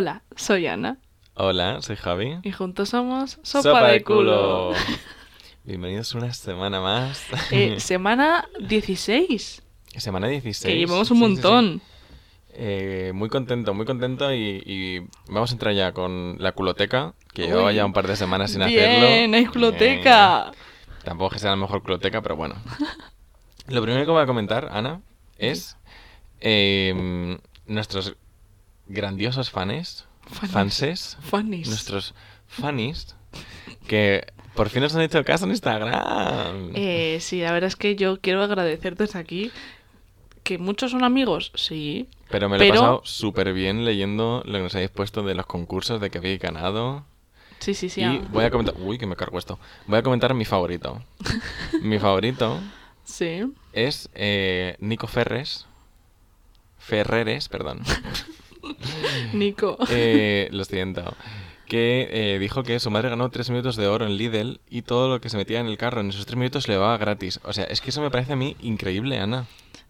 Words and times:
Hola, 0.00 0.22
soy 0.34 0.66
Ana 0.66 0.96
Hola, 1.34 1.82
soy 1.82 1.94
Javi. 1.96 2.38
y 2.42 2.52
juntos 2.52 2.88
somos 2.88 3.38
Sopa, 3.42 3.88
de 3.88 4.02
Culo. 4.02 4.72
Bienvenidos 5.64 6.14
una 6.14 6.32
semana 6.32 6.80
más. 6.80 7.22
Eh, 7.50 7.78
semana 7.80 8.48
16, 8.60 9.62
semana 9.98 10.28
16. 10.28 10.64
que 10.72 10.78
llevamos 10.78 11.10
un 11.10 11.18
Sí, 11.18 11.22
sí, 11.22 11.26
sí. 11.28 11.34
montón. 11.34 11.82
Eh, 12.54 13.12
muy 13.14 13.28
contento, 13.28 13.74
muy 13.74 13.84
contento 13.84 14.32
y, 14.32 14.62
y 14.64 15.00
vamos 15.30 15.50
a 15.50 15.52
entrar 15.52 15.74
ya 15.74 15.92
con 15.92 16.36
la 16.38 16.52
culoteca, 16.52 17.12
que 17.34 17.42
llevaba 17.48 17.68
Uy. 17.68 17.74
ya 17.74 17.84
un 17.84 17.92
par 17.92 18.06
de 18.06 18.16
semanas 18.16 18.52
sin 18.52 18.64
Bien, 18.64 19.04
hacerlo. 19.04 19.36
hay 19.36 19.44
culoteca. 19.44 20.50
Eh, 20.50 20.56
tampoco 21.04 21.26
es 21.26 21.32
que 21.34 21.38
sea 21.40 21.50
la 21.50 21.56
mejor 21.56 21.82
culoteca, 21.82 22.22
pero 22.22 22.36
bueno. 22.36 22.54
Lo 23.66 23.82
primero 23.82 24.06
que 24.06 24.12
voy 24.12 24.22
a 24.22 24.26
comentar, 24.26 24.70
Ana, 24.72 25.02
es 25.36 25.76
eh, 26.40 27.36
nuestros 27.66 28.16
grandiosos 28.90 29.50
fanes, 29.50 30.04
fanses, 30.30 31.16
Funnies. 31.22 31.68
nuestros 31.68 32.14
fanis, 32.48 33.14
que 33.86 34.26
por 34.54 34.68
fin 34.68 34.82
nos 34.82 34.94
han 34.94 35.02
hecho 35.02 35.24
caso 35.24 35.44
en 35.44 35.52
Instagram. 35.52 36.72
Eh, 36.74 37.18
sí, 37.20 37.40
la 37.40 37.52
verdad 37.52 37.68
es 37.68 37.76
que 37.76 37.96
yo 37.96 38.20
quiero 38.20 38.42
agradecer 38.42 38.96
desde 38.96 39.18
aquí 39.18 39.50
que 40.42 40.58
muchos 40.58 40.90
son 40.90 41.04
amigos, 41.04 41.52
sí. 41.54 42.08
pero 42.28 42.48
me 42.48 42.58
lo 42.58 42.64
he 42.64 42.68
pasado 42.70 43.02
súper 43.04 43.52
bien 43.52 43.84
leyendo 43.84 44.42
lo 44.44 44.52
que 44.54 44.62
nos 44.64 44.74
habéis 44.74 44.90
puesto 44.90 45.22
de 45.22 45.34
los 45.34 45.46
concursos 45.46 46.00
de 46.00 46.10
que 46.10 46.18
habéis 46.18 46.40
ganado. 46.40 47.04
Sí, 47.60 47.74
sí, 47.74 47.88
sí. 47.90 48.00
y 48.00 48.04
ah, 48.04 48.22
voy 48.32 48.44
a 48.44 48.50
comentar... 48.50 48.74
Uy, 48.78 48.96
que 48.96 49.06
me 49.06 49.16
cargo 49.16 49.38
esto. 49.38 49.58
Voy 49.86 49.98
a 49.98 50.02
comentar 50.02 50.32
mi 50.34 50.46
favorito. 50.46 51.02
mi 51.82 51.98
favorito 51.98 52.58
Sí. 53.04 53.52
es 53.72 54.08
eh, 54.14 54.76
Nico 54.80 55.06
Ferres. 55.06 55.66
Ferreres, 56.78 57.48
perdón. 57.48 57.80
Nico. 59.32 59.76
Eh, 59.90 60.48
lo 60.52 60.64
siento. 60.64 61.14
Que 61.66 62.08
eh, 62.10 62.38
dijo 62.40 62.62
que 62.64 62.80
su 62.80 62.90
madre 62.90 63.10
ganó 63.10 63.30
tres 63.30 63.48
minutos 63.50 63.76
de 63.76 63.86
oro 63.86 64.04
en 64.06 64.16
Lidl 64.16 64.60
y 64.68 64.82
todo 64.82 65.08
lo 65.08 65.20
que 65.20 65.28
se 65.28 65.36
metía 65.36 65.60
en 65.60 65.66
el 65.66 65.78
carro 65.78 66.00
en 66.00 66.08
esos 66.08 66.26
tres 66.26 66.36
minutos 66.36 66.66
le 66.66 66.74
daba 66.74 66.96
gratis. 66.98 67.38
O 67.44 67.52
sea, 67.52 67.64
es 67.64 67.80
que 67.80 67.90
eso 67.90 68.00
me 68.02 68.10
parece 68.10 68.32
a 68.32 68.36
mí 68.36 68.56
increíble, 68.60 69.18
Ana. 69.18 69.46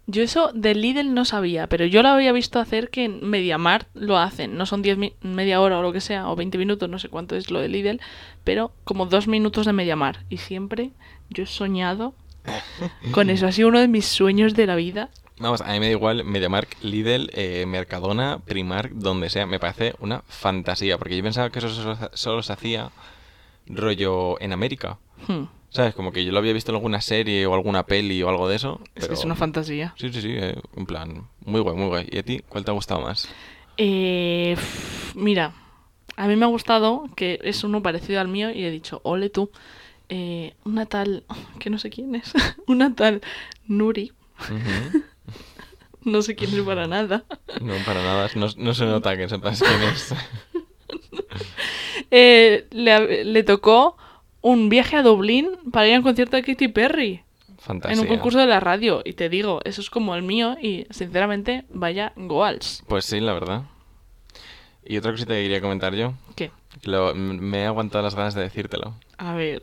Yo 0.07 0.23
eso 0.23 0.51
de 0.55 0.75
Lidl 0.75 1.15
no 1.15 1.25
sabía, 1.25 1.69
pero 1.69 1.87
yo 1.87 2.03
lo 2.03 2.09
había 2.09 2.33
visto 2.33 2.59
hacer 2.59 2.91
que 2.91 3.05
en 3.05 3.27
Mediamart 3.27 3.87
lo 3.95 4.19
hacen. 4.19 4.57
No 4.59 4.67
son 4.67 4.83
10 4.83 4.99
mi- 4.99 5.13
media 5.23 5.61
hora 5.61 5.79
o 5.79 5.83
lo 5.83 5.93
que 5.93 6.01
sea, 6.01 6.29
o 6.29 6.37
20 6.37 6.59
minutos, 6.59 6.89
no 6.89 6.99
sé 6.99 7.09
cuánto 7.09 7.37
es 7.37 7.51
lo 7.51 7.61
de 7.61 7.69
Lidl, 7.69 8.01
pero 8.45 8.73
como 8.85 9.07
dos 9.07 9.29
minutos 9.29 9.67
de 9.67 9.73
Mediamart. 9.73 10.21
Y 10.29 10.39
siempre 10.39 10.91
yo 11.31 11.45
he 11.45 11.47
soñado 11.47 12.15
con 13.13 13.31
eso. 13.31 13.47
Ha 13.47 13.53
sido 13.53 13.69
uno 13.69 13.79
de 13.81 13.89
mis 13.89 14.05
sueños 14.07 14.55
de 14.55 14.67
la 14.67 14.75
vida. 14.75 15.11
Vamos, 15.41 15.63
a 15.63 15.73
mí 15.73 15.81
me 15.81 15.87
da 15.87 15.93
igual 15.93 16.23
MediaMark, 16.23 16.77
Lidl, 16.83 17.31
eh, 17.33 17.65
Mercadona, 17.67 18.41
Primark, 18.45 18.93
donde 18.93 19.31
sea. 19.31 19.47
Me 19.47 19.59
parece 19.59 19.95
una 19.99 20.23
fantasía, 20.29 20.99
porque 20.99 21.17
yo 21.17 21.23
pensaba 21.23 21.49
que 21.49 21.61
eso 21.61 21.71
solo, 21.71 21.97
solo 22.13 22.43
se 22.43 22.53
hacía 22.53 22.91
rollo 23.67 24.39
en 24.43 24.53
América. 24.53 24.99
Hmm, 25.27 25.45
¿Sabes? 25.71 25.95
Como 25.95 26.13
que 26.13 26.27
yo 26.27 26.33
lo 26.33 26.39
había 26.39 26.53
visto 26.53 26.73
en 26.73 26.77
alguna 26.77 27.01
serie 27.01 27.47
o 27.47 27.55
alguna 27.55 27.85
peli 27.85 28.23
o 28.23 28.29
algo 28.29 28.49
de 28.49 28.57
eso. 28.57 28.81
Es 28.95 29.09
que 29.09 29.15
es 29.15 29.25
una 29.25 29.35
fantasía. 29.35 29.95
Sí, 29.97 30.13
sí, 30.13 30.21
sí, 30.21 30.29
eh, 30.33 30.61
en 30.77 30.85
plan, 30.85 31.27
muy 31.47 31.61
guay, 31.61 31.77
muy 31.77 31.87
guay. 31.87 32.09
¿Y 32.11 32.19
a 32.19 32.23
ti 32.23 32.43
cuál 32.47 32.65
te 32.67 32.71
ha 32.71 32.75
gustado 32.75 33.01
más? 33.01 33.27
Eh, 33.79 34.57
mira, 35.15 35.55
a 36.17 36.27
mí 36.29 36.37
me 36.37 36.45
ha 36.45 36.49
gustado 36.49 37.05
que 37.17 37.39
es 37.43 37.65
uno 37.65 37.83
parecido 37.83 38.21
al 38.21 38.29
mío 38.29 38.51
y 38.51 38.65
he 38.65 38.71
dicho, 38.71 39.01
ole 39.05 39.31
tú. 39.31 39.51
Eh, 40.11 40.53
una 40.65 40.85
tal, 40.85 41.25
que 41.61 41.71
no 41.71 41.79
sé 41.79 41.89
quién 41.89 42.15
es, 42.17 42.33
una 42.67 42.95
tal 42.95 43.23
Nuri, 43.69 44.13
Ujú. 44.49 45.03
No 46.05 46.23
sé 46.23 46.35
quién 46.35 46.53
es 46.55 46.61
para 46.63 46.87
nada. 46.87 47.25
No, 47.61 47.75
para 47.85 48.03
nada, 48.03 48.29
no, 48.37 48.47
no 48.57 48.75
se 48.75 48.85
nota 48.87 49.17
que 49.17 49.29
sepas 49.29 49.61
quién 49.63 49.83
es. 49.83 50.15
Eh, 52.11 52.67
le, 52.73 53.25
le 53.25 53.43
tocó 53.45 53.97
un 54.41 54.69
viaje 54.69 54.97
a 54.97 55.03
Dublín 55.03 55.51
para 55.71 55.87
ir 55.87 55.95
a 55.95 55.99
un 55.99 56.03
concierto 56.03 56.37
de 56.37 56.43
Katy 56.43 56.69
Perry 56.69 57.23
Fantasía. 57.59 57.95
en 57.95 58.01
un 58.01 58.07
concurso 58.09 58.39
de 58.39 58.47
la 58.47 58.59
radio. 58.59 59.03
Y 59.05 59.13
te 59.13 59.29
digo, 59.29 59.61
eso 59.65 59.81
es 59.81 59.91
como 59.91 60.15
el 60.17 60.23
mío 60.23 60.57
y 60.61 60.87
sinceramente, 60.91 61.65
vaya 61.71 62.13
goals. 62.17 62.83
Pues 62.89 63.05
sí, 63.05 63.21
la 63.21 63.33
verdad. 63.33 63.63
Y 64.85 64.97
otra 64.97 65.13
cosita 65.13 65.35
que 65.35 65.43
quería 65.43 65.61
comentar 65.61 65.95
yo, 65.95 66.15
¿Qué? 66.35 66.51
lo- 66.83 67.15
me 67.15 67.63
he 67.63 67.67
aguantado 67.67 68.03
las 68.03 68.15
ganas 68.17 68.35
de 68.35 68.43
decírtelo. 68.43 68.95
A 69.19 69.35
ver, 69.35 69.63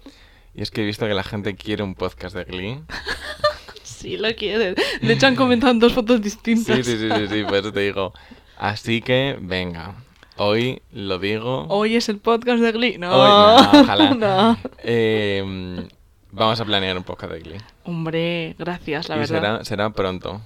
Y 0.56 0.62
es 0.62 0.72
que 0.72 0.84
he 0.84 0.86
visto 0.86 1.06
que 1.06 1.14
la 1.14 1.24
gente 1.24 1.56
quiere 1.56 1.84
un 1.84 1.96
podcast 1.96 2.36
de 2.36 2.46
Glee. 2.46 2.80
si 3.98 4.18
lo 4.18 4.34
quieres. 4.36 4.76
De 5.02 5.14
hecho, 5.14 5.28
han 5.28 5.36
comentado 5.36 5.72
en 5.72 5.80
dos 5.80 5.94
fotos 5.94 6.22
distintas. 6.22 6.76
Sí, 6.78 6.84
sí, 6.84 6.98
sí, 6.98 7.10
sí, 7.10 7.28
sí, 7.28 7.44
por 7.44 7.56
eso 7.56 7.72
te 7.74 7.82
digo. 7.82 8.14
Así 8.58 9.02
que, 9.02 9.38
venga. 9.42 9.96
Hoy 10.38 10.82
lo 10.92 11.18
digo. 11.20 11.66
Hoy 11.70 11.96
es 11.96 12.10
el 12.10 12.20
podcast 12.20 12.62
de 12.62 12.72
Glee. 12.72 12.98
No, 12.98 13.12
Hoy 13.12 13.28
no, 13.74 13.82
ojalá. 13.82 14.14
no. 14.16 14.58
Eh, 14.84 15.88
vamos 16.32 16.60
a 16.60 16.66
planear 16.66 16.96
un 16.98 17.04
podcast 17.04 17.34
de 17.34 17.40
Glee. 17.40 17.58
Hombre, 17.86 18.56
gracias, 18.60 19.10
la 19.10 19.16
y 19.16 19.20
verdad. 19.20 19.36
será, 19.40 19.66
será 19.66 19.90
pronto. 19.90 20.42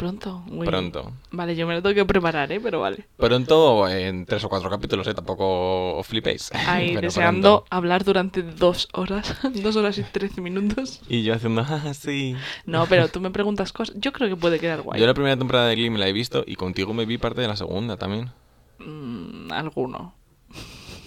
Pronto. 0.00 0.42
Pronto. 0.64 1.12
Vale, 1.30 1.54
yo 1.54 1.66
me 1.66 1.74
lo 1.74 1.82
tengo 1.82 1.94
que 1.94 2.06
preparar, 2.06 2.50
¿eh? 2.50 2.58
Pero 2.58 2.80
vale. 2.80 3.06
Pronto 3.18 3.86
en 3.86 4.24
tres 4.24 4.42
o 4.44 4.48
cuatro 4.48 4.70
capítulos, 4.70 5.06
¿eh? 5.06 5.12
Tampoco 5.12 5.98
os 5.98 6.06
flipéis. 6.06 6.50
Ahí, 6.54 6.96
deseando 7.02 7.58
pronto. 7.58 7.66
hablar 7.68 8.02
durante 8.02 8.42
dos 8.42 8.88
horas. 8.94 9.36
dos 9.62 9.76
horas 9.76 9.98
y 9.98 10.02
trece 10.04 10.40
minutos. 10.40 11.02
Y 11.06 11.22
yo 11.22 11.34
haciendo, 11.34 11.66
ah, 11.68 11.92
sí. 11.92 12.34
No, 12.64 12.86
pero 12.86 13.08
tú 13.08 13.20
me 13.20 13.30
preguntas 13.30 13.74
cosas. 13.74 13.94
Yo 13.98 14.14
creo 14.14 14.30
que 14.30 14.36
puede 14.36 14.58
quedar 14.58 14.80
guay. 14.80 14.98
Yo 14.98 15.06
la 15.06 15.12
primera 15.12 15.36
temporada 15.36 15.68
de 15.68 15.74
Glee 15.74 15.90
me 15.90 15.98
la 15.98 16.08
he 16.08 16.14
visto 16.14 16.44
y 16.46 16.54
contigo 16.56 16.94
me 16.94 17.04
vi 17.04 17.18
parte 17.18 17.42
de 17.42 17.48
la 17.48 17.56
segunda 17.56 17.98
también. 17.98 18.30
Mm, 18.78 19.52
alguno. 19.52 20.14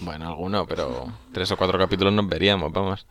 Bueno, 0.02 0.28
alguno, 0.28 0.66
pero 0.68 1.12
tres 1.32 1.50
o 1.50 1.56
cuatro 1.56 1.80
capítulos 1.80 2.12
nos 2.12 2.28
veríamos, 2.28 2.70
vamos. 2.70 3.08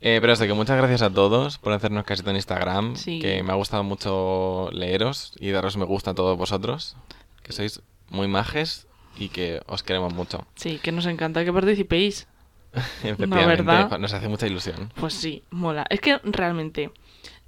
Eh, 0.00 0.18
pero 0.20 0.32
hasta 0.32 0.46
que 0.46 0.52
muchas 0.54 0.76
gracias 0.76 1.02
a 1.02 1.10
todos 1.10 1.58
por 1.58 1.72
hacernos 1.72 2.04
casito 2.04 2.30
en 2.30 2.36
Instagram. 2.36 2.96
Sí. 2.96 3.18
Que 3.18 3.42
me 3.42 3.52
ha 3.52 3.56
gustado 3.56 3.82
mucho 3.82 4.70
leeros 4.72 5.32
y 5.38 5.50
daros 5.50 5.76
me 5.76 5.84
gusta 5.84 6.12
a 6.12 6.14
todos 6.14 6.38
vosotros. 6.38 6.96
Que 7.42 7.52
sois 7.52 7.82
muy 8.10 8.28
majes 8.28 8.86
y 9.18 9.28
que 9.28 9.60
os 9.66 9.82
queremos 9.82 10.14
mucho. 10.14 10.46
Sí, 10.54 10.78
que 10.82 10.92
nos 10.92 11.06
encanta 11.06 11.44
que 11.44 11.52
participéis. 11.52 12.26
Efectivamente, 13.02 13.62
¿verdad? 13.62 13.98
nos 13.98 14.12
hace 14.12 14.28
mucha 14.28 14.46
ilusión. 14.46 14.92
Pues 14.94 15.14
sí, 15.14 15.42
mola. 15.50 15.86
Es 15.90 16.00
que 16.00 16.18
realmente, 16.22 16.90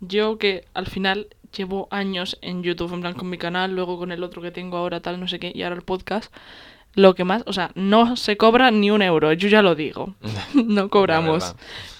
yo 0.01 0.39
que 0.39 0.65
al 0.75 0.87
final 0.87 1.29
llevo 1.57 1.89
años 1.91 2.39
en 2.43 2.63
YouTube, 2.63 2.93
en 2.95 3.01
plan 3.01 3.15
con 3.15 3.29
mi 3.29 3.39
canal, 3.39 3.75
luego 3.75 3.99
con 3.99 4.13
el 4.13 4.23
otro 4.23 4.43
que 4.43 4.51
tengo 4.51 4.77
ahora, 4.77 5.01
tal, 5.01 5.21
no 5.21 5.29
sé 5.29 5.39
qué, 5.39 5.53
y 5.55 5.63
ahora 5.63 5.77
el 5.77 5.83
podcast, 5.83 6.33
lo 6.95 7.15
que 7.15 7.25
más, 7.25 7.43
o 7.47 7.53
sea, 7.53 7.71
no 7.75 8.17
se 8.17 8.37
cobra 8.37 8.71
ni 8.71 8.91
un 8.91 9.03
euro, 9.03 9.33
yo 9.33 9.49
ya 9.49 9.63
lo 9.63 9.75
digo. 9.75 10.15
no 10.55 10.89
cobramos. 10.89 11.55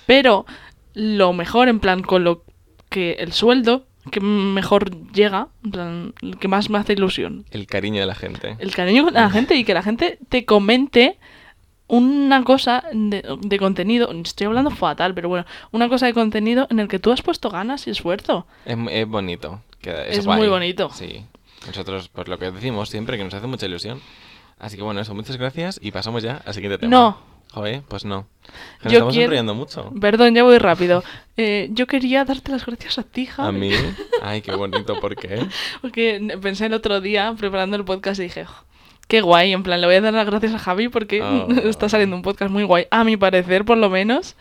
Pero 0.07 0.47
lo 0.95 1.33
mejor, 1.33 1.69
en 1.69 1.81
plan, 1.81 2.03
con 2.03 2.25
lo 2.25 2.45
que 2.89 3.13
el 3.21 3.33
sueldo 3.33 3.87
que 4.11 4.21
mejor 4.21 4.91
llega, 5.13 5.49
en 5.65 5.71
plan, 5.71 6.15
el 6.23 6.39
que 6.39 6.49
más 6.49 6.71
me 6.71 6.79
hace 6.79 6.95
ilusión. 6.95 7.45
El 7.51 7.67
cariño 7.67 8.01
de 8.01 8.07
la 8.07 8.15
gente. 8.15 8.57
El 8.59 8.75
cariño 8.75 9.05
con 9.05 9.15
la 9.15 9.31
gente 9.31 9.55
y 9.57 9.65
que 9.65 9.75
la 9.75 9.83
gente 9.83 10.19
te 10.29 10.45
comente 10.45 11.19
una 11.87 12.45
cosa 12.45 12.85
de, 12.93 13.25
de 13.41 13.59
contenido, 13.59 14.11
estoy 14.25 14.47
hablando 14.47 14.71
fatal, 14.71 15.13
pero 15.13 15.29
bueno, 15.29 15.45
una 15.73 15.89
cosa 15.89 16.07
de 16.07 16.15
contenido 16.15 16.67
en 16.71 16.79
el 16.79 16.87
que 16.89 16.99
tú 17.01 17.11
has 17.13 17.21
puesto 17.21 17.51
ganas 17.51 17.87
y 17.87 17.91
esfuerzo. 17.91 18.47
Es, 18.65 18.77
es 18.91 19.07
bonito. 19.09 19.61
queda- 19.81 20.07
es 20.07 20.19
Es 20.19 20.27
muy 20.27 20.49
bonito. 20.49 20.91
Sí. 20.93 21.25
Nosotros, 21.67 22.09
pues 22.09 22.29
lo 22.29 22.39
que 22.39 22.51
decimos 22.53 22.89
siempre, 22.89 23.19
que 23.19 23.25
nos 23.25 23.35
hace 23.35 23.47
mucha 23.49 23.67
ilusión. 23.67 24.01
Así 24.59 24.77
que 24.77 24.83
bueno, 24.83 25.01
eso, 25.01 25.15
muchas 25.15 25.37
gracias 25.37 25.79
y 25.83 25.91
pasamos 25.91 26.23
ya 26.23 26.41
al 26.47 26.55
siguiente 26.55 26.79
tema. 26.79 26.91
No. 26.91 27.19
Joder, 27.53 27.83
pues 27.89 28.05
no. 28.05 28.27
Que 28.81 28.85
Nos 28.85 28.93
Yo 28.93 28.99
estamos 28.99 29.15
quiero- 29.15 29.55
mucho. 29.55 29.93
Perdón, 30.01 30.35
ya 30.35 30.43
voy 30.45 30.59
rápido. 30.59 31.03
Eh, 31.37 31.69
yo 31.73 31.87
quería 31.87 32.25
darte 32.25 32.53
las 32.53 32.65
gracias 32.65 32.99
a 32.99 33.03
ti, 33.03 33.27
Javi. 33.27 33.49
A 33.49 33.53
mí. 33.53 33.71
Ay, 34.23 34.41
qué 34.43 34.53
bonito, 34.55 35.01
¿por 35.01 35.17
qué? 35.17 35.47
Porque 35.83 36.37
pensé 36.41 36.67
el 36.67 36.75
otro 36.75 37.01
día, 37.01 37.35
preparando 37.39 37.77
el 37.77 37.85
podcast, 37.85 38.21
y 38.21 38.25
dije, 38.25 38.45
"Jo, 38.45 38.55
qué 39.09 39.21
guay, 39.21 39.53
en 39.53 39.63
plan, 39.65 39.81
le 39.81 39.87
voy 39.89 39.97
a 39.97 40.01
dar 40.01 40.13
las 40.15 40.27
gracias 40.27 40.55
a 40.55 40.59
Javi 40.59 40.89
porque 40.89 41.23
Oh. 41.23 41.49
está 41.65 41.89
saliendo 41.89 42.15
un 42.17 42.23
podcast 42.23 42.51
muy 42.53 42.63
guay, 42.63 42.87
a 42.91 43.03
mi 43.05 43.17
parecer, 43.17 43.65
por 43.65 43.79
lo 43.79 43.91
menos. 43.91 44.37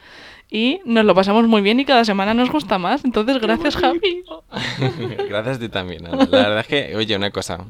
Y 0.52 0.80
nos 0.86 1.06
lo 1.06 1.14
pasamos 1.14 1.48
muy 1.48 1.62
bien 1.62 1.80
y 1.80 1.86
cada 1.86 2.04
semana 2.06 2.34
nos 2.34 2.50
gusta 2.52 2.80
más. 2.80 3.06
Entonces, 3.06 3.40
gracias, 3.40 3.76
Javi. 3.76 4.24
Gracias 5.30 5.58
a 5.58 5.60
ti 5.60 5.70
también, 5.70 6.08
Ana. 6.08 6.26
La 6.26 6.38
verdad 6.40 6.60
es 6.62 6.68
que, 6.68 6.96
oye, 6.96 7.16
una 7.16 7.30
cosa. 7.30 7.66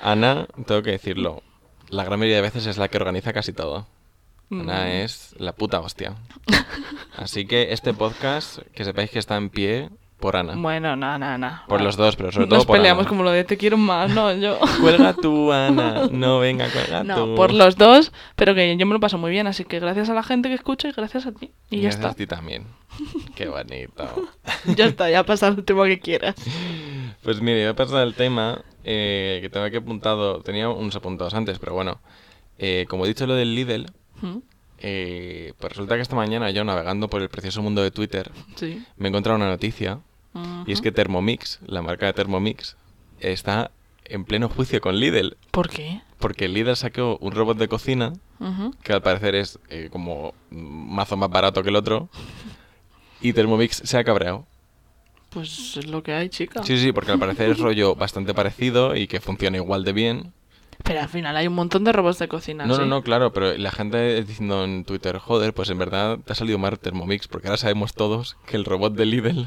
Ana, 0.00 0.46
tengo 0.66 0.82
que 0.82 0.92
decirlo, 0.92 1.42
la 1.88 2.04
gran 2.04 2.20
mayoría 2.20 2.36
de 2.36 2.42
veces 2.42 2.66
es 2.66 2.78
la 2.78 2.86
que 2.88 2.98
organiza 2.98 3.32
casi 3.32 3.52
todo. 3.52 3.86
Ana 4.50 4.84
Mm. 4.84 4.88
es 5.04 5.34
la 5.38 5.52
puta 5.52 5.80
hostia. 5.80 6.14
Así 7.16 7.46
que 7.46 7.72
este 7.72 7.92
podcast, 7.94 8.58
que 8.74 8.84
sepáis 8.84 9.10
que 9.10 9.18
está 9.18 9.36
en 9.36 9.50
pie 9.50 9.90
por 10.20 10.36
Ana. 10.36 10.54
Bueno, 10.56 10.96
nada, 10.96 11.18
nada, 11.18 11.38
nada. 11.38 11.64
Por 11.68 11.80
los 11.80 11.96
dos, 11.96 12.16
pero 12.16 12.32
sobre 12.32 12.46
todo 12.48 12.56
Nos 12.56 12.66
por 12.66 12.76
peleamos 12.76 13.02
Ana. 13.02 13.08
como 13.08 13.22
lo 13.24 13.30
de 13.30 13.44
te 13.44 13.56
quiero 13.56 13.76
más, 13.76 14.10
no, 14.14 14.32
yo. 14.34 14.58
Cuelga 14.80 15.12
tú, 15.14 15.52
Ana. 15.52 16.08
No, 16.10 16.38
venga, 16.38 16.68
cuelga 16.70 17.04
No, 17.04 17.14
tú. 17.26 17.34
por 17.34 17.52
los 17.52 17.76
dos, 17.76 18.12
pero 18.36 18.54
que 18.54 18.76
yo 18.76 18.86
me 18.86 18.94
lo 18.94 19.00
paso 19.00 19.18
muy 19.18 19.30
bien, 19.30 19.46
así 19.46 19.64
que 19.64 19.80
gracias 19.80 20.08
a 20.08 20.14
la 20.14 20.22
gente 20.22 20.48
que 20.48 20.54
escucha 20.54 20.88
y 20.88 20.92
gracias 20.92 21.26
a 21.26 21.32
ti. 21.32 21.50
Y 21.70 21.76
ya 21.76 21.82
Gracias 21.90 21.94
está. 21.96 22.08
a 22.08 22.14
ti 22.14 22.26
también. 22.26 22.66
Qué 23.34 23.48
bonito. 23.48 24.30
Ya 24.76 24.86
está, 24.86 25.10
ya 25.10 25.24
pasa 25.24 25.48
el 25.48 25.64
tema 25.64 25.84
que 25.86 26.00
quieras. 26.00 26.34
Pues 27.22 27.40
mire, 27.40 27.60
voy 27.64 27.68
a 27.70 27.76
pasar 27.76 27.98
al 27.98 28.14
tema 28.14 28.62
eh, 28.84 29.38
que 29.42 29.50
tengo 29.50 29.66
aquí 29.66 29.76
apuntado. 29.76 30.40
Tenía 30.40 30.68
unos 30.70 30.96
apuntados 30.96 31.34
antes, 31.34 31.58
pero 31.58 31.74
bueno. 31.74 32.00
Eh, 32.60 32.86
como 32.88 33.04
he 33.04 33.08
dicho 33.08 33.24
lo 33.26 33.34
del 33.34 33.54
Lidl, 33.54 33.86
¿Mm? 34.22 34.38
eh, 34.80 35.52
pues 35.58 35.72
resulta 35.72 35.96
que 35.96 36.02
esta 36.02 36.14
mañana 36.16 36.50
yo 36.50 36.62
navegando 36.64 37.08
por 37.08 37.20
el 37.22 37.28
precioso 37.28 37.62
mundo 37.62 37.82
de 37.82 37.90
Twitter 37.90 38.30
Sí. 38.56 38.84
me 38.96 39.06
he 39.06 39.10
encontrado 39.10 39.36
una 39.36 39.48
noticia 39.48 40.00
y 40.66 40.72
es 40.72 40.80
que 40.80 40.92
Thermomix, 40.92 41.58
la 41.66 41.82
marca 41.82 42.06
de 42.06 42.12
Thermomix, 42.12 42.76
está 43.18 43.72
en 44.04 44.24
pleno 44.24 44.48
juicio 44.48 44.80
con 44.80 44.94
Lidl. 44.96 45.36
¿Por 45.50 45.68
qué? 45.68 46.00
Porque 46.20 46.46
Lidl 46.48 46.76
sacó 46.76 47.16
un 47.20 47.32
robot 47.32 47.58
de 47.58 47.66
cocina 47.66 48.12
que 48.84 48.92
al 48.92 49.02
parecer 49.02 49.34
es 49.34 49.58
eh, 49.68 49.88
como 49.90 50.34
mazo 50.50 51.16
más 51.16 51.28
barato 51.28 51.62
que 51.64 51.70
el 51.70 51.76
otro. 51.76 52.08
Y 53.20 53.32
Thermomix 53.32 53.82
se 53.84 53.98
ha 53.98 54.04
cabreado. 54.04 54.46
Pues 55.30 55.76
es 55.76 55.86
lo 55.88 56.02
que 56.04 56.12
hay, 56.14 56.28
chica. 56.28 56.62
Sí, 56.62 56.78
sí, 56.78 56.92
porque 56.92 57.10
al 57.10 57.18
parecer 57.18 57.50
es 57.50 57.58
rollo 57.58 57.96
bastante 57.96 58.32
parecido 58.32 58.94
y 58.94 59.08
que 59.08 59.20
funciona 59.20 59.56
igual 59.56 59.82
de 59.84 59.92
bien. 59.92 60.32
Pero 60.88 61.00
al 61.02 61.08
final 61.10 61.36
hay 61.36 61.46
un 61.46 61.54
montón 61.54 61.84
de 61.84 61.92
robots 61.92 62.18
de 62.18 62.28
cocina. 62.28 62.64
No, 62.64 62.78
no, 62.78 62.86
no, 62.86 63.02
claro, 63.02 63.30
pero 63.30 63.54
la 63.58 63.70
gente 63.70 64.24
diciendo 64.24 64.64
en 64.64 64.84
Twitter, 64.86 65.18
joder, 65.18 65.52
pues 65.52 65.68
en 65.68 65.76
verdad 65.76 66.18
te 66.24 66.32
ha 66.32 66.34
salido 66.34 66.56
mal 66.56 66.78
Thermomix, 66.78 67.28
porque 67.28 67.48
ahora 67.48 67.58
sabemos 67.58 67.92
todos 67.92 68.38
que 68.46 68.56
el 68.56 68.64
robot 68.64 68.94
de 68.94 69.04
Lidl 69.04 69.46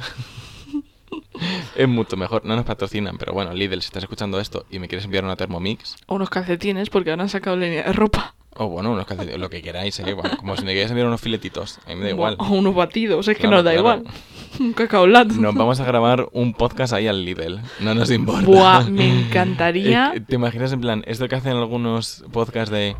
es 1.76 1.88
mucho 1.88 2.16
mejor. 2.16 2.46
No 2.46 2.56
nos 2.56 2.66
patrocinan, 2.66 3.18
pero 3.18 3.34
bueno, 3.34 3.56
Lidl, 3.56 3.82
si 3.82 3.88
estás 3.88 4.04
escuchando 4.04 4.40
esto 4.40 4.68
y 4.70 4.78
me 4.78 4.88
quieres 4.88 5.06
enviar 5.06 5.24
una 5.24 5.36
Thermomix, 5.36 5.96
O 6.06 6.14
unos 6.14 6.30
calcetines, 6.30 6.92
porque 6.92 7.10
ahora 7.10 7.24
han 7.24 7.30
sacado 7.30 7.56
línea 7.56 7.86
de 7.86 7.94
ropa. 7.94 8.36
O 8.57 8.68
bueno, 8.68 8.92
unos 8.92 9.06
calcetines, 9.06 9.39
lo 9.39 9.50
que 9.50 9.62
queráis, 9.62 9.98
¿eh? 10.00 10.13
Bueno, 10.13 10.38
como 10.38 10.57
si 10.57 10.65
me 10.65 10.74
quieres 10.74 10.92
enviar 10.92 11.07
unos 11.07 11.21
filetitos, 11.21 11.80
a 11.86 11.89
mí 11.89 11.95
me 11.95 12.03
da 12.03 12.09
igual. 12.09 12.36
O 12.38 12.50
unos 12.50 12.75
batidos, 12.75 13.27
es 13.27 13.38
que 13.38 13.48
nos 13.48 13.63
da 13.63 13.71
claro. 13.71 13.80
igual. 13.80 14.03
Un 14.59 14.74
cacao 14.74 15.07
latte. 15.07 15.36
Nos 15.36 15.56
vamos 15.56 15.80
a 15.80 15.86
grabar 15.86 16.27
un 16.33 16.53
podcast 16.53 16.92
ahí 16.92 17.07
al 17.07 17.24
Lidl, 17.24 17.62
no 17.80 17.95
nos 17.95 18.12
importa. 18.12 18.45
Buah, 18.45 18.83
me 18.89 19.07
encantaría. 19.07 20.12
Eh, 20.13 20.19
¿Te 20.19 20.36
imaginas 20.36 20.74
en 20.74 20.81
plan, 20.81 21.03
esto 21.07 21.27
que 21.30 21.36
hacen 21.36 21.56
algunos 21.56 22.25
podcasts 22.33 22.69
de... 22.69 22.98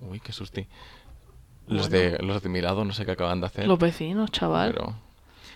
Uy, 0.00 0.18
qué 0.18 0.32
susti. 0.32 0.66
Los, 1.68 1.88
de, 1.88 2.18
los 2.20 2.42
de 2.42 2.48
mi 2.48 2.60
lado, 2.60 2.84
no 2.84 2.92
sé 2.92 3.04
qué 3.04 3.12
acaban 3.12 3.40
de 3.40 3.46
hacer. 3.46 3.68
Los 3.68 3.78
vecinos, 3.78 4.32
chaval. 4.32 4.72
Pero... 4.72 4.94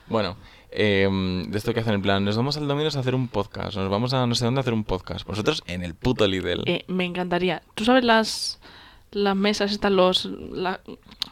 Bueno, 0.07 0.37
em, 0.71 1.51
de 1.51 1.59
esto 1.59 1.75
que 1.75 1.81
hacen 1.81 1.95
en 1.95 2.03
plan, 2.03 2.25
nos 2.25 2.37
vamos 2.37 2.57
al 2.57 2.69
Domino's 2.69 2.97
a 2.97 3.01
hacer 3.01 3.15
un 3.15 3.29
podcast, 3.29 3.77
nos 3.77 3.91
vamos 3.91 4.15
a 4.15 4.27
no 4.27 4.35
sé 4.35 4.45
dónde 4.45 4.61
a 4.61 4.63
hacer 4.63 4.75
un 4.75 4.85
podcast. 4.85 5.27
Vosotros 5.27 5.63
en 5.67 5.83
el 5.83 5.95
puto 5.95 6.27
Lidl. 6.27 6.63
Eh, 6.67 6.85
me 6.87 7.05
encantaría. 7.05 7.63
¿Tú 7.75 7.85
sabes 7.85 8.05
las 8.05 8.61
las 9.13 9.37
mesas 9.37 9.73
estas 9.73 9.93
los 9.93 10.25
la- 10.53 10.81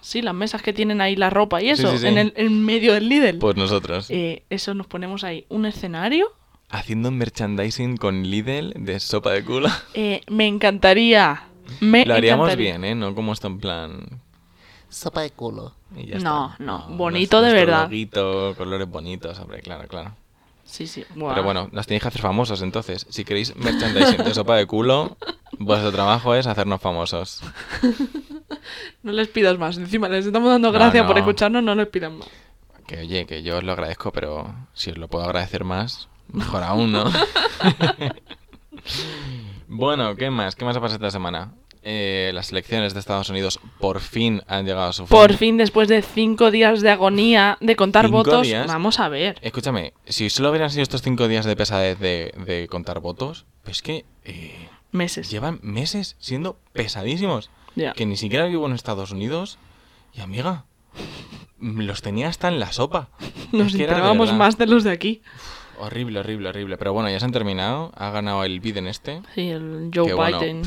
sí, 0.00 0.22
las 0.22 0.34
mesas 0.34 0.62
que 0.62 0.72
tienen 0.72 1.00
ahí 1.00 1.16
la 1.16 1.30
ropa 1.30 1.62
y 1.62 1.70
eso 1.70 1.90
sí, 1.92 1.98
sí. 1.98 2.06
en 2.06 2.18
el 2.18 2.32
en 2.36 2.64
medio 2.64 2.94
del 2.94 3.08
Lidl? 3.08 3.38
Pues 3.38 3.56
nosotros. 3.56 4.06
Eh, 4.10 4.44
eso 4.50 4.74
nos 4.74 4.86
ponemos 4.86 5.24
ahí 5.24 5.44
un 5.48 5.66
escenario. 5.66 6.32
Haciendo 6.68 7.10
merchandising 7.10 7.96
con 7.96 8.22
Lidl 8.22 8.72
de 8.76 9.00
sopa 9.00 9.32
de 9.32 9.44
culo. 9.44 9.68
Eh, 9.94 10.20
me 10.28 10.46
encantaría. 10.46 11.44
Me 11.80 12.04
Lo 12.04 12.14
haríamos 12.14 12.46
encantaría. 12.48 12.78
bien, 12.78 12.84
¿eh? 12.84 12.94
No 12.94 13.14
como 13.14 13.32
esto 13.32 13.46
en 13.48 13.58
plan... 13.58 14.20
Sopa 14.88 15.20
de 15.22 15.30
culo. 15.30 15.72
Y 15.96 16.06
ya 16.06 16.18
No, 16.18 16.50
está. 16.52 16.64
no, 16.64 16.86
bonito 16.96 17.40
de 17.42 17.50
nuestro 17.50 17.66
verdad. 17.66 17.82
loguito, 17.84 18.54
colores 18.56 18.88
bonitos, 18.88 19.38
hombre, 19.38 19.60
claro, 19.62 19.86
claro. 19.88 20.14
Sí, 20.70 20.86
sí. 20.86 21.04
Buah. 21.14 21.30
Pero 21.34 21.42
bueno, 21.44 21.68
nos 21.72 21.86
tenéis 21.86 22.02
que 22.02 22.08
hacer 22.08 22.22
famosos 22.22 22.62
entonces. 22.62 23.06
Si 23.10 23.24
queréis 23.24 23.54
merchandising 23.56 24.24
de 24.24 24.32
sopa 24.34 24.56
de 24.56 24.66
culo, 24.66 25.16
vuestro 25.58 25.90
trabajo 25.92 26.34
es 26.34 26.46
hacernos 26.46 26.80
famosos. 26.80 27.42
No 29.02 29.12
les 29.12 29.28
pidas 29.28 29.56
más. 29.58 29.78
Encima 29.78 30.08
les 30.08 30.26
estamos 30.26 30.50
dando 30.50 30.68
No, 30.68 30.72
gracias 30.72 31.06
por 31.06 31.14
no. 31.16 31.20
escucharnos, 31.20 31.62
no 31.62 31.74
les 31.74 31.86
pidan 31.88 32.18
más. 32.18 32.28
Que 32.86 32.98
oye, 32.98 33.24
que 33.24 33.42
yo 33.42 33.58
os 33.58 33.64
lo 33.64 33.72
agradezco, 33.72 34.12
pero 34.12 34.52
si 34.74 34.90
os 34.90 34.98
lo 34.98 35.08
puedo 35.08 35.24
agradecer 35.24 35.64
más, 35.64 36.08
mejor 36.32 36.62
aún, 36.62 36.92
¿no? 36.92 37.04
bueno, 39.68 40.14
¿qué 40.16 40.30
más? 40.30 40.56
¿Qué 40.56 40.64
más 40.64 40.76
ha 40.76 40.80
pasado 40.80 40.96
esta 40.96 41.10
semana? 41.10 41.52
Eh, 41.82 42.30
las 42.34 42.52
elecciones 42.52 42.92
de 42.92 43.00
Estados 43.00 43.30
Unidos 43.30 43.58
por 43.78 44.00
fin 44.00 44.42
han 44.46 44.66
llegado 44.66 44.88
a 44.88 44.92
su 44.92 45.06
fin. 45.06 45.16
Por 45.16 45.32
fin, 45.34 45.56
después 45.56 45.88
de 45.88 46.02
cinco 46.02 46.50
días 46.50 46.82
de 46.82 46.90
agonía 46.90 47.56
de 47.60 47.74
contar 47.76 48.04
¿Cinco 48.06 48.18
votos, 48.18 48.46
días? 48.46 48.66
vamos 48.66 49.00
a 49.00 49.08
ver. 49.08 49.38
Escúchame, 49.40 49.94
si 50.06 50.28
solo 50.28 50.50
hubieran 50.50 50.70
sido 50.70 50.82
estos 50.82 51.00
cinco 51.02 51.26
días 51.26 51.46
de 51.46 51.56
pesadez 51.56 51.98
de, 51.98 52.34
de 52.46 52.68
contar 52.68 53.00
votos, 53.00 53.46
pues 53.64 53.80
que 53.80 54.04
eh, 54.24 54.68
Meses. 54.92 55.30
llevan 55.30 55.58
meses 55.62 56.16
siendo 56.18 56.58
pesadísimos. 56.72 57.50
Que 57.96 58.04
ni 58.04 58.16
siquiera 58.18 58.44
vivo 58.46 58.66
en 58.66 58.72
Estados 58.74 59.10
Unidos. 59.10 59.56
Y 60.12 60.20
amiga, 60.20 60.64
mm, 61.60 61.80
los 61.82 62.02
tenía 62.02 62.28
hasta 62.28 62.48
en 62.48 62.60
la 62.60 62.72
sopa. 62.72 63.08
Nos 63.52 63.68
Es 63.68 63.74
enterábamos 63.80 64.34
más 64.34 64.58
de 64.58 64.66
los 64.66 64.84
de 64.84 64.90
aquí. 64.90 65.22
Horrible, 65.78 66.20
horrible, 66.20 66.50
horrible. 66.50 66.76
Pero 66.76 66.92
bueno, 66.92 67.08
ya 67.08 67.18
se 67.18 67.24
han 67.24 67.32
terminado. 67.32 67.90
Ha 67.96 68.10
ganado 68.10 68.44
el 68.44 68.60
Biden 68.60 68.86
este. 68.86 69.22
Sí, 69.34 69.48
el 69.48 69.90
Joe 69.94 70.08
Que 70.08 70.12
bueno, 70.14 70.40
Biden. 70.40 70.62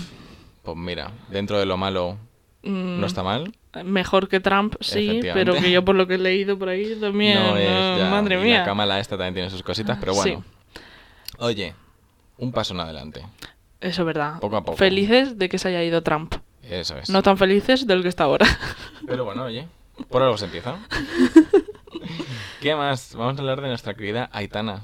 Pues 0.63 0.77
mira, 0.77 1.11
dentro 1.29 1.59
de 1.59 1.65
lo 1.65 1.77
malo 1.77 2.17
Mm, 2.65 3.01
no 3.01 3.05
está 3.07 3.23
mal. 3.23 3.53
Mejor 3.83 4.29
que 4.29 4.39
Trump, 4.39 4.75
sí, 4.79 5.19
pero 5.33 5.53
que 5.55 5.69
yo 5.69 5.83
por 5.83 5.95
lo 5.95 6.07
que 6.07 6.13
he 6.13 6.17
leído 6.17 6.57
por 6.57 6.69
ahí 6.69 6.95
también. 6.95 7.35
no 7.37 7.57
es 7.57 7.69
no, 7.69 7.97
ya- 7.97 8.09
madre 8.09 8.35
y 8.35 8.37
La 8.37 8.43
mía. 8.45 8.63
cámara 8.63 8.99
esta 9.01 9.17
también 9.17 9.33
tiene 9.33 9.49
sus 9.49 9.61
cositas, 9.63 9.97
pero 9.99 10.13
Sí. 10.13 10.19
bueno. 10.31 10.43
Oye, 11.39 11.75
un 12.37 12.53
paso 12.53 12.73
en 12.73 12.79
adelante. 12.79 13.21
Eso 13.81 14.03
es 14.03 14.05
verdad. 14.05 14.39
Poco 14.39 14.55
a 14.55 14.63
poco. 14.63 14.77
Felices 14.77 15.37
de 15.37 15.49
que 15.49 15.57
se 15.57 15.67
haya 15.67 15.83
ido 15.83 16.03
Trump. 16.03 16.35
Eso 16.61 16.97
es. 16.97 17.09
No 17.09 17.21
tan 17.21 17.37
felices 17.37 17.85
del 17.85 18.01
que 18.01 18.07
está 18.07 18.23
ahora. 18.23 18.45
Pero 19.05 19.25
bueno, 19.25 19.43
oye, 19.43 19.67
por 20.09 20.21
algo 20.21 20.37
se 20.37 20.45
empieza. 20.45 20.77
¿Qué 22.61 22.75
más? 22.75 23.13
Vamos 23.15 23.37
a 23.37 23.41
hablar 23.41 23.61
de 23.61 23.67
nuestra 23.67 23.93
querida 23.93 24.29
Aitana. 24.31 24.83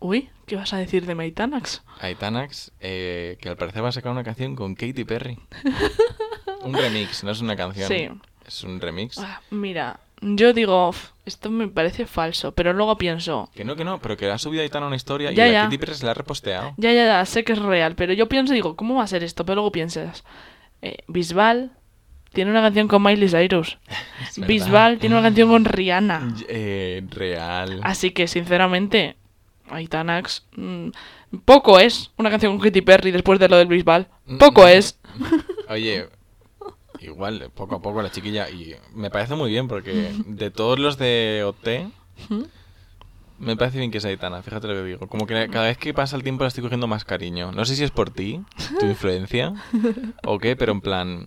Uy, 0.00 0.30
¿qué 0.46 0.56
vas 0.56 0.72
a 0.72 0.78
decir 0.78 1.04
de 1.06 1.14
Maitanax? 1.14 1.82
Aitanax, 2.00 2.72
eh, 2.80 3.36
que 3.40 3.48
al 3.50 3.56
parecer 3.56 3.84
va 3.84 3.88
a 3.90 3.92
sacar 3.92 4.10
una 4.12 4.24
canción 4.24 4.56
con 4.56 4.74
Katy 4.74 5.04
Perry. 5.04 5.38
un 6.62 6.72
remix, 6.74 7.22
no 7.22 7.30
es 7.30 7.40
una 7.40 7.54
canción. 7.56 7.88
Sí. 7.88 8.08
Es 8.46 8.64
un 8.64 8.80
remix. 8.80 9.18
Ah, 9.18 9.42
mira, 9.50 10.00
yo 10.22 10.52
digo, 10.52 10.88
"Uf, 10.88 11.10
esto 11.26 11.50
me 11.50 11.68
parece 11.68 12.06
falso, 12.06 12.52
pero 12.52 12.72
luego 12.72 12.96
pienso, 12.96 13.50
Que 13.54 13.64
no, 13.64 13.76
que 13.76 13.84
no, 13.84 14.00
pero 14.00 14.16
que 14.16 14.30
ha 14.30 14.38
subido 14.38 14.62
Aitana 14.62 14.86
una 14.86 14.96
historia 14.96 15.30
Ya, 15.32 15.46
y 15.46 15.52
la 15.52 15.52
ya. 15.52 15.62
Katy 15.64 15.78
Perry 15.78 15.94
se 15.94 16.04
la 16.06 16.10
ha 16.12 16.14
reposteado. 16.14 16.74
ya, 16.78 16.92
ya, 16.92 17.04
ya, 17.04 17.24
sé 17.26 17.44
que 17.44 17.52
es 17.52 17.58
real, 17.60 17.94
pero 17.94 18.12
yo 18.14 18.28
pienso 18.28 18.52
y 18.54 18.56
digo, 18.56 18.76
¿cómo 18.76 18.96
va 18.96 19.04
a 19.04 19.06
ser 19.06 19.22
esto? 19.22 19.44
Pero 19.44 19.56
luego 19.56 19.70
piensas, 19.72 20.24
eh, 20.82 20.96
Bisbal 21.08 21.72
tiene 22.32 22.50
una 22.50 22.62
canción 22.62 22.88
con 22.88 23.02
Miley 23.02 23.28
Cyrus. 23.28 23.78
Bisbal 24.46 24.98
tiene 24.98 25.14
una 25.14 25.22
canción 25.22 25.48
con 25.50 25.64
Rihanna. 25.66 26.34
Eh, 26.48 27.02
real. 27.10 27.80
Así 27.82 28.10
que, 28.12 28.26
sinceramente, 28.26 29.16
Aitanax, 29.70 30.46
mm, 30.56 30.88
poco 31.44 31.78
es 31.78 32.10
una 32.16 32.30
canción 32.30 32.56
con 32.56 32.66
Katy 32.66 32.80
Perry 32.82 33.10
después 33.10 33.38
de 33.38 33.48
lo 33.48 33.56
del 33.56 33.68
Bisbal. 33.68 34.08
Poco 34.38 34.66
es. 34.66 34.98
Oye, 35.68 36.08
igual, 37.00 37.50
poco 37.54 37.76
a 37.76 37.82
poco 37.82 38.02
la 38.02 38.10
chiquilla. 38.10 38.48
Y 38.50 38.74
me 38.94 39.10
parece 39.10 39.34
muy 39.34 39.50
bien 39.50 39.68
porque 39.68 40.12
de 40.26 40.50
todos 40.50 40.78
los 40.78 40.98
de 40.98 41.44
OT, 41.44 41.90
me 43.38 43.56
parece 43.56 43.78
bien 43.78 43.90
que 43.90 43.98
es 43.98 44.04
Aitana, 44.04 44.42
fíjate 44.42 44.68
lo 44.68 44.74
que 44.74 44.84
digo. 44.84 45.08
Como 45.08 45.26
que 45.26 45.48
cada 45.50 45.66
vez 45.66 45.78
que 45.78 45.94
pasa 45.94 46.16
el 46.16 46.22
tiempo 46.22 46.44
la 46.44 46.48
estoy 46.48 46.62
cogiendo 46.62 46.86
más 46.86 47.04
cariño. 47.04 47.52
No 47.52 47.64
sé 47.64 47.74
si 47.76 47.84
es 47.84 47.90
por 47.90 48.10
ti, 48.10 48.42
tu 48.78 48.86
influencia, 48.86 49.54
o 50.24 50.38
qué, 50.38 50.56
pero 50.56 50.72
en 50.72 50.80
plan. 50.80 51.26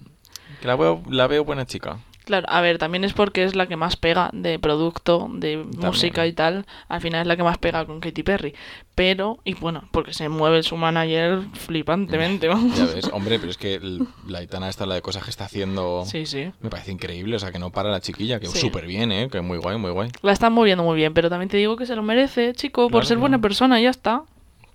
Que 0.62 0.68
la 0.68 0.76
veo, 0.76 1.02
la 1.10 1.28
veo 1.28 1.44
buena 1.44 1.66
chica. 1.66 2.00
Claro, 2.26 2.46
a 2.50 2.62
ver, 2.62 2.78
también 2.78 3.04
es 3.04 3.12
porque 3.14 3.44
es 3.44 3.54
la 3.56 3.68
que 3.68 3.76
más 3.76 3.98
pega 3.98 4.30
de 4.32 4.58
producto, 4.58 5.30
de 5.34 5.58
música 5.58 6.26
y 6.26 6.32
tal. 6.34 6.66
Al 6.88 7.02
final 7.02 7.22
es 7.22 7.28
la 7.28 7.36
que 7.36 7.44
más 7.44 7.58
pega 7.58 7.86
con 7.86 8.00
Katy 8.00 8.24
Perry. 8.24 8.54
Pero, 8.96 9.40
y 9.44 9.56
bueno, 9.56 9.84
porque 9.92 10.14
se 10.14 10.30
mueve 10.30 10.64
su 10.64 10.78
manager 10.78 11.42
flipantemente, 11.54 12.48
vamos. 12.50 12.78
Ya 12.78 12.86
ves, 12.86 13.10
hombre, 13.12 13.40
pero 13.40 13.52
es 13.52 13.58
que 13.58 13.80
la 14.28 14.40
Aitana 14.40 14.70
esta, 14.70 14.86
la 14.86 14.96
de 14.96 15.02
cosas 15.02 15.24
que 15.24 15.30
está 15.32 15.46
haciendo, 15.46 16.04
Sí, 16.06 16.26
sí. 16.26 16.52
me 16.62 16.70
parece 16.70 16.92
increíble. 16.92 17.36
O 17.36 17.40
sea, 17.40 17.52
que 17.52 17.60
no 17.60 17.72
para 17.72 17.90
la 17.90 18.00
chiquilla, 18.00 18.40
que 18.40 18.48
Sí. 18.48 18.60
súper 18.60 18.86
bien, 18.86 19.12
¿eh? 19.12 19.28
Que 19.32 19.42
muy 19.42 19.58
guay, 19.58 19.78
muy 19.78 19.92
guay. 19.92 20.10
La 20.22 20.32
están 20.32 20.54
moviendo 20.54 20.84
muy 20.84 20.96
bien, 20.96 21.14
pero 21.14 21.30
también 21.30 21.50
te 21.50 21.58
digo 21.58 21.76
que 21.76 21.86
se 21.86 21.96
lo 21.96 22.04
merece, 22.04 22.54
chico, 22.54 22.90
por 22.90 23.06
ser 23.06 23.18
buena 23.18 23.40
persona, 23.42 23.82
ya 23.82 23.90
está. 23.90 24.24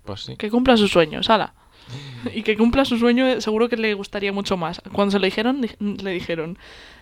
Pues 0.05 0.21
sí. 0.21 0.35
Que 0.37 0.49
cumpla 0.51 0.77
sus 0.77 0.91
sueños, 0.91 1.29
ala. 1.29 1.53
Y 2.35 2.43
que 2.43 2.55
cumpla 2.57 2.85
su 2.85 2.97
sueño 2.99 3.41
seguro 3.41 3.69
que 3.69 3.77
le 3.77 3.93
gustaría 3.95 4.31
mucho 4.31 4.55
más. 4.57 4.81
Cuando 4.91 5.11
se 5.13 5.19
lo 5.19 5.25
dijeron, 5.25 5.61
di- 5.61 5.71
le 6.03 6.11
dijeron, 6.11 6.57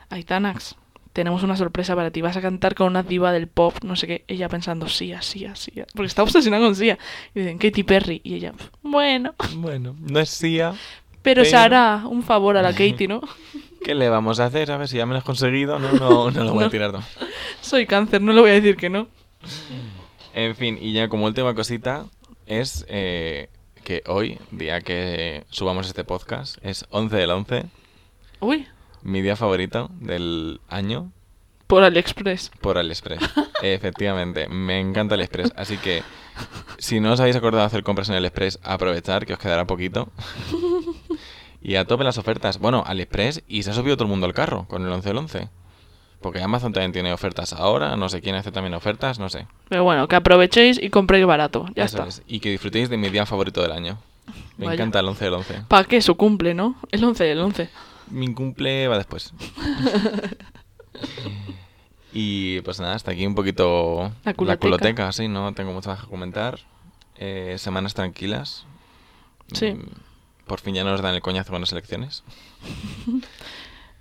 Aitanax, 0.10 0.76
tenemos 1.14 1.44
una 1.44 1.56
sorpresa 1.58 1.96
para 1.96 2.12
ti, 2.12 2.22
vas 2.22 2.38
a 2.38 2.42
cantar 2.42 2.76
con 2.76 2.88
una 2.88 3.04
diva 3.04 3.32
del 3.32 3.48
pop, 3.48 3.76
no 3.84 3.96
sé 3.96 4.08
qué. 4.08 4.24
Ella 4.28 4.50
pensando, 4.50 4.88
sí, 4.88 5.14
así, 5.14 5.46
así. 5.46 5.72
Porque 5.94 6.08
está 6.08 6.24
obsesionada 6.24 6.64
con 6.64 6.76
Sia. 6.76 6.98
Y 7.34 7.40
dicen, 7.40 7.58
Katy 7.58 7.84
Perry. 7.84 8.22
Y 8.24 8.36
ella, 8.36 8.54
bueno, 8.84 9.34
Bueno, 9.56 9.96
no 10.00 10.20
es 10.20 10.30
Sia. 10.30 10.74
pero 11.22 11.44
se 11.44 11.52
Pero- 11.52 11.62
hará 11.64 12.04
un 12.08 12.22
favor 12.24 12.56
a 12.58 12.62
la 12.62 12.72
Katy, 12.74 13.08
¿no? 13.08 13.22
¿Qué 13.84 13.96
le 13.96 14.10
vamos 14.10 14.40
a 14.40 14.46
hacer? 14.46 14.72
A 14.72 14.78
ver 14.78 14.88
si 14.88 14.98
ya 14.98 15.06
me 15.06 15.14
lo 15.14 15.20
has 15.20 15.24
conseguido. 15.24 15.80
No, 15.80 15.92
no, 15.94 16.32
no 16.32 16.44
lo 16.44 16.54
voy 16.54 16.66
a 16.66 16.70
tirar. 16.70 16.92
no. 16.94 17.04
Soy 17.62 17.86
cáncer, 17.86 18.22
no 18.22 18.34
le 18.34 18.42
voy 18.42 18.50
a 18.52 18.54
decir 18.54 18.76
que 18.76 18.90
no. 18.90 19.08
En 20.34 20.56
fin, 20.56 20.78
y 20.80 20.94
ya 20.94 21.10
como 21.10 21.26
última 21.26 21.54
cosita 21.56 22.06
es 22.46 22.86
eh, 22.90 23.50
que 23.84 24.04
hoy, 24.08 24.38
día 24.52 24.82
que 24.82 25.46
subamos 25.50 25.88
este 25.88 26.04
podcast, 26.04 26.58
es 26.62 26.86
11 26.92 27.16
del 27.16 27.32
11, 27.32 27.66
Uy, 28.40 28.68
mi 29.08 29.22
día 29.22 29.36
favorito 29.36 29.90
del 30.00 30.60
año 30.70 31.12
por 31.66 31.84
AliExpress. 31.84 32.52
por 32.62 32.78
AliExpress. 32.78 33.20
Efectivamente, 33.62 34.48
me 34.48 34.80
encanta 34.80 35.16
AliExpress. 35.16 35.54
Así 35.56 35.78
que 35.78 36.04
si 36.78 37.00
no 37.00 37.12
os 37.14 37.20
habéis 37.20 37.36
acordado 37.36 37.62
de 37.62 37.68
hacer 37.68 37.84
compras 37.84 38.10
en 38.10 38.16
AliExpress, 38.16 38.60
aprovechar 38.64 39.26
que 39.26 39.34
os 39.34 39.40
quedará 39.40 39.66
poquito. 39.66 40.10
Y 41.60 41.76
a 41.76 41.86
tope 41.86 42.04
las 42.04 42.18
ofertas. 42.18 42.60
Bueno, 42.60 42.84
AliExpress 42.86 43.44
y 43.48 43.64
se 43.64 43.72
ha 43.72 43.74
subido 43.74 43.98
todo 43.98 44.06
el 44.06 44.12
mundo 44.12 44.26
al 44.28 44.34
carro 44.34 44.66
con 44.70 44.86
el 44.86 44.92
11 44.92 45.10
del 45.10 45.18
11. 45.18 45.50
Porque 46.22 46.42
Amazon 46.42 46.72
también 46.72 46.94
tiene 46.94 47.12
ofertas 47.12 47.52
ahora, 47.52 47.96
no 47.98 48.10
sé 48.10 48.22
quién 48.22 48.36
hace 48.36 48.52
también 48.52 48.74
ofertas, 48.76 49.20
no 49.20 49.28
sé. 49.28 49.48
Pero 49.68 49.84
bueno, 49.84 50.08
que 50.08 50.16
aprovechéis 50.16 50.80
y 50.82 50.90
compréis 50.90 51.26
barato. 51.26 51.66
Ya 51.76 51.84
Eso 51.86 51.98
está. 51.98 52.08
es. 52.10 52.22
Y 52.28 52.40
que 52.40 52.52
disfrutéis 52.52 52.90
de 52.90 52.98
mi 52.98 53.10
día 53.10 53.26
favorito 53.26 53.62
del 53.62 53.72
año. 53.72 53.98
Me 54.58 54.68
Vaya. 54.68 54.76
encanta 54.76 55.00
el 55.00 55.08
11 55.08 55.26
del 55.26 55.34
11. 55.34 55.62
¿Para 55.68 55.84
qué? 55.86 56.00
Su 56.02 56.16
cumple, 56.16 56.54
¿no? 56.54 56.76
El 56.92 57.04
11 57.04 57.24
del 57.24 57.40
11. 57.40 57.70
Mi 58.10 58.34
cumple 58.34 58.88
va 58.88 58.98
después. 58.98 59.34
y 62.14 62.62
pues 62.62 62.80
nada, 62.80 62.96
hasta 62.96 63.12
aquí 63.12 63.26
un 63.26 63.36
poquito 63.36 64.12
La 64.24 64.34
culoteca. 64.34 64.60
culoteca, 64.60 65.12
sí, 65.12 65.28
no 65.28 65.54
tengo 65.54 65.74
mucho 65.74 65.90
más 65.90 66.02
que 66.02 66.08
comentar. 66.08 66.60
Eh, 67.18 67.56
semanas 67.58 67.94
tranquilas. 67.94 68.66
Sí. 69.54 69.74
Mm, 69.74 69.90
Por 70.46 70.60
fin 70.60 70.76
ya 70.76 70.84
no 70.84 70.92
nos 70.92 71.02
dan 71.02 71.16
el 71.16 71.22
coñazo 71.22 71.52
con 71.52 71.62
las 71.62 71.72
elecciones. 71.72 72.24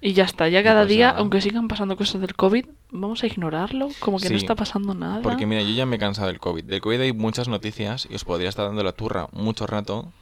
Y 0.00 0.12
ya 0.12 0.24
está. 0.24 0.48
Ya 0.48 0.62
cada 0.62 0.82
pues 0.82 0.90
día, 0.90 1.08
nada. 1.08 1.18
aunque 1.20 1.40
sigan 1.40 1.68
pasando 1.68 1.96
cosas 1.96 2.20
del 2.20 2.36
COVID, 2.36 2.66
vamos 2.90 3.22
a 3.22 3.26
ignorarlo. 3.26 3.88
Como 3.98 4.18
que 4.18 4.28
no 4.28 4.36
está 4.36 4.54
pasando 4.54 4.94
nada. 4.94 5.22
Porque 5.22 5.46
mira, 5.46 5.62
yo 5.62 5.70
ya 5.70 5.86
me 5.86 5.96
he 5.96 5.98
cansado 5.98 6.28
del 6.28 6.38
COVID. 6.38 6.64
Del 6.64 6.80
COVID 6.80 7.00
hay 7.00 7.12
muchas 7.12 7.48
noticias 7.48 8.06
y 8.10 8.14
os 8.14 8.24
podría 8.24 8.48
estar 8.48 8.66
dando 8.66 8.84
la 8.84 8.92
turra 8.92 9.28
mucho 9.32 9.66
rato. 9.66 10.12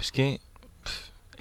Es 0.00 0.12
que... 0.12 0.40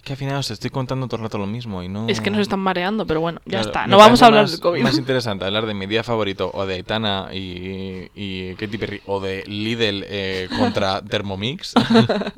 Es 0.01 0.05
que 0.05 0.13
al 0.13 0.17
final 0.17 0.37
os 0.37 0.49
estoy 0.49 0.71
contando 0.71 1.05
todo 1.05 1.17
el 1.17 1.21
rato 1.25 1.37
lo 1.37 1.45
mismo 1.45 1.83
y 1.83 1.87
no... 1.87 2.07
Es 2.09 2.21
que 2.21 2.31
nos 2.31 2.39
están 2.39 2.59
mareando, 2.59 3.05
pero 3.05 3.21
bueno, 3.21 3.39
ya 3.45 3.59
Claro, 3.61 3.67
está. 3.67 3.85
No 3.87 3.97
vamos 3.97 4.19
a 4.23 4.25
hablar 4.25 4.45
más- 4.45 4.51
del 4.51 4.59
COVID. 4.59 4.81
Más 4.81 4.97
interesante 4.97 5.45
hablar 5.45 5.67
de 5.67 5.75
mi 5.75 5.85
día 5.85 6.01
favorito 6.03 6.49
o 6.55 6.65
de 6.65 6.73
Aitana 6.73 7.29
y, 7.31 8.09
y 8.15 8.55
Katy 8.55 8.77
Perry 8.79 9.01
o 9.05 9.19
de 9.19 9.43
Lidl 9.45 10.03
eh, 10.07 10.49
contra 10.57 11.03
Thermomix 11.03 11.73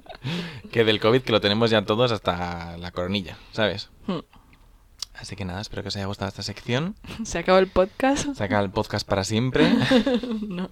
que 0.74 0.84
del 0.84 1.00
COVID 1.00 1.22
que 1.22 1.32
lo 1.32 1.40
tenemos 1.40 1.70
ya 1.70 1.82
todos 1.84 2.12
hasta 2.12 2.76
la 2.78 2.92
coronilla, 2.92 3.38
¿sabes? 3.54 3.90
Hmm. 4.08 4.20
Así 5.16 5.38
que 5.38 5.46
nada, 5.46 5.62
espero 5.62 5.84
que 5.84 5.88
os 5.88 5.96
haya 5.96 6.08
gustado 6.08 6.28
esta 6.28 6.44
sección. 6.44 6.96
Se 7.24 7.38
acaba 7.40 7.60
el 7.60 7.68
podcast. 7.68 8.34
Saca 8.36 8.60
el 8.60 8.72
podcast 8.72 9.08
para 9.08 9.24
siempre. 9.24 9.72
No. 10.50 10.70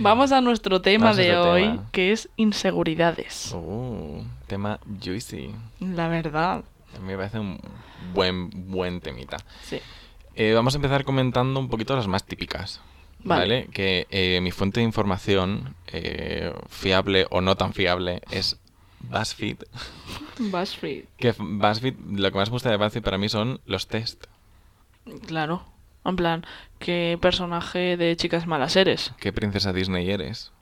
Vamos 0.00 0.32
a 0.32 0.42
nuestro 0.42 0.82
tema 0.82 1.06
Vamos 1.06 1.16
de 1.16 1.34
hoy, 1.34 1.62
tema. 1.62 1.88
que 1.92 2.12
es 2.12 2.28
inseguridades. 2.36 3.52
Uh, 3.54 4.22
tema 4.46 4.80
juicy. 5.02 5.54
La 5.80 6.08
verdad. 6.08 6.64
A 6.94 6.98
mí 7.00 7.06
me 7.06 7.16
parece 7.16 7.38
un 7.38 7.60
buen, 8.14 8.50
buen 8.70 9.00
temita. 9.00 9.36
Sí. 9.62 9.80
Eh, 10.34 10.52
vamos 10.54 10.74
a 10.74 10.78
empezar 10.78 11.04
comentando 11.04 11.58
un 11.60 11.68
poquito 11.68 11.96
las 11.96 12.06
más 12.06 12.24
típicas. 12.24 12.80
Vale. 13.24 13.40
Vale. 13.40 13.68
Que 13.72 14.06
eh, 14.10 14.40
mi 14.40 14.50
fuente 14.50 14.80
de 14.80 14.84
información, 14.84 15.74
eh, 15.88 16.52
fiable 16.68 17.26
o 17.30 17.40
no 17.40 17.56
tan 17.56 17.72
fiable, 17.72 18.22
es 18.30 18.58
BuzzFeed. 19.00 19.58
BuzzFeed. 20.38 21.04
Que 21.16 21.34
BuzzFeed, 21.38 21.94
lo 22.12 22.30
que 22.30 22.38
más 22.38 22.48
me 22.48 22.52
gusta 22.52 22.70
de 22.70 22.76
BuzzFeed 22.76 23.02
para 23.02 23.18
mí 23.18 23.28
son 23.28 23.60
los 23.66 23.88
test. 23.88 24.24
Claro. 25.26 25.64
En 26.04 26.14
plan, 26.14 26.46
¿qué 26.78 27.18
personaje 27.20 27.96
de 27.96 28.16
chicas 28.16 28.46
malas 28.46 28.76
eres? 28.76 29.12
¿Qué 29.18 29.32
princesa 29.32 29.72
Disney 29.72 30.08
eres? 30.08 30.52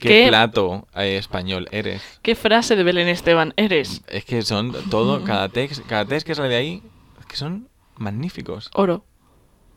¿Qué, 0.00 0.08
¿Qué- 0.08 0.28
plato 0.28 0.86
eh, 0.96 1.16
español 1.16 1.68
eres? 1.70 2.02
¿Qué 2.22 2.34
frase 2.34 2.76
de 2.76 2.82
Belén 2.82 3.08
Esteban 3.08 3.54
eres? 3.56 4.02
Es 4.08 4.24
que 4.24 4.42
son 4.42 4.72
todo, 4.90 5.24
cada 5.24 5.48
test, 5.48 5.84
cada 5.86 6.04
test 6.04 6.26
que 6.26 6.34
sale 6.34 6.48
de 6.48 6.56
ahí, 6.56 6.82
es 7.20 7.26
que 7.26 7.36
son 7.36 7.68
magníficos. 7.96 8.70
Oro. 8.74 9.04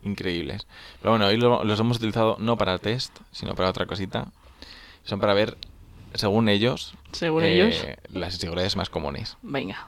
increíbles. 0.03 0.67
Pero 1.01 1.11
bueno, 1.11 1.27
hoy 1.27 1.37
lo- 1.37 1.63
los 1.63 1.79
hemos 1.79 1.97
utilizado 1.97 2.37
no 2.39 2.57
para 2.57 2.77
test, 2.77 3.15
sino 3.31 3.55
para 3.55 3.69
otra 3.69 3.85
cosita. 3.85 4.31
Son 5.03 5.19
para 5.19 5.33
ver, 5.33 5.57
según 6.13 6.49
ellos, 6.49 6.93
Según 7.11 7.43
eh, 7.43 7.53
ellos. 7.55 7.85
las 8.11 8.33
inseguridades 8.35 8.75
más 8.75 8.89
comunes. 8.89 9.37
Venga. 9.41 9.87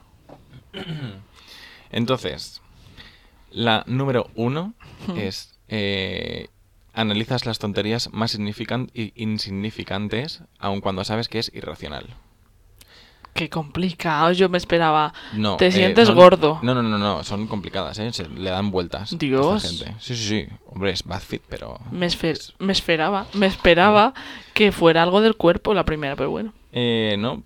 Entonces, 1.90 2.60
la 3.50 3.82
número 3.86 4.30
uno 4.34 4.74
es 5.16 5.58
eh, 5.68 6.48
analizas 6.92 7.46
las 7.46 7.58
tonterías 7.58 8.12
más 8.12 8.34
insignificantes, 8.34 10.42
aun 10.58 10.80
cuando 10.80 11.04
sabes 11.04 11.28
que 11.28 11.38
es 11.38 11.50
irracional. 11.54 12.06
Qué 13.32 13.48
complicado. 13.48 14.32
Yo 14.32 14.48
me 14.48 14.58
esperaba. 14.58 15.14
No, 15.32 15.56
Te 15.56 15.68
eh, 15.68 15.72
sientes 15.72 16.10
gordo. 16.10 16.58
No, 16.62 16.74
no, 16.74 16.82
no, 16.82 16.98
no, 16.98 17.24
son 17.24 17.46
complicadas, 17.46 17.98
¿eh? 17.98 18.12
Se 18.12 18.28
le 18.28 18.50
dan 18.50 18.70
vueltas. 18.70 19.00
a 19.00 19.04
esta 19.04 19.16
Dios. 19.18 19.62
gente. 19.62 19.94
Sí, 20.00 20.16
sí, 20.16 20.28
sí. 20.28 20.48
Hombre, 20.66 20.90
es 20.90 21.04
BuzzFeed, 21.04 21.42
pero... 21.48 21.78
Me, 21.92 22.06
esperaba. 22.06 23.26
Me 23.34 23.46
esperaba 23.46 24.14
que 24.52 24.72
fuera 24.72 25.02
algo 25.02 25.20
del 25.20 25.36
cuerpo 25.36 25.74
la 25.74 25.84
primera, 25.84 26.16
pero 26.16 26.30
bueno. 26.30 26.52
Eh, 26.72 27.16
no, 27.18 27.42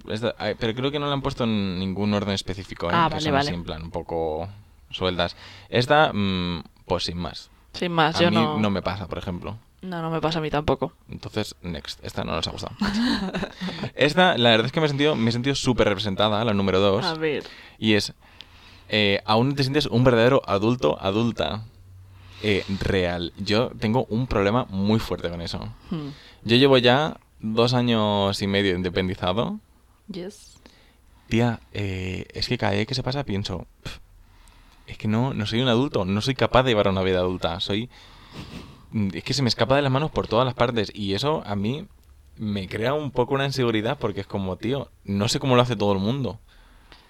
pero 0.58 0.74
creo 0.74 0.90
que 0.90 0.98
no 0.98 1.06
la 1.06 1.12
han 1.12 1.22
puesto 1.22 1.44
en 1.44 1.78
ningún 1.78 2.12
orden 2.12 2.34
específico, 2.34 2.90
¿eh? 2.90 2.94
Ah, 2.94 3.08
vale, 3.08 3.30
vale. 3.30 3.48
así 3.48 3.54
en 3.54 3.64
plan 3.64 3.82
un 3.82 3.90
poco 3.90 4.48
sueltas. 4.90 5.36
Esta, 5.68 6.12
mm, 6.12 6.62
pues 6.86 7.04
sin 7.04 7.18
más. 7.18 7.50
Sin 7.74 7.92
más, 7.92 8.16
A 8.16 8.20
yo 8.22 8.30
mí 8.30 8.36
no... 8.36 8.58
no 8.58 8.70
me 8.70 8.82
pasa, 8.82 9.06
por 9.06 9.18
ejemplo. 9.18 9.56
No, 9.82 10.00
no 10.00 10.10
me 10.10 10.20
pasa 10.20 10.38
a 10.38 10.42
mí 10.42 10.48
tampoco. 10.50 10.92
Entonces, 11.10 11.54
next. 11.62 12.02
Esta 12.02 12.24
no 12.24 12.32
nos 12.32 12.46
ha 12.48 12.52
gustado. 12.52 12.74
Esta, 13.94 14.38
la 14.38 14.50
verdad 14.50 14.66
es 14.66 14.72
que 14.72 14.80
me 14.80 14.86
he 14.86 14.88
sentido, 14.88 15.14
me 15.14 15.28
he 15.28 15.32
sentido 15.32 15.54
súper 15.54 15.88
representada, 15.88 16.44
la 16.44 16.54
número 16.54 16.80
dos. 16.80 17.04
A 17.04 17.14
ver. 17.14 17.44
Y 17.78 17.94
es, 17.94 18.14
eh, 18.88 19.20
aún 19.26 19.54
te 19.54 19.62
sientes 19.62 19.86
un 19.86 20.04
verdadero 20.04 20.42
adulto, 20.46 20.98
adulta. 21.00 21.64
eh, 22.42 22.64
real. 22.80 23.32
Yo 23.38 23.70
tengo 23.78 24.04
un 24.10 24.26
problema 24.26 24.66
muy 24.68 24.98
fuerte 25.00 25.30
con 25.30 25.40
eso. 25.40 25.60
Hmm. 25.90 26.08
Yo 26.44 26.56
llevo 26.56 26.76
ya 26.78 27.16
dos 27.40 27.72
años 27.74 28.40
y 28.42 28.46
medio 28.46 28.74
independizado. 28.74 29.58
Yes. 30.12 30.58
Tía, 31.28 31.60
eh, 31.72 32.26
es 32.34 32.48
que 32.48 32.58
cada 32.58 32.72
día 32.72 32.84
que 32.84 32.94
se 32.94 33.02
pasa 33.02 33.24
pienso, 33.24 33.66
"Pf, 33.82 33.98
es 34.86 34.98
que 34.98 35.08
no, 35.08 35.34
no 35.34 35.46
soy 35.46 35.60
un 35.60 35.68
adulto, 35.68 36.04
no 36.04 36.20
soy 36.20 36.34
capaz 36.34 36.62
de 36.62 36.70
llevar 36.70 36.88
una 36.88 37.02
vida 37.02 37.18
adulta, 37.18 37.60
soy... 37.60 37.88
Es 39.12 39.24
que 39.24 39.34
se 39.34 39.42
me 39.42 39.48
escapa 39.48 39.74
de 39.76 39.82
las 39.82 39.90
manos 39.90 40.10
por 40.10 40.28
todas 40.28 40.46
las 40.46 40.54
partes 40.54 40.92
y 40.94 41.14
eso 41.14 41.42
a 41.46 41.56
mí 41.56 41.86
me 42.36 42.68
crea 42.68 42.94
un 42.94 43.10
poco 43.10 43.34
una 43.34 43.44
inseguridad 43.44 43.98
porque 43.98 44.20
es 44.20 44.26
como, 44.26 44.56
tío, 44.56 44.88
no 45.04 45.28
sé 45.28 45.40
cómo 45.40 45.56
lo 45.56 45.62
hace 45.62 45.74
todo 45.74 45.92
el 45.92 45.98
mundo. 45.98 46.38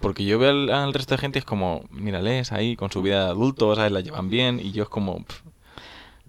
Porque 0.00 0.24
yo 0.24 0.38
veo 0.38 0.50
al, 0.50 0.94
resto 0.94 1.14
de 1.14 1.20
gente 1.20 1.38
y 1.38 1.40
es 1.40 1.44
como, 1.44 1.84
mírales 1.90 2.52
ahí 2.52 2.76
con 2.76 2.90
su 2.90 3.02
vida 3.02 3.24
de 3.24 3.30
adulto, 3.30 3.74
¿sabes? 3.74 3.92
La 3.92 4.00
llevan 4.00 4.28
bien 4.30 4.60
y 4.60 4.72
yo 4.72 4.84
es 4.84 4.88
como, 4.88 5.24
"Pf, 5.24 5.42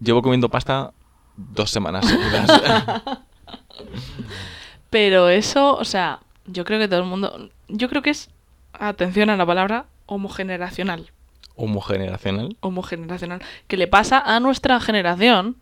llevo 0.00 0.22
comiendo 0.22 0.48
pasta 0.48 0.92
dos 1.36 1.70
semanas. 1.70 2.06
Pero 4.90 5.28
eso, 5.28 5.76
o 5.76 5.84
sea, 5.84 6.20
yo 6.46 6.64
creo 6.64 6.78
que 6.78 6.88
todo 6.88 7.00
el 7.00 7.06
mundo... 7.06 7.50
Yo 7.68 7.88
creo 7.88 8.02
que 8.02 8.10
es, 8.10 8.30
atención 8.72 9.30
a 9.30 9.36
la 9.36 9.46
palabra, 9.46 9.86
homogeneracional. 10.06 11.10
Homogeneracional. 11.56 12.56
Homogeneracional. 12.60 13.42
Que 13.66 13.76
le 13.76 13.86
pasa 13.86 14.20
a 14.20 14.38
nuestra 14.40 14.80
generación. 14.80 15.56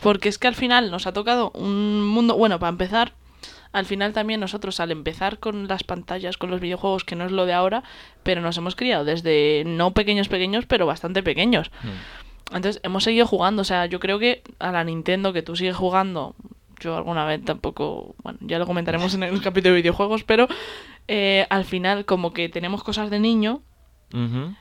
Porque 0.00 0.28
es 0.30 0.38
que 0.38 0.48
al 0.48 0.54
final 0.54 0.90
nos 0.90 1.06
ha 1.06 1.12
tocado 1.12 1.50
un 1.50 2.06
mundo... 2.06 2.36
Bueno, 2.36 2.58
para 2.58 2.70
empezar, 2.70 3.12
al 3.72 3.86
final 3.86 4.12
también 4.12 4.40
nosotros 4.40 4.80
al 4.80 4.90
empezar 4.90 5.38
con 5.38 5.68
las 5.68 5.84
pantallas, 5.84 6.36
con 6.36 6.50
los 6.50 6.60
videojuegos, 6.60 7.04
que 7.04 7.16
no 7.16 7.24
es 7.24 7.32
lo 7.32 7.46
de 7.46 7.52
ahora, 7.52 7.84
pero 8.22 8.40
nos 8.40 8.56
hemos 8.56 8.74
criado 8.74 9.04
desde 9.04 9.62
no 9.66 9.92
pequeños 9.92 10.28
pequeños, 10.28 10.66
pero 10.66 10.86
bastante 10.86 11.22
pequeños. 11.22 11.70
Mm. 11.82 12.56
Entonces 12.56 12.80
hemos 12.82 13.04
seguido 13.04 13.26
jugando, 13.26 13.62
o 13.62 13.64
sea, 13.64 13.86
yo 13.86 14.00
creo 14.00 14.18
que 14.18 14.42
a 14.58 14.72
la 14.72 14.82
Nintendo 14.82 15.32
que 15.32 15.42
tú 15.42 15.54
sigues 15.54 15.76
jugando, 15.76 16.34
yo 16.80 16.96
alguna 16.96 17.24
vez 17.24 17.44
tampoco, 17.44 18.16
bueno, 18.24 18.38
ya 18.42 18.58
lo 18.58 18.66
comentaremos 18.66 19.14
en 19.14 19.22
el 19.22 19.40
capítulo 19.40 19.74
de 19.74 19.82
videojuegos, 19.82 20.24
pero 20.24 20.48
eh, 21.06 21.46
al 21.48 21.64
final 21.64 22.06
como 22.06 22.32
que 22.32 22.48
tenemos 22.48 22.82
cosas 22.82 23.08
de 23.10 23.20
niño 23.20 23.62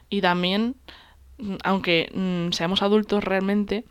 Y 0.10 0.22
también, 0.22 0.76
mm, 1.38 1.56
aunque 1.64 2.12
mm, 2.14 2.52
seamos 2.54 2.82
adultos 2.82 3.24
realmente, 3.24 3.86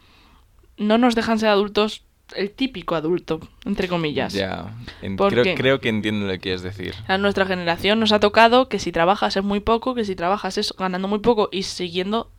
no 0.77 0.99
nos 0.99 1.15
dejan 1.15 1.39
ser 1.39 1.49
adultos 1.49 2.03
el 2.37 2.51
típico 2.51 2.95
adulto, 2.95 3.41
entre 3.65 3.89
comillas. 3.89 4.35
Ya, 4.35 4.75
en- 5.01 5.17
¿Por 5.17 5.33
creo, 5.33 5.55
creo 5.57 5.81
que 5.81 5.89
entiendo 5.89 6.27
lo 6.27 6.33
que 6.33 6.39
quieres 6.41 6.61
decir. 6.61 6.95
A 7.07 7.17
nuestra 7.17 7.47
generación 7.47 7.99
nos 8.01 8.13
ha 8.13 8.21
tocado 8.21 8.69
que 8.69 8.79
si 8.79 8.93
trabajas 8.93 9.35
es 9.39 9.43
muy 9.43 9.61
poco, 9.61 9.95
que 9.95 10.05
si 10.05 10.15
trabajas 10.15 10.59
es 10.59 10.75
ganando 10.79 11.09
muy 11.09 11.21
poco 11.21 11.49
y 11.51 11.63
siguiendo 11.63 12.31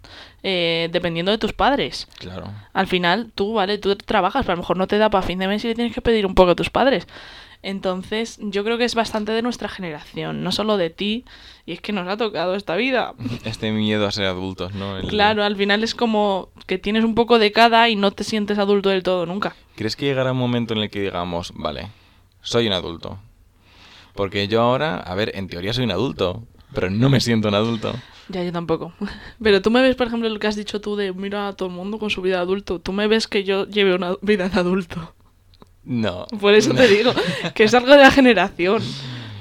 eh, 0.43 0.89
dependiendo 0.91 1.31
de 1.31 1.39
tus 1.39 1.53
padres. 1.53 2.07
Claro. 2.19 2.51
Al 2.73 2.85
final, 2.85 3.31
tú, 3.33 3.53
¿vale? 3.53 3.79
Tú 3.79 3.95
trabajas, 3.95 4.43
pero 4.43 4.53
a 4.53 4.55
lo 4.57 4.61
mejor 4.61 4.77
no 4.77 4.85
te 4.85 4.99
da 4.99 5.09
para 5.09 5.25
fin 5.25 5.39
de 5.39 5.47
mes 5.47 5.65
y 5.65 5.69
le 5.69 5.75
tienes 5.75 5.93
que 5.95 6.01
pedir 6.01 6.27
un 6.27 6.35
poco 6.35 6.51
a 6.51 6.55
tus 6.55 6.69
padres. 6.69 7.07
Entonces, 7.61 8.37
yo 8.41 8.63
creo 8.63 8.77
que 8.77 8.85
es 8.85 8.95
bastante 8.95 9.31
de 9.33 9.41
nuestra 9.41 9.67
generación, 9.67 10.43
no 10.43 10.51
solo 10.53 10.77
de 10.77 10.89
ti, 10.89 11.25
y 11.65 11.73
es 11.73 11.81
que 11.81 11.91
nos 11.91 12.07
ha 12.07 12.15
tocado 12.15 12.55
esta 12.55 12.75
vida. 12.75 13.13
Este 13.43 13.71
miedo 13.71 14.07
a 14.07 14.11
ser 14.11 14.25
adultos, 14.25 14.73
¿no? 14.73 14.97
El- 14.97 15.07
Claro, 15.07 15.43
al 15.43 15.55
final 15.57 15.83
es 15.83 15.93
como 15.93 16.49
que 16.67 16.77
tienes 16.77 17.03
un 17.03 17.15
poco 17.15 17.37
de 17.39 17.51
cada 17.51 17.89
y 17.89 17.95
no 17.95 18.11
te 18.11 18.23
sientes 18.23 18.57
adulto 18.59 18.89
del 18.89 19.03
todo 19.03 19.25
nunca. 19.25 19.55
¿crees 19.75 19.95
que 19.95 20.05
llegará 20.05 20.31
un 20.33 20.37
momento 20.37 20.73
en 20.73 20.81
el 20.81 20.89
que 20.89 21.01
digamos, 21.01 21.53
vale, 21.55 21.87
soy 22.41 22.67
un 22.67 22.73
adulto? 22.73 23.17
Porque 24.13 24.47
yo 24.47 24.61
ahora, 24.61 24.97
a 24.97 25.15
ver, 25.15 25.31
en 25.35 25.47
teoría 25.47 25.73
soy 25.73 25.85
un 25.85 25.91
adulto, 25.91 26.43
pero 26.73 26.89
no 26.89 27.09
me 27.09 27.19
siento 27.21 27.47
un 27.47 27.55
adulto. 27.55 27.93
Ya, 28.29 28.43
yo 28.43 28.51
tampoco. 28.51 28.93
Pero 29.41 29.61
tú 29.61 29.71
me 29.71 29.81
ves, 29.81 29.95
por 29.95 30.05
ejemplo, 30.07 30.29
lo 30.29 30.37
que 30.37 30.45
has 30.47 30.55
dicho 30.55 30.79
tú 30.81 30.95
de 30.95 31.13
mira 31.13 31.47
a 31.47 31.53
todo 31.53 31.67
el 31.69 31.73
mundo 31.75 31.97
con 31.97 32.09
su 32.11 32.21
vida 32.21 32.35
de 32.35 32.41
adulto. 32.43 32.79
Tú 32.79 32.93
me 32.93 33.07
ves 33.07 33.27
que 33.27 33.43
yo 33.43 33.65
lleve 33.65 33.95
una 33.95 34.15
vida 34.21 34.49
de 34.49 34.59
adulto. 34.59 35.15
No. 35.91 36.27
Por 36.39 36.53
eso 36.53 36.71
te 36.73 36.87
digo 36.87 37.11
que 37.55 37.63
es 37.63 37.73
algo 37.73 37.89
de 37.91 37.97
la 37.97 38.11
generación. 38.11 38.81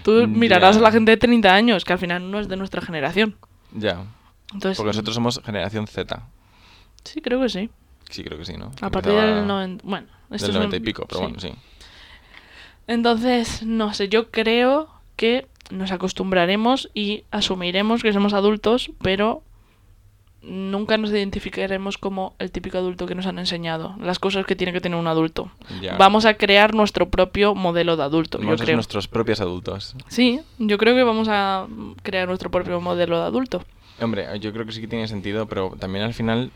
Tú 0.03 0.27
mirarás 0.27 0.79
a 0.79 0.81
la 0.81 0.91
gente 0.91 1.11
de 1.11 1.17
30 1.19 1.53
años, 1.55 1.85
que 1.85 1.93
al 1.93 1.99
final 1.99 2.31
no 2.31 2.41
es 2.41 2.49
de 2.49 2.57
nuestra 2.57 2.81
generación. 2.81 3.37
Ya. 3.73 4.03
Entonces, 4.55 4.79
Porque 4.79 4.89
nosotros 4.89 5.15
somos 5.15 5.41
generación 5.45 5.87
Z. 5.87 6.23
sí, 7.05 7.21
creo 7.21 7.41
que 7.43 7.51
sí. 7.51 7.69
Sí, 8.09 8.25
creo 8.25 8.39
que 8.39 8.47
sí, 8.47 8.55
¿no? 8.57 8.73
A 8.81 8.89
partir 8.91 9.13
Empezaba 9.13 9.35
del 9.41 9.47
90. 9.47 9.85
Bueno, 9.87 10.07
esto 10.31 10.47
del 10.47 10.57
es 10.57 10.57
un- 10.57 10.71
90 10.71 10.77
y 10.77 10.81
pico, 10.81 11.05
pero 11.07 11.19
sí. 11.21 11.25
bueno, 11.27 11.41
sí. 11.41 11.53
Entonces, 12.87 13.63
no 13.65 13.93
sé, 13.93 14.09
yo 14.09 14.31
creo 14.31 14.89
que 15.17 15.47
nos 15.71 15.93
acostumbraremos 15.93 16.89
y 16.95 17.25
asumiremos 17.31 18.03
que 18.03 18.13
somos 18.15 18.33
adultos, 18.33 18.91
pero 19.03 19.43
nunca 20.43 20.97
nos 20.99 21.11
identificaremos 21.11 21.99
como 21.99 22.35
el 22.39 22.51
típico 22.53 22.79
adulto 22.79 23.07
que 23.07 23.15
nos 23.15 23.27
han 23.27 23.39
enseñado, 23.39 23.95
las 24.01 24.19
cosas 24.19 24.47
que 24.47 24.55
tiene 24.57 24.73
que 24.73 24.81
tener 24.81 24.99
un 24.99 25.07
adulto. 25.07 25.51
Ya. 25.81 25.97
Vamos 25.97 26.25
a 26.27 26.35
crear 26.35 26.75
nuestro 26.75 27.09
propio 27.11 27.55
modelo 27.55 27.97
de 27.97 28.05
adulto, 28.05 28.39
Vamos 28.39 28.59
yo 28.61 28.65
creo. 28.65 28.77
nuestros 28.77 29.09
propios 29.09 29.41
adultos. 29.41 29.95
Sí, 30.09 30.41
yo 30.59 30.79
creo 30.79 30.95
que 30.95 31.03
vamos 31.03 31.29
a 31.31 31.67
crear 32.03 32.29
nuestro 32.29 32.51
propio 32.51 32.81
modelo 32.81 33.19
de 33.21 33.27
adulto. 33.27 33.65
Hombre, 34.01 34.27
yo 34.41 34.53
creo 34.53 34.65
que 34.65 34.73
sí 34.73 34.81
que 34.81 34.89
tiene 34.89 35.09
sentido, 35.09 35.47
pero 35.47 35.75
también 35.79 36.05
al 36.05 36.15
final 36.15 36.53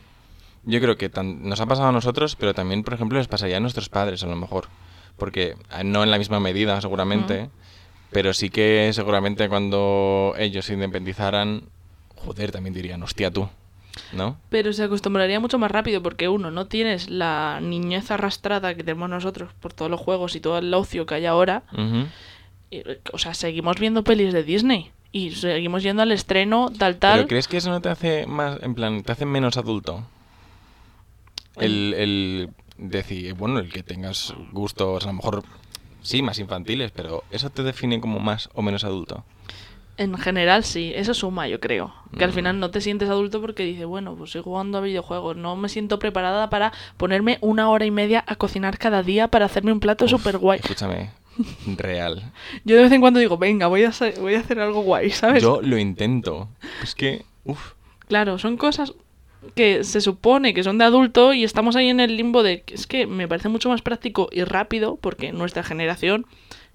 yo 0.64 0.80
creo 0.80 0.96
que 0.96 1.08
tan- 1.08 1.42
nos 1.48 1.60
ha 1.60 1.66
pasado 1.66 1.88
a 1.88 1.92
nosotros, 1.92 2.36
pero 2.36 2.54
también, 2.54 2.84
por 2.84 2.94
ejemplo, 2.94 3.18
les 3.18 3.26
pasaría 3.26 3.56
a 3.56 3.60
nuestros 3.60 3.88
padres 3.88 4.22
a 4.22 4.26
lo 4.28 4.36
mejor. 4.36 4.68
Porque 5.16 5.56
eh, 5.76 5.84
no 5.84 6.04
en 6.04 6.10
la 6.12 6.18
misma 6.18 6.38
medida, 6.38 6.80
seguramente, 6.80 7.50
pero 8.10 8.32
sí 8.32 8.48
que 8.48 8.90
seguramente 8.92 9.48
cuando 9.48 10.34
ellos 10.38 10.66
se 10.66 10.74
independizaran, 10.74 11.64
joder, 12.16 12.52
también 12.52 12.74
dirían, 12.74 13.02
hostia 13.02 13.30
tú, 13.32 13.48
¿no? 14.12 14.36
Pero 14.48 14.72
se 14.72 14.84
acostumbraría 14.84 15.40
mucho 15.40 15.58
más 15.58 15.70
rápido 15.70 16.02
porque 16.02 16.28
uno, 16.28 16.50
no 16.50 16.66
tienes 16.66 17.10
la 17.10 17.60
niñez 17.62 18.10
arrastrada 18.10 18.74
que 18.74 18.84
tenemos 18.84 19.08
nosotros 19.08 19.52
por 19.60 19.72
todos 19.72 19.90
los 19.90 20.00
juegos 20.00 20.36
y 20.36 20.40
todo 20.40 20.58
el 20.58 20.72
ocio 20.72 21.06
que 21.06 21.14
hay 21.14 21.26
ahora. 21.26 21.62
Y, 22.70 22.82
O 23.12 23.18
sea, 23.18 23.34
seguimos 23.34 23.76
viendo 23.78 24.02
pelis 24.02 24.32
de 24.32 24.42
Disney 24.42 24.90
y 25.12 25.32
seguimos 25.32 25.82
yendo 25.82 26.02
al 26.02 26.12
estreno, 26.12 26.70
tal, 26.78 26.96
tal. 26.96 27.18
¿Pero 27.18 27.28
crees 27.28 27.48
que 27.48 27.58
eso 27.58 27.70
no 27.70 27.80
te 27.80 27.90
hace 27.90 28.26
más, 28.26 28.62
en 28.62 28.74
plan, 28.74 29.02
te 29.02 29.12
hace 29.12 29.26
menos 29.26 29.56
adulto? 29.58 30.04
El, 31.56 31.94
el 31.98 32.50
decir, 32.78 33.34
bueno, 33.34 33.58
el 33.58 33.70
que 33.70 33.82
tengas 33.82 34.32
gustos, 34.52 35.04
a 35.04 35.08
lo 35.08 35.12
mejor, 35.14 35.44
sí, 36.00 36.22
más 36.22 36.38
infantiles, 36.38 36.90
pero 36.92 37.24
¿eso 37.30 37.50
te 37.50 37.62
define 37.62 38.00
como 38.00 38.20
más 38.20 38.48
o 38.54 38.62
menos 38.62 38.84
adulto? 38.84 39.24
En 39.98 40.16
general, 40.16 40.64
sí, 40.64 40.92
eso 40.94 41.12
suma, 41.12 41.48
yo 41.48 41.60
creo. 41.60 41.94
Que 42.16 42.24
al 42.24 42.32
final 42.32 42.58
no 42.58 42.70
te 42.70 42.80
sientes 42.80 43.08
adulto 43.08 43.40
porque 43.40 43.62
dices, 43.62 43.86
bueno, 43.86 44.14
pues 44.14 44.30
estoy 44.30 44.42
jugando 44.42 44.78
a 44.78 44.80
videojuegos, 44.80 45.36
no 45.36 45.54
me 45.56 45.68
siento 45.68 45.98
preparada 45.98 46.50
para 46.50 46.72
ponerme 46.96 47.38
una 47.40 47.68
hora 47.68 47.84
y 47.84 47.90
media 47.90 48.24
a 48.26 48.36
cocinar 48.36 48.78
cada 48.78 49.02
día 49.02 49.28
para 49.28 49.46
hacerme 49.46 49.72
un 49.72 49.80
plato 49.80 50.08
súper 50.08 50.38
guay. 50.38 50.60
Escúchame, 50.60 51.10
real. 51.76 52.32
Yo 52.64 52.76
de 52.76 52.82
vez 52.82 52.92
en 52.92 53.00
cuando 53.00 53.20
digo, 53.20 53.36
venga, 53.36 53.66
voy 53.66 53.84
a, 53.84 53.92
voy 54.20 54.34
a 54.34 54.40
hacer 54.40 54.60
algo 54.60 54.82
guay, 54.82 55.10
¿sabes? 55.12 55.42
Yo 55.42 55.60
lo 55.62 55.78
intento. 55.78 56.48
Es 56.82 56.94
que, 56.94 57.24
uff, 57.44 57.72
Claro, 58.12 58.38
son 58.38 58.58
cosas 58.58 58.92
que 59.54 59.84
se 59.84 60.02
supone 60.02 60.52
que 60.52 60.62
son 60.62 60.76
de 60.76 60.84
adulto 60.84 61.32
y 61.32 61.44
estamos 61.44 61.76
ahí 61.76 61.88
en 61.88 61.98
el 61.98 62.16
limbo 62.16 62.42
de 62.42 62.60
que 62.60 62.74
es 62.74 62.86
que 62.86 63.06
me 63.06 63.26
parece 63.26 63.48
mucho 63.48 63.70
más 63.70 63.80
práctico 63.80 64.28
y 64.30 64.44
rápido 64.44 64.96
porque 64.96 65.32
nuestra 65.32 65.62
generación 65.62 66.26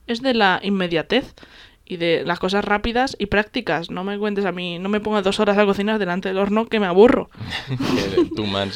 es 0.07 0.23
de 0.23 0.33
la 0.33 0.59
inmediatez 0.63 1.35
y 1.89 1.97
de 1.97 2.23
las 2.25 2.39
cosas 2.39 2.65
rápidas 2.65 3.15
y 3.19 3.27
prácticas. 3.27 3.89
No 3.89 4.03
me 4.03 4.17
cuentes 4.19 4.45
a 4.45 4.51
mí, 4.51 4.77
no 4.79 4.89
me 4.89 4.99
pongas 4.99 5.23
dos 5.23 5.39
horas 5.39 5.57
a 5.57 5.65
cocinar 5.65 5.99
delante 5.99 6.27
del 6.29 6.37
horno 6.37 6.67
que 6.67 6.79
me 6.79 6.85
aburro. 6.85 7.29
too 8.35 8.45
much. 8.45 8.73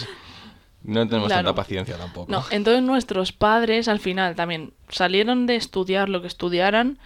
No 0.84 1.06
tenemos 1.08 1.28
Claro. 1.28 1.44
tanta 1.50 1.56
paciencia 1.56 1.98
tampoco. 1.98 2.32
No, 2.32 2.44
entonces 2.50 2.82
nuestros 2.84 3.32
padres 3.34 3.88
al 3.88 4.00
final 4.00 4.36
también 4.36 4.74
salieron 4.90 5.46
de 5.46 5.56
estudiar 5.56 6.10
lo 6.10 6.22
que 6.22 6.28
estudiaran 6.28 6.98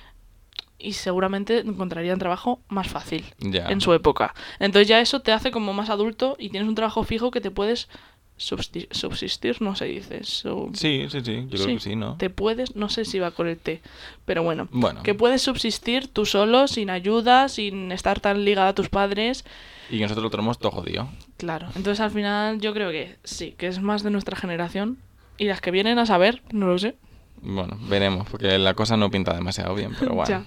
y 0.78 0.94
seguramente 0.94 1.60
encontrarían 1.60 2.20
trabajo 2.20 2.62
más 2.70 2.88
fácil 2.88 3.26
Ya. 3.40 3.68
en 3.70 3.82
su 3.82 3.94
época. 3.94 4.34
Entonces 4.60 4.88
ya 4.88 5.00
eso 5.02 5.22
te 5.22 5.32
hace 5.34 5.52
como 5.52 5.74
más 5.74 5.90
adulto 5.90 6.36
y 6.40 6.50
tienes 6.50 6.70
un 6.70 6.76
trabajo 6.76 7.04
fijo 7.04 7.32
que 7.32 7.42
te 7.42 7.52
puedes 7.52 7.90
subsistir, 8.38 9.62
no 9.62 9.76
se 9.76 9.86
dice. 9.86 10.24
Sí, 10.24 11.08
sí, 11.10 11.22
sí, 11.24 11.48
yo 11.50 11.64
creo 11.64 11.68
que 11.68 11.80
sí, 11.80 11.96
¿no? 11.96 12.18
Te 12.18 12.30
puedes, 12.30 12.76
no 12.76 12.90
sé 12.90 13.06
si 13.06 13.20
va 13.20 13.32
con 13.32 13.48
el 13.48 13.58
té, 13.58 13.82
pero 14.26 14.44
bueno, 14.44 14.68
Bueno, 14.72 15.04
que 15.04 15.14
puedes 15.14 15.42
subsistir 15.42 16.08
tú 16.10 16.26
solo, 16.26 16.68
sin 16.68 16.90
ayuda, 16.90 17.48
sin 17.50 17.92
estar 17.92 18.20
tan 18.20 18.44
ligado 18.44 18.68
a 18.70 18.76
tus 18.76 18.90
padres. 18.90 19.46
y 19.90 19.98
que 19.98 20.04
nosotros 20.04 20.24
lo 20.24 20.30
tenemos 20.30 20.60
todo 20.60 20.72
jodido. 20.72 21.08
Claro, 21.38 21.68
entonces 21.76 22.00
al 22.02 22.12
final 22.12 22.60
yo 22.60 22.74
creo 22.74 22.92
que 22.92 23.16
sí, 23.24 23.54
que 23.58 23.68
es 23.68 23.80
más 23.82 24.04
de 24.04 24.10
nuestra 24.12 24.36
generación 24.36 24.98
y 25.38 25.46
las 25.46 25.62
que 25.62 25.72
vienen 25.72 26.00
a 26.00 26.06
saber, 26.06 26.42
no 26.52 26.68
lo 26.68 26.78
sé. 26.78 26.96
Bueno, 27.42 27.78
veremos, 27.90 28.28
porque 28.30 28.58
la 28.58 28.74
cosa 28.74 28.98
no 28.98 29.10
pinta 29.12 29.34
demasiado 29.34 29.76
bien, 29.76 29.94
pero 30.00 30.14
bueno. 30.16 30.30
Ya. 30.30 30.46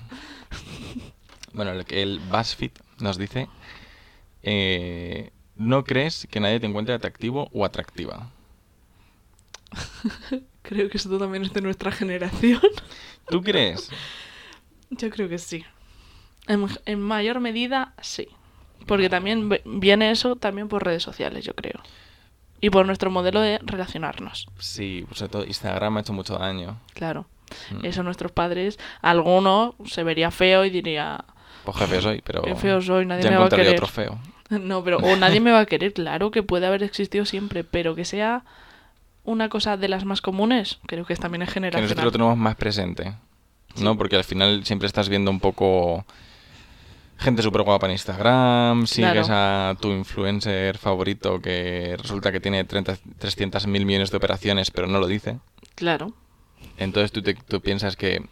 Bueno, 1.52 1.72
el 1.72 2.20
BuzzFeed 2.30 2.72
nos 3.00 3.16
dice, 3.18 3.48
eh, 4.42 5.30
¿no 5.58 5.84
crees 5.84 6.26
que 6.30 6.40
nadie 6.40 6.58
te 6.60 6.66
encuentre 6.66 6.94
atractivo 6.94 7.50
o 7.52 7.64
atractiva? 7.64 8.30
Creo 10.62 10.88
que 10.88 10.96
esto 10.96 11.18
también 11.18 11.44
es 11.44 11.52
de 11.52 11.60
nuestra 11.60 11.92
generación. 11.92 12.60
¿Tú 13.28 13.42
crees? 13.42 13.90
Yo 14.90 15.10
creo 15.10 15.28
que 15.28 15.38
sí. 15.38 15.64
En, 16.46 16.66
en 16.86 17.00
mayor 17.00 17.40
medida, 17.40 17.94
sí. 18.00 18.28
Porque 18.86 19.10
también 19.10 19.50
viene 19.66 20.10
eso 20.10 20.36
también 20.36 20.68
por 20.68 20.82
redes 20.84 21.02
sociales, 21.02 21.44
yo 21.44 21.52
creo. 21.54 21.78
Y 22.60 22.70
por 22.70 22.86
nuestro 22.86 23.10
modelo 23.10 23.40
de 23.40 23.58
relacionarnos. 23.58 24.46
Sí, 24.58 25.04
sobre 25.12 25.30
todo 25.30 25.44
Instagram 25.44 25.98
ha 25.98 26.00
hecho 26.00 26.14
mucho 26.14 26.38
daño. 26.38 26.80
Claro. 26.94 27.26
Mm. 27.70 27.84
Eso 27.84 28.02
nuestros 28.02 28.32
padres, 28.32 28.78
alguno 29.02 29.74
se 29.84 30.04
vería 30.04 30.30
feo 30.30 30.64
y 30.64 30.70
diría, 30.70 31.22
Pues 31.64 31.76
jefe 31.76 32.00
soy, 32.00 32.22
pero 32.22 32.40
qué 32.42 32.54
feo 32.54 32.80
soy, 32.80 33.04
nadie 33.04 33.24
ya 33.24 33.30
me 33.30 33.36
va 33.36 33.46
a 33.46 33.50
querer. 33.50 33.74
otro 33.74 33.86
feo. 33.88 34.18
No, 34.61 34.82
pero 34.84 34.98
o 34.98 35.16
nadie 35.16 35.40
me 35.40 35.50
va 35.52 35.61
a 35.61 35.66
querer, 35.66 35.92
claro 35.92 36.30
que 36.30 36.42
puede 36.42 36.66
haber 36.66 36.82
existido 36.82 37.24
siempre, 37.24 37.64
pero 37.64 37.94
que 37.94 38.04
sea 38.04 38.44
una 39.24 39.48
cosa 39.50 39.76
de 39.76 39.88
las 39.88 40.04
más 40.04 40.22
comunes, 40.22 40.78
creo 40.87 41.04
que 41.04 41.14
también 41.16 41.42
es 41.42 41.52
Que 41.52 41.61
nosotros 41.61 41.80
generacional. 41.80 42.04
lo 42.06 42.12
tenemos 42.12 42.37
más 42.38 42.56
presente. 42.56 43.14
¿No? 43.82 43.96
Porque 43.98 44.16
al 44.16 44.24
final 44.24 44.64
siempre 44.64 44.87
estás 44.87 45.08
viendo 45.11 45.30
un 45.30 45.38
poco 45.40 46.04
gente 47.18 47.42
súper 47.42 47.62
guapa 47.62 47.87
en 47.87 47.92
Instagram, 47.92 48.87
sigues 48.87 49.26
Claro. 49.26 49.70
a 49.72 49.76
tu 49.78 49.88
influencer 49.92 50.78
favorito 50.78 51.40
que 51.40 51.96
resulta 52.00 52.32
que 52.32 52.40
tiene 52.40 52.64
30 52.64 52.96
300 53.18 53.66
mil 53.66 53.84
millones 53.84 54.11
de 54.11 54.16
operaciones 54.16 54.70
pero 54.70 54.87
no 54.87 54.98
lo 54.98 55.06
dice. 55.06 55.38
Claro. 55.74 56.12
Entonces 56.78 57.12
tú, 57.12 57.22
te- 57.22 57.34
tú 57.34 57.61
piensas 57.61 57.96
que 57.96 58.24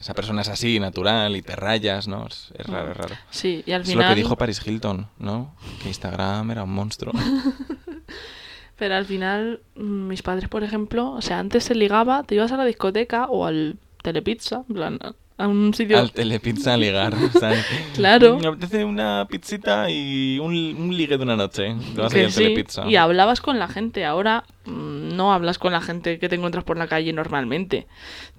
esa 0.00 0.14
persona 0.14 0.42
es 0.42 0.48
así, 0.48 0.78
natural, 0.80 1.36
y 1.36 1.42
te 1.42 1.56
rayas, 1.56 2.06
¿no? 2.08 2.26
Es, 2.26 2.50
es 2.58 2.66
raro, 2.66 2.88
Mm. 2.88 2.90
es 2.92 2.96
raro. 2.96 3.14
Sí, 3.30 3.62
y 3.66 3.72
al 3.72 3.82
Es 3.82 3.88
final... 3.88 4.04
lo 4.08 4.14
que 4.14 4.20
dijo 4.22 4.36
Paris 4.36 4.60
Hilton, 4.64 5.08
¿no? 5.18 5.54
Que 5.82 5.88
Instagram 5.88 6.50
era 6.50 6.64
un 6.64 6.70
monstruo. 6.72 7.12
Pero 8.76 8.94
al 8.94 9.06
final, 9.06 9.60
mm, 9.74 10.06
mis 10.08 10.22
padres, 10.22 10.48
por 10.48 10.62
ejemplo, 10.62 11.10
o 11.12 11.20
sea, 11.22 11.38
antes 11.40 11.64
se 11.64 11.74
ligaba, 11.74 12.22
te 12.22 12.36
ibas 12.36 12.52
a 12.52 12.56
la 12.56 12.64
discoteca 12.64 13.26
o 13.26 13.44
al 13.44 13.76
telepizza, 14.02 14.62
en 14.68 14.74
plan, 14.74 14.98
a 15.38 15.46
un 15.48 15.72
sitio... 15.72 15.98
Al 15.98 16.12
telepizza 16.12 16.74
a 16.74 16.76
ligar. 16.76 17.14
¿sabes? 17.38 17.64
Claro. 17.94 18.38
Me 18.38 18.48
apetece 18.48 18.84
una 18.84 19.26
pizzita 19.28 19.88
y 19.88 20.38
un, 20.40 20.52
un 20.54 20.96
ligue 20.96 21.16
de 21.16 21.22
una 21.22 21.36
noche. 21.36 21.74
Te 21.94 22.00
vas 22.00 22.12
a 22.12 22.18
ir 22.18 22.24
al 22.26 22.32
sí, 22.32 22.42
telepizza. 22.42 22.86
y 22.86 22.96
hablabas 22.96 23.40
con 23.40 23.58
la 23.58 23.68
gente. 23.68 24.04
Ahora 24.04 24.44
mm, 24.66 25.16
no 25.16 25.32
hablas 25.32 25.58
con 25.58 25.72
la 25.72 25.80
gente 25.80 26.18
que 26.18 26.28
te 26.28 26.34
encuentras 26.36 26.64
por 26.64 26.76
la 26.76 26.88
calle 26.88 27.12
normalmente. 27.12 27.86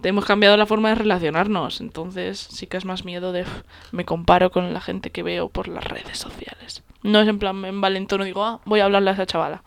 Te 0.02 0.10
hemos 0.10 0.26
cambiado 0.26 0.58
la 0.58 0.66
forma 0.66 0.90
de 0.90 0.96
relacionarnos. 0.96 1.82
Entonces 1.82 2.38
sí 2.40 2.68
que 2.68 2.78
es 2.78 2.86
más 2.86 3.06
miedo 3.06 3.32
de 3.32 3.42
"Uf, 3.44 3.62
me 3.92 4.06
comparo 4.06 4.52
con 4.52 4.74
la 4.74 4.82
gente 4.82 5.10
que 5.10 5.24
veo 5.24 5.50
por 5.50 5.68
las 5.68 5.84
redes 5.86 6.18
sociales. 6.18 6.84
No 7.02 7.22
es 7.22 7.28
en 7.30 7.40
plan, 7.40 7.64
en 7.64 7.80
valentono 7.80 8.26
digo, 8.26 8.44
ah, 8.44 8.60
voy 8.66 8.82
a 8.82 8.86
hablarle 8.86 9.12
a 9.12 9.14
esa 9.14 9.26
chavala. 9.26 9.64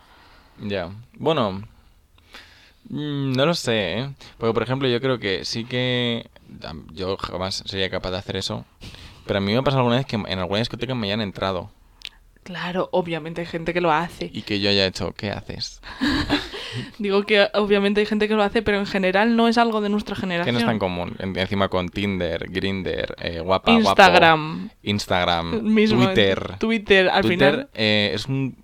Ya. 0.61 0.91
Bueno. 1.17 1.63
Mm, 2.89 3.33
No 3.33 3.45
lo 3.45 3.53
sé, 3.55 3.99
¿eh? 3.99 4.09
Porque, 4.37 4.53
por 4.53 4.63
ejemplo, 4.63 4.87
yo 4.87 4.99
creo 5.01 5.19
que 5.19 5.45
sí 5.45 5.65
que... 5.65 6.27
Yo 6.93 7.17
jamás 7.17 7.63
sería 7.65 7.89
capaz 7.89 8.11
de 8.11 8.17
hacer 8.17 8.35
eso. 8.35 8.65
Pero 9.25 9.37
a 9.37 9.41
mí 9.41 9.51
me 9.51 9.57
ha 9.57 9.61
pasado 9.63 9.79
alguna 9.81 9.97
vez 9.97 10.05
que 10.05 10.15
en 10.17 10.39
alguna 10.39 10.59
discoteca 10.59 10.93
me 10.95 11.07
hayan 11.07 11.21
entrado. 11.21 11.71
Claro, 12.43 12.89
obviamente 12.91 13.39
hay 13.39 13.47
gente 13.47 13.73
que 13.73 13.79
lo 13.79 13.91
hace. 13.93 14.29
Y 14.33 14.41
que 14.41 14.59
yo 14.59 14.69
haya 14.69 14.85
hecho, 14.85 15.13
¿qué 15.13 15.31
haces? 15.31 15.81
Digo 16.97 17.23
que 17.23 17.47
obviamente 17.53 18.01
hay 18.01 18.05
gente 18.05 18.27
que 18.27 18.33
lo 18.33 18.43
hace, 18.43 18.61
pero 18.61 18.79
en 18.79 18.85
general 18.85 19.35
no 19.35 19.47
es 19.47 19.57
algo 19.57 19.79
de 19.79 19.89
nuestra 19.89 20.15
Que 20.15 20.21
generación. 20.21 20.55
no 20.55 20.59
es 20.59 20.65
tan 20.65 20.79
común. 20.79 21.15
En- 21.19 21.37
encima 21.37 21.69
con 21.69 21.87
Tinder, 21.89 22.47
Grinder, 22.49 23.15
eh, 23.21 23.39
guapa, 23.39 23.71
Instagram. 23.71 24.63
guapo, 24.63 24.75
Instagram, 24.83 25.61
Mismo, 25.63 26.05
Twitter. 26.05 26.57
Twitter, 26.59 27.09
al 27.09 27.21
Twitter 27.21 27.51
final. 27.51 27.69
eh, 27.75 28.11
es 28.13 28.25
un 28.25 28.57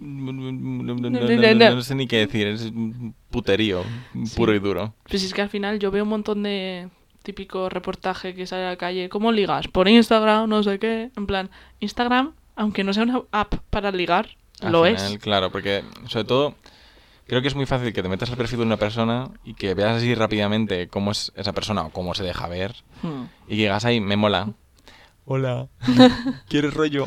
No, 0.00 0.32
no- 0.32 0.50
no- 0.52 0.82
no- 0.96 1.74
no 1.76 1.82
sé 1.82 1.94
ni 1.94 2.06
qué 2.06 2.16
decir, 2.18 2.46
es 2.46 2.62
un 2.62 3.14
puterío, 3.30 3.82
puro 4.36 4.54
y 4.54 4.58
duro. 4.58 4.94
Pues 5.08 5.22
es 5.22 5.34
que 5.34 5.42
al 5.42 5.50
final 5.50 5.78
yo 5.78 5.90
veo 5.90 6.04
un 6.04 6.10
montón 6.10 6.42
de 6.42 6.88
típico 7.22 7.68
reportaje 7.68 8.34
que 8.34 8.46
sale 8.46 8.64
a 8.64 8.70
la 8.70 8.76
calle. 8.76 9.08
¿Cómo 9.10 9.30
ligas? 9.30 9.68
Por 9.68 9.88
Instagram, 9.88 10.48
no 10.48 10.62
sé 10.62 10.78
qué. 10.78 11.10
En 11.16 11.26
plan, 11.26 11.50
Instagram, 11.80 12.32
aunque 12.56 12.82
no 12.82 12.92
sea 12.94 13.02
una 13.02 13.22
app 13.30 13.54
para 13.68 13.90
ligar, 13.92 14.30
Al 14.62 14.72
lo 14.72 14.84
final, 14.84 15.12
es. 15.14 15.18
Claro, 15.18 15.50
porque 15.52 15.84
sobre 16.06 16.24
todo 16.24 16.54
creo 17.26 17.42
que 17.42 17.48
es 17.48 17.54
muy 17.54 17.66
fácil 17.66 17.92
que 17.92 18.02
te 18.02 18.08
metas 18.08 18.30
al 18.30 18.36
perfil 18.36 18.60
de 18.60 18.64
una 18.64 18.76
persona 18.78 19.30
y 19.44 19.54
que 19.54 19.74
veas 19.74 19.96
así 19.98 20.14
rápidamente 20.14 20.88
cómo 20.88 21.10
es 21.12 21.30
esa 21.36 21.52
persona 21.52 21.82
o 21.82 21.90
cómo 21.90 22.14
se 22.14 22.24
deja 22.24 22.48
ver 22.48 22.74
Hmm. 23.02 23.24
y 23.46 23.50
que 23.50 23.62
digas 23.62 23.84
ahí, 23.84 24.00
me 24.00 24.16
mola. 24.16 24.48
Hola, 25.32 25.68
¿quieres 26.48 26.74
rollo? 26.74 27.06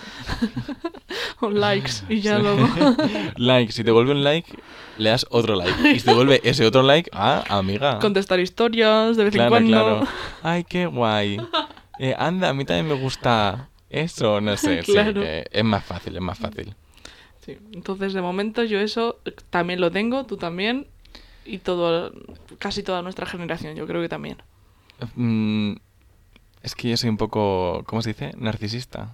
O 1.41 1.49
likes 1.49 1.91
y 2.07 2.21
ya 2.21 2.39
luego. 2.39 2.69
like, 3.35 3.73
si 3.73 3.83
te 3.83 3.91
vuelve 3.91 4.13
un 4.13 4.23
like, 4.23 4.49
le 4.97 5.09
das 5.09 5.25
otro 5.29 5.57
like. 5.57 5.91
Y 5.91 5.99
si 5.99 6.05
te 6.05 6.13
vuelve 6.13 6.39
ese 6.45 6.65
otro 6.65 6.83
like, 6.83 7.09
ah, 7.11 7.43
amiga. 7.49 7.99
Contestar 7.99 8.39
historias 8.39 9.17
de 9.17 9.25
vez 9.25 9.33
Claro, 9.33 9.57
en 9.57 9.69
cuando. 9.69 9.99
claro. 9.99 10.07
Ay, 10.41 10.63
qué 10.63 10.85
guay. 10.85 11.37
Eh, 11.99 12.15
anda, 12.17 12.47
a 12.47 12.53
mí 12.53 12.63
también 12.63 12.87
me 12.87 12.93
gusta 12.93 13.67
eso, 13.89 14.39
no 14.39 14.55
sé. 14.55 14.83
sí, 14.83 14.93
Claro. 14.93 15.19
que 15.19 15.45
es 15.51 15.63
más 15.65 15.83
fácil, 15.83 16.15
es 16.15 16.21
más 16.21 16.39
fácil. 16.39 16.73
Sí, 17.45 17.57
entonces 17.73 18.13
de 18.13 18.21
momento 18.21 18.63
yo 18.63 18.79
eso 18.79 19.19
eh, 19.25 19.33
también 19.49 19.81
lo 19.81 19.91
tengo, 19.91 20.25
tú 20.25 20.37
también. 20.37 20.87
Y 21.43 21.57
todo, 21.57 22.13
casi 22.57 22.83
toda 22.83 23.01
nuestra 23.01 23.25
generación, 23.25 23.75
yo 23.75 23.85
creo 23.85 24.01
que 24.01 24.07
también. 24.07 24.37
Mm, 25.15 25.73
es 26.63 26.73
que 26.75 26.89
yo 26.89 26.97
soy 26.97 27.09
un 27.09 27.17
poco, 27.17 27.83
¿cómo 27.85 28.01
se 28.01 28.09
dice? 28.09 28.31
Narcisista. 28.37 29.11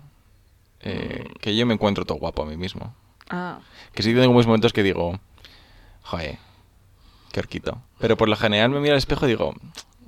Eh, 0.82 1.26
que 1.42 1.56
yo 1.56 1.66
me 1.66 1.74
encuentro 1.74 2.06
todo 2.06 2.18
guapo 2.20 2.44
a 2.44 2.46
mí 2.46 2.56
mismo. 2.56 2.94
Ah, 3.30 3.60
Que 3.94 4.02
sí 4.02 4.14
tengo 4.14 4.32
muchos 4.32 4.48
momentos 4.48 4.72
que 4.72 4.82
digo, 4.84 5.20
joder, 6.04 6.38
qué 7.34 7.40
horquito. 7.42 7.82
Pero 8.00 8.16
por 8.16 8.30
lo 8.30 8.36
general 8.38 8.70
me 8.70 8.80
miro 8.80 8.94
al 8.94 8.98
espejo 9.00 9.26
y 9.26 9.30
digo, 9.30 9.54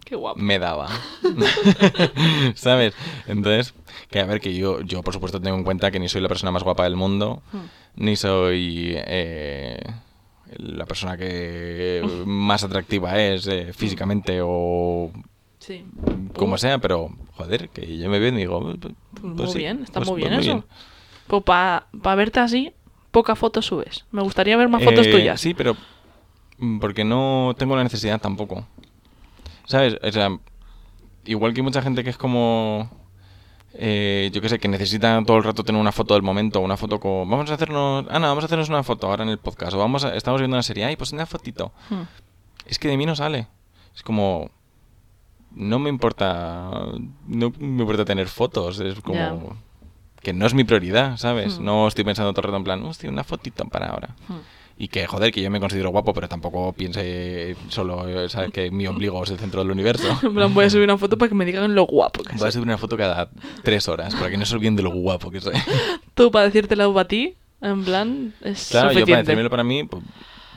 qué 0.05 0.15
guapo. 0.15 0.39
me 0.39 0.59
daba. 0.59 0.87
¿Sabes? 2.55 2.93
Entonces, 3.27 3.73
que 4.09 4.19
a 4.19 4.25
ver, 4.25 4.39
que 4.39 4.55
yo, 4.55 4.81
yo 4.81 5.03
por 5.03 5.13
supuesto 5.13 5.41
tengo 5.41 5.57
en 5.57 5.63
cuenta 5.63 5.91
que 5.91 5.99
ni 5.99 6.09
soy 6.09 6.21
la 6.21 6.27
persona 6.29 6.51
más 6.51 6.63
guapa 6.63 6.83
del 6.83 6.95
mundo, 6.95 7.41
Hmm. 7.51 7.65
ni 7.95 8.15
soy 8.15 8.93
eh, 8.95 9.79
la 10.57 10.85
persona 10.85 11.17
que 11.17 12.01
más 12.25 12.63
atractiva 12.63 13.19
es 13.19 13.47
eh, 13.47 13.73
físicamente 13.73 14.39
o 14.43 15.11
Sí. 15.59 15.85
como 16.35 16.55
Uh, 16.55 16.57
sea, 16.57 16.77
pero 16.79 17.09
joder, 17.43 17.69
que 17.69 17.97
yo 17.97 18.09
me 18.09 18.19
veo 18.19 18.29
y 18.33 18.37
digo, 18.37 18.59
pues, 18.61 18.77
Pues 18.79 18.93
pues 19.21 19.33
muy 19.33 19.47
sí, 19.51 19.57
bien, 19.59 19.83
está 19.83 19.99
pues- 19.99 20.09
muy 20.09 20.21
bien 20.21 20.33
eso. 20.33 20.63
Pues 21.27 21.43
para 21.43 21.85
verte 22.15 22.39
así, 22.39 22.73
pocas 23.11 23.37
fotos 23.39 23.65
subes. 23.65 24.05
Me 24.11 24.21
gustaría 24.21 24.57
ver 24.57 24.67
más 24.69 24.83
fotos 24.83 25.07
Eh, 25.07 25.11
tuyas. 25.11 25.39
Sí, 25.39 25.53
pero 25.53 25.75
mm, 26.57 26.79
porque 26.79 27.03
no 27.03 27.53
tengo 27.57 27.75
la 27.75 27.83
necesidad 27.83 28.19
tampoco. 28.19 28.67
¿Sabes? 29.65 29.97
O 30.03 30.11
sea, 30.11 30.29
igual 31.25 31.53
que 31.53 31.61
hay 31.61 31.63
mucha 31.63 31.81
gente 31.81 32.03
que 32.03 32.09
es 32.09 32.17
como... 32.17 32.89
eh, 33.73 34.29
yo 34.33 34.41
qué 34.41 34.49
sé, 34.49 34.59
que 34.59 34.67
necesita 34.67 35.21
todo 35.25 35.37
el 35.37 35.43
rato 35.43 35.63
tener 35.63 35.79
una 35.79 35.93
foto 35.93 36.15
del 36.15 36.23
momento, 36.23 36.59
una 36.59 36.75
foto 36.75 36.99
con... 36.99 37.29
Vamos 37.29 37.49
a 37.49 37.53
hacernos... 37.53 38.05
Ana, 38.09 38.27
vamos 38.27 38.43
a 38.43 38.47
hacernos 38.47 38.67
una 38.67 38.83
foto 38.83 39.07
ahora 39.07 39.23
en 39.23 39.29
el 39.29 39.37
podcast. 39.37 39.73
O 39.73 39.77
vamos 39.77 40.03
a... 40.03 40.13
estamos 40.15 40.41
viendo 40.41 40.55
una 40.55 40.63
serie. 40.63 40.83
Ay, 40.83 40.97
pues 40.97 41.13
una 41.13 41.25
fotito. 41.25 41.71
Hmm. 41.89 42.01
Es 42.65 42.77
que 42.79 42.89
de 42.89 42.97
mí 42.97 43.05
no 43.05 43.15
sale. 43.15 43.47
Es 43.95 44.03
como... 44.03 44.49
No 45.55 45.79
me 45.79 45.89
importa... 45.89 46.69
No 47.27 47.51
me 47.59 47.81
importa 47.81 48.05
tener 48.05 48.27
fotos. 48.27 48.79
Es 48.79 48.99
como... 49.01 49.57
Que 50.21 50.33
no 50.33 50.45
es 50.45 50.53
mi 50.53 50.63
prioridad, 50.63 51.17
¿sabes? 51.17 51.59
Hmm. 51.59 51.65
No 51.65 51.87
estoy 51.87 52.03
pensando 52.03 52.31
todo 52.31 52.41
el 52.41 52.47
rato 52.47 52.57
en 52.57 52.63
plan... 52.63 52.83
Hostia, 52.83 53.09
una 53.09 53.23
fotito 53.23 53.65
para 53.65 53.87
ahora. 53.87 54.15
Hmm. 54.27 54.39
Y 54.81 54.87
que, 54.87 55.05
joder, 55.05 55.31
que 55.31 55.43
yo 55.43 55.51
me 55.51 55.59
considero 55.59 55.91
guapo, 55.91 56.11
pero 56.11 56.27
tampoco 56.27 56.73
piense 56.73 57.55
solo 57.69 58.03
¿sabes? 58.29 58.51
que 58.51 58.71
mi 58.71 58.87
ombligo 58.87 59.23
es 59.23 59.29
el 59.29 59.37
centro 59.37 59.61
del 59.61 59.69
universo. 59.69 60.07
En 60.23 60.33
plan, 60.33 60.51
voy 60.55 60.65
a 60.65 60.69
subir 60.71 60.85
una 60.85 60.97
foto 60.97 61.19
para 61.19 61.29
que 61.29 61.35
me 61.35 61.45
digan 61.45 61.75
lo 61.75 61.85
guapo 61.85 62.23
que 62.23 62.35
Voy 62.35 62.47
a 62.47 62.51
subir 62.51 62.65
una 62.65 62.79
foto 62.79 62.97
cada 62.97 63.29
tres 63.63 63.87
horas, 63.87 64.15
para 64.15 64.31
que 64.31 64.37
no 64.37 64.45
se 64.47 64.55
olviden 64.55 64.75
de 64.75 64.81
lo 64.81 64.89
guapo 64.89 65.29
que 65.29 65.39
soy. 65.39 65.53
Tú 66.15 66.31
para 66.31 66.45
decírtelo 66.45 66.97
a 66.97 67.05
ti, 67.05 67.35
en 67.61 67.83
plan, 67.83 68.33
es 68.41 68.69
Claro, 68.71 68.91
yo 68.91 69.05
para 69.05 69.19
decírmelo 69.19 69.51
para 69.51 69.63
mí, 69.63 69.83
pues, 69.83 70.01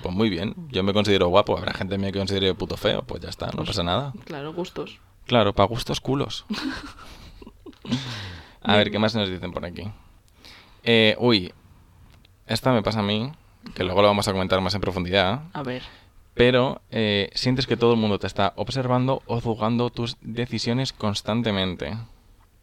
pues 0.05 0.15
muy 0.15 0.29
bien. 0.31 0.55
Yo 0.71 0.83
me 0.85 0.93
considero 0.93 1.29
guapo, 1.29 1.57
habrá 1.59 1.73
gente 1.75 1.97
que 1.97 1.99
me 2.03 2.13
considere 2.13 2.55
puto 2.55 2.77
feo, 2.77 3.03
pues 3.03 3.21
ya 3.23 3.31
está, 3.31 3.47
no 3.47 3.53
Pues- 3.57 3.69
pasa 3.71 3.83
nada. 3.83 4.13
Claro, 4.27 4.53
gustos. 4.53 5.01
Claro, 5.27 5.55
para 5.55 5.67
gustos 5.67 6.01
culos. 6.01 6.45
A 8.63 8.77
ver, 8.77 8.91
¿qué 8.91 8.99
más 8.99 9.15
nos 9.15 9.29
dicen 9.29 9.53
por 9.53 9.65
aquí? 9.65 9.85
Eh, 10.85 11.17
uy, 11.19 11.53
esta 12.47 12.73
me 12.73 12.83
pasa 12.83 13.01
a 13.01 13.03
mí, 13.03 13.33
que 13.75 13.85
luego 13.85 14.01
lo 14.03 14.09
vamos 14.09 14.27
a 14.29 14.33
comentar 14.33 14.61
más 14.61 14.75
en 14.75 14.81
profundidad. 14.81 15.43
A 15.53 15.63
ver. 15.63 15.83
pero 16.35 16.81
eh, 16.91 17.31
sientes 17.35 17.67
que 17.67 17.77
todo 17.77 17.93
el 17.95 17.99
mundo 18.01 18.19
te 18.19 18.27
está 18.27 18.53
observando 18.57 19.23
o 19.27 19.41
juzgando 19.41 19.91
tus 19.91 20.17
decisiones 20.21 20.93
constantemente. 20.93 21.97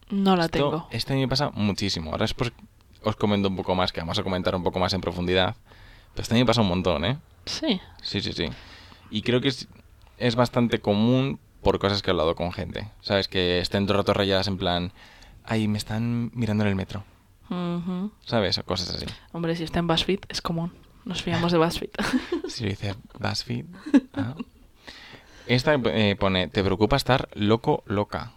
No 0.09 0.35
la 0.35 0.45
Esto- 0.45 0.57
tengo. 0.57 0.87
Este 0.91 1.13
a 1.13 1.15
mí 1.15 1.21
me 1.21 1.27
pasa 1.29 1.51
muchísimo. 1.53 2.11
Ahora 2.11 2.23
después 2.23 2.51
os 3.03 3.15
comento 3.15 3.47
un 3.47 3.55
poco 3.55 3.73
más, 3.75 3.91
que 3.93 4.01
vamos 4.01 4.19
a 4.19 4.23
comentar 4.23 4.55
un 4.55 4.63
poco 4.63 4.77
más 4.79 4.93
en 4.93 5.01
profundidad. 5.01 5.55
Pero 6.13 6.23
este 6.23 6.33
a 6.33 6.35
mí 6.35 6.41
me 6.41 6.45
pasa 6.45 6.61
un 6.61 6.67
montón, 6.67 7.05
¿eh? 7.05 7.17
Sí. 7.45 7.81
Sí, 8.01 8.21
sí, 8.21 8.33
sí. 8.33 8.49
Y 9.09 9.21
creo 9.23 9.41
que 9.41 9.49
es, 9.49 9.67
es 10.17 10.35
bastante 10.35 10.79
común 10.79 11.39
por 11.61 11.79
cosas 11.79 12.01
que 12.01 12.09
he 12.09 12.11
hablado 12.11 12.35
con 12.35 12.51
gente. 12.53 12.89
¿Sabes? 13.01 13.27
Que 13.27 13.59
estén 13.59 13.85
todo 13.85 13.93
el 13.93 13.99
rato 13.99 14.13
rayadas 14.13 14.47
en 14.47 14.57
plan, 14.57 14.91
ay, 15.43 15.67
me 15.67 15.77
están 15.77 16.31
mirando 16.33 16.63
en 16.63 16.69
el 16.69 16.75
metro. 16.75 17.03
¿Sabes? 18.25 18.57
O 18.59 18.63
cosas 18.63 18.95
así. 18.95 19.05
Hombre, 19.33 19.55
si 19.57 19.63
está 19.63 19.79
en 19.79 19.87
BuzzFeed, 19.87 20.21
es 20.29 20.41
común. 20.41 20.71
Nos 21.03 21.21
fiamos 21.21 21.51
de 21.51 21.57
BuzzFeed. 21.57 21.89
Si 22.47 22.63
lo 22.63 22.69
dice 22.69 22.95
BuzzFeed. 23.19 23.65
ah. 24.13 24.35
Esta 25.47 25.73
eh, 25.73 26.15
pone, 26.17 26.47
te 26.47 26.63
preocupa 26.63 26.95
estar 26.95 27.27
loco, 27.33 27.83
loca. 27.87 28.31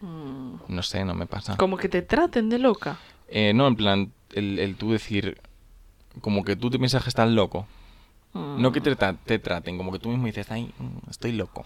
Mm. 0.00 0.54
No 0.68 0.82
sé, 0.82 1.04
no 1.04 1.14
me 1.14 1.26
pasa. 1.26 1.56
Como 1.56 1.76
que 1.76 1.88
te 1.88 2.02
traten 2.02 2.48
de 2.48 2.58
loca. 2.58 2.98
Eh, 3.28 3.52
no, 3.54 3.66
en 3.66 3.74
plan, 3.74 4.12
el, 4.32 4.58
el 4.60 4.76
tú 4.76 4.92
decir, 4.92 5.40
como 6.20 6.44
que 6.44 6.54
tú 6.54 6.70
te 6.70 6.78
piensas 6.78 7.02
que 7.02 7.08
estás 7.08 7.28
loco. 7.28 7.66
Mm. 8.34 8.60
No 8.60 8.72
que 8.72 8.80
te, 8.80 8.96
tra- 8.96 9.16
te 9.24 9.38
traten, 9.38 9.76
como 9.78 9.90
que 9.92 9.98
tú 9.98 10.08
mismo 10.10 10.26
dices, 10.26 10.50
ay, 10.50 10.72
mm, 10.78 11.10
estoy 11.10 11.32
loco. 11.32 11.64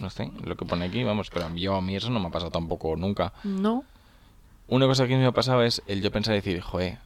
No 0.00 0.08
sé, 0.10 0.30
lo 0.44 0.56
que 0.56 0.64
pone 0.64 0.86
aquí, 0.86 1.04
vamos, 1.04 1.28
pero 1.30 1.52
yo 1.54 1.74
a 1.76 1.80
mí 1.82 1.94
eso 1.96 2.08
no 2.10 2.18
me 2.20 2.28
ha 2.28 2.30
pasado 2.30 2.50
tampoco 2.50 2.96
nunca. 2.96 3.32
No. 3.44 3.84
Una 4.68 4.86
cosa 4.86 5.06
que 5.06 5.16
me 5.16 5.26
ha 5.26 5.32
pasado 5.32 5.62
es 5.62 5.82
el 5.86 6.00
yo 6.02 6.10
pensar 6.10 6.34
y 6.34 6.38
decir, 6.38 6.60
joder, 6.60 6.98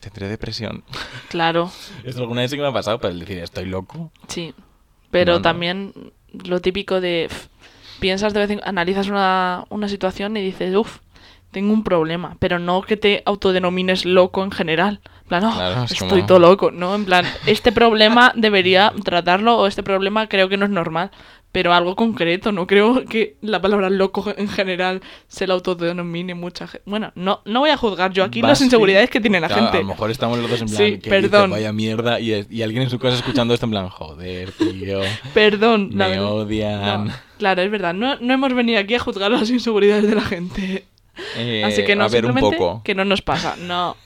tendré 0.00 0.28
depresión. 0.28 0.82
Claro. 1.28 1.70
Eso 2.04 2.20
alguna 2.20 2.40
vez 2.42 2.50
sí 2.50 2.56
que 2.56 2.62
me 2.62 2.68
ha 2.68 2.72
pasado, 2.72 2.98
pero 3.00 3.12
el 3.12 3.20
decir, 3.20 3.38
estoy 3.38 3.66
loco. 3.66 4.10
Sí. 4.28 4.54
Pero 5.10 5.32
No, 5.32 5.38
no. 5.38 5.42
también 5.42 5.92
lo 6.44 6.60
típico 6.60 7.00
de 7.00 7.28
piensas 8.00 8.32
de 8.32 8.40
vez 8.40 8.50
en 8.50 8.60
analizas 8.64 9.08
una, 9.08 9.64
una 9.70 9.88
situación 9.88 10.36
y 10.36 10.42
dices, 10.42 10.74
uff, 10.74 10.98
tengo 11.56 11.72
un 11.72 11.82
problema, 11.82 12.36
pero 12.38 12.58
no 12.58 12.82
que 12.82 12.98
te 12.98 13.22
autodenomines 13.24 14.04
loco 14.04 14.44
en 14.44 14.50
general. 14.50 15.00
En 15.22 15.28
plan, 15.28 15.44
"Oh, 15.44 15.52
Claro, 15.54 15.84
es 15.84 15.92
estoy 15.92 16.08
como- 16.10 16.26
todo 16.26 16.38
loco, 16.38 16.70
¿no? 16.70 16.94
En 16.94 17.06
plan, 17.06 17.24
este 17.46 17.72
problema 17.72 18.30
debería 18.36 18.92
tratarlo 19.04 19.56
o 19.56 19.66
este 19.66 19.82
problema 19.82 20.28
creo 20.28 20.50
que 20.50 20.58
no 20.58 20.66
es 20.66 20.70
normal, 20.70 21.10
pero 21.52 21.72
algo 21.72 21.96
concreto, 21.96 22.52
no 22.52 22.66
creo 22.66 23.06
que 23.06 23.36
la 23.40 23.62
palabra 23.62 23.88
loco 23.88 24.34
en 24.36 24.48
general 24.48 25.00
se 25.28 25.46
la 25.46 25.54
autodenomine 25.54 26.34
mucha 26.34 26.66
gente. 26.68 26.82
Bueno, 26.84 27.10
no, 27.14 27.40
no 27.46 27.60
voy 27.60 27.70
a 27.70 27.78
juzgar 27.78 28.12
yo 28.12 28.22
aquí 28.22 28.42
las 28.42 28.60
inseguridades 28.60 29.08
que 29.08 29.22
tiene 29.22 29.40
la 29.40 29.46
claro, 29.48 29.62
gente. 29.62 29.78
A 29.78 29.80
lo 29.80 29.86
mejor 29.86 30.10
estamos 30.10 30.38
los 30.38 30.50
dos 30.50 30.60
en 30.60 30.66
plan, 30.68 30.76
Sí, 30.76 30.98
que 30.98 31.08
perdón. 31.08 31.48
dice, 31.48 31.60
vaya 31.62 31.72
mierda, 31.72 32.20
y, 32.20 32.32
es- 32.34 32.48
y 32.50 32.60
alguien 32.60 32.82
en 32.82 32.90
su 32.90 32.98
casa 32.98 33.16
escuchando 33.16 33.54
esto 33.54 33.64
en 33.64 33.70
plan, 33.70 33.88
joder, 33.88 34.52
tío, 34.52 35.00
Perdón, 35.32 35.88
me 35.94 36.20
odian. 36.20 37.06
No, 37.06 37.12
claro, 37.38 37.62
es 37.62 37.70
verdad. 37.70 37.94
No, 37.94 38.16
no 38.20 38.34
hemos 38.34 38.52
venido 38.52 38.78
aquí 38.78 38.94
a 38.94 38.98
juzgar 38.98 39.30
las 39.30 39.48
inseguridades 39.48 40.06
de 40.06 40.14
la 40.14 40.20
gente. 40.20 40.84
Eh, 41.36 41.62
Así 41.64 41.84
que 41.84 41.96
no, 41.96 42.04
a 42.04 42.08
ver, 42.08 42.24
un 42.24 42.32
simplemente 42.32 42.58
poco. 42.58 42.82
que 42.84 42.94
no 42.94 43.04
nos 43.04 43.22
pasa. 43.22 43.56
No, 43.56 43.96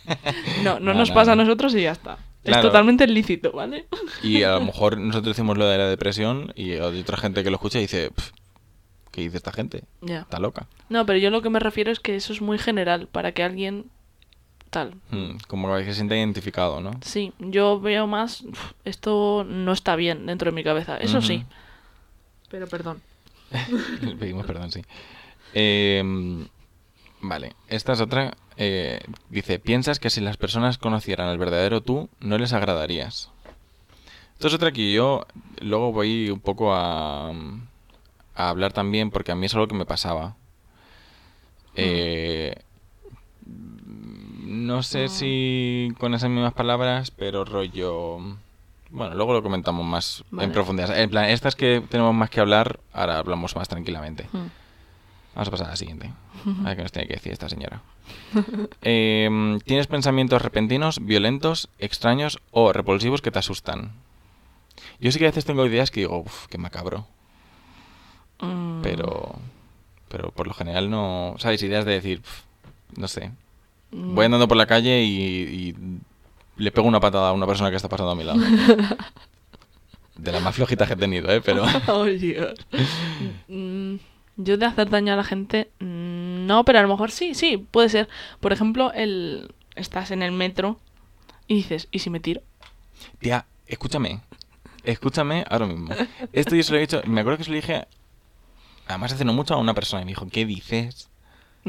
no, 0.62 0.78
no, 0.78 0.80
No, 0.80 0.94
nos 0.94 1.08
no, 1.10 1.14
pasa 1.14 1.32
a 1.32 1.36
no. 1.36 1.44
nosotros 1.44 1.74
y 1.74 1.82
ya 1.82 1.92
está. 1.92 2.18
Es 2.42 2.60
totalmente 2.62 3.06
lícito, 3.06 3.52
¿vale? 3.52 3.86
Y 4.22 4.42
a 4.44 4.52
lo 4.52 4.60
mejor 4.62 4.96
nosotros 4.98 5.36
decimos 5.36 5.58
lo 5.58 5.66
de 5.68 5.76
la 5.78 5.86
depresión 5.88 6.52
y 6.56 6.72
hay 6.72 7.00
otra 7.00 7.16
gente 7.16 7.42
que 7.44 7.50
lo 7.50 7.56
escucha 7.56 7.78
y 7.78 7.82
dice, 7.82 8.10
"Pf, 8.10 8.30
¿qué 9.12 9.20
dice 9.22 9.36
esta 9.36 9.52
gente? 9.52 9.84
Ya. 10.00 10.20
Está 10.20 10.38
loca. 10.38 10.66
No, 10.88 11.04
pero 11.04 11.18
yo 11.18 11.30
lo 11.30 11.42
que 11.42 11.50
me 11.50 11.58
refiero 11.58 11.90
es 11.90 12.00
que 12.00 12.16
eso 12.16 12.32
es 12.32 12.40
muy 12.40 12.58
general 12.58 13.08
para 13.08 13.32
que 13.32 13.42
alguien 13.42 13.86
tal. 14.70 14.94
Mm, 15.10 15.38
como 15.48 15.76
que 15.76 15.84
se 15.84 15.94
siente 15.94 16.16
identificado, 16.16 16.80
¿no? 16.80 16.92
Sí, 17.02 17.32
yo 17.40 17.80
veo 17.80 18.06
más 18.06 18.42
"Uf, 18.42 18.72
esto 18.84 19.44
no 19.46 19.72
está 19.72 19.96
bien 19.96 20.26
dentro 20.26 20.50
de 20.50 20.54
mi 20.54 20.62
cabeza. 20.64 20.96
Eso 20.96 21.20
sí. 21.20 21.44
Pero 22.50 22.68
perdón. 22.68 23.02
Le 24.00 24.14
Pedimos 24.16 24.46
perdón, 24.46 24.70
sí. 24.72 24.82
Eh, 25.54 26.02
vale, 27.20 27.54
esta 27.68 27.92
es 27.92 28.00
otra. 28.00 28.34
eh, 28.56 29.00
dice, 29.30 29.58
piensas 29.58 29.98
que 29.98 30.10
si 30.10 30.20
las 30.20 30.36
personas 30.36 30.78
conocieran 30.78 31.28
el 31.28 31.38
verdadero 31.38 31.80
tú, 31.80 32.08
no 32.20 32.36
les 32.38 32.52
agradarías. 32.52 33.30
Esto 34.34 34.48
es 34.48 34.54
otra 34.54 34.72
que 34.72 34.92
yo 34.92 35.26
luego 35.60 35.92
voy 35.92 36.30
un 36.30 36.40
poco 36.40 36.74
a, 36.74 37.30
a 37.30 38.48
hablar 38.48 38.72
también, 38.72 39.10
porque 39.10 39.32
a 39.32 39.34
mí 39.34 39.46
es 39.46 39.54
algo 39.54 39.68
que 39.68 39.74
me 39.74 39.84
pasaba. 39.86 40.36
Eh, 41.74 42.54
No 43.46 44.82
sé 44.82 45.08
si 45.08 45.92
con 45.98 46.14
esas 46.14 46.28
mismas 46.30 46.54
palabras, 46.54 47.10
pero 47.10 47.44
rollo... 47.44 48.18
Bueno, 48.92 49.14
luego 49.14 49.32
lo 49.34 49.42
comentamos 49.42 49.86
más 49.86 50.24
Vale. 50.32 50.46
en 50.46 50.52
profundidad. 50.52 50.98
En 50.98 51.08
plan, 51.10 51.26
estas 51.26 51.54
que 51.54 51.80
tenemos 51.88 52.12
más 52.12 52.28
que 52.28 52.40
hablar, 52.40 52.80
ahora 52.92 53.18
hablamos 53.18 53.54
más 53.54 53.68
tranquilamente. 53.68 54.26
Mm. 54.32 54.46
Vamos 55.34 55.48
a 55.48 55.50
pasar 55.50 55.66
a 55.68 55.70
la 55.70 55.76
siguiente. 55.76 56.10
A 56.64 56.68
ver 56.68 56.76
qué 56.76 56.82
nos 56.82 56.92
tiene 56.92 57.08
que 57.08 57.14
decir 57.14 57.32
esta 57.32 57.48
señora. 57.48 57.82
Em, 58.82 59.60
¿Tienes 59.60 59.86
pensamientos 59.86 60.42
repentinos, 60.42 61.04
violentos, 61.04 61.68
extraños 61.78 62.38
o 62.50 62.72
repulsivos 62.72 63.22
que 63.22 63.30
te 63.30 63.38
asustan? 63.38 63.92
Yo 65.00 65.12
sí 65.12 65.18
que 65.18 65.26
a 65.26 65.28
veces 65.30 65.44
tengo 65.44 65.64
ideas 65.66 65.90
que 65.90 66.00
digo, 66.00 66.18
uff, 66.20 66.46
qué 66.48 66.58
macabro. 66.58 67.06
Mm. 68.40 68.82
Pero, 68.82 69.38
pero 70.08 70.30
por 70.32 70.46
lo 70.46 70.54
general 70.54 70.90
no... 70.90 71.34
¿Sabes? 71.38 71.62
Ideas 71.62 71.84
de 71.84 71.92
decir, 71.92 72.20
"Pf, 72.22 72.42
no 72.96 73.06
sé. 73.08 73.30
Mm. 73.92 74.14
Voy 74.14 74.24
andando 74.24 74.48
por 74.48 74.56
la 74.56 74.66
calle 74.66 75.02
y, 75.02 75.12
y 75.12 75.76
le 76.56 76.72
pego 76.72 76.88
una 76.88 77.00
patada 77.00 77.28
a 77.28 77.32
una 77.32 77.46
persona 77.46 77.70
que 77.70 77.76
está 77.76 77.88
pasando 77.88 78.12
a 78.12 78.14
mi 78.16 78.24
lado. 78.24 78.40
De 80.16 80.32
las 80.32 80.42
más 80.42 80.54
flojitas 80.54 80.86
que 80.88 80.94
he 80.94 80.96
tenido, 80.96 81.30
¿eh? 81.30 81.40
Pero... 81.40 81.64
Oh, 81.88 82.04
Dios. 82.04 82.54
Mm, 83.48 83.96
Yo 84.36 84.56
de 84.56 84.66
hacer 84.66 84.88
daño 84.90 85.12
a 85.12 85.16
la 85.16 85.24
gente, 85.24 85.70
mm, 85.80 86.46
no, 86.46 86.64
pero 86.64 86.78
a 86.78 86.82
lo 86.82 86.88
mejor 86.88 87.10
sí, 87.10 87.34
sí, 87.34 87.56
puede 87.58 87.88
ser. 87.88 88.08
Por 88.40 88.52
ejemplo, 88.52 88.92
el 88.94 89.52
estás 89.76 90.10
en 90.10 90.22
el 90.22 90.32
metro 90.32 90.78
y 91.46 91.56
dices, 91.56 91.88
¿y 91.90 91.98
si 92.00 92.10
me 92.10 92.20
tiro? 92.20 92.40
Tía, 93.18 93.46
escúchame. 93.66 94.20
Escúchame 94.84 95.44
ahora 95.48 95.66
mismo. 95.66 95.94
Esto 96.32 96.54
yo 96.56 96.62
se 96.62 96.72
lo 96.72 96.78
he 96.78 96.82
dicho... 96.82 97.02
Me 97.06 97.20
acuerdo 97.20 97.38
que 97.38 97.44
se 97.44 97.50
lo 97.50 97.56
dije... 97.56 97.86
Además 98.86 99.12
hace 99.12 99.24
no 99.24 99.32
mucho 99.32 99.54
a 99.54 99.58
una 99.58 99.74
persona 99.74 100.02
y 100.02 100.04
me 100.06 100.10
dijo, 100.12 100.26
¿qué 100.30 100.44
dices? 100.46 101.08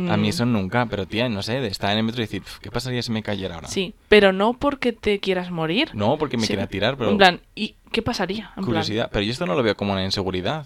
A 0.08 0.15
mí 0.15 0.28
Mm, 0.28 0.30
eso 0.30 0.45
nunca, 0.45 0.86
pero 0.86 1.06
tía, 1.06 1.28
no 1.28 1.43
sé, 1.43 1.60
de 1.60 1.67
estar 1.67 1.91
en 1.91 1.97
el 1.97 2.04
metro 2.06 2.21
y 2.21 2.26
decir, 2.26 2.41
"Pf, 2.41 2.60
¿qué 2.62 2.71
pasaría 2.71 3.04
si 3.04 3.12
me 3.12 3.21
cayera 3.21 3.56
ahora? 3.56 3.67
Sí, 3.67 3.93
pero 4.08 4.32
no 4.32 4.54
porque 4.54 4.93
te 4.93 5.19
quieras 5.19 5.52
morir. 5.52 5.89
No, 5.93 6.17
porque 6.17 6.38
me 6.38 6.43
Sí. 6.43 6.54
quiera 6.54 6.67
tirar, 6.67 6.95
pero 6.97 7.12
En 7.12 7.17
plan, 7.17 7.41
¿y 7.54 7.76
qué 7.91 8.02
pasaría? 8.02 8.45
En 8.45 8.54
plan, 8.54 8.65
curiosidad. 8.65 9.10
Pero 9.12 9.24
yo 9.26 9.32
esto 9.34 9.45
no 9.45 9.54
lo 9.56 9.62
veo 9.63 9.76
como 9.76 9.91
una 9.91 10.06
inseguridad. 10.06 10.65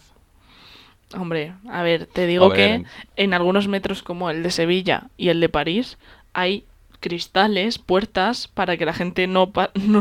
Hombre, 1.13 1.53
a 1.69 1.83
ver, 1.83 2.07
te 2.07 2.25
digo 2.27 2.49
que 2.51 2.83
en 3.15 3.33
algunos 3.33 3.67
metros 3.67 4.01
como 4.03 4.29
el 4.29 4.41
de 4.43 4.51
Sevilla 4.51 5.09
y 5.17 5.29
el 5.29 5.39
de 5.39 5.49
París 5.49 5.97
hay 6.33 6.65
cristales, 6.99 7.77
puertas 7.77 8.47
para 8.47 8.77
que 8.77 8.85
la 8.85 8.93
gente 8.93 9.27
no, 9.27 9.51
pa- 9.51 9.69
no 9.75 9.99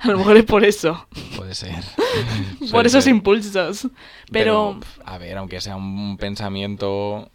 a 0.00 0.08
lo 0.08 0.18
mejor 0.18 0.36
es 0.36 0.44
por 0.44 0.64
eso, 0.64 1.06
Puede 1.36 1.54
ser. 1.54 1.74
por 2.60 2.70
Puede 2.70 2.86
esos 2.86 3.04
ser. 3.04 3.10
impulsos. 3.14 3.88
Pero, 4.30 4.78
a 5.04 5.18
ver, 5.18 5.36
aunque 5.38 5.60
sea 5.60 5.74
un 5.76 6.16
pensamiento, 6.16 7.28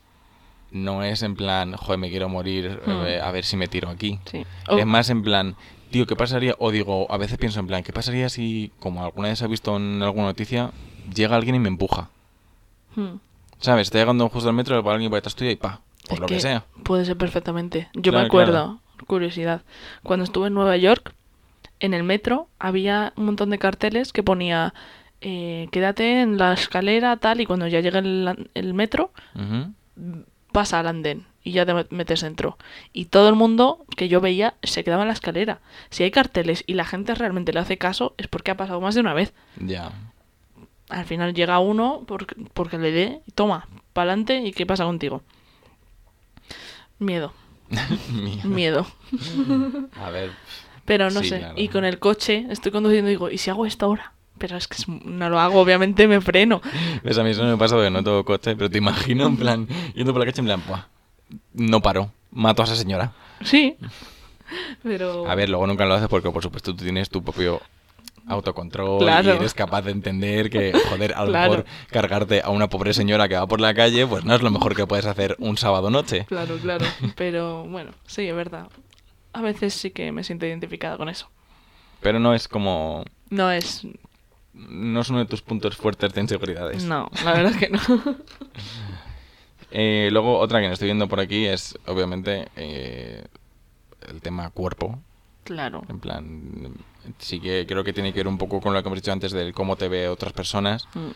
no 0.72 1.04
es 1.04 1.22
en 1.24 1.36
plan, 1.36 1.74
joder, 1.76 2.00
me 2.00 2.10
quiero 2.10 2.30
morir, 2.30 2.80
Hmm. 2.86 3.06
eh, 3.06 3.20
a 3.22 3.32
ver 3.32 3.44
si 3.44 3.58
me 3.58 3.68
tiro 3.68 3.90
aquí. 3.90 4.20
sí. 4.32 4.46
Es 4.78 4.86
más 4.86 5.10
en 5.10 5.22
plan, 5.24 5.56
tío, 5.92 6.08
¿qué 6.08 6.16
pasaría? 6.16 6.56
O 6.58 6.72
digo, 6.72 7.06
a 7.12 7.18
veces 7.18 7.38
pienso 7.38 7.60
en 7.60 7.68
plan, 7.68 7.84
¿qué 7.84 7.92
pasaría 7.94 8.30
si, 8.30 8.72
como 8.80 9.04
alguna 9.04 9.28
vez 9.28 9.42
he 9.42 9.48
visto 9.48 9.76
en 9.76 10.02
alguna 10.02 10.28
noticia, 10.28 10.72
llega 11.14 11.36
alguien 11.36 11.56
y 11.56 11.60
me 11.60 11.68
empuja? 11.68 12.10
Hmm. 12.96 13.18
¿Sabes? 13.60 13.88
Está 13.88 14.00
llegando 14.00 14.28
justo 14.30 14.50
al 14.50 14.56
metro, 14.56 14.82
va 14.84 14.94
alguien 14.94 15.10
por 15.10 15.18
detrás 15.18 15.36
tuya 15.36 15.52
y 15.52 15.56
pa, 15.56 15.82
por 16.08 16.14
Es 16.16 16.20
lo 16.20 16.26
que, 16.28 16.40
sea. 16.40 16.66
Puede 16.84 17.06
ser 17.06 17.18
perfectamente. 17.18 17.88
Yo 17.94 18.12
Claro, 18.12 18.20
me 18.20 18.26
acuerdo, 18.26 18.52
claro. 18.52 18.80
curiosidad, 19.08 19.62
cuando 20.04 20.26
estuve 20.26 20.48
en 20.48 20.54
Nueva 20.54 20.76
York, 20.78 21.14
en 21.80 21.94
el 21.94 22.04
metro 22.04 22.48
había 22.60 23.14
un 23.16 23.26
montón 23.26 23.50
de 23.50 23.60
carteles 23.60 24.12
que 24.14 24.24
ponía 24.24 24.74
eh, 25.22 25.70
quédate 25.72 26.22
en 26.22 26.38
la 26.38 26.52
escalera 26.54 27.16
tal 27.18 27.40
y 27.42 27.46
cuando 27.46 27.68
ya 27.68 27.80
llegue 27.80 28.00
el, 28.00 28.50
el 28.54 28.74
metro 28.74 29.12
pasa 30.52 30.80
al 30.80 30.88
andén 30.88 31.26
y 31.44 31.52
ya 31.52 31.66
te 31.66 31.74
met- 31.74 31.88
metes 31.90 32.22
dentro. 32.22 32.58
Y 32.94 33.06
todo 33.06 33.28
el 33.30 33.36
mundo 33.36 33.86
que 33.98 34.08
yo 34.08 34.22
veía 34.22 34.54
se 34.64 34.84
quedaba 34.84 35.04
en 35.04 35.08
la 35.08 35.14
escalera. 35.14 35.60
Si 35.90 36.04
hay 36.04 36.12
carteles 36.12 36.64
y 36.68 36.74
la 36.76 36.86
gente 36.86 37.16
realmente 37.16 37.52
le 37.54 37.60
hace 37.60 37.78
caso 37.78 38.14
es 38.18 38.28
porque 38.28 38.52
ha 38.52 38.58
pasado 38.58 38.80
más 38.82 38.96
de 38.96 39.02
una 39.02 39.14
vez. 39.14 39.34
Ya. 39.60 39.92
Al 40.94 41.06
final 41.06 41.34
llega 41.34 41.60
uno 41.60 42.04
porque, 42.08 42.36
porque 42.54 42.78
le 42.78 42.92
dé 42.92 43.22
toma, 43.36 43.68
pa'lante 43.94 44.38
y 44.38 44.52
¿qué 44.54 44.66
pasa 44.66 44.84
contigo? 44.86 45.22
Miedo, 47.00 47.34
Miedo. 48.12 48.44
miedo. 48.44 48.86
A 50.00 50.10
ver, 50.10 50.32
Pero 50.86 51.10
no 51.10 51.22
Sí, 51.22 51.30
sé. 51.30 51.40
claro. 51.40 51.54
Y 51.58 51.68
con 51.70 51.86
el 51.86 52.00
coche 52.00 52.46
estoy 52.50 52.72
conduciendo 52.72 53.10
y 53.10 53.14
digo, 53.14 53.30
¿y 53.30 53.38
si 53.38 53.50
hago 53.50 53.66
esto 53.66 53.86
ahora? 53.88 54.14
Pero 54.38 54.58
es 54.58 54.68
que 54.68 54.78
no 54.88 55.30
lo 55.30 55.40
hago, 55.40 55.60
obviamente 55.60 56.08
me 56.08 56.20
freno. 56.22 56.62
ves, 57.04 57.18
a 57.18 57.24
mí 57.24 57.30
eso 57.32 57.44
no 57.44 57.52
me 57.52 57.58
pasa 57.58 57.76
porque 57.76 57.90
no 57.90 58.04
tengo 58.04 58.24
coche, 58.26 58.56
pero 58.56 58.70
te 58.70 58.78
imagino 58.78 59.26
en 59.28 59.38
plan, 59.38 59.68
yendo 59.96 60.12
por 60.14 60.20
la 60.20 60.26
calle 60.26 60.40
en 60.42 60.46
plan, 60.46 60.64
"Buah, 60.68 60.86
no 61.54 61.82
paro, 61.82 62.12
mato 62.32 62.62
a 62.62 62.66
esa 62.66 62.76
señora. 62.76 63.14
Sí. 63.44 63.78
Pero... 64.84 65.28
A 65.30 65.36
ver, 65.36 65.50
luego 65.50 65.66
nunca 65.66 65.86
lo 65.86 65.96
haces 65.96 66.08
porque, 66.10 66.30
por 66.30 66.44
supuesto, 66.44 66.76
tú 66.76 66.84
tienes 66.84 67.10
tu 67.10 67.24
propio 67.24 67.62
autocontrol 68.28 69.00
Claro. 69.00 69.34
y 69.34 69.38
eres 69.38 69.54
capaz 69.54 69.82
de 69.84 69.92
entender 69.92 70.50
que, 70.50 70.72
joder, 70.90 71.14
a 71.16 71.24
lo 71.26 71.30
Claro. 71.32 71.52
mejor 71.52 71.66
cargarte 71.90 72.42
a 72.42 72.50
una 72.50 72.70
pobre 72.70 72.94
señora 72.94 73.28
que 73.28 73.36
va 73.36 73.48
por 73.48 73.60
la 73.62 73.74
calle, 73.74 74.06
pues 74.08 74.24
no 74.26 74.34
es 74.36 74.42
lo 74.42 74.50
mejor 74.52 74.76
que 74.76 74.88
puedes 74.88 75.06
hacer 75.06 75.36
un 75.40 75.58
sábado 75.58 75.90
noche. 75.90 76.26
Claro, 76.28 76.58
claro. 76.58 76.86
Pero 77.16 77.64
bueno, 77.66 77.92
sí, 78.06 78.28
es 78.28 78.36
verdad. 78.36 78.68
A 79.34 79.42
veces 79.42 79.74
sí 79.74 79.92
que 79.92 80.12
me 80.12 80.24
siento 80.24 80.46
identificada 80.46 80.98
con 80.98 81.10
eso. 81.10 81.30
Pero 82.02 82.20
no 82.20 82.34
es 82.34 82.48
como... 82.48 83.04
No 83.30 83.52
es... 83.52 83.86
No 84.54 85.02
es 85.02 85.10
uno 85.10 85.18
de 85.20 85.26
tus 85.26 85.42
puntos 85.42 85.76
fuertes 85.76 86.14
de 86.14 86.22
inseguridades. 86.22 86.84
No, 86.84 87.10
la 87.26 87.34
verdad 87.34 87.52
es 87.54 87.58
que 87.58 87.70
no. 87.70 87.80
Eh, 89.72 90.10
luego, 90.12 90.38
otra 90.38 90.62
que 90.62 90.68
no 90.68 90.74
estoy 90.74 90.86
viendo 90.88 91.08
por 91.08 91.20
aquí 91.20 91.46
es, 91.46 91.78
obviamente, 91.88 92.48
eh, 92.56 93.26
el 94.08 94.22
tema 94.22 94.52
cuerpo. 94.52 95.00
Claro. 95.44 95.84
En 95.90 96.00
plan, 96.00 96.74
sí 97.20 97.40
que 97.40 97.66
creo 97.68 97.84
que 97.84 97.94
tiene 97.94 98.12
que 98.14 98.20
ver 98.20 98.28
un 98.28 98.38
poco 98.38 98.62
con 98.62 98.74
lo 98.74 98.82
que 98.82 98.88
hemos 98.88 99.00
dicho 99.00 99.12
antes 99.12 99.32
del 99.32 99.54
cómo 99.54 99.76
te 99.76 99.88
ve 99.88 100.08
otras 100.08 100.34
personas. 100.34 100.88
Mm, 100.94 101.10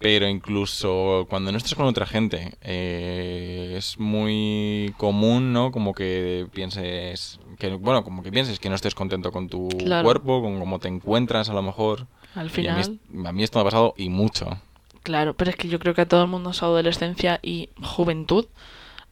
Pero 0.00 0.28
incluso 0.28 1.26
cuando 1.30 1.50
no 1.50 1.56
estás 1.56 1.74
con 1.76 1.86
otra 1.86 2.04
gente, 2.04 2.58
eh, 2.60 3.74
es 3.78 3.98
muy 3.98 4.92
común, 4.98 5.52
¿no? 5.54 5.70
Como 5.72 5.94
que 5.94 6.46
pienses, 6.52 7.38
que, 7.58 7.70
bueno, 7.70 8.04
como 8.04 8.22
que 8.22 8.30
pienses 8.30 8.58
que 8.58 8.68
no 8.68 8.74
estés 8.74 8.94
contento 8.94 9.32
con 9.32 9.48
tu 9.48 9.68
Claro. 9.68 10.04
cuerpo, 10.04 10.42
con 10.42 10.58
cómo 10.58 10.78
te 10.78 10.88
encuentras 10.88 11.48
a 11.48 11.54
lo 11.54 11.62
mejor. 11.62 12.06
Al 12.34 12.46
Y 12.46 12.48
a, 12.48 12.50
final... 12.50 12.98
mí, 13.08 13.26
a 13.28 13.32
mí 13.32 13.42
esto 13.44 13.58
me 13.58 13.62
ha 13.62 13.64
pasado 13.64 13.94
y 13.96 14.10
mucho. 14.10 14.58
Claro, 15.04 15.34
pero 15.34 15.50
es 15.50 15.56
que 15.56 15.68
yo 15.68 15.78
creo 15.78 15.94
que 15.94 16.02
a 16.02 16.08
todo 16.08 16.22
el 16.22 16.28
mundo 16.28 16.50
en 16.50 16.54
su 16.54 16.64
adolescencia 16.66 17.38
y 17.42 17.70
juventud 17.82 18.46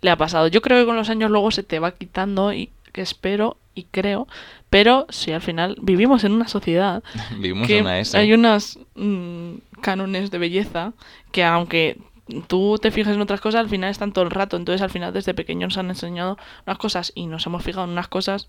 le 0.02 0.11
ha 0.11 0.16
pasado. 0.16 0.48
Yo 0.48 0.61
creo 0.61 0.78
que 0.80 0.87
con 0.87 0.96
los 0.96 1.08
años 1.08 1.30
luego 1.30 1.50
se 1.52 1.62
te 1.62 1.78
va 1.78 1.92
quitando 1.92 2.52
y 2.52 2.70
que 2.92 3.00
espero 3.00 3.56
y 3.74 3.85
creo, 3.85 4.26
pero 4.72 5.04
si 5.11 5.32
al 5.32 5.42
final 5.42 5.76
vivimos 5.82 6.24
en 6.24 6.32
una 6.32 6.48
sociedad 6.48 7.02
Vivimos 7.37 7.66
que 7.66 7.76
en 7.76 7.85
una 7.85 8.00
S. 8.00 8.16
hay 8.16 8.32
unos 8.32 8.78
mm, 8.94 9.56
cánones 9.82 10.30
de 10.30 10.38
belleza 10.38 10.94
que 11.30 11.44
aunque 11.44 11.98
tú 12.46 12.78
te 12.80 12.90
fijes 12.90 13.14
en 13.14 13.20
otras 13.20 13.42
cosas, 13.42 13.61
al 13.61 13.68
final 13.68 13.90
están 13.90 14.14
todo 14.14 14.24
el 14.24 14.30
rato. 14.30 14.56
Entonces 14.56 14.80
al 14.80 14.88
final 14.88 15.12
desde 15.12 15.35
pequeños 15.35 15.68
nos 15.68 15.76
han 15.76 15.90
enseñado 15.90 16.38
unas 16.66 16.78
cosas 16.78 17.12
y 17.14 17.26
nos 17.26 17.44
hemos 17.44 17.62
fijado 17.62 17.85
en 17.85 17.90
unas 17.90 18.08
cosas 18.08 18.48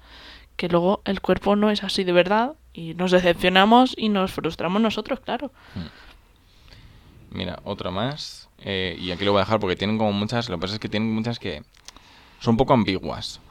que 0.55 0.69
luego 0.69 1.01
el 1.03 1.19
cuerpo 1.19 1.57
no 1.57 1.69
es 1.69 1.83
así 1.83 2.05
de 2.05 2.13
verdad 2.13 2.53
y 2.71 2.93
nos 2.93 3.11
decepcionamos 3.11 3.93
y 3.97 4.07
nos 4.07 4.31
frustramos 4.31 4.81
nosotros, 4.81 5.19
claro. 5.19 5.51
Mira, 7.31 7.59
otra 7.65 7.91
más. 7.91 8.47
eh, 8.59 8.95
y 8.97 9.11
aquí 9.11 9.25
lo 9.25 9.33
voy 9.33 9.41
a 9.41 9.43
dejar 9.43 9.59
porque 9.59 9.75
tienen 9.75 9.97
como 9.97 10.13
muchas. 10.13 10.47
Lo 10.47 10.55
que 10.55 10.61
pasa 10.61 10.75
es 10.75 10.79
que 10.79 10.87
tienen 10.87 11.13
muchas 11.13 11.37
que 11.37 11.63
son 12.39 12.53
un 12.53 12.57
poco 12.57 12.73
ambiguas 12.73 13.41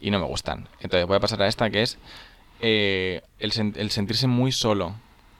Y 0.00 0.10
no 0.10 0.18
me 0.18 0.26
gustan. 0.26 0.68
Entonces 0.80 1.06
voy 1.06 1.16
a 1.16 1.20
pasar 1.20 1.42
a 1.42 1.48
esta 1.48 1.70
que 1.70 1.82
es 1.82 1.98
eh, 2.60 3.22
el, 3.38 3.52
sen- 3.52 3.76
el 3.76 3.90
sentirse 3.90 4.26
muy 4.26 4.52
solo. 4.52 4.94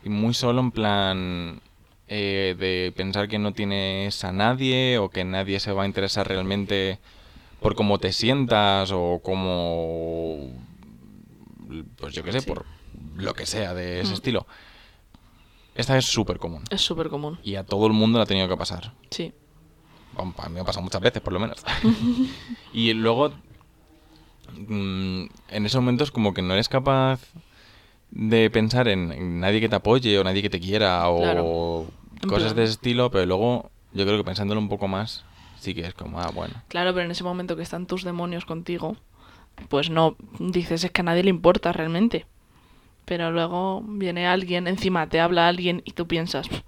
Y 0.05 0.09
muy 0.09 0.33
solo 0.35 0.61
en 0.61 0.71
plan 0.71 1.61
eh, 2.07 2.55
de 2.59 2.92
pensar 2.97 3.29
que 3.29 3.38
no 3.38 3.53
tienes 3.53 4.25
a 4.25 4.33
nadie 4.33 4.99
o 4.99 5.11
que 5.11 5.25
nadie 5.25 5.61
se 5.61 5.73
va 5.73 5.83
a 5.83 5.87
interesar 5.87 6.27
realmente 6.29 6.99
por 7.61 7.75
cómo 7.75 7.99
te 7.99 8.12
sientas 8.12 8.90
o 8.92 9.21
cómo... 9.23 10.51
Pues 11.97 12.14
yo 12.14 12.23
qué 12.25 12.33
sé, 12.33 12.40
Sí. 12.40 12.47
por 12.49 12.64
lo 13.16 13.35
que 13.35 13.44
sea 13.47 13.75
de 13.75 14.01
ese 14.01 14.12
Mm. 14.12 14.14
estilo. 14.14 14.47
Esta 15.75 15.97
es 15.99 16.07
súper 16.07 16.38
común. 16.38 16.64
Es 16.71 16.81
súper 16.81 17.09
común, 17.09 17.38
Y 17.44 17.57
a 17.57 17.64
todo 17.64 17.87
el 17.87 17.92
mundo 17.92 18.18
le 18.18 18.23
ha 18.23 18.27
tenido 18.27 18.49
que 18.49 18.57
pasar. 18.57 18.92
sí. 19.11 19.33
A 20.16 20.25
mí 20.49 20.55
me 20.55 20.61
ha 20.61 20.64
pasado 20.64 20.83
muchas 20.83 21.01
veces, 21.01 21.23
por 21.23 21.33
lo 21.33 21.38
menos. 21.38 21.62
y 22.73 22.92
luego, 22.94 23.33
mm, 24.52 25.24
en 25.48 25.66
esos 25.66 25.80
momentos, 25.80 26.11
como 26.11 26.34
que 26.34 26.42
no 26.42 26.54
eres 26.54 26.68
capaz 26.68 27.20
de 28.11 28.48
pensar 28.50 28.88
en, 28.88 29.12
en 29.12 29.40
nadie 29.40 29.61
que 29.61 29.68
te 29.68 29.76
apoye 29.76 30.18
o 30.18 30.24
nadie 30.24 30.42
que 30.42 30.50
te 30.50 30.61
quiera 30.61 31.08
o 31.08 31.18
Claro. 31.18 31.88
Cosas 32.28 32.54
de 32.56 32.64
ese 32.64 32.72
estilo, 32.72 33.11
pero 33.11 33.26
luego 33.26 33.70
yo 33.92 34.04
creo 34.04 34.18
que 34.18 34.24
pensándolo 34.24 34.61
un 34.61 34.68
poco 34.68 34.88
más, 34.88 35.24
sí 35.61 35.72
que 35.74 35.82
es 35.87 35.94
como, 35.94 36.20
ah, 36.20 36.30
bueno. 36.34 36.54
Claro, 36.68 36.92
pero 36.92 37.04
en 37.04 37.11
ese 37.12 37.22
momento 37.22 37.54
que 37.56 37.62
están 37.62 37.87
tus 37.87 38.02
demonios 38.02 38.44
contigo, 38.44 38.96
pues 39.68 39.88
no 39.90 40.16
dices 40.40 40.82
es 40.84 40.90
que 40.90 41.00
a 41.02 41.04
nadie 41.04 41.22
le 41.22 41.30
importa 41.30 41.72
realmente. 41.72 42.26
Pero 43.04 43.30
luego 43.30 43.82
viene 43.87 44.26
alguien, 44.26 44.66
encima 44.66 45.08
te 45.08 45.20
habla 45.20 45.48
alguien 45.48 45.82
y 45.84 45.92
tú 45.92 46.06
piensas, 46.08 46.48
"Pff, 46.48 46.61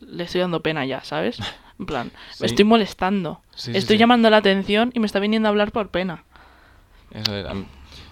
le 0.00 0.24
estoy 0.24 0.40
dando 0.40 0.62
pena 0.62 0.84
ya, 0.86 1.02
¿sabes? 1.04 1.38
En 1.78 1.86
plan, 1.86 2.12
Sí. 2.30 2.36
me 2.42 2.46
estoy 2.46 2.64
molestando. 2.64 3.40
Sí, 3.56 3.72
estoy 3.74 3.96
sí. 3.96 4.00
llamando 4.00 4.30
la 4.30 4.36
atención 4.36 4.92
y 4.94 5.00
me 5.00 5.06
está 5.06 5.18
viniendo 5.18 5.48
a 5.48 5.50
hablar 5.50 5.72
por 5.72 5.88
pena. 5.88 6.24
Eso 7.14 7.34
es, 7.36 7.46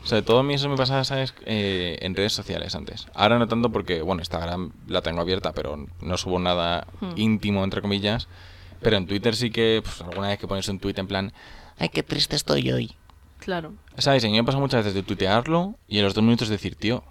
sobre 0.04 0.22
todo 0.22 0.38
a 0.40 0.42
mí 0.42 0.54
eso 0.54 0.68
me 0.68 0.76
pasaba, 0.76 1.04
¿sabes? 1.04 1.34
Eh, 1.46 1.98
en 2.02 2.14
redes 2.14 2.32
sociales 2.32 2.74
antes. 2.74 3.06
Ahora 3.14 3.38
no 3.38 3.48
tanto 3.48 3.70
porque, 3.70 4.02
bueno, 4.02 4.20
Instagram 4.20 4.72
la 4.88 5.02
tengo 5.02 5.20
abierta, 5.20 5.52
pero 5.52 5.86
no 6.00 6.16
subo 6.18 6.38
nada 6.38 6.86
Hmm. 7.00 7.12
íntimo, 7.16 7.64
entre 7.64 7.80
comillas. 7.82 8.28
Pero 8.82 8.96
en 8.96 9.06
Twitter 9.06 9.36
sí 9.36 9.50
que, 9.50 9.80
pues, 9.82 10.00
alguna 10.00 10.28
vez 10.28 10.38
que 10.38 10.46
pones 10.48 10.68
un 10.68 10.78
tweet 10.80 10.94
en 10.96 11.06
plan, 11.06 11.32
ay, 11.78 11.88
qué 11.90 12.02
triste 12.02 12.36
estoy 12.36 12.70
hoy. 12.72 12.94
Claro. 13.38 13.72
¿Sabes? 13.98 14.24
A 14.24 14.28
mí 14.28 14.34
me 14.34 14.44
pasa 14.44 14.58
muchas 14.58 14.80
veces 14.84 14.94
de 14.94 15.02
tuitearlo 15.02 15.74
y 15.88 15.98
en 15.98 16.04
los 16.04 16.14
dos 16.14 16.22
minutos 16.24 16.48
decir, 16.48 16.76
tío, 16.76 17.02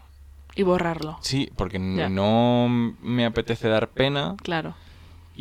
Y 0.56 0.64
borrarlo. 0.64 1.18
sí, 1.22 1.50
porque 1.56 1.78
no 1.80 2.68
me 3.02 3.26
apetece 3.26 3.68
dar 3.68 3.90
pena 3.90 4.36
Claro. 4.42 4.76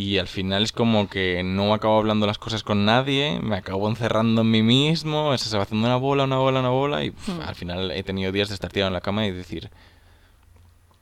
Y 0.01 0.19
al 0.19 0.29
final 0.29 0.63
es 0.63 0.71
como 0.71 1.09
que 1.09 1.43
no 1.43 1.75
acabo 1.75 1.99
hablando 1.99 2.25
las 2.25 2.39
cosas 2.39 2.63
con 2.63 2.85
nadie, 2.85 3.41
me 3.43 3.57
acabo 3.57 3.89
encerrando 3.89 4.43
en 4.43 4.51
mí 4.53 4.63
mismo, 4.63 5.37
se 5.37 5.57
va 5.57 5.65
haciendo 5.65 5.89
una 5.89 5.97
bola, 5.97 6.23
una 6.23 6.37
bola, 6.37 6.61
una 6.61 6.69
bola 6.69 7.05
y 7.05 7.11
Hmm. 7.11 7.41
al 7.45 7.57
final 7.57 7.91
he 7.91 8.05
tenido 8.05 8.31
días 8.31 8.47
de 8.49 8.55
estar 8.55 8.71
tirado 8.71 8.87
en 8.87 8.93
la 8.95 9.01
cama 9.01 9.27
y 9.27 9.33
decir, 9.33 9.71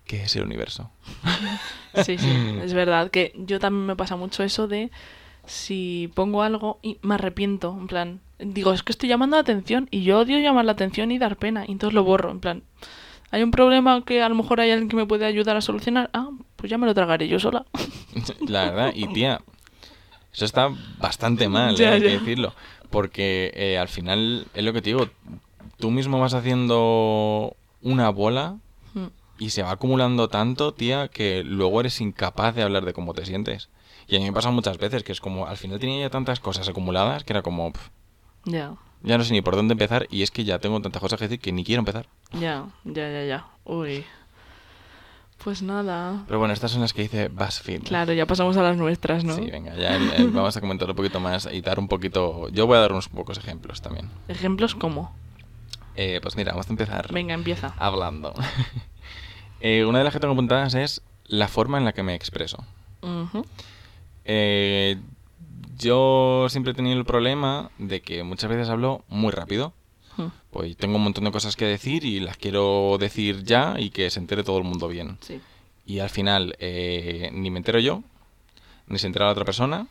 ¿qué 0.07 0.23
es 0.23 0.35
el 0.37 0.45
universo? 0.45 0.91
Sí, 2.05 2.17
sí. 2.17 2.31
es 2.63 2.73
verdad 2.73 3.11
que 3.11 3.33
yo 3.37 3.59
también 3.59 3.85
me 3.85 3.97
pasa 3.97 4.17
mucho 4.17 4.43
eso 4.43 4.67
de 4.67 4.91
si 5.45 6.11
pongo 6.15 6.43
algo 6.43 6.79
y 6.81 6.97
me 7.03 7.17
arrepiento, 7.17 7.77
en 7.79 7.89
plan, 7.89 8.21
digo, 8.39 8.73
es 8.73 8.83
que 8.83 8.93
estoy 8.93 9.11
llamando 9.11 9.37
la 9.37 9.43
atención 9.43 9.89
y 9.91 10.05
yo 10.05 10.21
odio 10.21 10.39
llamar 10.39 10.65
la 10.65 10.73
atención 10.73 11.11
y 11.13 11.19
dar 11.19 11.37
pena, 11.37 11.67
y 11.69 11.73
entonces 11.73 11.93
lo 11.95 12.03
borro, 12.03 12.31
en 12.31 12.41
plan, 12.41 12.63
hay 13.31 13.43
un 13.43 13.51
problema 13.51 14.03
que 14.07 14.23
a 14.23 14.29
lo 14.31 14.35
mejor 14.37 14.61
hay 14.61 14.71
alguien 14.71 14.89
que 14.89 14.97
me 14.97 15.05
puede 15.05 15.27
ayudar 15.27 15.55
a 15.59 15.61
solucionar, 15.61 16.09
ah, 16.15 16.31
pues 16.67 16.71
ya 16.73 16.79
me 16.79 16.87
lo 16.87 16.95
tragaré 16.95 17.29
yo 17.29 17.39
sola. 17.39 17.65
la 18.49 18.65
verdad, 18.71 18.93
y 18.93 19.07
tía, 19.13 19.41
eso 20.33 20.45
está 20.45 20.69
bastante 20.99 21.49
mal, 21.57 21.77
Ya, 21.77 21.91
¿eh? 21.91 21.95
hay 21.95 22.01
que 22.01 22.11
decirlo, 22.19 22.55
porque 22.91 23.53
eh, 23.55 23.79
al 23.79 23.87
final 23.87 24.49
es 24.53 24.65
lo 24.65 24.73
que 24.73 24.83
te 24.83 24.91
digo, 24.91 25.09
tú 25.79 25.93
mismo 25.93 26.19
vas 26.19 26.35
haciendo 26.35 27.57
una 27.83 28.11
bola 28.11 28.57
Mm, 28.95 29.09
Y 29.39 29.51
se 29.51 29.63
va 29.63 29.71
acumulando 29.73 30.29
tanto, 30.29 30.73
tía, 30.73 31.09
que 31.09 31.45
luego 31.45 31.81
eres 31.81 32.01
incapaz 32.01 32.55
de 32.55 32.63
hablar 32.63 32.85
de 32.87 32.95
cómo 32.95 33.13
te 33.13 33.27
sientes. 33.27 33.69
Y 34.09 34.17
a 34.17 34.19
mí 34.19 34.25
me 34.25 34.33
pasa 34.33 34.51
muchas 34.51 34.79
veces 34.79 35.03
que 35.05 35.13
es 35.13 35.21
como, 35.21 35.47
al 35.47 35.59
final 35.59 35.79
tenía 35.79 36.01
ya 36.01 36.11
tantas 36.11 36.41
cosas 36.41 36.67
acumuladas 36.69 37.23
que 37.23 37.33
era 37.35 37.43
como, 37.43 37.71
pf, 37.73 37.91
Ya, 38.47 38.75
ya 39.03 39.19
no 39.19 39.25
sé 39.25 39.33
ni 39.35 39.43
por 39.43 39.55
dónde 39.55 39.73
empezar 39.73 40.07
y 40.11 40.23
es 40.23 40.31
que 40.31 40.45
ya 40.45 40.59
tengo 40.59 40.81
tantas 40.81 41.01
cosas 41.03 41.19
que 41.19 41.27
decir 41.29 41.41
que 41.41 41.53
ni 41.53 41.63
quiero 41.63 41.81
empezar. 41.81 42.07
ya, 42.33 42.65
ya, 42.85 43.11
ya, 43.13 43.25
ya. 43.25 43.47
Uy. 43.65 44.05
Pues 45.43 45.63
nada. 45.63 46.25
Pero 46.27 46.39
bueno, 46.39 46.55
estas 46.55 46.71
son 46.73 46.81
las 46.81 46.93
que 46.93 47.03
dice 47.03 47.29
BuzzFeed. 47.29 47.85
Claro, 47.85 48.13
ya 48.13 48.27
pasamos 48.27 48.57
a 48.57 48.63
las 48.63 48.77
nuestras, 48.77 49.23
¿no? 49.25 49.35
Sí, 49.37 49.49
venga, 49.51 49.75
ya 49.77 49.99
vamos 50.33 50.57
a 50.57 50.61
comentar 50.61 50.89
un 50.91 50.97
poquito 50.97 51.21
más 51.21 51.49
y 51.53 51.61
dar 51.61 51.79
un 51.79 51.89
poquito... 51.89 52.49
Yo 52.49 52.67
voy 52.67 52.77
a 52.77 52.81
dar 52.81 52.93
unos 52.93 53.09
pocos 53.09 53.39
ejemplos 53.39 53.81
también. 53.83 54.11
Ejemplos 54.29 54.75
como. 54.75 55.15
Eh, 55.95 56.19
pues 56.23 56.37
mira, 56.37 56.53
vamos 56.53 56.67
a 56.69 56.71
empezar 56.71 57.13
Venga, 57.13 57.35
empieza. 57.35 57.75
hablando. 57.79 58.35
Eh, 59.61 59.87
una 59.87 59.99
de 59.99 60.05
las 60.05 60.13
que 60.13 60.21
tengo 60.21 60.35
apuntadas 60.35 60.75
es 60.75 61.01
la 61.25 61.49
forma 61.49 61.79
en 61.79 61.87
la 61.87 61.93
que 61.93 62.03
me 62.03 62.15
expreso. 62.15 62.63
Eh, 64.27 64.99
yo 65.79 66.47
siempre 66.51 66.73
he 66.73 66.75
tenido 66.75 66.99
el 66.99 67.07
problema 67.07 67.71
de 67.79 68.03
que 68.03 68.23
muchas 68.23 68.51
veces 68.51 68.69
hablo 68.69 69.03
muy 69.09 69.31
rápido. 69.33 69.73
Pues 70.57 70.77
tengo 70.77 70.97
un 70.97 71.03
montón 71.03 71.25
de 71.25 71.31
cosas 71.33 71.55
que 71.55 71.67
decir 71.67 72.05
y 72.05 72.19
las 72.19 72.39
quiero 72.39 72.97
decir 72.99 73.45
ya 73.45 73.75
y 73.79 73.91
que 73.91 74.09
se 74.09 74.19
entere 74.19 74.43
todo 74.43 74.57
el 74.57 74.65
mundo 74.65 74.89
bien. 74.89 75.19
Sí. 75.21 75.39
Y 75.85 75.99
al 75.99 76.09
final 76.09 76.57
eh, 76.59 77.31
ni 77.33 77.51
me 77.51 77.59
entero 77.59 77.79
yo, 77.79 78.03
ni 78.87 78.99
se 78.99 79.07
entera 79.07 79.27
la 79.27 79.33
otra 79.33 79.45
persona 79.45 79.87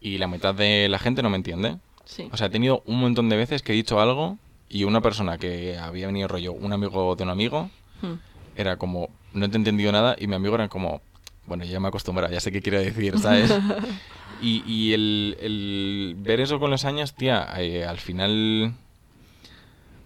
y 0.00 0.16
la 0.16 0.26
mitad 0.26 0.54
de 0.54 0.88
la 0.88 0.98
gente 0.98 1.22
no 1.22 1.28
me 1.28 1.36
entiende. 1.36 1.76
Sí. 2.06 2.26
O 2.32 2.36
sea, 2.38 2.46
he 2.46 2.50
tenido 2.50 2.82
un 2.86 3.00
montón 3.00 3.28
de 3.28 3.36
veces 3.36 3.60
que 3.60 3.72
he 3.72 3.76
dicho 3.76 4.00
algo 4.00 4.38
y 4.70 4.84
una 4.84 5.02
persona 5.02 5.36
que 5.36 5.76
había 5.76 6.06
venido 6.06 6.26
rollo, 6.26 6.52
un 6.54 6.72
amigo 6.72 7.14
de 7.14 7.24
un 7.24 7.30
amigo, 7.30 7.70
Mm, 8.02 8.14
era 8.56 8.76
como, 8.76 9.10
no 9.32 9.48
te 9.48 9.56
he 9.56 9.58
entendido 9.58 9.92
nada 9.92 10.16
y 10.18 10.26
mi 10.26 10.34
amigo 10.34 10.54
era 10.54 10.68
como, 10.68 11.00
bueno, 11.46 11.64
ya 11.64 11.80
me 11.80 11.88
acostumbrado, 11.88 12.32
ya 12.32 12.40
sé 12.40 12.52
qué 12.52 12.62
quiero 12.62 12.80
decir, 12.80 13.18
¿sabes? 13.18 13.52
y 14.42 14.62
y 14.66 14.92
el, 14.92 15.36
el 15.40 16.16
ver 16.18 16.40
eso 16.40 16.58
con 16.60 16.70
los 16.70 16.84
años, 16.84 17.14
tía, 17.14 17.48
eh, 17.58 17.84
al 17.84 17.98
final 17.98 18.74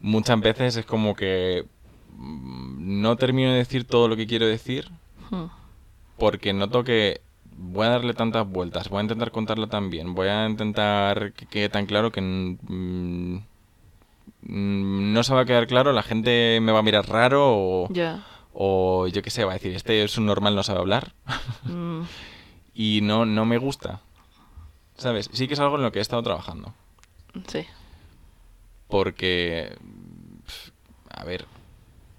muchas 0.02 0.38
veces 0.40 0.76
es 0.76 0.84
como 0.84 1.14
que 1.14 1.64
mm, 2.16 3.00
no 3.00 3.16
termino 3.16 3.50
de 3.52 3.58
decir 3.58 3.84
todo 3.86 4.08
lo 4.08 4.16
que 4.16 4.26
quiero 4.26 4.46
decir 4.46 4.90
mm. 5.30 5.44
porque 6.18 6.52
noto 6.52 6.84
que 6.84 7.22
voy 7.56 7.86
a 7.86 7.90
darle 7.90 8.12
tantas 8.14 8.46
vueltas, 8.48 8.88
voy 8.88 8.98
a 8.98 9.02
intentar 9.02 9.30
contarlo 9.30 9.68
tan 9.68 9.88
bien, 9.90 10.14
voy 10.14 10.28
a 10.28 10.46
intentar 10.46 11.32
que 11.32 11.46
quede 11.46 11.68
tan 11.68 11.86
claro 11.86 12.10
que 12.12 12.20
mm, 12.20 13.36
no 14.42 15.22
se 15.22 15.34
va 15.34 15.42
a 15.42 15.44
quedar 15.44 15.66
claro, 15.66 15.92
la 15.92 16.02
gente 16.02 16.58
me 16.60 16.72
va 16.72 16.80
a 16.80 16.82
mirar 16.82 17.08
raro 17.08 17.42
o, 17.54 17.88
o 18.52 19.06
yo 19.06 19.22
qué 19.22 19.30
sé, 19.30 19.44
va 19.44 19.52
a 19.52 19.54
decir, 19.54 19.74
este 19.74 20.02
es 20.02 20.18
un 20.18 20.26
normal, 20.26 20.54
no 20.54 20.62
sabe 20.62 20.80
hablar 20.80 21.12
Mm, 21.64 22.02
y 22.74 23.00
no, 23.02 23.24
no 23.24 23.44
me 23.44 23.58
gusta. 23.58 24.00
¿Sabes? 24.96 25.30
Sí 25.32 25.46
que 25.48 25.54
es 25.54 25.60
algo 25.60 25.76
en 25.76 25.82
lo 25.82 25.92
que 25.92 25.98
he 25.98 26.02
estado 26.02 26.22
trabajando. 26.22 26.74
sí. 27.46 27.64
Porque, 28.92 29.74
a 31.08 31.24
ver, 31.24 31.46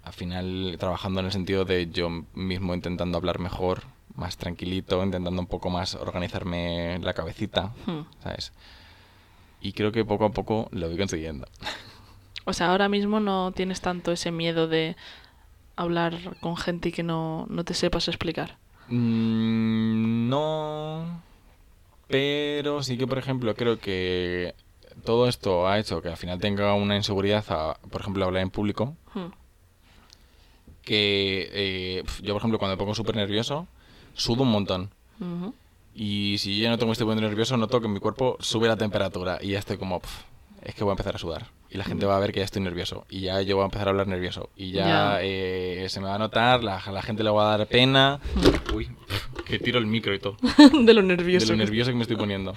al 0.03 0.13
final 0.13 0.75
trabajando 0.79 1.19
en 1.19 1.27
el 1.27 1.31
sentido 1.31 1.65
de 1.65 1.87
yo 1.91 2.09
mismo 2.33 2.73
intentando 2.73 3.15
hablar 3.19 3.37
mejor, 3.37 3.83
más 4.15 4.37
tranquilito, 4.37 5.03
intentando 5.03 5.39
un 5.39 5.45
poco 5.45 5.69
más 5.69 5.93
organizarme 5.93 6.97
la 6.97 7.13
cabecita, 7.13 7.73
Mm. 7.85 8.01
¿sabes? 8.23 8.53
Y 9.61 9.73
creo 9.73 9.91
que 9.91 10.03
poco 10.03 10.25
a 10.25 10.31
poco 10.31 10.67
lo 10.71 10.87
voy 10.87 10.97
consiguiendo. 10.97 11.47
O 12.45 12.53
sea, 12.53 12.71
ahora 12.71 12.89
mismo 12.89 13.19
no 13.19 13.51
tienes 13.51 13.79
tanto 13.79 14.11
ese 14.11 14.31
miedo 14.31 14.67
de 14.67 14.95
hablar 15.75 16.37
con 16.41 16.57
gente 16.57 16.89
y 16.89 16.91
que 16.91 17.03
no, 17.03 17.45
no 17.49 17.63
te 17.63 17.75
sepas 17.75 18.07
explicar. 18.07 18.57
Mm, 18.87 20.27
no, 20.27 21.21
pero 22.07 22.81
sí 22.81 22.97
que, 22.97 23.05
por 23.05 23.19
ejemplo, 23.19 23.53
creo 23.55 23.77
que 23.79 24.55
todo 25.03 25.27
esto 25.27 25.67
ha 25.67 25.79
hecho 25.79 26.01
que 26.01 26.09
al 26.09 26.17
final 26.17 26.39
tenga 26.39 26.73
una 26.73 26.95
inseguridad 26.95 27.43
a, 27.49 27.77
por 27.89 28.01
ejemplo, 28.01 28.25
hablar 28.25 28.43
en 28.43 28.49
público. 28.49 28.95
Mm, 29.13 29.27
que 30.81 31.49
eh, 31.53 32.03
yo, 32.21 32.33
por 32.33 32.41
ejemplo, 32.41 32.59
cuando 32.59 32.75
me 32.75 32.77
pongo 32.77 32.93
súper 32.93 33.15
nervioso, 33.15 33.67
sudo 34.13 34.43
un 34.43 34.51
montón. 34.51 34.89
Y 35.95 36.37
si 36.39 36.59
yo 36.59 36.69
no 36.69 36.77
tengo 36.77 36.91
este 36.91 37.05
poniendo 37.05 37.27
nervioso, 37.27 37.55
noto 37.55 37.79
que 37.79 37.87
mi 37.87 37.99
cuerpo 37.99 38.35
sube 38.39 38.67
la 38.67 38.75
temperatura 38.75 39.37
y 39.41 39.49
ya 39.49 39.59
estoy 39.59 39.77
como, 39.77 40.01
es 40.61 40.75
que 40.75 40.83
voy 40.83 40.91
a 40.91 40.93
empezar 40.93 41.15
a 41.15 41.19
sudar. 41.19 41.47
Y 41.73 41.77
la 41.77 41.83
gente 41.85 42.05
va 42.05 42.15
a 42.15 42.19
ver 42.19 42.31
que 42.31 42.39
ya 42.39 42.45
estoy 42.45 42.61
nervioso. 42.61 43.05
Y 43.09 43.21
ya 43.21 43.41
yo 43.41 43.55
voy 43.55 43.63
a 43.63 43.65
empezar 43.65 43.87
a 43.87 43.91
hablar 43.91 44.05
nervioso. 44.07 44.49
Y 44.55 44.71
ya 44.71 44.85
Ya. 44.85 45.17
eh, 45.21 45.87
se 45.89 45.99
me 45.99 46.05
va 46.07 46.15
a 46.15 46.19
notar, 46.19 46.63
la, 46.63 46.79
la 46.91 47.01
gente 47.01 47.23
le 47.23 47.31
va 47.31 47.51
a 47.53 47.57
dar 47.57 47.67
pena. 47.67 48.19
Uy, 48.73 48.89
que 49.45 49.57
tiro 49.59 49.79
el 49.79 49.87
micro 49.87 50.13
y 50.13 50.19
todo. 50.19 50.37
de 50.83 50.93
lo 50.93 51.01
nervioso. 51.01 51.47
De 51.47 51.51
lo 51.53 51.57
nervioso 51.57 51.89
que 51.89 51.95
me 51.95 52.03
estoy 52.03 52.15
poniendo. 52.17 52.53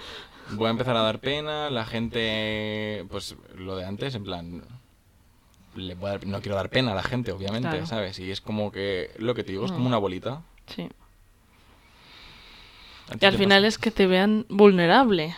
Voy 0.52 0.66
a 0.66 0.70
empezar 0.70 0.96
a 0.96 1.00
dar 1.00 1.18
pena, 1.20 1.70
la 1.70 1.86
gente, 1.86 3.04
pues 3.10 3.34
lo 3.56 3.74
de 3.76 3.84
antes, 3.86 4.14
en 4.14 4.22
plan, 4.24 4.62
le 5.74 5.94
voy 5.94 6.08
a 6.08 6.12
dar- 6.12 6.26
no 6.26 6.40
quiero 6.40 6.54
dar 6.56 6.68
pena 6.68 6.92
a 6.92 6.94
la 6.94 7.02
gente, 7.02 7.32
obviamente, 7.32 7.70
Claro. 7.70 7.86
¿sabes? 7.86 8.18
Y 8.18 8.30
es 8.30 8.40
como 8.42 8.70
que, 8.70 9.10
lo 9.18 9.34
que 9.34 9.42
te 9.44 9.52
digo, 9.52 9.64
es 9.64 9.72
como 9.72 9.84
Mm. 9.84 9.88
una 9.88 9.96
bolita. 9.98 10.42
Sí. 10.66 10.88
¿A 13.08 13.12
ti 13.12 13.18
Y 13.22 13.24
al 13.26 13.36
final 13.38 13.58
pasa? 13.62 13.68
es 13.68 13.78
que 13.78 13.90
te 13.90 14.06
vean 14.06 14.46
vulnerable. 14.48 15.34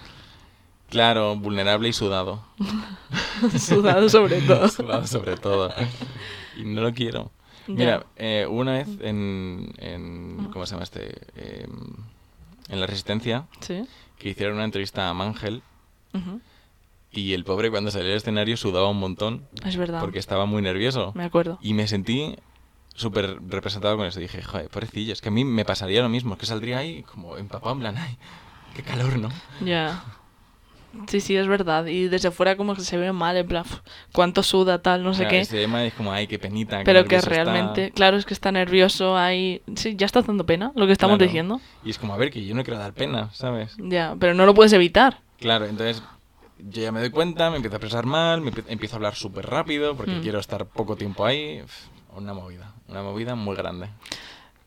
Claro, 0.91 1.37
vulnerable 1.37 1.89
y 1.89 1.93
sudado. 1.93 2.43
Sudado 3.59 4.09
sobre 4.09 4.41
todo. 4.47 4.69
sudado 4.69 5.07
sobre 5.07 5.37
todo. 5.37 5.73
Y 6.57 6.65
no 6.65 6.81
lo 6.81 6.93
quiero. 6.93 7.31
Ya. 7.67 7.75
Mira, 7.75 8.07
eh, 8.17 8.47
una 8.49 8.73
vez 8.73 8.89
en, 9.01 9.73
en, 9.79 10.49
¿cómo 10.53 10.65
se 10.67 10.73
llama 10.73 10.85
este? 10.85 11.19
Em, 11.37 11.71
en 12.71 12.81
La 12.81 12.87
Resistencia, 12.87 13.47
Sí. 13.61 13.87
que 14.19 14.31
hicieron 14.31 14.57
una 14.57 14.65
entrevista 14.65 15.09
a 15.09 15.15
Mangel 15.15 15.63
ujú. 16.15 16.41
y 17.13 17.35
el 17.35 17.45
pobre 17.45 17.71
cuando 17.71 17.91
salió 17.91 18.11
al 18.11 18.17
escenario 18.17 18.57
sudaba 18.57 18.89
un 18.89 18.99
montón 18.99 19.47
Es 19.65 19.77
verdad. 19.77 20.01
porque 20.01 20.19
estaba 20.19 20.47
muy 20.47 20.63
nervioso. 20.63 21.13
Me 21.15 21.25
acuerdo. 21.25 21.59
Y 21.63 21.75
me 21.75 21.87
sentí 21.87 22.37
súper 22.95 23.39
representado 23.47 23.97
con 23.99 24.07
eso. 24.07 24.19
Dije, 24.21 24.43
joder, 24.43 24.69
pobrecillo, 24.71 25.13
es 25.13 25.21
que 25.21 25.29
a 25.29 25.33
mí 25.33 25.45
me 25.45 25.65
pasaría 25.67 26.01
lo 26.03 26.09
mismo, 26.09 26.35
es 26.35 26.41
que 26.41 26.47
saldría 26.47 26.79
ahí 26.79 27.03
como 27.05 27.37
empapado 27.37 27.73
en 27.75 27.81
plan, 27.81 27.97
ay, 27.99 28.17
qué 28.75 28.83
calor, 28.83 29.19
¿no? 29.19 29.29
Ya. 29.61 30.03
Sí, 31.07 31.21
sí, 31.21 31.37
es 31.37 31.47
verdad. 31.47 31.87
Y 31.87 32.09
desde 32.09 32.31
fuera 32.31 32.57
como 32.57 32.75
que 32.75 32.81
se 32.83 32.97
ve 32.97 33.13
mal, 33.13 33.37
en 33.37 33.47
plan, 33.47 33.63
"Uf, 33.67 33.81
cuánto 34.13 34.43
suda, 34.43 34.81
tal, 34.83 35.03
no 35.03 35.13
sé 35.15 35.21
Claro, 35.23 35.31
qué. 35.31 35.41
ese 35.41 35.57
tema 35.59 35.85
es 35.85 35.95
como, 35.95 36.13
ay, 36.13 36.27
qué 36.27 36.39
penita. 36.39 36.79
qué 36.79 36.85
Pero 36.85 37.05
que 37.05 37.17
nervioso 37.17 37.31
está". 37.31 37.45
realmente, 37.45 37.91
claro, 37.93 38.17
es 38.17 38.25
que 38.27 38.35
está 38.35 38.51
nervioso 38.53 39.17
ahí. 39.17 39.63
Sí, 39.77 39.95
ya 39.97 40.07
está 40.07 40.23
dando 40.23 40.45
pena 40.45 40.73
lo 40.75 40.87
que 40.87 40.93
estamos 40.93 41.17
Claro. 41.19 41.29
diciendo. 41.29 41.61
Y 41.85 41.91
es 41.91 41.99
como, 41.99 42.15
a 42.15 42.17
ver, 42.17 42.31
que 42.31 42.45
yo 42.45 42.55
no 42.55 42.65
quiero 42.65 42.79
dar 42.79 42.93
pena, 42.93 43.31
¿sabes? 43.33 43.75
Ya, 43.79 44.17
pero 44.19 44.35
no 44.35 44.45
lo 44.47 44.55
puedes 44.55 44.73
evitar. 44.73 45.21
Claro, 45.39 45.67
entonces 45.67 46.03
yo 46.59 46.83
ya 46.83 46.91
me 46.93 47.01
doy 47.01 47.11
cuenta, 47.11 47.51
me 47.51 47.57
empiezo 47.57 47.77
a 47.77 47.79
expresar 47.79 48.05
mal, 48.07 48.41
me 48.41 48.51
empie- 48.53 48.65
empiezo 48.69 48.97
a 48.97 48.99
hablar 48.99 49.15
súper 49.15 49.47
rápido 49.47 49.95
porque 49.97 50.17
Mm. 50.17 50.21
quiero 50.23 50.39
estar 50.41 50.67
poco 50.67 50.97
tiempo 50.97 51.25
ahí. 51.25 51.63
Una 52.17 52.35
movida, 52.35 52.73
una 52.89 53.03
movida 53.03 53.35
muy 53.37 53.55
grande. 53.55 53.89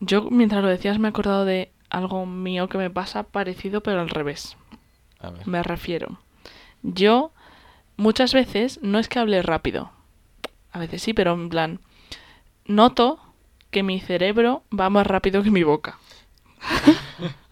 Yo, 0.00 0.22
mientras 0.30 0.62
lo 0.62 0.68
decías, 0.68 0.98
me 0.98 1.08
he 1.08 1.10
acordado 1.10 1.44
de 1.44 1.70
algo 1.90 2.24
mío 2.24 2.68
que 2.68 2.78
me 2.78 2.88
pasa 2.88 3.24
parecido, 3.24 3.82
pero 3.82 4.00
al 4.00 4.08
revés. 4.08 4.56
A 5.22 5.30
ver. 5.30 5.46
Me 5.46 5.62
refiero. 5.62 6.18
Yo, 6.82 7.32
muchas 7.96 8.34
veces, 8.34 8.80
no 8.82 8.98
es 8.98 9.08
que 9.08 9.18
hable 9.18 9.40
rápido, 9.42 9.90
a 10.72 10.78
veces 10.78 11.02
sí, 11.02 11.14
pero 11.14 11.32
en 11.34 11.48
plan, 11.48 11.80
noto 12.66 13.20
que 13.70 13.82
mi 13.82 14.00
cerebro 14.00 14.62
va 14.78 14.90
más 14.90 15.06
rápido 15.06 15.42
que 15.42 15.50
mi 15.50 15.62
boca. 15.62 15.98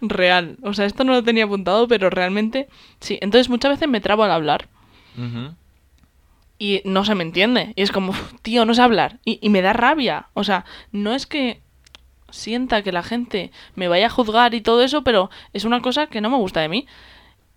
Real. 0.00 0.56
O 0.62 0.74
sea, 0.74 0.86
esto 0.86 1.04
no 1.04 1.12
lo 1.12 1.22
tenía 1.22 1.44
apuntado, 1.44 1.86
pero 1.88 2.10
realmente 2.10 2.68
sí. 3.00 3.18
Entonces 3.20 3.48
muchas 3.48 3.72
veces 3.72 3.88
me 3.88 4.00
trabo 4.00 4.24
al 4.24 4.30
hablar 4.32 4.68
y 6.58 6.82
no 6.84 7.04
se 7.04 7.14
me 7.14 7.22
entiende. 7.22 7.72
Y 7.76 7.82
es 7.82 7.92
como, 7.92 8.10
"Uf, 8.10 8.34
tío, 8.42 8.64
no 8.64 8.74
sé 8.74 8.82
hablar. 8.82 9.18
Y, 9.24 9.38
y 9.42 9.48
me 9.50 9.62
da 9.62 9.72
rabia. 9.72 10.28
O 10.34 10.44
sea, 10.44 10.64
no 10.92 11.14
es 11.14 11.26
que 11.26 11.60
sienta 12.30 12.82
que 12.82 12.92
la 12.92 13.02
gente 13.02 13.50
me 13.74 13.88
vaya 13.88 14.06
a 14.06 14.10
juzgar 14.10 14.54
y 14.54 14.60
todo 14.60 14.82
eso, 14.82 15.02
pero 15.02 15.30
es 15.52 15.64
una 15.64 15.80
cosa 15.80 16.06
que 16.06 16.20
no 16.20 16.30
me 16.30 16.36
gusta 16.36 16.60
de 16.60 16.68
mí. 16.68 16.86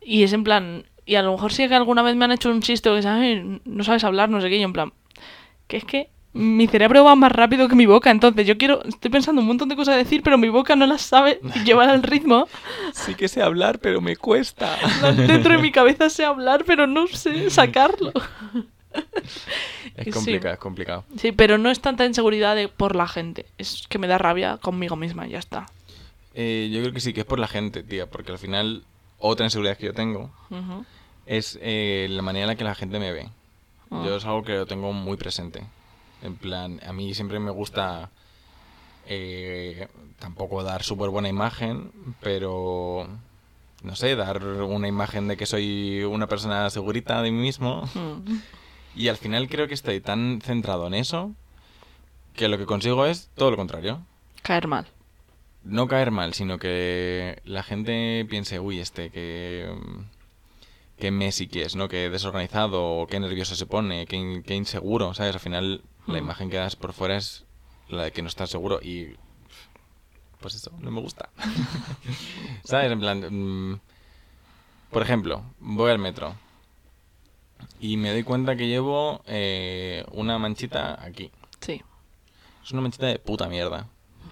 Y 0.02 0.24
es 0.24 0.34
en 0.34 0.44
plan, 0.44 0.86
y 1.06 1.16
a 1.16 1.22
lo 1.22 1.32
mejor 1.32 1.52
sí 1.54 1.68
que 1.68 1.76
alguna 1.76 2.02
vez 2.02 2.16
me 2.16 2.26
han 2.26 2.32
hecho 2.32 2.50
un 2.50 2.62
chiste 2.62 2.90
o 2.90 2.96
que 2.96 3.02
¿sabes? 3.02 3.44
no 3.66 3.84
sabes 3.84 4.04
hablar, 4.04 4.30
no 4.30 4.42
sé 4.42 4.50
qué, 4.50 4.58
y 4.58 4.60
yo 4.60 4.66
en 4.66 4.74
plan, 4.74 4.94
que 5.68 5.78
es 5.78 5.86
que 5.86 6.10
mi 6.34 6.66
cerebro 6.68 7.04
va 7.04 7.16
más 7.16 7.32
rápido 7.32 7.68
que 7.68 7.76
mi 7.76 7.86
boca, 7.86 8.10
entonces 8.10 8.48
yo 8.48 8.58
quiero, 8.58 8.84
estoy 8.86 9.12
pensando 9.12 9.42
un 9.42 9.48
montón 9.48 9.68
de 9.68 9.76
cosas 9.76 9.96
a 9.96 9.98
decir, 9.98 10.24
pero 10.24 10.38
mi 10.38 10.48
boca 10.48 10.76
no 10.76 10.86
las 10.88 11.02
sabe 11.02 11.42
llevar 11.66 11.90
al 11.90 12.04
ritmo. 12.04 12.48
Sí 12.94 13.16
que 13.16 13.28
sé 13.28 13.42
hablar, 13.42 13.80
pero 13.80 14.00
me 14.00 14.16
cuesta. 14.16 14.78
Dentro 15.28 15.56
de 15.56 15.62
mi 15.62 15.72
cabeza 15.74 16.10
sé 16.10 16.24
hablar, 16.24 16.64
pero 16.66 16.88
no 16.88 17.08
sé 17.08 17.50
sacarlo. 17.50 18.14
Es 19.96 20.06
Sí. 20.06 20.12
complicado, 20.12 20.54
es 20.54 20.60
complicado. 20.60 21.04
Sí, 21.18 21.32
pero 21.32 21.58
no 21.58 21.70
es 21.70 21.80
tanta 21.82 22.06
inseguridad 22.06 22.56
de 22.56 22.68
por 22.68 22.96
la 22.96 23.08
gente, 23.08 23.46
es 23.58 23.86
que 23.90 23.98
me 24.00 24.08
da 24.08 24.18
rabia 24.18 24.58
conmigo 24.58 24.96
misma, 24.96 25.28
y 25.28 25.32
ya 25.32 25.40
está. 25.40 25.66
Eh, 26.34 26.70
yo 26.72 26.80
creo 26.82 26.94
que 26.94 27.00
sí, 27.02 27.14
que 27.14 27.22
es 27.22 27.26
por 27.26 27.40
la 27.40 27.48
gente, 27.48 27.84
tía, 27.84 28.10
porque 28.10 28.32
al 28.32 28.38
final 28.40 28.84
otra 29.20 29.46
inseguridad 29.46 29.78
que 29.78 29.88
yo 29.88 29.94
tengo 29.94 30.32
es 31.26 31.60
eh, 31.62 32.08
la 32.10 32.22
manera 32.22 32.44
en 32.46 32.48
la 32.50 32.56
que 32.56 32.64
la 32.64 32.76
gente 32.76 33.00
me 33.00 33.12
ve. 33.12 33.30
Ah. 33.92 34.04
Yo 34.06 34.16
es 34.16 34.26
algo 34.26 34.44
que 34.44 34.54
lo 34.56 34.66
tengo 34.66 34.94
muy 34.94 35.18
presente. 35.18 35.64
En 36.22 36.36
plan, 36.36 36.80
a 36.88 36.94
mí 36.94 37.14
siempre 37.14 37.40
me 37.40 37.52
gusta 37.52 38.10
eh, 39.08 39.88
tampoco 40.20 40.64
dar 40.64 40.84
súper 40.84 41.10
buena 41.10 41.28
imagen, 41.28 41.92
pero 42.22 43.08
no 43.84 43.96
sé, 43.96 44.16
dar 44.16 44.44
una 44.44 44.88
imagen 44.88 45.28
de 45.28 45.36
que 45.38 45.46
soy 45.46 46.04
una 46.04 46.28
persona 46.28 46.70
segurita 46.70 47.22
de 47.22 47.32
mí 47.32 47.40
mismo. 47.42 47.84
Mm. 47.94 48.38
Y 48.96 49.08
al 49.08 49.18
final 49.18 49.48
creo 49.50 49.68
que 49.68 49.74
estoy 49.74 50.02
tan 50.02 50.42
centrado 50.42 50.88
en 50.88 50.94
eso 50.94 51.32
que 52.36 52.48
lo 52.48 52.58
que 52.58 52.66
consigo 52.66 53.06
es 53.06 53.30
todo 53.36 53.52
lo 53.52 53.58
contrario. 53.58 54.02
Caer 54.44 54.68
mal. 54.68 54.88
No 55.64 55.88
caer 55.88 56.12
mal, 56.12 56.34
sino 56.34 56.58
que 56.58 57.40
la 57.46 57.62
gente 57.64 58.26
piense, 58.30 58.60
uy, 58.60 58.80
este, 58.80 59.10
que. 59.12 59.72
que 60.98 61.12
Messi 61.12 61.48
que 61.48 61.64
es, 61.64 61.76
¿no? 61.76 61.88
Que 61.88 62.10
desorganizado, 62.10 62.84
o 63.02 63.08
qué 63.08 63.20
nervioso 63.20 63.56
se 63.56 63.66
pone, 63.66 64.06
qué, 64.08 64.16
in- 64.16 64.44
qué 64.44 64.56
inseguro, 64.56 65.14
¿sabes? 65.14 65.36
Al 65.36 65.40
final, 65.42 65.82
la 66.08 66.16
Hmm. 66.16 66.24
imagen 66.24 66.50
que 66.50 66.58
das 66.58 66.76
por 66.76 66.94
fuera 66.94 67.16
es 67.18 67.46
la 67.90 68.04
de 68.04 68.12
que 68.12 68.22
no 68.24 68.28
estás 68.28 68.50
seguro 68.50 68.80
y. 68.82 69.16
Pues 70.40 70.56
eso, 70.56 70.72
no 70.80 70.90
me 70.90 71.00
gusta. 71.02 71.30
¿Sabes? 72.64 72.92
En 72.92 73.00
plan. 73.00 73.20
mm, 73.74 73.80
por 74.92 75.04
ejemplo, 75.04 75.44
voy 75.60 75.92
al 75.92 76.00
metro 76.00 76.36
y 77.82 77.98
me 77.98 78.12
doy 78.12 78.24
cuenta 78.24 78.56
que 78.56 78.68
llevo 78.68 79.22
eh, 79.26 80.06
una 80.12 80.38
manchita 80.38 81.04
aquí. 81.04 81.32
Sí. 81.60 81.82
Es 82.64 82.72
una 82.72 82.82
manchita 82.82 83.08
de 83.08 83.18
puta 83.20 83.50
mierda. 83.50 83.88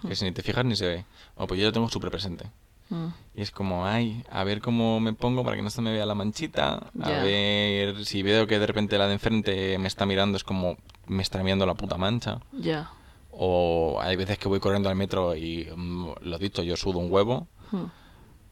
Que 0.07 0.15
si 0.15 0.23
ni 0.23 0.31
te 0.31 0.43
fijas 0.43 0.63
ni 0.63 0.75
se 0.75 0.87
ve. 0.87 1.05
Bueno, 1.35 1.47
pues 1.47 1.59
yo 1.59 1.65
lo 1.65 1.73
tengo 1.73 1.89
súper 1.89 2.11
presente. 2.11 2.45
Mm. 2.89 3.07
Y 3.35 3.41
es 3.41 3.51
como, 3.51 3.85
ay, 3.85 4.23
a 4.31 4.43
ver 4.43 4.61
cómo 4.61 4.99
me 4.99 5.13
pongo 5.13 5.43
para 5.43 5.55
que 5.57 5.61
no 5.63 5.69
se 5.71 5.81
me 5.81 5.91
vea 5.91 6.05
la 6.05 6.15
manchita. 6.15 6.75
A 7.01 7.09
Ya. 7.09 7.23
ver 7.23 8.05
si 8.05 8.21
veo 8.23 8.45
que 8.47 8.59
de 8.59 8.67
repente 8.67 8.97
la 8.97 9.07
de 9.07 9.13
enfrente 9.13 9.77
me 9.79 9.87
está 9.87 10.05
mirando, 10.05 10.37
es 10.37 10.43
como 10.43 10.77
me 11.07 11.23
está 11.23 11.43
mirando 11.43 11.65
la 11.65 11.73
puta 11.73 11.97
mancha. 11.97 12.39
Ya. 12.53 12.91
O 13.31 13.99
hay 14.01 14.15
veces 14.15 14.37
que 14.37 14.47
voy 14.47 14.59
corriendo 14.59 14.89
al 14.89 14.95
metro 14.95 15.35
y, 15.35 15.67
mm, 15.75 16.09
lo 16.21 16.37
dicho, 16.37 16.61
yo 16.63 16.77
sudo 16.77 16.99
un 16.99 17.11
huevo. 17.11 17.47
Mm. 17.71 17.83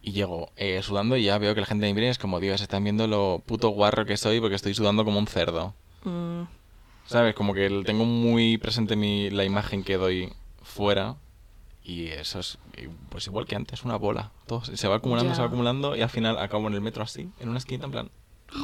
Y 0.07 0.13
llego 0.13 0.51
eh, 0.55 0.81
sudando 0.83 1.17
y 1.17 1.23
ya 1.23 1.37
veo 1.37 1.53
que 1.53 1.59
la 1.59 1.67
gente 1.67 1.85
me 1.85 1.93
mira 1.93 2.07
y 2.07 2.09
es 2.09 2.17
como, 2.17 2.39
Dios, 2.39 2.61
están 2.61 2.81
viendo 2.81 3.07
lo 3.07 3.43
puto 3.45 3.67
guarro 3.67 4.05
que 4.05 4.15
soy 4.15 4.39
porque 4.39 4.55
estoy 4.55 4.73
sudando 4.73 5.03
como 5.03 5.19
un 5.19 5.27
cerdo. 5.27 5.73
Mm. 6.05 6.43
¿Sabes? 7.05 7.35
Como 7.35 7.53
que 7.53 7.83
tengo 7.85 8.05
muy 8.05 8.57
presente 8.57 8.95
mi, 8.95 9.29
la 9.29 9.43
imagen 9.43 9.83
que 9.83 9.97
doy 9.97 10.31
fuera. 10.63 11.17
Y 11.83 12.05
eso 12.05 12.39
es 12.39 12.57
pues 13.09 13.27
igual 13.27 13.47
que 13.47 13.57
antes, 13.57 13.83
una 13.83 13.97
bola. 13.97 14.31
Todo 14.45 14.63
se 14.63 14.87
va 14.87 14.95
acumulando, 14.95 15.35
se 15.35 15.41
va 15.41 15.47
acumulando 15.47 15.93
y 15.93 16.01
al 16.01 16.09
final 16.09 16.37
acabo 16.37 16.69
en 16.69 16.75
el 16.75 16.81
metro 16.81 17.03
así, 17.03 17.29
en 17.41 17.49
una 17.49 17.57
esquina 17.57 17.83
en 17.83 17.91
plan, 17.91 18.11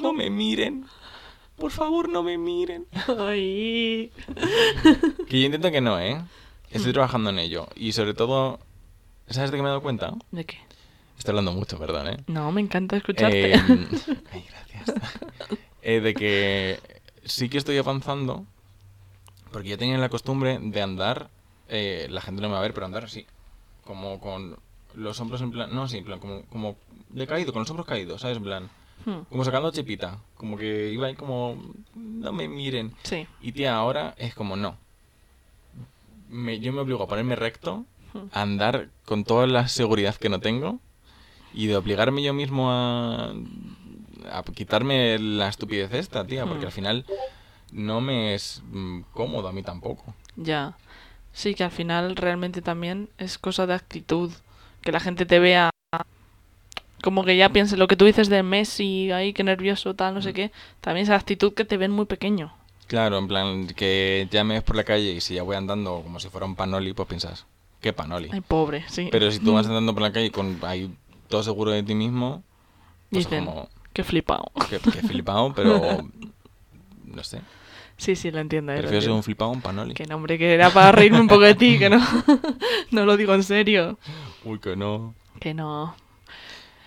no 0.02 0.14
me 0.14 0.30
miren. 0.30 0.86
Por 1.58 1.72
favor, 1.72 2.08
no 2.08 2.24
me 2.24 2.38
miren. 2.38 2.88
Ay. 3.20 4.14
Que 5.28 5.42
yo 5.42 5.46
intento 5.48 5.72
que 5.72 5.82
no, 5.82 6.00
¿eh? 6.00 6.24
Estoy 6.70 6.94
trabajando 6.94 7.32
en 7.32 7.40
ello. 7.40 7.68
Y 7.76 7.92
sobre 7.92 8.14
todo, 8.14 8.62
¿sabes 9.28 9.52
de 9.52 9.58
qué 9.58 9.62
me 9.62 9.68
he 9.68 9.72
dado 9.72 9.82
cuenta? 9.82 10.14
¿De 10.32 10.46
qué? 10.46 10.60
Estoy 11.18 11.32
hablando 11.32 11.54
mucho, 11.54 11.78
perdón, 11.80 12.08
¿eh? 12.08 12.18
No, 12.28 12.52
me 12.52 12.62
encanta 12.62 12.98
escucharte. 12.98 13.54
Eh, 13.54 13.60
ay, 14.32 14.46
gracias. 14.50 14.94
Eh, 15.82 16.00
de 16.02 16.14
que 16.14 16.80
sí 17.26 17.50
que 17.50 17.58
estoy 17.58 17.78
avanzando, 17.78 18.46
porque 19.52 19.70
yo 19.70 19.78
tenía 19.78 19.98
la 19.98 20.10
costumbre 20.10 20.60
de 20.62 20.82
andar, 20.82 21.30
eh, 21.70 22.08
la 22.10 22.22
gente 22.22 22.42
no 22.42 22.48
me 22.50 22.54
va 22.54 22.60
a 22.60 22.64
ver, 22.64 22.74
pero 22.74 22.86
andar 22.86 23.06
así, 23.06 23.26
como 23.86 24.20
con 24.20 24.58
los 24.96 25.20
hombros 25.20 25.42
en 25.42 25.52
plan, 25.52 25.74
no, 25.74 25.88
sí, 25.88 25.98
en 25.98 26.06
plan, 26.06 26.20
como, 26.20 26.44
como 26.46 26.76
decaído, 27.10 27.54
con 27.54 27.62
los 27.62 27.70
hombros 27.70 27.88
caídos, 27.88 28.22
¿sabes? 28.22 28.38
En 28.38 28.44
plan, 28.44 28.70
Hmm. 29.06 29.24
como 29.30 29.44
sacando 29.44 29.70
chepita, 29.72 30.20
como 30.38 30.56
que 30.56 30.90
iba 30.94 31.08
ahí 31.08 31.16
como, 31.16 31.62
no 31.96 32.32
me 32.32 32.48
miren. 32.48 32.94
Sí. 33.04 33.28
Y 33.42 33.52
tía, 33.52 33.76
ahora 33.76 34.14
es 34.18 34.34
como, 34.34 34.56
no. 34.56 34.78
Me- 36.30 36.60
yo 36.60 36.72
me 36.72 36.80
obligo 36.80 37.04
a 37.04 37.08
ponerme 37.08 37.36
recto, 37.36 37.86
a 38.32 38.42
andar 38.42 38.90
con 39.06 39.24
toda 39.26 39.46
la 39.48 39.68
seguridad 39.68 40.16
que 40.16 40.30
no 40.30 40.40
tengo 40.40 40.80
y 41.54 41.68
de 41.68 41.76
obligarme 41.76 42.24
yo 42.24 42.34
mismo 42.34 42.72
a, 42.72 43.34
a 44.32 44.44
quitarme 44.54 45.18
la 45.20 45.48
estupidez 45.50 45.94
esta, 45.94 46.26
tía, 46.26 46.46
porque 46.46 46.66
al 46.66 46.72
final 46.72 47.06
no 47.72 48.02
me 48.02 48.34
es 48.36 48.62
mm, 48.72 49.02
cómodo 49.14 49.48
a 49.48 49.54
mí 49.54 49.64
tampoco. 49.64 50.14
Ya. 50.36 50.76
Sí, 51.34 51.56
que 51.56 51.64
al 51.64 51.72
final 51.72 52.16
realmente 52.16 52.62
también 52.62 53.10
es 53.18 53.38
cosa 53.38 53.66
de 53.66 53.74
actitud. 53.74 54.32
Que 54.82 54.92
la 54.92 55.00
gente 55.00 55.26
te 55.26 55.40
vea 55.40 55.70
como 57.02 57.24
que 57.26 57.36
ya 57.36 57.50
piense 57.50 57.76
lo 57.76 57.88
que 57.88 57.98
tú 57.98 58.06
dices 58.06 58.30
de 58.30 58.44
Messi, 58.44 59.12
ahí, 59.12 59.34
que 59.34 59.44
nervioso, 59.44 59.94
tal, 59.94 60.14
no 60.14 60.22
sé 60.22 60.32
Mm. 60.32 60.34
qué. 60.34 60.52
También 60.80 61.04
esa 61.04 61.16
actitud 61.16 61.54
que 61.54 61.66
te 61.66 61.78
ven 61.78 61.92
muy 61.92 62.06
pequeño. 62.06 62.54
Claro, 62.88 63.18
en 63.18 63.28
plan, 63.28 63.68
que 63.68 64.28
ya 64.32 64.44
me 64.44 64.54
ves 64.56 64.64
por 64.64 64.76
la 64.76 64.84
calle 64.84 65.12
y 65.12 65.22
si 65.22 65.34
ya 65.36 65.44
voy 65.44 65.56
andando 65.56 66.02
como 66.02 66.20
si 66.20 66.30
fuera 66.30 66.46
un 66.46 66.56
panoli, 66.56 66.94
pues 66.94 67.08
piensas, 67.08 67.46
¿qué 67.82 67.92
panoli? 67.94 68.30
Ay, 68.32 68.42
pobre, 68.42 68.86
sí. 68.88 69.10
Pero 69.12 69.32
si 69.32 69.40
tú 69.40 69.54
vas 69.54 69.66
andando 69.68 69.94
por 69.94 70.04
la 70.04 70.14
calle 70.14 70.32
con 70.32 70.60
ahí 70.64 70.94
todo 71.28 71.44
seguro 71.44 71.72
de 71.72 71.84
ti 71.84 71.96
mismo, 71.96 72.44
pues 73.10 73.26
Dicen, 73.26 73.46
como, 73.46 73.70
qué 73.94 74.04
flipado. 74.04 74.52
que, 74.70 74.80
que 74.80 75.02
flipado, 75.08 75.54
pero 75.54 76.00
no 77.06 77.24
sé. 77.24 77.42
Sí, 77.98 78.16
sí, 78.16 78.32
lo 78.32 78.40
entiendo. 78.40 78.72
eh, 78.72 78.76
lo 78.78 78.82
Prefiero 78.82 79.02
ser 79.04 79.12
un 79.12 79.24
flipado 79.24 79.52
un 79.52 79.62
panoli. 79.62 79.94
Que 79.94 80.06
no, 80.06 80.16
hombre, 80.16 80.38
que 80.38 80.54
era 80.54 80.72
para 80.72 80.92
reírme 80.92 81.20
un 81.22 81.28
poco 81.28 81.42
de 81.44 81.56
ti, 81.56 81.78
que 81.78 81.90
no. 81.90 82.00
no 82.92 83.06
lo 83.06 83.16
digo 83.18 83.34
en 83.34 83.44
serio. 83.44 83.98
Uy, 84.44 84.60
que 84.60 84.76
no. 84.76 85.14
Que 85.40 85.54
no. 85.54 85.96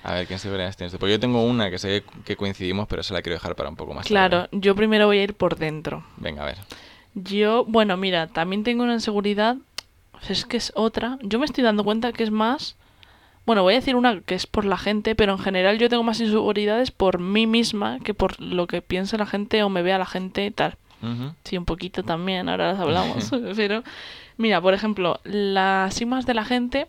A 0.03 0.13
ver, 0.15 0.27
¿qué 0.27 0.35
inseguridades 0.35 0.77
tienes? 0.77 0.97
Porque 0.99 1.13
yo 1.13 1.21
tengo 1.21 1.45
una 1.45 1.71
que 1.71 1.79
sé 1.79 2.05
que 2.25 2.37
coincidimos, 2.37 2.87
pero 2.89 3.01
esa 3.01 3.15
la 3.15 3.23
quiero 3.23 3.35
dejar 3.35 3.57
para 3.57 3.69
un 3.69 3.77
poco 3.77 3.93
más 3.95 4.07
Claro, 4.07 4.43
tarde. 4.45 4.59
yo 4.61 4.75
primero 4.77 5.07
voy 5.07 5.19
a 5.19 5.23
ir 5.25 5.35
por 5.35 5.57
dentro. 5.57 6.05
Venga, 6.17 6.43
a 6.43 6.47
ver. 6.47 6.59
Yo, 7.15 7.65
bueno, 7.65 7.97
mira, 7.97 8.27
también 8.29 8.63
tengo 8.63 8.83
una 8.85 8.93
inseguridad. 8.95 9.57
Es 10.29 10.45
que 10.45 10.57
es 10.59 10.73
otra. 10.75 11.19
Yo 11.23 11.39
me 11.39 11.45
estoy 11.45 11.65
dando 11.65 11.83
cuenta 11.85 12.13
que 12.13 12.23
es 12.25 12.31
más. 12.31 12.77
Bueno, 13.47 13.63
voy 13.63 13.75
a 13.75 13.77
decir 13.77 13.95
una 13.95 14.21
que 14.21 14.35
es 14.35 14.47
por 14.49 14.65
la 14.65 14.77
gente, 14.77 15.15
pero 15.15 15.33
en 15.33 15.39
general 15.39 15.79
yo 15.79 15.89
tengo 15.89 16.03
más 16.03 16.21
inseguridades 16.21 16.91
por 16.91 17.21
mí 17.21 17.47
misma 17.47 18.01
que 18.01 18.13
por 18.13 18.41
lo 18.41 18.67
que 18.67 18.83
piensa 18.83 19.17
la 19.17 19.27
gente 19.27 19.63
o 19.63 19.69
me 19.69 19.83
vea 19.83 19.99
la 19.99 20.07
gente 20.07 20.45
y 20.45 20.51
tal. 20.51 20.77
Sí, 21.45 21.57
un 21.57 21.65
poquito 21.65 22.03
también, 22.03 22.49
ahora 22.49 22.73
las 22.73 22.81
hablamos. 22.81 23.31
pero, 23.57 23.85
mira, 24.37 24.61
por 24.61 24.75
ejemplo, 24.75 25.21
las 25.23 25.95
cimas 25.95 26.27
de 26.27 26.35
la 26.35 26.45
gente. 26.45 26.89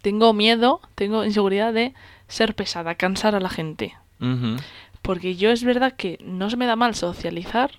Tengo 0.00 0.32
miedo, 0.32 0.80
tengo 0.94 1.24
inseguridad 1.24 1.72
de 1.72 1.92
ser 2.28 2.54
pesada, 2.54 2.94
cansar 2.94 3.34
a 3.34 3.40
la 3.40 3.50
gente. 3.50 3.94
Porque 5.02 5.36
yo 5.36 5.50
es 5.50 5.64
verdad 5.64 5.92
que 5.92 6.18
no 6.22 6.48
se 6.48 6.56
me 6.56 6.64
da 6.64 6.76
mal 6.76 6.94
socializar, 6.94 7.72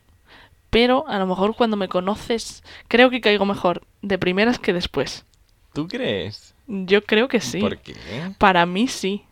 pero 0.69 1.07
a 1.07 1.17
lo 1.17 1.25
mejor 1.25 1.55
cuando 1.55 1.77
me 1.77 1.87
conoces, 1.87 2.63
creo 2.87 3.09
que 3.09 3.21
caigo 3.21 3.45
mejor 3.45 3.81
de 4.01 4.19
primeras 4.19 4.59
que 4.59 4.73
después. 4.73 5.25
¿Tú 5.73 5.87
crees? 5.87 6.53
Yo 6.67 7.03
creo 7.03 7.27
que 7.27 7.39
sí. 7.41 7.59
¿Por 7.59 7.77
qué? 7.77 7.95
Para 8.37 8.65
mí 8.65 8.87
sí. 8.87 9.23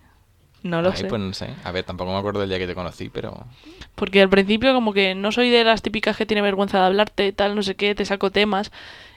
No 0.64 0.82
lo 0.82 0.90
Ay, 0.92 0.98
sé. 0.98 1.06
pues 1.08 1.22
no 1.22 1.34
sé. 1.34 1.50
A 1.64 1.72
ver, 1.72 1.84
tampoco 1.84 2.12
me 2.12 2.18
acuerdo 2.18 2.40
del 2.40 2.50
día 2.50 2.58
que 2.58 2.66
te 2.66 2.74
conocí, 2.74 3.10
pero... 3.10 3.46
Porque 3.94 4.22
al 4.22 4.30
principio 4.30 4.74
como 4.74 4.94
que 4.94 5.14
no 5.14 5.32
soy 5.32 5.50
de 5.52 5.64
las 5.64 5.82
típicas 5.84 6.18
que 6.18 6.26
tiene 6.26 6.42
vergüenza 6.42 6.80
de 6.80 6.86
hablarte, 6.88 7.32
tal, 7.34 7.56
no 7.56 7.62
sé 7.62 7.76
qué, 7.76 7.94
te 7.94 8.04
saco 8.06 8.32
temas. 8.32 8.72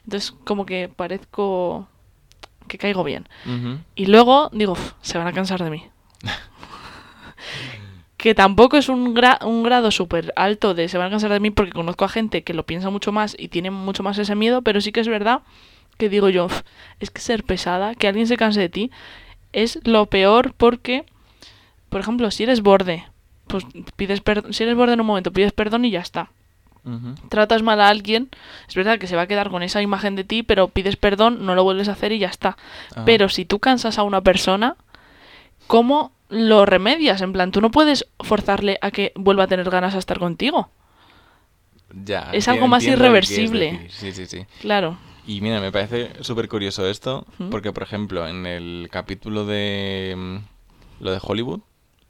Entonces 0.04 0.32
como 0.44 0.66
que 0.66 0.88
parezco 0.94 1.88
que 2.66 2.76
caigo 2.76 3.02
bien. 3.02 3.26
Y 3.94 4.06
luego 4.06 4.50
digo, 4.52 4.72
"Uf, 4.72 4.92
se 5.00 5.16
van 5.16 5.26
a 5.26 5.32
cansar 5.32 5.62
de 5.64 5.70
mí. 5.70 5.84
que 8.16 8.34
tampoco 8.34 8.76
es 8.76 8.88
un, 8.88 9.14
gra- 9.14 9.42
un 9.44 9.62
grado 9.62 9.90
súper 9.90 10.32
alto 10.36 10.74
de 10.74 10.88
se 10.88 10.98
van 10.98 11.06
a 11.06 11.10
cansar 11.10 11.30
de 11.32 11.40
mí 11.40 11.50
porque 11.50 11.72
conozco 11.72 12.04
a 12.04 12.08
gente 12.08 12.42
que 12.42 12.52
lo 12.52 12.66
piensa 12.66 12.90
mucho 12.90 13.12
más 13.12 13.36
y 13.38 13.48
tiene 13.48 13.70
mucho 13.70 14.02
más 14.02 14.18
ese 14.18 14.34
miedo, 14.34 14.62
pero 14.62 14.80
sí 14.80 14.90
que 14.92 15.00
es 15.00 15.08
verdad 15.08 15.40
que 15.98 16.08
digo 16.08 16.30
yo, 16.30 16.46
"Uf, 16.46 16.62
es 17.00 17.10
que 17.10 17.20
ser 17.20 17.44
pesada, 17.44 17.94
que 17.94 18.08
alguien 18.08 18.26
se 18.26 18.36
canse 18.38 18.60
de 18.60 18.68
ti, 18.70 18.90
es 19.52 19.80
lo 19.84 20.06
peor 20.06 20.54
porque, 20.56 21.04
por 21.90 22.00
ejemplo, 22.00 22.30
si 22.30 22.44
eres 22.44 22.62
borde, 22.62 23.04
pues 23.46 23.66
pides 23.96 24.20
perdón, 24.20 24.52
si 24.54 24.62
eres 24.62 24.76
borde 24.76 24.94
en 24.94 25.00
un 25.00 25.06
momento, 25.06 25.32
pides 25.32 25.52
perdón 25.52 25.84
y 25.84 25.90
ya 25.90 26.00
está. 26.00 26.30
Tratas 27.28 27.62
mal 27.62 27.82
a 27.82 27.88
alguien, 27.88 28.30
es 28.66 28.74
verdad 28.74 28.98
que 28.98 29.06
se 29.06 29.14
va 29.14 29.22
a 29.22 29.26
quedar 29.26 29.50
con 29.50 29.62
esa 29.62 29.82
imagen 29.82 30.16
de 30.16 30.24
ti, 30.24 30.42
pero 30.42 30.68
pides 30.68 30.96
perdón, 30.96 31.44
no 31.44 31.54
lo 31.54 31.62
vuelves 31.62 31.88
a 31.88 31.92
hacer 31.92 32.12
y 32.12 32.18
ya 32.18 32.28
está. 32.28 32.56
Ajá. 32.92 33.04
Pero 33.04 33.28
si 33.28 33.44
tú 33.44 33.58
cansas 33.58 33.98
a 33.98 34.04
una 34.04 34.22
persona, 34.22 34.76
¿cómo 35.66 36.12
lo 36.30 36.64
remedias? 36.64 37.20
En 37.20 37.34
plan, 37.34 37.52
tú 37.52 37.60
no 37.60 37.70
puedes 37.70 38.06
forzarle 38.20 38.78
a 38.80 38.90
que 38.90 39.12
vuelva 39.16 39.44
a 39.44 39.46
tener 39.48 39.68
ganas 39.68 39.94
a 39.94 39.98
estar 39.98 40.18
contigo. 40.18 40.70
Ya, 42.04 42.30
es 42.32 42.48
algo 42.48 42.68
más 42.68 42.84
irreversible. 42.84 43.88
Sí, 43.90 44.12
sí, 44.12 44.24
sí. 44.26 44.46
Claro. 44.60 44.96
Y 45.28 45.42
mira, 45.42 45.60
me 45.60 45.70
parece 45.70 46.10
súper 46.24 46.48
curioso 46.48 46.88
esto, 46.88 47.26
porque 47.50 47.70
por 47.70 47.82
ejemplo, 47.82 48.26
en 48.26 48.46
el 48.46 48.88
capítulo 48.90 49.44
de 49.44 50.14
mm, 50.16 50.36
lo 51.04 51.12
de 51.12 51.18
Hollywood, 51.22 51.60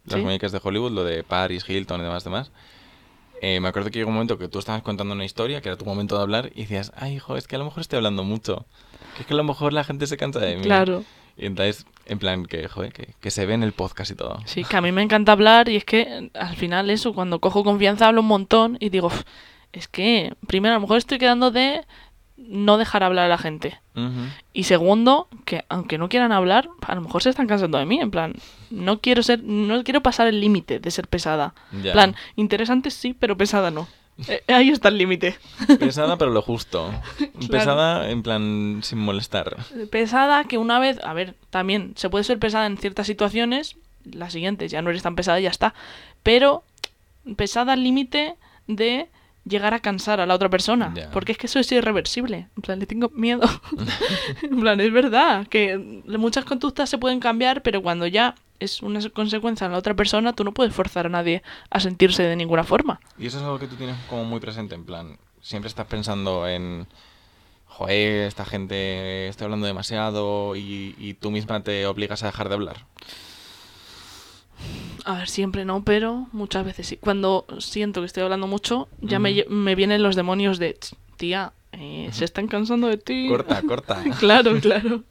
las 0.05 0.21
muñecas 0.21 0.53
de 0.53 0.61
Hollywood, 0.63 0.93
lo 0.93 1.03
de 1.03 1.25
Paris, 1.25 1.69
Hilton 1.69 2.01
y 2.01 2.05
demás, 2.05 2.23
demás, 2.23 2.53
eh, 3.43 3.59
me 3.59 3.67
acuerdo 3.67 3.91
que 3.91 3.99
llegó 3.99 4.09
un 4.11 4.15
momento 4.15 4.39
que 4.39 4.47
tú 4.47 4.61
estabas 4.61 4.83
contando 4.83 5.15
una 5.15 5.25
historia, 5.25 5.61
que 5.61 5.69
era 5.69 5.77
tu 5.77 5.85
momento 5.85 6.17
de 6.17 6.23
hablar, 6.23 6.53
y 6.55 6.61
decías, 6.63 6.93
ay, 6.95 7.17
hijo, 7.17 7.37
es 7.37 7.49
que 7.49 7.57
a 7.57 7.59
lo 7.59 7.65
mejor 7.65 7.81
estoy 7.81 7.97
hablando 7.97 8.23
mucho, 8.23 8.67
que 9.17 9.23
es 9.23 9.27
que 9.27 9.35
a 9.35 9.37
lo 9.37 9.43
mejor 9.43 9.73
la 9.73 9.83
gente 9.83 10.07
se 10.07 10.17
cansa 10.17 10.39
de 10.39 10.55
mí. 10.57 10.63
Claro. 10.63 11.03
Y 11.37 11.47
entonces, 11.47 11.87
en 12.07 12.21
plan, 12.21 12.47
que, 12.47 12.69
joder, 12.69 12.93
que, 12.93 13.15
que 13.21 13.31
se 13.33 13.47
ve 13.47 13.55
en 13.55 13.65
el 13.65 13.73
podcast 13.73 14.13
y 14.13 14.15
todo. 14.15 14.39
Sí, 14.45 14.63
que 14.63 14.77
a 14.77 14.81
mí 14.81 14.93
me 14.93 15.03
encanta 15.03 15.33
hablar 15.33 15.69
y 15.69 15.75
es 15.75 15.85
que 15.85 16.31
al 16.35 16.55
final 16.55 16.89
eso, 16.89 17.13
cuando 17.15 17.41
cojo 17.41 17.65
confianza 17.65 18.07
hablo 18.07 18.21
un 18.21 18.29
montón 18.29 18.77
y 18.79 18.91
digo, 18.91 19.09
"Uf, 19.09 19.23
es 19.73 19.89
que 19.89 20.35
primero 20.47 20.75
a 20.75 20.79
lo 20.79 20.83
mejor 20.83 20.99
estoy 20.99 21.19
quedando 21.19 21.51
de 21.51 21.85
no 22.39 22.79
dejar 22.79 23.03
hablar 23.03 23.27
a 23.27 23.29
la 23.29 23.39
gente. 23.39 23.81
Y 24.53 24.65
segundo, 24.65 25.29
que 25.45 25.65
aunque 25.69 25.99
no 25.99 26.09
quieran 26.09 26.31
hablar, 26.31 26.69
a 26.87 26.95
lo 26.95 27.01
mejor 27.01 27.23
se 27.23 27.31
están 27.31 27.49
cansando 27.49 27.79
de 27.79 27.85
mí. 27.85 28.01
En 28.01 28.13
plan, 28.13 28.35
no 28.71 29.01
quiero 29.01 29.25
ser, 29.25 29.43
no 29.43 29.83
quiero 29.83 30.03
pasar 30.03 30.29
el 30.29 30.41
límite 30.41 30.79
de 30.79 30.91
ser 30.93 31.09
pesada. 31.09 31.55
En 31.73 31.93
plan, 31.93 32.17
interesante 32.37 32.91
sí, 32.91 33.15
pero 33.19 33.37
pesada 33.37 33.73
no. 33.73 33.89
Eh, 34.27 34.43
ahí 34.49 34.71
está 34.71 34.89
el 34.89 34.99
límite. 34.99 35.37
Pesada, 35.79 36.19
pero 36.19 36.33
lo 36.33 36.43
justo. 36.43 36.93
Pesada, 37.51 38.11
en 38.11 38.23
plan, 38.25 38.81
sin 38.83 38.99
molestar. 38.99 39.57
Pesada 39.91 40.43
que 40.45 40.59
una 40.59 40.81
vez, 40.81 40.99
a 41.05 41.13
ver, 41.13 41.37
también 41.51 41.93
se 41.95 42.11
puede 42.11 42.25
ser 42.25 42.41
pesada 42.41 42.67
en 42.67 42.79
ciertas 42.79 43.07
situaciones, 43.07 43.77
las 44.05 44.33
siguientes 44.33 44.73
ya 44.73 44.83
no 44.83 44.91
eres 44.91 45.03
tan 45.03 45.15
pesada 45.15 45.39
y 45.39 45.45
ya 45.45 45.51
está. 45.51 45.73
Pero 46.25 46.65
pesada 47.37 47.75
al 47.75 47.85
límite 47.85 48.35
de 48.67 49.09
llegar 49.49 49.75
a 49.75 49.81
cansar 49.81 50.21
a 50.21 50.27
la 50.27 50.35
otra 50.35 50.49
persona. 50.49 50.95
Porque 51.13 51.33
es 51.33 51.39
que 51.39 51.47
eso 51.47 51.59
es 51.59 51.71
irreversible. 51.73 52.49
En 52.57 52.63
plan, 52.63 52.79
le 52.79 52.87
tengo 52.87 53.11
miedo. 53.11 53.43
en 54.43 54.61
plan, 54.61 54.81
es 54.81 54.93
verdad 54.93 55.47
que 55.49 56.03
muchas 56.07 56.45
conductas 56.45 56.91
se 56.91 56.99
pueden 56.99 57.21
cambiar, 57.21 57.63
pero 57.63 57.83
cuando 57.83 58.07
ya 58.07 58.35
es 58.61 58.83
una 58.83 59.01
consecuencia 59.11 59.67
en 59.67 59.73
la 59.73 59.79
otra 59.79 59.95
persona, 59.95 60.33
tú 60.33 60.45
no 60.45 60.53
puedes 60.53 60.75
forzar 60.75 61.07
a 61.07 61.09
nadie 61.09 61.43
a 61.71 61.81
sentirse 61.81 62.23
de 62.23 62.37
ninguna 62.37 62.65
forma. 62.65 63.01
Y 63.19 63.27
eso 63.27 63.39
es 63.39 63.45
algo 63.45 63.59
que 63.59 63.67
tú 63.67 63.77
tienes 63.77 63.97
como 64.09 64.25
muy 64.25 64.41
presente, 64.41 64.75
en 64.75 64.85
plan, 64.85 65.19
siempre 65.41 65.69
estás 65.69 65.87
pensando 65.87 66.49
en, 66.49 66.87
joder, 67.67 68.27
esta 68.27 68.45
gente 68.45 69.29
está 69.29 69.45
hablando 69.45 69.67
demasiado 69.67 70.57
y, 70.57 70.95
y 70.99 71.15
tú 71.15 71.31
misma 71.31 71.63
te 71.63 71.87
obligas 71.87 72.23
a 72.23 72.27
dejar 72.27 72.49
de 72.49 72.55
hablar. 72.55 72.87
A 75.09 75.15
ver, 75.15 75.29
siempre 75.31 75.65
no, 75.65 75.83
pero 75.85 76.29
muchas 76.33 76.67
veces 76.67 76.87
sí. 76.87 76.99
Cuando 76.99 77.47
siento 77.61 78.01
que 78.03 78.07
estoy 78.07 78.25
hablando 78.25 78.47
mucho, 78.47 78.89
ya 79.01 79.19
me, 79.19 79.43
me 79.49 79.75
vienen 79.75 80.03
los 80.03 80.17
demonios 80.17 80.59
de, 80.59 80.75
"Ch, 80.75 80.95
tía, 81.17 81.55
eh, 81.73 82.11
se 82.13 82.27
están 82.27 82.47
cansando 82.47 82.89
de 82.89 82.99
ti. 82.99 83.27
Corta, 83.27 83.63
corta. 83.63 84.05
claro, 84.21 84.61
claro. 84.61 85.05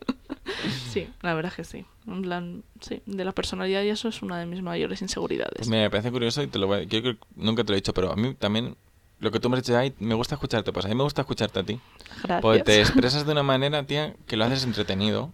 sí, 0.92 1.08
la 1.24 1.34
verdad 1.34 1.52
es 1.52 1.56
que 1.56 1.64
sí. 1.64 1.86
En 2.06 2.22
plan, 2.22 2.64
sí, 2.80 3.02
de 3.08 3.26
la 3.26 3.32
personalidad 3.32 3.82
y 3.82 3.90
eso 3.90 4.08
es 4.08 4.22
una 4.22 4.38
de 4.38 4.46
mis 4.46 4.62
mayores 4.62 5.02
inseguridades. 5.02 5.56
Pues 5.58 5.68
mira, 5.68 5.82
me 5.82 5.90
parece 5.90 6.12
curioso 6.12 6.44
y 6.44 6.48
te 6.48 6.60
lo 6.60 6.68
voy 6.68 6.78
a... 6.80 6.84
Yo 6.84 7.02
creo 7.02 7.14
que 7.16 7.20
nunca 7.36 7.64
te 7.64 7.70
lo 7.72 7.74
he 7.74 7.82
dicho, 7.82 7.94
pero 7.96 8.12
a 8.12 8.16
mí 8.16 8.36
también 8.36 8.76
lo 9.20 9.32
que 9.32 9.40
tú 9.40 9.50
me 9.50 9.58
has 9.58 9.64
dicho, 9.64 9.76
ay, 9.76 9.96
me 9.98 10.14
gusta 10.14 10.36
escucharte, 10.36 10.72
pues 10.72 10.86
a 10.86 10.90
mí 10.90 10.94
me 10.96 11.04
gusta 11.04 11.22
escucharte 11.22 11.60
a 11.60 11.64
ti. 11.64 11.80
Gracias. 12.22 12.42
Porque 12.42 12.62
te 12.64 12.82
expresas 12.82 13.26
de 13.26 13.32
una 13.32 13.42
manera, 13.42 13.82
tía, 13.88 14.16
que 14.28 14.38
lo 14.38 14.46
haces 14.46 14.64
entretenido, 14.64 15.32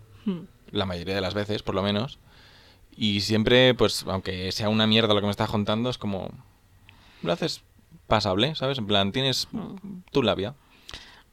la 0.72 0.86
mayoría 0.86 1.16
de 1.16 1.22
las 1.22 1.34
veces, 1.34 1.64
por 1.64 1.76
lo 1.76 1.84
menos. 1.84 2.18
Y 2.96 3.22
siempre, 3.22 3.74
pues, 3.74 4.06
aunque 4.08 4.52
sea 4.52 4.70
una 4.70 4.88
mierda 4.88 5.14
lo 5.14 5.20
que 5.20 5.26
me 5.26 5.32
estás 5.32 5.50
contando, 5.50 5.90
es 5.90 5.98
como... 5.98 6.30
Lo 7.22 7.32
haces 7.34 7.64
pasable, 8.08 8.56
¿sabes? 8.56 8.78
En 8.78 8.88
plan, 8.88 9.12
tienes 9.12 9.48
tu 10.12 10.24
labia. 10.24 10.56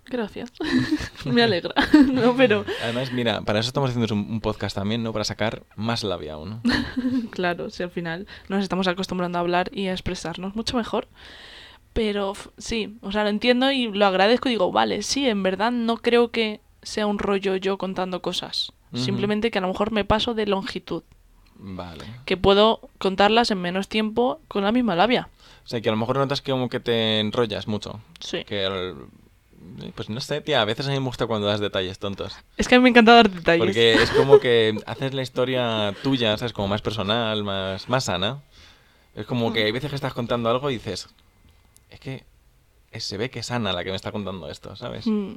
Gracias. 0.06 0.52
me 1.24 1.42
alegra. 1.42 1.74
no, 2.12 2.34
pero 2.36 2.64
Además, 2.82 3.12
mira, 3.12 3.42
para 3.42 3.60
eso 3.60 3.68
estamos 3.68 3.90
haciendo 3.90 4.12
un, 4.14 4.30
un 4.30 4.40
podcast 4.40 4.74
también, 4.74 5.02
¿no? 5.02 5.12
Para 5.12 5.24
sacar 5.24 5.62
más 5.76 6.02
labia 6.02 6.34
aún. 6.34 6.50
¿no? 6.50 6.62
claro, 7.30 7.70
si 7.70 7.82
al 7.82 7.90
final 7.90 8.26
nos 8.48 8.62
estamos 8.62 8.88
acostumbrando 8.88 9.38
a 9.38 9.40
hablar 9.40 9.70
y 9.72 9.86
a 9.86 9.92
expresarnos 9.92 10.56
mucho 10.56 10.76
mejor. 10.76 11.08
Pero 11.92 12.34
sí, 12.58 12.98
o 13.02 13.12
sea, 13.12 13.24
lo 13.24 13.30
entiendo 13.30 13.70
y 13.72 13.88
lo 13.88 14.06
agradezco 14.06 14.48
y 14.48 14.52
digo, 14.52 14.70
vale, 14.70 15.02
sí, 15.02 15.28
en 15.28 15.42
verdad 15.42 15.72
no 15.72 15.96
creo 15.96 16.30
que 16.30 16.60
sea 16.82 17.06
un 17.06 17.18
rollo 17.18 17.56
yo 17.56 17.78
contando 17.78 18.22
cosas. 18.22 18.72
Simplemente 18.92 19.52
que 19.52 19.58
a 19.58 19.60
lo 19.60 19.68
mejor 19.68 19.92
me 19.92 20.04
paso 20.04 20.34
de 20.34 20.46
longitud, 20.46 21.04
Vale. 21.62 22.04
que 22.24 22.36
puedo 22.36 22.80
contarlas 22.98 23.50
en 23.50 23.60
menos 23.60 23.88
tiempo 23.88 24.40
con 24.48 24.64
la 24.64 24.72
misma 24.72 24.94
labia. 24.96 25.28
O 25.64 25.68
sea, 25.68 25.80
que 25.80 25.88
a 25.88 25.92
lo 25.92 25.98
mejor 25.98 26.16
notas 26.16 26.40
que 26.40 26.52
como 26.52 26.68
que 26.68 26.80
te 26.80 27.20
enrollas 27.20 27.66
mucho. 27.68 28.00
Sí. 28.20 28.44
Que... 28.44 28.64
al- 28.66 28.96
Pues 29.94 30.08
no 30.08 30.20
sé, 30.22 30.40
tía, 30.40 30.62
a 30.62 30.64
veces 30.64 30.86
a 30.86 30.90
mí 30.90 30.98
me 30.98 31.04
gusta 31.04 31.26
cuando 31.26 31.46
das 31.46 31.60
detalles 31.60 31.98
tontos. 31.98 32.34
Es 32.56 32.66
que 32.66 32.76
a 32.76 32.78
mí 32.78 32.82
me 32.82 32.88
encanta 32.88 33.12
dar 33.12 33.30
detalles. 33.30 33.58
Porque 33.60 33.92
es 34.02 34.10
como 34.10 34.40
que 34.40 34.74
haces 34.86 35.12
la 35.12 35.20
historia 35.22 35.94
tuya, 36.02 36.36
¿sabes? 36.38 36.54
Como 36.54 36.66
más 36.68 36.80
personal, 36.80 37.44
más, 37.44 37.88
más 37.88 38.04
sana. 38.04 38.40
Es 39.14 39.26
como 39.26 39.52
que 39.52 39.64
hay 39.64 39.72
veces 39.72 39.90
que 39.90 39.96
estás 39.96 40.14
contando 40.14 40.48
algo 40.48 40.70
y 40.70 40.74
dices, 40.74 41.08
es 41.90 42.00
que 42.00 42.24
se 42.98 43.16
ve 43.18 43.28
que 43.30 43.40
es 43.40 43.46
sana 43.46 43.72
la 43.74 43.84
que 43.84 43.90
me 43.90 43.96
está 43.96 44.10
contando 44.12 44.48
esto, 44.50 44.74
¿sabes? 44.76 45.06
Mm, 45.06 45.34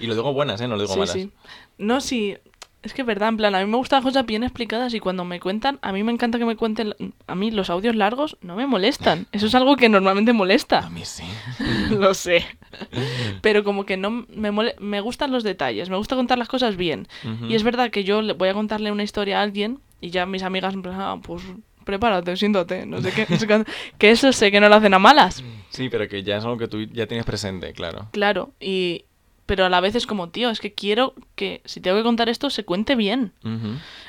Y 0.00 0.06
lo 0.06 0.14
digo 0.14 0.32
buenas, 0.32 0.60
¿eh? 0.60 0.68
No 0.68 0.76
lo 0.76 0.82
digo 0.82 0.94
sí, 0.94 0.98
malas. 1.00 1.12
sí. 1.14 1.30
No, 1.78 2.00
sí. 2.00 2.36
Es 2.84 2.92
que 2.92 3.00
es 3.02 3.06
verdad, 3.06 3.30
en 3.30 3.36
plan, 3.38 3.54
a 3.54 3.60
mí 3.60 3.66
me 3.70 3.76
gustan 3.78 3.98
las 3.98 4.04
cosas 4.04 4.26
bien 4.26 4.42
explicadas 4.44 4.92
y 4.92 5.00
cuando 5.00 5.24
me 5.24 5.40
cuentan, 5.40 5.78
a 5.80 5.90
mí 5.92 6.02
me 6.02 6.12
encanta 6.12 6.38
que 6.38 6.44
me 6.44 6.54
cuenten, 6.56 6.94
a 7.26 7.34
mí 7.34 7.50
los 7.50 7.70
audios 7.70 7.96
largos 7.96 8.36
no 8.42 8.56
me 8.56 8.66
molestan. 8.66 9.26
Eso 9.32 9.46
es 9.46 9.54
algo 9.54 9.76
que 9.76 9.88
normalmente 9.88 10.32
A 10.32 10.34
molesta. 10.34 10.90
mí 10.90 11.04
sí. 11.04 11.24
Lo 11.90 12.12
sé. 12.14 12.44
Pero 13.40 13.64
como 13.64 13.84
que 13.86 13.96
no 13.96 14.10
me, 14.10 14.50
mole- 14.52 14.74
me 14.78 15.00
gustan 15.00 15.32
los 15.32 15.44
detalles, 15.44 15.88
me 15.90 15.96
gusta 15.96 16.14
contar 16.16 16.38
las 16.38 16.48
cosas 16.48 16.76
bien. 16.76 17.08
Y 17.48 17.54
es 17.54 17.62
verdad 17.62 17.90
que 17.90 18.04
yo 18.04 18.20
le 18.22 18.34
voy 18.34 18.48
a 18.48 18.54
contarle 18.54 18.92
una 18.92 19.02
historia 19.02 19.38
a 19.40 19.42
alguien 19.42 19.80
y 20.00 20.10
ya 20.10 20.26
mis 20.26 20.42
amigas 20.42 20.74
"Ah, 20.86 21.18
pues 21.22 21.42
prepárate, 21.84 22.36
siéntate, 22.36 22.86
no 22.86 23.00
sé 23.00 23.12
qué, 23.12 23.26
no 23.28 23.36
sé 23.38 23.46
cuánto". 23.46 23.70
que 23.98 24.10
eso 24.10 24.32
sé 24.32 24.50
que 24.50 24.60
no 24.60 24.68
lo 24.68 24.74
hacen 24.74 24.92
a 24.94 24.98
malas. 24.98 25.42
Sí, 25.70 25.88
pero 25.88 26.06
que 26.08 26.22
ya 26.22 26.36
es 26.36 26.44
algo 26.44 26.58
que 26.58 26.68
tú 26.68 26.82
ya 26.84 27.06
tienes 27.06 27.24
presente, 27.26 27.72
claro. 27.72 28.08
Claro, 28.12 28.52
y 28.60 29.04
pero 29.46 29.64
a 29.64 29.68
la 29.68 29.80
vez 29.80 29.94
es 29.94 30.06
como, 30.06 30.28
tío, 30.28 30.50
es 30.50 30.60
que 30.60 30.72
quiero 30.72 31.14
que 31.34 31.60
si 31.64 31.80
tengo 31.80 31.96
que 31.96 32.02
contar 32.02 32.28
esto 32.28 32.50
se 32.50 32.64
cuente 32.64 32.94
bien. 32.94 33.32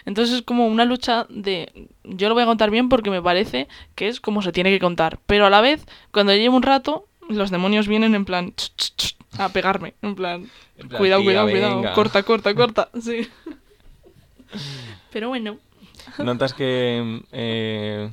Entonces 0.06 0.36
es 0.36 0.42
como 0.42 0.68
una 0.68 0.86
lucha 0.86 1.26
de 1.30 1.88
yo 2.04 2.30
lo 2.30 2.36
voy 2.36 2.44
a 2.44 2.48
contar 2.48 2.72
bien 2.72 2.90
porque 2.90 3.10
me 3.10 3.22
parece 3.22 3.68
que 3.96 4.08
es 4.08 4.20
como 4.20 4.42
se 4.42 4.52
tiene 4.52 4.72
que 4.72 4.80
contar, 4.80 5.20
pero 5.26 5.46
a 5.46 5.50
la 5.50 5.62
vez 5.62 5.86
cuando 6.12 6.34
llevo 6.34 6.56
un 6.56 6.64
rato 6.64 7.08
los 7.28 7.50
demonios 7.50 7.88
vienen 7.88 8.16
en 8.16 8.26
plan 8.26 8.54
ch, 8.56 8.72
ch, 8.76 8.96
ch, 8.96 9.16
a 9.38 9.50
pegarme, 9.50 9.96
en 10.02 10.16
plan, 10.16 10.50
En 10.78 10.88
plan, 10.88 11.00
cuidado, 11.00 11.22
tía, 11.22 11.28
cuidado, 11.44 11.50
cuidado, 11.50 11.96
corta, 11.96 12.24
corta, 12.24 12.54
corta, 12.54 12.90
sí. 13.02 13.28
Pero 15.12 15.30
bueno, 15.30 15.58
Notas 16.20 16.54
que 16.54 17.22
eh, 17.32 18.10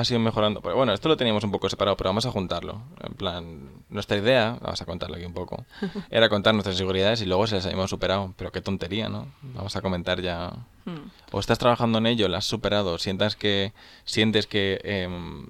has 0.00 0.10
ido 0.10 0.20
mejorando. 0.20 0.60
Pero 0.60 0.76
bueno, 0.76 0.92
esto 0.92 1.08
lo 1.08 1.16
teníamos 1.16 1.44
un 1.44 1.50
poco 1.50 1.68
separado, 1.68 1.96
pero 1.96 2.08
vamos 2.10 2.26
a 2.26 2.30
juntarlo. 2.30 2.82
En 3.02 3.14
plan, 3.14 3.70
nuestra 3.88 4.16
idea, 4.16 4.58
vamos 4.60 4.80
a 4.82 4.84
contarlo 4.86 5.16
aquí 5.16 5.24
un 5.24 5.34
poco, 5.34 5.64
era 6.10 6.28
contar 6.28 6.54
nuestras 6.54 6.74
inseguridades 6.74 7.22
y 7.22 7.26
luego 7.26 7.46
se 7.46 7.56
las 7.56 7.66
habíamos 7.66 7.90
superado. 7.90 8.34
Pero 8.36 8.52
qué 8.52 8.60
tontería, 8.60 9.08
¿no? 9.08 9.28
Vamos 9.42 9.76
a 9.76 9.80
comentar 9.80 10.20
ya. 10.20 10.52
hmm, 10.84 11.10
O 11.32 11.40
estás 11.40 11.58
trabajando 11.58 11.98
en 11.98 12.06
ello, 12.06 12.28
lo 12.28 12.36
has 12.36 12.44
superado, 12.44 12.98
sientas 12.98 13.36
que, 13.36 13.72
sientes 14.04 14.46
que 14.46 14.80
em, 14.82 15.48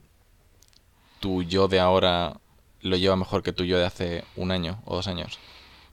tu 1.21 1.43
yo 1.43 1.69
de 1.69 1.81
ahora 1.81 2.35
lo 2.83 2.97
lleva 2.97 3.17
mejor 3.17 3.43
que 3.43 3.53
tu 3.53 3.65
yo 3.65 3.79
de 3.79 3.85
hace 3.87 4.25
un 4.37 4.51
año 4.51 4.81
o 4.85 4.97
dos 4.97 5.07
años. 5.07 5.39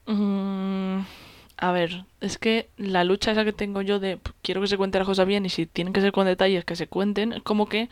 Mm, 0.06 1.02
a 1.58 1.72
ver, 1.72 2.06
es 2.22 2.38
que 2.38 2.70
la 2.78 3.04
lucha 3.04 3.32
esa 3.32 3.44
que 3.44 3.52
tengo 3.54 3.82
yo 3.82 4.00
de 4.00 4.20
quiero 4.42 4.62
que 4.62 4.68
se 4.68 4.78
cuente 4.78 5.00
las 5.00 5.08
cosas 5.08 5.28
bien 5.28 5.46
y 5.46 5.50
si 5.50 5.66
tienen 5.66 5.94
que 5.94 6.02
ser 6.02 6.12
con 6.12 6.26
detalles 6.26 6.66
que 6.66 6.76
se 6.76 6.88
cuenten, 6.88 7.34
es 7.34 7.44
como 7.44 7.68
que 7.68 7.90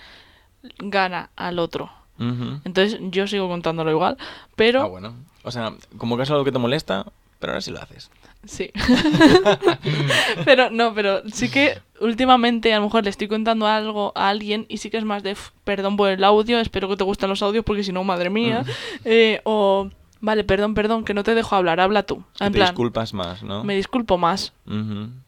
gana 0.80 1.30
al 1.36 1.60
otro. 1.60 1.92
Entonces 2.18 2.98
yo 3.12 3.28
sigo 3.28 3.50
contándolo 3.50 3.92
igual, 3.92 4.18
pero 4.56 4.82
Ah, 4.84 4.88
bueno. 4.88 5.14
O 5.44 5.52
sea, 5.52 5.74
como 5.98 6.16
que 6.18 6.24
es 6.24 6.32
algo 6.32 6.44
que 6.46 6.52
te 6.52 6.58
molesta, 6.60 7.06
pero 7.40 7.52
ahora 7.54 7.62
sí 7.62 7.72
lo 7.72 7.82
haces. 7.82 8.10
sí. 8.46 8.72
pero 10.46 10.70
no, 10.70 10.94
pero 10.94 11.22
sí 11.30 11.50
que 11.50 11.80
últimamente 12.00 12.74
a 12.74 12.78
lo 12.78 12.86
mejor 12.86 13.04
le 13.04 13.10
estoy 13.10 13.28
contando 13.28 13.68
algo 13.68 14.12
a 14.16 14.30
alguien 14.30 14.66
y 14.70 14.78
sí 14.78 14.90
que 14.90 14.98
es 14.98 15.04
más 15.06 15.24
de 15.24 15.34
"Uf, 15.34 15.50
perdón 15.64 15.98
por 15.98 16.10
el 16.10 16.24
audio, 16.24 16.60
espero 16.60 16.88
que 16.90 16.98
te 16.98 17.04
gusten 17.04 17.30
los 17.30 17.42
audios 17.42 17.64
porque 17.66 17.84
si 17.84 17.92
no, 17.92 18.04
madre 18.04 18.30
mía. 18.30 18.64
Eh, 19.04 19.42
o 19.44 19.90
vale, 20.26 20.44
perdón, 20.44 20.74
perdón, 20.74 21.06
que 21.06 21.14
no 21.14 21.24
te 21.24 21.36
dejo 21.36 21.56
hablar, 21.56 21.80
habla 21.80 22.04
tú. 22.04 22.24
En 22.40 22.52
te 22.52 22.58
plan, 22.58 22.68
disculpas 22.70 23.14
más, 23.14 23.44
¿no? 23.44 23.64
me 23.64 23.76
disculpo 23.76 24.18
más, 24.18 24.54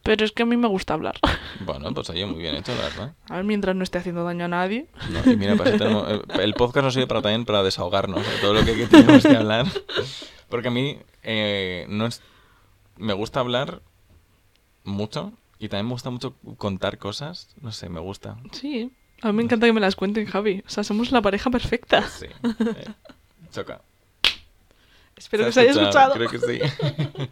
pero 0.04 0.26
es 0.26 0.32
que 0.32 0.44
a 0.44 0.46
mí 0.46 0.58
me 0.58 0.68
gusta 0.68 0.94
hablar. 0.94 1.16
Bueno, 1.66 1.92
pues 1.94 2.10
oye, 2.12 2.26
muy 2.26 2.40
bien 2.40 2.56
hecho, 2.56 2.74
la 2.76 2.84
verdad. 2.84 3.14
A 3.30 3.38
ver, 3.38 3.44
mientras 3.44 3.76
no 3.76 3.84
esté 3.84 3.98
haciendo 3.98 4.24
daño 4.24 4.46
a 4.46 4.48
nadie. 4.48 4.88
No, 5.10 5.32
y 5.32 5.36
mira, 5.38 5.56
para 5.56 5.72
eso 5.72 5.80
tenemos- 5.80 6.12
eh, 6.12 6.22
el 6.44 6.54
podcast 6.54 6.84
nos 6.84 6.94
sirve 6.94 7.08
para, 7.08 7.22
también 7.22 7.46
para 7.46 7.64
desahogarnos 7.64 8.20
de 8.26 8.38
todo 8.42 8.54
lo 8.54 8.64
que, 8.64 8.76
que 8.76 8.86
tenemos 8.88 9.24
que 9.24 9.36
hablar. 9.36 9.66
Porque 10.50 10.68
a 10.68 10.72
mí 10.72 10.98
eh, 11.24 11.86
no 11.90 12.06
es, 12.06 12.22
me 12.98 13.14
gusta 13.14 13.40
hablar 13.40 13.82
mucho 14.84 15.34
y 15.60 15.70
también 15.70 15.88
me 15.88 15.94
gusta 15.94 16.10
mucho 16.10 16.36
contar 16.58 16.98
cosas. 16.98 17.50
No 17.62 17.72
sé, 17.72 17.90
me 17.90 18.00
gusta. 18.00 18.38
Sí, 18.52 18.92
a 19.22 19.28
mí 19.28 19.34
me 19.34 19.44
encanta 19.44 19.66
que 19.66 19.74
me 19.74 19.82
las 19.82 19.96
cuenten, 19.96 20.26
Javi. 20.26 20.64
O 20.66 20.70
sea, 20.70 20.84
somos 20.84 21.12
la 21.12 21.22
pareja 21.22 21.50
perfecta. 21.50 22.08
Sí. 22.08 22.28
eh, 22.60 22.86
choca. 23.52 23.82
Espero 25.18 25.46
que 25.46 25.52
¿Se 25.52 25.54
se 25.54 25.60
ha 25.60 25.72
haya 25.72 25.82
escuchado. 25.82 26.14
Creo 26.14 26.30
que 26.30 26.40
sí. 26.40 26.60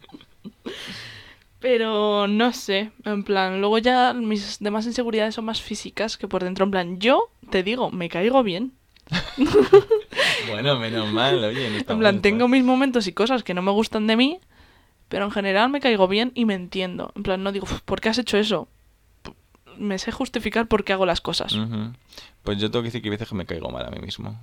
Pero 1.60 2.28
no 2.28 2.54
sé, 2.54 2.92
en 3.06 3.24
plan, 3.24 3.60
luego 3.60 3.78
ya 3.80 4.14
mis 4.14 4.60
demás 4.60 4.86
inseguridades 4.86 5.34
son 5.36 5.46
más 5.46 5.62
físicas 5.62 6.18
que 6.18 6.28
por 6.28 6.44
dentro. 6.44 6.66
En 6.66 6.72
plan, 6.72 7.00
yo 7.00 7.30
te 7.50 7.64
digo, 7.64 7.90
me 7.92 8.10
caigo 8.10 8.44
bien. 8.44 8.74
Bueno, 10.50 10.78
menos 10.80 11.12
mal, 11.12 11.44
oye. 11.44 11.70
no 11.72 11.78
En 11.94 12.00
plan, 12.00 12.22
tengo 12.22 12.48
mal. 12.48 12.60
mis 12.60 12.64
momentos 12.64 13.08
y 13.08 13.14
cosas 13.14 13.44
que 13.44 13.54
no 13.56 13.62
me 13.64 13.72
gustan 13.72 14.06
de 14.06 14.16
mí, 14.16 14.40
pero 15.10 15.26
en 15.26 15.32
general 15.32 15.70
me 15.70 15.80
caigo 15.80 16.08
bien 16.08 16.32
y 16.36 16.46
me 16.46 16.54
entiendo. 16.54 17.12
En 17.16 17.24
plan, 17.24 17.42
no 17.44 17.52
digo, 17.52 17.66
"Uf, 17.66 17.82
¿por 17.82 18.00
qué 18.00 18.10
has 18.10 18.18
hecho 18.20 18.38
eso? 18.38 18.68
Me 19.78 19.98
sé 20.00 20.12
justificar 20.12 20.68
por 20.68 20.84
qué 20.84 20.94
hago 20.94 21.06
las 21.06 21.22
cosas. 21.22 21.56
Pues 22.44 22.60
yo 22.60 22.70
tengo 22.70 22.84
que 22.84 22.88
decir 22.88 23.02
que 23.02 23.08
hay 23.08 23.12
veces 23.12 23.28
que 23.28 23.36
me 23.36 23.46
caigo 23.46 23.70
mal 23.70 23.86
a 23.86 23.90
mí 23.90 24.00
mismo. 24.00 24.40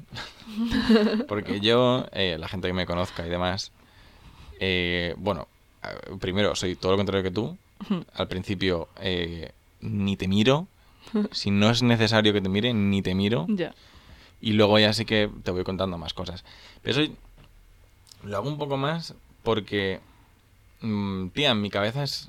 Porque 1.28 1.60
yo, 1.60 2.06
eh, 2.12 2.36
la 2.38 2.48
gente 2.48 2.66
que 2.66 2.74
me 2.74 2.86
conozca 2.86 3.26
y 3.26 3.30
demás, 3.30 3.72
eh, 4.60 5.14
bueno, 5.18 5.48
primero 6.20 6.54
soy 6.54 6.74
todo 6.76 6.92
lo 6.92 6.98
contrario 6.98 7.22
que 7.22 7.30
tú. 7.30 7.56
Al 8.14 8.28
principio 8.28 8.88
eh, 9.00 9.52
ni 9.80 10.16
te 10.16 10.28
miro. 10.28 10.66
Si 11.32 11.50
no 11.50 11.68
es 11.68 11.82
necesario 11.82 12.32
que 12.32 12.40
te 12.40 12.48
mire, 12.48 12.72
ni 12.72 13.02
te 13.02 13.14
miro. 13.14 13.46
Ya. 13.48 13.74
Y 14.40 14.52
luego 14.52 14.78
ya 14.78 14.92
sí 14.92 15.04
que 15.04 15.30
te 15.42 15.50
voy 15.50 15.64
contando 15.64 15.98
más 15.98 16.14
cosas. 16.14 16.44
Pero 16.82 17.00
eso 17.02 17.12
lo 18.24 18.36
hago 18.36 18.48
un 18.48 18.58
poco 18.58 18.76
más 18.76 19.14
porque, 19.42 20.00
mm, 20.80 21.28
tía, 21.28 21.50
en 21.50 21.60
mi 21.60 21.70
cabeza 21.70 22.02
es 22.02 22.28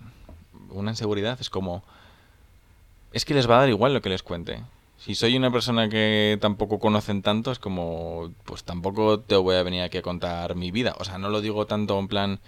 una 0.70 0.91
inseguridad. 0.91 1.39
Es 1.39 1.49
como, 1.49 1.84
es 3.14 3.26
que 3.26 3.34
les 3.34 3.49
va 3.49 3.57
a 3.57 3.59
dar 3.61 3.70
igual 3.70 3.93
lo 3.93 4.01
que 4.01 4.09
les 4.09 4.24
cuente. 4.24 4.61
Si 4.97 5.16
soy 5.16 5.36
una 5.36 5.51
persona 5.51 5.89
que 5.89 6.38
tampoco 6.41 6.80
conocen 6.80 7.22
tanto, 7.22 7.51
es 7.51 7.59
como, 7.59 8.32
pues 8.45 8.64
tampoco 8.64 9.20
te 9.20 9.36
voy 9.36 9.55
a 9.55 9.64
venir 9.64 9.84
aquí 9.84 9.97
a 9.97 10.01
contar 10.01 10.55
mi 10.55 10.72
vida. 10.72 10.95
O 10.99 11.03
sea, 11.03 11.18
no 11.18 11.30
lo 11.30 11.41
digo 11.41 11.68
tanto 11.68 11.99
en 11.99 12.07
plan 12.07 12.39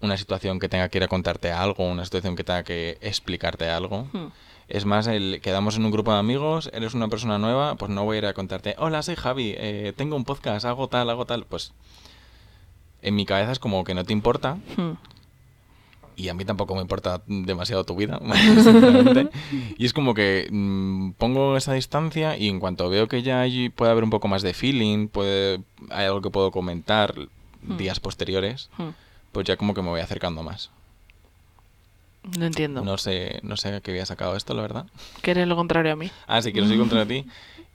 una 0.00 0.16
situación 0.16 0.58
que 0.58 0.68
tenga 0.68 0.88
que 0.88 0.98
ir 0.98 1.04
a 1.04 1.08
contarte 1.08 1.52
algo, 1.52 1.88
una 1.88 2.04
situación 2.04 2.36
que 2.36 2.44
tenga 2.44 2.64
que 2.64 2.98
explicarte 3.00 3.70
algo. 3.70 4.08
Hmm. 4.12 4.28
Es 4.68 4.84
más, 4.84 5.06
el 5.06 5.40
quedamos 5.40 5.76
en 5.76 5.84
un 5.84 5.92
grupo 5.92 6.12
de 6.12 6.18
amigos, 6.18 6.70
eres 6.72 6.94
una 6.94 7.08
persona 7.08 7.38
nueva, 7.38 7.76
pues 7.76 7.90
no 7.90 8.04
voy 8.04 8.16
a 8.16 8.18
ir 8.18 8.26
a 8.26 8.34
contarte, 8.34 8.74
hola, 8.78 9.02
soy 9.02 9.16
Javi, 9.16 9.54
eh, 9.56 9.92
tengo 9.96 10.16
un 10.16 10.24
podcast, 10.24 10.64
hago 10.66 10.88
tal, 10.88 11.08
hago 11.08 11.24
tal. 11.24 11.44
Pues 11.44 11.72
en 13.00 13.14
mi 13.14 13.26
cabeza 13.26 13.52
es 13.52 13.58
como 13.58 13.84
que 13.84 13.94
no 13.94 14.04
te 14.04 14.12
importa 14.12 14.58
Hmm. 14.76 14.94
Y 16.22 16.28
a 16.28 16.34
mí 16.34 16.44
tampoco 16.44 16.74
me 16.74 16.80
importa 16.82 17.20
demasiado 17.26 17.84
tu 17.84 17.96
vida, 17.96 18.20
sinceramente. 18.54 19.28
Y 19.76 19.84
es 19.86 19.92
como 19.92 20.14
que 20.14 20.48
mm, 20.50 21.12
pongo 21.12 21.56
esa 21.56 21.72
distancia 21.72 22.36
y 22.36 22.48
en 22.48 22.60
cuanto 22.60 22.88
veo 22.88 23.08
que 23.08 23.22
ya 23.22 23.44
puede 23.74 23.90
haber 23.90 24.04
un 24.04 24.10
poco 24.10 24.28
más 24.28 24.42
de 24.42 24.54
feeling, 24.54 25.08
puede, 25.08 25.60
hay 25.90 26.06
algo 26.06 26.20
que 26.22 26.30
puedo 26.30 26.50
comentar 26.50 27.14
Hmm. 27.64 27.76
días 27.76 28.00
posteriores, 28.00 28.70
Hmm. 28.76 28.88
pues 29.30 29.46
ya 29.46 29.56
como 29.56 29.72
que 29.72 29.82
me 29.82 29.88
voy 29.88 30.00
acercando 30.00 30.42
más. 30.42 30.70
Lo 32.38 32.44
entiendo. 32.46 32.82
No 32.84 32.98
sé, 32.98 33.38
no 33.42 33.56
sé 33.56 33.74
a 33.74 33.80
qué 33.80 33.90
había 33.92 34.04
sacado 34.06 34.36
esto, 34.36 34.52
la 34.54 34.62
verdad. 34.62 34.86
Que 35.22 35.32
eres 35.32 35.46
lo 35.48 35.54
contrario 35.56 35.92
a 35.92 35.96
mí. 35.96 36.10
Ah, 36.26 36.42
sí, 36.42 36.52
que 36.52 36.60
lo 36.60 36.66
soy 36.66 36.78
contra 36.78 37.06
ti. 37.06 37.24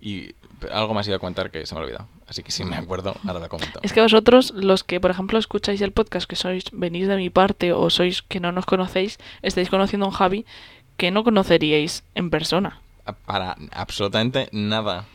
Y 0.01 0.33
algo 0.71 0.93
más 0.93 1.07
iba 1.07 1.17
a 1.17 1.19
contar 1.19 1.51
que 1.51 1.65
se 1.65 1.75
me 1.75 1.81
ha 1.81 1.83
olvidado. 1.83 2.07
Así 2.27 2.43
que 2.43 2.51
si 2.51 2.63
me 2.63 2.75
acuerdo, 2.75 3.15
ahora 3.25 3.39
lo 3.39 3.49
comento. 3.49 3.79
Es 3.83 3.93
que 3.93 4.01
vosotros, 4.01 4.51
los 4.55 4.83
que 4.83 4.99
por 4.99 5.11
ejemplo 5.11 5.37
escucháis 5.39 5.81
el 5.81 5.91
podcast, 5.91 6.29
que 6.29 6.35
sois, 6.35 6.65
venís 6.71 7.07
de 7.07 7.15
mi 7.17 7.29
parte 7.29 7.73
o 7.73 7.89
sois 7.89 8.21
que 8.21 8.39
no 8.39 8.51
nos 8.51 8.65
conocéis, 8.65 9.17
estáis 9.41 9.69
conociendo 9.69 10.05
a 10.05 10.09
un 10.09 10.15
Javi 10.15 10.45
que 10.97 11.11
no 11.11 11.23
conoceríais 11.23 12.03
en 12.15 12.29
persona. 12.29 12.81
Para 13.25 13.55
absolutamente 13.71 14.49
nada. 14.51 15.05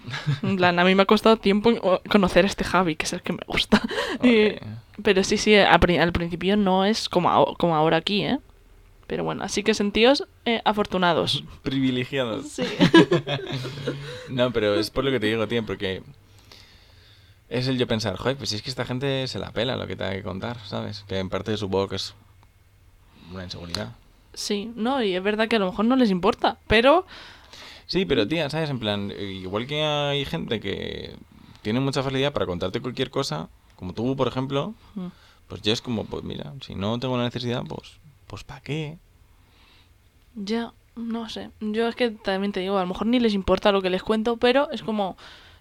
En 0.43 0.57
plan, 0.57 0.79
a 0.79 0.85
mí 0.85 0.95
me 0.95 1.03
ha 1.03 1.07
costado 1.07 1.37
tiempo 1.37 1.71
conocer 2.09 2.45
a 2.45 2.49
este 2.49 2.65
Javi, 2.65 2.97
que 2.97 3.05
es 3.05 3.13
el 3.13 3.21
que 3.23 3.33
me 3.35 3.43
gusta. 3.47 3.83
Y- 4.23 4.55
pero 5.03 5.25
sí, 5.25 5.37
sí, 5.39 5.55
al, 5.57 5.81
pri- 5.81 5.99
al 5.99 6.13
principio 6.13 6.57
no 6.57 6.85
es 6.85 7.09
como, 7.09 7.55
como 7.59 7.75
ahora 7.75 7.97
aquí, 7.99 8.23
¿eh? 8.25 8.39
Pero 9.07 9.25
bueno, 9.25 9.43
así 9.45 9.63
que 9.63 9.75
sentíos 9.75 10.27
eh, 10.45 10.63
afortunados. 10.65 11.45
Privilegiados. 11.63 12.49
Sí. 12.49 12.65
No, 14.29 14.51
pero 14.53 14.75
es 14.77 14.91
por 14.91 15.05
lo 15.05 15.11
que 15.11 15.21
te 15.21 15.27
digo, 15.27 15.47
tío, 15.47 15.65
porque 15.67 16.03
es 17.51 17.69
el 17.69 17.77
yo 17.79 17.87
pensar, 17.87 18.17
joder, 18.17 18.37
pues 18.37 18.49
si 18.51 18.57
es 18.57 18.63
que 18.63 18.71
esta 18.71 18.85
gente 18.87 19.27
se 19.29 19.39
la 19.39 19.53
pela 19.53 19.77
lo 19.77 19.87
que 19.87 19.95
te 19.97 20.05
hay 20.05 20.17
que 20.19 20.23
contar, 20.23 20.59
¿sabes? 20.67 21.05
Que 21.07 21.19
en 21.19 21.29
parte 21.29 21.55
supongo 21.59 21.89
que 21.89 21.97
es 21.97 22.15
una 23.31 23.45
inseguridad. 23.45 23.93
Sí, 24.33 24.73
no, 24.75 25.03
y 25.03 25.15
es 25.15 25.23
verdad 25.23 25.49
que 25.49 25.57
a 25.57 25.59
lo 25.59 25.67
mejor 25.71 25.85
no 25.85 25.97
les 25.97 26.11
importa, 26.11 26.57
pero 26.67 27.05
Sí, 27.87 28.07
pero 28.07 28.27
tía, 28.27 28.49
¿sabes? 28.49 28.71
En 28.71 28.79
plan, 28.79 29.13
igual 29.19 29.67
que 29.67 29.83
hay 29.85 30.25
gente 30.25 30.61
que 30.61 31.15
tiene 31.61 31.81
mucha 31.81 32.03
facilidad 32.03 32.33
para 32.33 32.47
contarte 32.47 32.81
cualquier 32.81 33.11
cosa, 33.11 33.51
como 33.77 33.93
tú, 33.93 34.17
por 34.17 34.29
ejemplo, 34.29 34.73
Mm. 34.95 35.09
pues 35.49 35.61
yo 35.61 35.73
es 35.75 35.83
como, 35.83 36.05
pues 36.07 36.25
mira, 36.25 36.55
si 36.65 36.75
no 36.75 36.99
tengo 36.99 37.19
la 37.19 37.25
necesidad, 37.25 37.63
pues, 37.69 37.99
pues 38.33 38.45
¿para 38.45 38.63
qué? 38.63 38.97
ya, 40.35 40.73
no 40.97 41.29
sé. 41.29 41.51
Yo 41.61 41.87
es 41.89 41.95
que 41.95 42.09
también 42.11 42.51
te 42.53 42.61
digo, 42.61 42.79
a 42.79 42.81
lo 42.81 42.87
mejor 42.87 43.07
ni 43.07 43.21
les 43.21 43.35
importa 43.35 43.73
lo 43.73 43.83
que 43.83 43.91
les 43.91 44.03
cuento, 44.03 44.39
pero 44.39 44.71
es 44.71 44.83
como, 44.83 45.19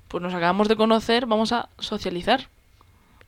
pues 0.07 0.21
nos 0.23 0.33
acabamos 0.33 0.69
de 0.69 0.77
conocer, 0.77 1.25
vamos 1.25 1.51
a 1.51 1.67
socializar. 1.79 2.47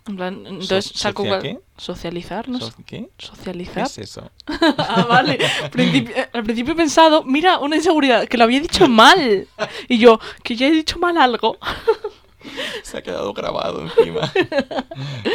En 0.07 0.15
plan, 0.15 0.45
entonces 0.47 0.85
So- 0.85 0.97
saco... 0.97 1.23
¿socia 1.23 1.29
cual- 1.39 1.41
qué? 1.41 1.59
Socializar, 1.75 2.47
¿no? 2.47 2.59
So- 2.61 2.71
¿Qué? 2.85 3.09
¿Qué 3.17 3.25
Socializar. 3.25 3.83
es 3.87 3.97
eso? 3.97 4.31
ah, 4.77 5.05
vale. 5.09 5.37
Principi- 5.71 6.13
eh, 6.15 6.29
al 6.31 6.43
principio 6.45 6.71
he 6.71 6.77
pensado, 6.77 7.25
mira, 7.25 7.59
una 7.59 7.75
inseguridad, 7.75 8.25
que 8.29 8.37
lo 8.37 8.45
había 8.45 8.61
dicho 8.61 8.87
mal. 8.87 9.45
Y 9.89 9.97
yo, 9.97 10.21
que 10.43 10.55
ya 10.55 10.67
he 10.67 10.71
dicho 10.71 10.97
mal 10.99 11.17
algo. 11.17 11.57
Se 12.83 12.97
ha 12.97 13.01
quedado 13.01 13.33
grabado 13.33 13.81
encima. 13.81 14.21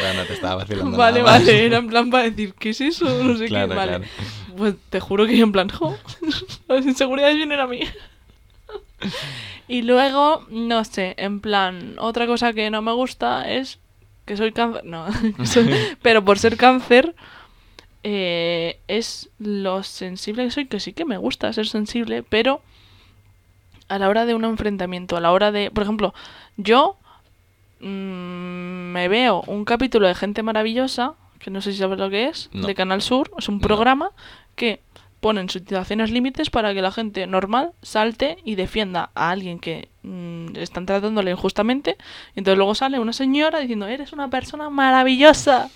no, 0.03 0.15
no 0.15 0.27
te 0.27 0.33
estaba 0.35 0.57
vacilando. 0.57 0.97
Vale, 0.97 1.21
nada 1.23 1.33
más. 1.33 1.41
vale, 1.47 1.67
era 1.67 1.79
en 1.79 1.89
plan 1.89 2.11
para 2.11 2.25
decir, 2.25 2.55
¿qué 2.55 2.71
es 2.71 2.81
eso? 2.81 3.05
No 3.25 3.37
sé 3.37 3.47
Claro, 3.47 3.69
qué, 3.71 3.75
vale. 3.75 3.89
claro. 3.99 4.05
Pues 4.57 4.75
te 4.91 5.01
juro 5.01 5.27
que 5.27 5.39
en 5.41 5.53
plan, 5.53 5.69
jo, 5.69 5.97
las 6.69 6.85
inseguridades 6.85 7.37
vienen 7.37 7.61
a 7.61 7.67
mí. 7.67 7.81
y 9.69 9.83
luego, 9.83 10.47
no 10.51 10.85
sé, 10.85 11.15
en 11.19 11.41
plan, 11.41 11.97
otra 11.99 12.27
cosa 12.27 12.53
que 12.53 12.71
no 12.71 12.83
me 12.83 12.93
gusta 12.93 13.51
es 13.51 13.79
que 14.25 14.37
soy 14.37 14.53
cáncer. 14.53 14.85
No, 14.85 15.07
soy- 15.45 15.71
pero 16.03 16.25
por 16.25 16.39
ser 16.39 16.57
cáncer, 16.57 17.15
eh, 18.03 18.79
es 18.89 19.31
lo 19.39 19.83
sensible 19.83 20.45
que 20.45 20.51
soy, 20.51 20.67
que 20.67 20.81
sí 20.81 20.93
que 20.93 21.05
me 21.05 21.19
gusta 21.19 21.53
ser 21.53 21.67
sensible, 21.67 22.23
pero 22.23 22.61
a 23.89 23.99
la 23.99 24.09
hora 24.09 24.27
de 24.27 24.35
un 24.35 24.45
enfrentamiento, 24.45 25.17
a 25.17 25.21
la 25.21 25.33
hora 25.33 25.51
de, 25.53 25.71
por 25.71 25.83
ejemplo, 25.83 26.15
yo 26.57 26.97
mm, 27.81 28.93
me 28.93 29.09
veo 29.09 29.43
un 29.47 29.65
capítulo 29.65 30.07
de 30.07 30.15
Gente 30.15 30.43
Maravillosa, 30.43 31.15
que 31.39 31.51
no 31.51 31.61
sé 31.61 31.73
si 31.73 31.79
sabes 31.79 31.99
lo 31.99 32.11
que 32.11 32.27
es, 32.29 32.51
No. 32.53 32.67
de 32.67 32.75
Canal 32.75 33.03
Sur, 33.03 33.31
es 33.39 33.49
un 33.49 33.57
No. 33.57 33.61
programa 33.63 34.11
que 34.57 34.81
ponen 35.21 35.49
situaciones 35.49 36.11
límites 36.11 36.51
para 36.51 36.75
que 36.75 36.83
la 36.83 36.93
gente 36.93 37.27
normal 37.27 37.73
salte 37.83 38.39
y 38.45 38.55
defienda 38.55 39.11
a 39.15 39.31
alguien 39.31 39.59
que 39.59 39.89
mm, 40.03 40.57
están 40.57 40.87
tratándole 40.87 41.31
injustamente. 41.33 41.97
Y 42.35 42.41
entonces 42.41 42.57
luego 42.57 42.75
sale 42.75 42.99
una 43.01 43.13
señora 43.13 43.59
diciendo, 43.59 43.87
eres 43.89 44.13
una 44.13 44.31
persona 44.31 44.71
maravillosa. 44.71 45.71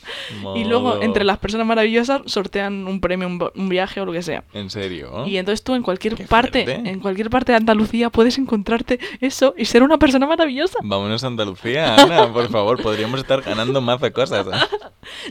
Y 0.55 0.65
luego 0.65 1.03
entre 1.03 1.25
las 1.25 1.39
personas 1.39 1.67
maravillosas 1.67 2.23
sortean 2.27 2.87
un 2.87 3.01
premio, 3.01 3.27
un, 3.27 3.43
un 3.55 3.69
viaje 3.69 4.01
o 4.01 4.05
lo 4.07 4.13
que 4.13 4.23
sea. 4.23 4.45
¿En 4.53 4.71
serio? 4.71 5.27
Y 5.27 5.37
entonces 5.39 5.63
tú 5.65 5.75
en 5.75 5.83
cualquier 5.83 6.15
Qué 6.15 6.25
parte, 6.25 6.65
fuerte. 6.65 6.89
en 6.91 7.01
cualquier 7.01 7.29
parte 7.31 7.53
de 7.53 7.57
Andalucía 7.59 8.11
puedes 8.11 8.39
encontrarte 8.39 9.01
eso 9.21 9.55
y 9.59 9.65
ser 9.65 9.83
una 9.83 9.99
persona 9.99 10.27
maravillosa. 10.27 10.79
Vámonos 10.83 11.25
a 11.25 11.27
Andalucía, 11.27 11.95
Ana, 12.03 12.33
por 12.33 12.49
favor. 12.49 12.81
Podríamos 12.83 13.19
estar 13.21 13.43
ganando 13.43 13.81
mazo 13.81 14.13
cosas. 14.13 14.47
¿eh? 14.47 14.77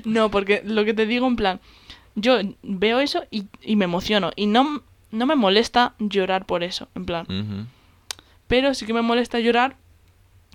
No, 0.03 0.29
porque 0.29 0.61
lo 0.65 0.83
que 0.85 0.93
te 0.93 1.05
digo 1.05 1.27
en 1.27 1.35
plan, 1.37 1.59
yo 2.15 2.39
veo 2.63 2.99
eso 2.99 3.23
y, 3.31 3.45
y 3.61 3.75
me 3.75 3.85
emociono 3.85 4.31
y 4.35 4.45
no, 4.47 4.81
no 5.11 5.25
me 5.25 5.35
molesta 5.35 5.93
llorar 5.99 6.45
por 6.45 6.63
eso, 6.63 6.87
en 6.95 7.05
plan. 7.05 7.25
Pero 8.47 8.73
sí 8.73 8.85
que 8.85 8.93
me 8.93 9.01
molesta 9.01 9.39
llorar 9.39 9.75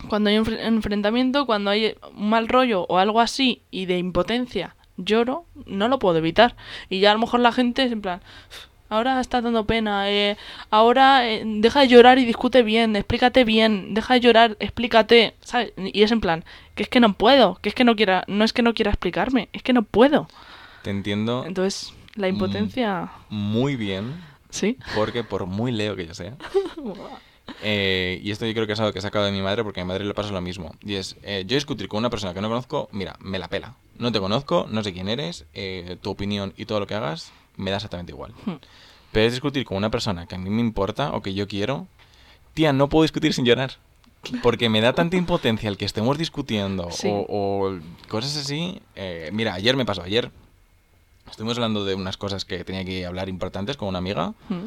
cuando 0.08 0.28
hay 0.30 0.38
un 0.38 0.44
enfre- 0.44 0.60
enfrentamiento, 0.60 1.46
cuando 1.46 1.70
hay 1.70 1.94
un 2.14 2.28
mal 2.28 2.48
rollo 2.48 2.84
o 2.88 2.98
algo 2.98 3.20
así 3.20 3.62
y 3.70 3.86
de 3.86 3.98
impotencia 3.98 4.76
lloro, 4.98 5.44
no 5.66 5.88
lo 5.88 5.98
puedo 5.98 6.18
evitar. 6.18 6.56
Y 6.88 7.00
ya 7.00 7.10
a 7.10 7.14
lo 7.14 7.20
mejor 7.20 7.40
la 7.40 7.52
gente 7.52 7.84
es 7.84 7.92
en 7.92 8.00
plan, 8.02 8.20
ahora 8.88 9.20
está 9.20 9.40
dando 9.42 9.64
pena, 9.66 10.10
eh, 10.10 10.36
ahora 10.70 11.28
eh, 11.28 11.42
deja 11.44 11.80
de 11.80 11.88
llorar 11.88 12.18
y 12.18 12.24
discute 12.24 12.62
bien, 12.62 12.96
explícate 12.96 13.44
bien, 13.44 13.94
deja 13.94 14.14
de 14.14 14.20
llorar, 14.20 14.56
explícate, 14.60 15.34
¿sabes? 15.40 15.72
Y 15.76 16.02
es 16.02 16.12
en 16.12 16.20
plan, 16.20 16.44
que 16.74 16.82
es 16.82 16.88
que 16.88 17.00
no 17.00 17.12
puedo, 17.14 17.56
que 17.56 17.68
es 17.70 17.74
que 17.74 17.84
no 17.84 17.94
quiera, 17.96 18.24
no 18.26 18.44
es 18.44 18.52
que 18.52 18.62
no 18.62 18.72
quiera 18.74 18.90
explicarme, 18.90 19.48
es 19.52 19.62
que 19.62 19.72
no 19.72 19.82
puedo. 19.82 20.28
Te 20.86 20.90
entiendo 20.92 21.42
Entonces, 21.44 21.92
la 22.14 22.28
impotencia, 22.28 23.10
muy 23.28 23.74
bien, 23.74 24.22
sí. 24.50 24.78
porque 24.94 25.24
por 25.24 25.46
muy 25.46 25.72
leo 25.72 25.96
que 25.96 26.06
yo 26.06 26.14
sea, 26.14 26.36
eh, 27.60 28.20
y 28.22 28.30
esto 28.30 28.46
yo 28.46 28.54
creo 28.54 28.68
que 28.68 28.74
es 28.74 28.78
algo 28.78 28.92
que 28.92 29.00
he 29.00 29.02
sacado 29.02 29.24
de 29.24 29.32
mi 29.32 29.42
madre, 29.42 29.64
porque 29.64 29.80
a 29.80 29.84
mi 29.84 29.88
madre 29.88 30.04
le 30.04 30.14
pasa 30.14 30.30
lo 30.30 30.40
mismo. 30.40 30.76
Y 30.84 30.94
es, 30.94 31.16
eh, 31.24 31.42
yo 31.44 31.56
discutir 31.56 31.88
con 31.88 31.98
una 31.98 32.08
persona 32.08 32.34
que 32.34 32.40
no 32.40 32.46
conozco, 32.48 32.88
mira, 32.92 33.16
me 33.18 33.40
la 33.40 33.48
pela. 33.48 33.74
No 33.98 34.12
te 34.12 34.20
conozco, 34.20 34.68
no 34.70 34.84
sé 34.84 34.92
quién 34.92 35.08
eres, 35.08 35.44
eh, 35.54 35.96
tu 36.00 36.10
opinión 36.10 36.54
y 36.56 36.66
todo 36.66 36.78
lo 36.78 36.86
que 36.86 36.94
hagas 36.94 37.32
me 37.56 37.72
da 37.72 37.78
exactamente 37.78 38.12
igual. 38.12 38.32
Hmm. 38.44 38.54
Pero 39.10 39.26
es 39.26 39.32
discutir 39.32 39.64
con 39.64 39.76
una 39.78 39.90
persona 39.90 40.26
que 40.28 40.36
a 40.36 40.38
mí 40.38 40.50
me 40.50 40.60
importa 40.60 41.10
o 41.14 41.20
que 41.22 41.34
yo 41.34 41.48
quiero, 41.48 41.88
tía, 42.54 42.72
no 42.72 42.88
puedo 42.88 43.02
discutir 43.02 43.34
sin 43.34 43.44
llorar. 43.44 43.72
Porque 44.40 44.68
me 44.68 44.80
da 44.80 44.92
tanta 44.92 45.16
impotencia 45.16 45.68
el 45.68 45.76
que 45.76 45.84
estemos 45.84 46.16
discutiendo 46.16 46.92
Sí. 46.92 47.08
o, 47.10 47.26
o 47.28 47.78
cosas 48.08 48.36
así. 48.36 48.80
Eh, 48.94 49.30
mira, 49.32 49.54
ayer 49.54 49.76
me 49.76 49.84
pasó, 49.84 50.02
ayer 50.02 50.30
estuvimos 51.30 51.56
hablando 51.56 51.84
de 51.84 51.94
unas 51.94 52.16
cosas 52.16 52.44
que 52.44 52.64
tenía 52.64 52.84
que 52.84 53.06
hablar 53.06 53.28
importantes 53.28 53.76
con 53.76 53.88
una 53.88 53.98
amiga. 53.98 54.34
Mm. 54.48 54.66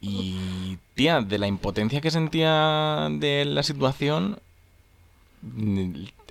Y, 0.00 0.78
tía, 0.94 1.22
de 1.22 1.38
la 1.38 1.46
impotencia 1.46 2.00
que 2.00 2.10
sentía 2.10 3.08
de 3.10 3.44
la 3.46 3.62
situación, 3.62 4.38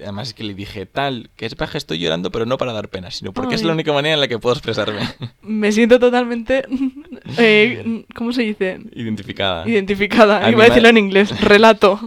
además 0.02 0.30
es 0.30 0.34
que 0.34 0.44
le 0.44 0.54
dije, 0.54 0.86
tal, 0.86 1.30
que 1.36 1.46
es 1.46 1.56
que 1.56 1.78
estoy 1.78 2.00
llorando, 2.00 2.32
pero 2.32 2.46
no 2.46 2.58
para 2.58 2.74
dar 2.74 2.90
pena, 2.90 3.12
sino 3.12 3.34
porque 3.34 3.56
es 3.56 3.64
la 3.64 3.74
única 3.74 3.94
manera 3.94 4.16
en 4.16 4.20
la 4.20 4.28
que 4.28 4.40
puedo 4.40 4.54
expresarme. 4.54 5.02
Me 5.42 5.72
siento 5.72 6.00
totalmente, 6.00 6.66
eh, 7.38 8.06
¿cómo 8.16 8.34
se 8.34 8.44
dice? 8.44 8.80
Identificada. 8.94 9.68
Identificada. 9.68 10.46
A 10.46 10.52
Iba 10.52 10.64
a 10.64 10.68
decirlo 10.68 10.90
en 10.90 10.98
inglés, 10.98 11.40
relato. 11.42 12.00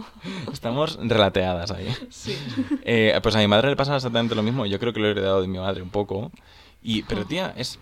Estamos 0.51 0.99
relateadas 1.01 1.71
ahí. 1.71 1.87
Sí. 2.09 2.37
Eh, 2.83 3.17
pues 3.21 3.35
a 3.35 3.39
mi 3.39 3.47
madre 3.47 3.69
le 3.69 3.75
pasa 3.75 3.95
exactamente 3.95 4.35
lo 4.35 4.43
mismo. 4.43 4.65
Yo 4.65 4.79
creo 4.79 4.93
que 4.93 4.99
lo 4.99 5.07
he 5.07 5.11
heredado 5.11 5.41
de 5.41 5.47
mi 5.47 5.57
madre 5.57 5.81
un 5.81 5.89
poco. 5.89 6.31
Y, 6.83 7.03
pero 7.03 7.25
tía, 7.25 7.53
es 7.57 7.79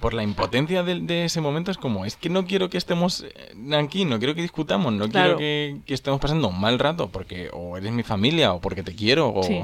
por 0.00 0.14
la 0.14 0.22
impotencia 0.22 0.82
de, 0.82 1.00
de 1.00 1.24
ese 1.24 1.40
momento 1.40 1.70
es 1.70 1.78
como, 1.78 2.04
es 2.04 2.16
que 2.16 2.28
no 2.28 2.46
quiero 2.46 2.68
que 2.70 2.78
estemos 2.78 3.24
eh, 3.24 3.74
aquí, 3.76 4.04
no 4.04 4.18
quiero 4.18 4.34
que 4.34 4.42
discutamos, 4.42 4.92
no 4.92 5.08
Claro. 5.08 5.36
quiero 5.36 5.38
que, 5.38 5.76
que 5.86 5.94
estemos 5.94 6.20
pasando 6.20 6.48
un 6.48 6.60
mal 6.60 6.78
rato 6.78 7.08
porque 7.08 7.50
o 7.52 7.76
eres 7.76 7.92
mi 7.92 8.02
familia 8.02 8.52
o 8.52 8.60
porque 8.60 8.82
te 8.82 8.94
quiero 8.94 9.32
o 9.34 9.42
Sí. 9.42 9.62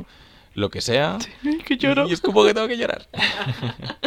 lo 0.54 0.70
que 0.70 0.80
sea. 0.80 1.18
que 1.66 1.76
lloro. 1.76 2.08
Y 2.08 2.12
es 2.12 2.20
como 2.20 2.44
que 2.44 2.54
tengo 2.54 2.68
que 2.68 2.76
llorar. 2.76 3.08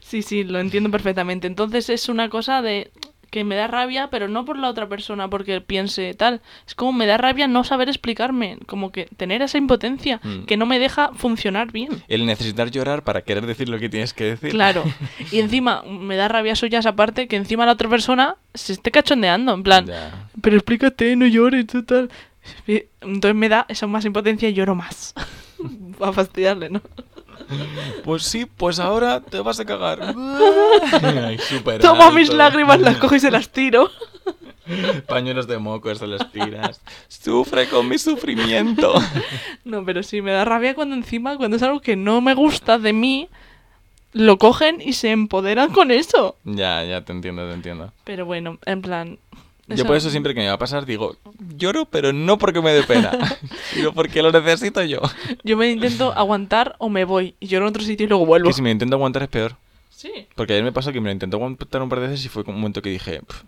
Sí, 0.00 0.22
sí, 0.22 0.44
lo 0.44 0.60
entiendo 0.60 0.88
perfectamente. 0.92 1.48
Entonces 1.48 1.90
es 1.90 2.08
una 2.08 2.28
cosa 2.28 2.62
de 2.62 2.92
que 3.30 3.44
me 3.44 3.54
da 3.56 3.66
rabia, 3.66 4.08
pero 4.10 4.28
no 4.28 4.44
por 4.44 4.58
la 4.58 4.68
otra 4.68 4.88
persona 4.88 5.28
porque 5.28 5.60
piense 5.60 6.14
tal. 6.14 6.40
Es 6.66 6.74
como 6.74 6.92
me 6.92 7.06
da 7.06 7.16
rabia 7.18 7.46
no 7.48 7.64
saber 7.64 7.88
explicarme, 7.88 8.58
como 8.66 8.92
que 8.92 9.06
tener 9.16 9.42
esa 9.42 9.58
impotencia 9.58 10.20
Mm. 10.22 10.44
que 10.46 10.56
no 10.56 10.66
me 10.66 10.78
deja 10.78 11.10
funcionar 11.14 11.72
bien. 11.72 12.02
El 12.08 12.26
necesitar 12.26 12.70
llorar 12.70 13.02
para 13.02 13.22
querer 13.22 13.46
decir 13.46 13.68
lo 13.68 13.78
que 13.78 13.88
tienes 13.88 14.12
que 14.14 14.24
decir. 14.24 14.50
Claro. 14.50 14.84
Y 15.32 15.40
encima 15.40 15.82
me 15.82 16.16
da 16.16 16.28
rabia 16.28 16.52
eso 16.52 16.66
ya 16.66 16.78
esa 16.78 16.94
parte 16.96 17.28
que 17.28 17.36
encima 17.36 17.66
la 17.66 17.72
otra 17.72 17.88
persona 17.88 18.36
se 18.54 18.72
esté 18.72 18.90
cachondeando, 18.90 19.52
en 19.54 19.62
plan, 19.62 19.86
Ya. 19.86 20.28
pero 20.40 20.56
explícate, 20.56 21.14
no 21.16 21.26
llores, 21.26 21.66
total. 21.66 22.10
Entonces 22.66 23.34
me 23.34 23.48
da 23.48 23.66
esa 23.68 23.86
más 23.86 24.04
impotencia 24.04 24.48
y 24.48 24.52
lloro 24.54 24.74
más. 24.74 25.14
a 26.00 26.12
fastidiarle, 26.12 26.70
¿no? 26.70 26.80
Pues 28.04 28.22
sí, 28.22 28.46
pues 28.46 28.78
ahora 28.78 29.20
te 29.20 29.40
vas 29.40 29.60
a 29.60 29.64
cagar. 29.64 30.00
Ay, 31.02 31.38
mis 32.14 32.32
lágrimas, 32.32 32.80
las 32.80 32.96
cojo 32.96 33.14
y 33.16 33.20
se 33.20 33.30
las 33.30 33.50
tiro. 33.50 33.90
Pañuelos 35.06 35.46
de 35.46 35.58
mocos 35.58 35.98
se 35.98 36.06
los 36.06 36.30
tiras. 36.32 36.80
Sufre 37.08 37.68
con 37.68 37.88
mi 37.88 37.98
sufrimiento. 37.98 38.94
No, 39.64 39.84
pero 39.84 40.02
sí, 40.02 40.22
me 40.22 40.32
da 40.32 40.44
rabia 40.44 40.74
cuando 40.74 40.94
encima, 40.94 41.36
cuando 41.36 41.56
es 41.56 41.62
algo 41.62 41.80
que 41.80 41.96
no 41.96 42.20
me 42.20 42.34
gusta 42.34 42.78
de 42.78 42.92
mí, 42.92 43.28
lo 44.12 44.38
cogen 44.38 44.80
y 44.80 44.94
se 44.94 45.10
empoderan 45.10 45.72
con 45.72 45.90
eso. 45.90 46.36
ya, 46.44 46.84
ya 46.84 47.04
te 47.04 47.12
entiendo, 47.12 47.46
te 47.46 47.54
entiendo. 47.54 47.92
Pero 48.04 48.26
bueno, 48.26 48.58
en 48.64 48.82
plan... 48.82 49.18
Yo 49.68 49.84
por 49.84 49.96
eso 49.96 50.10
siempre 50.10 50.32
que 50.34 50.40
me 50.40 50.46
va 50.46 50.52
a 50.54 50.58
pasar 50.58 50.86
digo, 50.86 51.16
lloro, 51.56 51.86
pero 51.86 52.12
no 52.12 52.38
porque 52.38 52.60
me 52.60 52.72
dé 52.72 52.82
pena, 52.84 53.10
sino 53.74 53.92
porque 53.92 54.22
lo 54.22 54.30
necesito 54.30 54.82
yo. 54.84 55.00
Yo 55.42 55.56
me 55.56 55.70
intento 55.70 56.12
aguantar 56.12 56.76
o 56.78 56.88
me 56.88 57.04
voy 57.04 57.34
y 57.40 57.48
lloro 57.48 57.66
en 57.66 57.70
otro 57.70 57.82
sitio 57.82 58.06
y 58.06 58.08
luego 58.08 58.26
vuelvo. 58.26 58.48
Que 58.48 58.52
si 58.54 58.62
me 58.62 58.70
intento 58.70 58.96
aguantar 58.96 59.22
es 59.24 59.28
peor. 59.28 59.56
Sí. 59.90 60.12
Porque 60.34 60.52
ayer 60.52 60.64
me 60.64 60.72
pasó 60.72 60.92
que 60.92 61.00
me 61.00 61.08
lo 61.08 61.12
intenté 61.12 61.36
aguantar 61.36 61.82
un 61.82 61.88
par 61.88 62.00
de 62.00 62.08
veces 62.08 62.24
y 62.24 62.28
fue 62.28 62.44
un 62.46 62.54
momento 62.56 62.82
que 62.82 62.90
dije, 62.90 63.20
"Pf, 63.22 63.44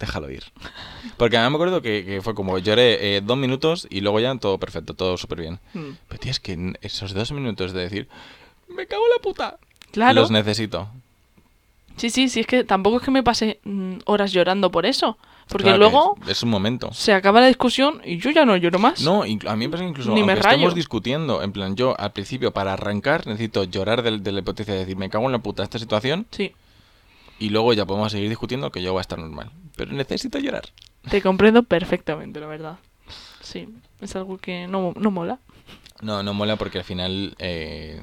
déjalo 0.00 0.30
ir. 0.30 0.42
Porque 1.16 1.36
además 1.36 1.52
me 1.52 1.56
acuerdo 1.56 1.82
que, 1.82 2.04
que 2.04 2.22
fue 2.22 2.34
como 2.34 2.58
lloré 2.58 3.16
eh, 3.16 3.20
dos 3.20 3.36
minutos 3.38 3.86
y 3.90 4.00
luego 4.00 4.18
ya 4.18 4.34
todo 4.38 4.58
perfecto, 4.58 4.94
todo 4.94 5.16
súper 5.16 5.40
bien. 5.40 5.60
Mm. 5.74 5.90
Pero 6.08 6.20
tío, 6.20 6.30
es 6.32 6.40
que 6.40 6.72
esos 6.80 7.14
dos 7.14 7.30
minutos 7.32 7.72
de 7.72 7.82
decir, 7.82 8.08
me 8.68 8.86
cago 8.86 9.02
en 9.04 9.10
la 9.10 9.22
puta, 9.22 9.58
Claro. 9.92 10.20
los 10.20 10.30
necesito. 10.30 10.88
Sí, 12.00 12.08
sí, 12.10 12.28
sí, 12.30 12.40
es 12.40 12.46
que 12.46 12.64
tampoco 12.64 12.96
es 12.96 13.02
que 13.02 13.10
me 13.10 13.22
pase 13.22 13.60
mm, 13.64 13.98
horas 14.06 14.32
llorando 14.32 14.70
por 14.70 14.86
eso. 14.86 15.18
Porque 15.48 15.64
Claro 15.64 15.78
luego 15.78 16.16
Es, 16.22 16.28
es 16.30 16.42
un 16.44 16.48
momento. 16.50 16.92
se 16.92 17.12
acaba 17.12 17.40
la 17.40 17.48
discusión 17.48 18.00
y 18.04 18.18
yo 18.18 18.30
ya 18.30 18.44
no 18.44 18.56
lloro 18.56 18.78
más. 18.78 19.02
No, 19.02 19.22
a 19.22 19.26
mí 19.56 19.66
me 19.66 19.68
pasa 19.68 19.82
que 19.82 19.90
incluso 19.90 20.14
Ni 20.14 20.22
me 20.22 20.34
rayo. 20.36 20.70
discutiendo, 20.70 21.42
en 21.42 21.50
plan, 21.52 21.74
yo 21.76 21.98
al 21.98 22.12
principio 22.12 22.52
para 22.52 22.72
arrancar 22.72 23.26
necesito 23.26 23.64
llorar 23.64 24.02
del- 24.02 24.22
de, 24.22 24.30
la 24.32 24.38
hipotecia 24.40 24.72
de 24.74 24.80
decir, 24.80 24.96
me 24.96 25.10
cago 25.10 25.26
en 25.26 25.32
la 25.32 25.40
puta 25.40 25.62
esta 25.64 25.78
situación 25.80 26.26
Sí, 26.30 26.52
y 27.40 27.48
luego 27.50 27.72
ya 27.74 27.84
podemos 27.84 28.12
seguir 28.12 28.28
discutiendo 28.28 28.70
que 28.70 28.80
yo 28.80 28.92
voy 28.92 29.00
a 29.00 29.02
estar 29.02 29.18
normal. 29.18 29.50
Pero 29.76 29.92
necesito 29.92 30.38
llorar. 30.38 30.68
te 31.10 31.20
comprendo 31.20 31.64
perfectamente, 31.64 32.38
la 32.40 32.46
verdad. 32.46 32.76
Sí, 33.40 33.68
es 34.00 34.14
algo 34.16 34.38
que 34.38 34.68
no, 34.68 34.92
no 34.96 35.10
mola. 35.10 35.38
No, 36.00 36.22
no 36.22 36.32
mola 36.32 36.56
porque 36.56 36.78
al 36.78 36.84
final 36.84 37.34
eh, 37.40 38.00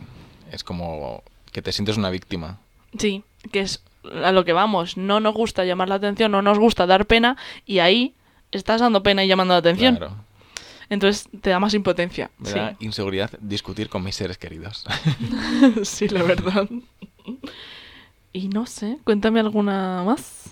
es 0.52 0.64
como 0.66 1.24
que 1.54 1.62
te 1.62 1.72
sientes 1.72 1.96
una 1.98 2.10
víctima. 2.10 2.60
Sí, 2.98 3.24
que 3.52 3.62
es 3.62 3.84
a 4.24 4.32
lo 4.32 4.46
que 4.46 4.54
vamos. 4.54 4.98
No 4.98 5.20
nos 5.20 5.34
gusta 5.36 5.66
llamar 5.66 5.90
la 5.90 5.96
atención, 5.96 6.32
no 6.32 6.42
nos 6.42 6.60
gusta 6.60 6.86
dar 6.86 7.06
pena 7.06 7.38
y 7.66 7.80
ahí 7.80 8.14
estás 8.52 8.82
dando 8.82 9.04
pena 9.04 9.24
y 9.24 9.28
llamando 9.28 9.54
la 9.54 9.60
atención. 9.60 9.98
Claro. 9.98 10.16
Entonces 10.90 11.28
te 11.42 11.50
da 11.50 11.60
más 11.60 11.74
impotencia. 11.74 12.32
Me 12.38 12.50
Sí. 12.50 12.56
da 12.58 12.76
inseguridad 12.80 13.30
discutir 13.42 13.90
con 13.90 14.04
mis 14.04 14.16
seres 14.16 14.38
queridos. 14.38 14.86
sí, 15.84 16.08
la 16.08 16.24
verdad. 16.24 16.68
Y 18.34 18.48
no 18.50 18.66
sé, 18.66 18.98
cuéntame 19.04 19.40
alguna 19.40 20.04
más. 20.06 20.52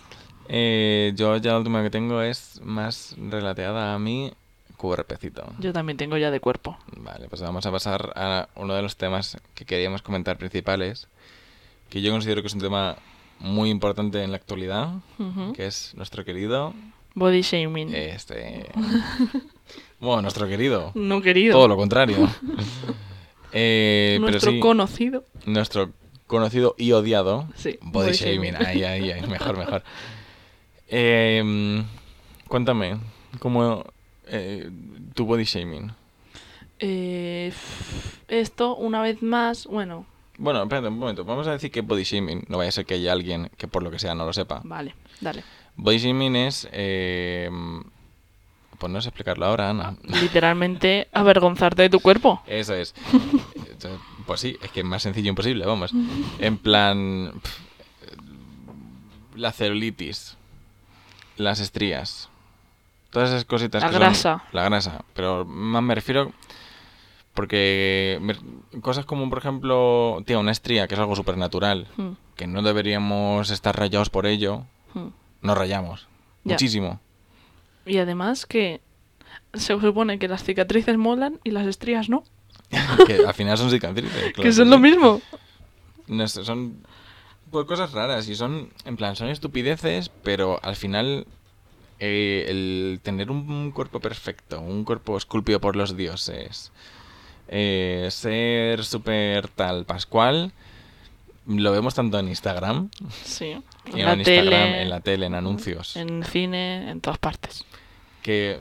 Eh, 0.50 1.14
yo 1.16 1.38
ya 1.38 1.52
la 1.54 1.58
última 1.60 1.82
que 1.84 1.90
tengo 1.90 2.22
es 2.22 2.60
más 2.64 3.16
relateada 3.18 3.94
a 3.96 4.00
mi 4.00 4.34
cuerpecito. 4.78 5.46
Yo 5.60 5.72
también 5.72 5.98
tengo 5.98 6.18
ya 6.18 6.32
de 6.32 6.40
cuerpo. 6.40 6.78
Vale, 6.98 7.28
pues 7.30 7.42
vamos 7.42 7.66
a 7.66 7.72
pasar 7.72 8.12
a 8.16 8.50
uno 8.56 8.74
de 8.76 8.82
los 8.82 8.98
temas 8.98 9.38
que 9.54 9.66
queríamos 9.66 10.02
comentar 10.02 10.38
principales, 10.38 11.08
que 11.90 12.02
yo 12.02 12.12
considero 12.12 12.42
que 12.42 12.48
es 12.48 12.54
un 12.54 12.62
tema 12.62 12.98
muy 13.40 13.70
importante 13.70 14.24
en 14.24 14.32
la 14.32 14.38
actualidad, 14.38 14.94
que 15.56 15.66
es 15.68 15.94
nuestro 15.96 16.24
querido, 16.26 16.74
Body 17.14 17.42
shaming. 17.42 17.94
este, 17.96 18.70
bueno, 20.00 20.22
nuestro 20.24 20.48
querido, 20.48 20.92
no 20.96 21.22
querido. 21.22 21.54
todo 21.54 21.68
lo 21.68 21.76
contrario. 21.78 22.18
Eh, 23.58 24.18
pero 24.20 24.32
Nuestro 24.32 24.52
sí, 24.52 24.60
conocido. 24.60 25.24
nuestro 25.46 25.92
conocido 26.28 26.76
y 26.78 26.92
odiado 26.92 27.48
Sí, 27.56 27.78
body, 27.82 28.08
body 28.08 28.12
shaming. 28.18 28.52
shaming. 28.54 28.68
Ahí, 28.68 28.84
ahí, 28.84 29.12
ahí, 29.12 29.28
mejor, 29.30 29.58
mejor. 29.58 29.82
Eh, 30.90 31.82
cuéntame, 32.50 32.98
¿cómo 33.40 33.86
eh, 34.28 34.70
tu 35.14 35.26
body 35.26 35.46
shaming? 35.46 35.92
Eh, 36.80 37.54
esto, 38.28 38.76
una 38.76 39.02
vez 39.02 39.22
más, 39.22 39.68
bueno, 39.68 40.06
Bueno, 40.38 40.64
espérate 40.64 40.88
un 40.90 41.00
momento. 41.00 41.24
Vamos 41.24 41.48
a 41.48 41.52
decir 41.52 41.72
que 41.72 41.82
body 41.82 42.04
shaming, 42.04 42.46
no 42.50 42.58
vaya 42.58 42.70
a 42.70 42.72
ser 42.72 42.86
que 42.86 42.96
haya 42.96 43.12
alguien 43.14 43.50
que 43.58 43.68
por 43.68 43.84
lo 43.84 43.92
que 43.92 44.00
sea 44.00 44.16
no 44.16 44.26
lo 44.26 44.34
sepa. 44.34 44.62
vale, 44.64 44.94
dale. 45.22 45.44
Body 45.78 45.98
shaming 45.98 46.36
es... 46.36 46.68
Eh, 46.72 47.50
pues 48.78 48.92
no 48.92 49.02
sé 49.02 49.08
explicarlo 49.10 49.46
ahora, 49.46 49.70
Ana. 49.70 49.96
Literalmente 50.22 51.08
avergonzarte 51.14 51.84
de 51.84 51.90
tu 51.90 52.00
cuerpo. 52.02 52.42
Eso 52.48 52.74
es. 52.74 52.94
Pues 54.26 54.42
sí, 54.42 54.58
es 54.62 54.72
que 54.72 54.82
es 54.82 54.86
más 54.86 55.04
sencillo 55.04 55.30
imposible, 55.30 55.66
vamos. 55.66 55.92
En 56.40 56.58
plan... 56.58 57.32
la 59.36 59.52
celulitis, 59.52 60.38
las 61.38 61.60
estrías, 61.60 62.30
todas 63.12 63.30
esas 63.30 63.46
cositas. 63.46 63.82
La 63.84 63.90
que 63.90 63.94
son- 63.94 64.02
grasa. 64.02 64.44
la 64.52 64.64
grasa, 64.66 65.04
pero 65.14 65.46
más 65.46 65.84
me 65.84 65.96
refiero... 65.96 66.32
Porque 67.36 68.20
cosas 68.82 69.06
como, 69.06 69.30
por 69.30 69.38
ejemplo, 69.38 70.24
tío, 70.26 70.40
una 70.40 70.52
estría, 70.52 70.88
que 70.88 70.96
es 70.96 71.00
algo 71.00 71.16
súper 71.16 71.38
natural, 71.38 71.88
Mm, 71.98 72.12
que 72.36 72.48
no 72.48 72.62
deberíamos 72.62 73.52
estar 73.52 73.78
rayados 73.78 74.10
por 74.10 74.26
ello, 74.26 74.64
mm. 74.94 75.08
nos 75.42 75.58
rayamos. 75.58 76.08
Ya. 76.44 76.54
Muchísimo. 76.54 77.00
Y 77.86 77.98
además 77.98 78.46
que 78.46 78.82
se 79.54 79.80
supone 79.80 80.18
que 80.18 80.28
las 80.28 80.44
cicatrices 80.44 80.98
molan 80.98 81.40
y 81.44 81.52
las 81.52 81.68
estrías 81.68 82.10
no. 82.10 82.24
que 83.08 83.26
al 83.26 83.34
final 83.34 83.58
son 83.58 83.70
cicatrices. 83.70 84.12
claro 84.34 84.44
que 84.44 84.54
son 84.54 84.70
lo 84.70 84.80
mismo. 84.80 85.22
No 86.08 86.28
son 86.28 86.78
por 87.52 87.66
cosas 87.66 87.92
raras 87.92 88.28
y 88.28 88.36
son, 88.36 88.70
en 88.86 88.96
plan, 88.96 89.16
son 89.16 89.28
estupideces, 89.30 90.10
pero 90.24 90.60
al 90.64 90.76
final 90.76 91.28
eh, 92.00 92.46
el 92.48 93.00
tener 93.04 93.32
un 93.32 93.72
cuerpo 93.72 94.00
perfecto, 94.00 94.60
un 94.60 94.84
cuerpo 94.84 95.18
esculpido 95.18 95.60
por 95.62 95.76
los 95.76 95.96
dioses, 95.96 96.72
eh, 97.48 98.08
ser 98.12 98.84
súper 98.84 99.48
tal 99.50 99.86
pascual, 99.86 100.52
lo 101.48 101.72
vemos 101.72 101.94
tanto 101.96 102.18
en 102.20 102.28
Instagram, 102.30 102.90
Sí. 103.24 103.58
En 103.94 104.06
la 104.06 104.14
en, 104.14 104.24
tele, 104.24 104.82
en 104.82 104.90
la 104.90 105.00
tele, 105.02 105.28
en 105.28 105.36
anuncios, 105.36 105.96
en 105.96 106.24
cine, 106.24 106.90
en 106.90 107.02
todas 107.02 107.20
partes. 107.20 107.66
que 108.24 108.60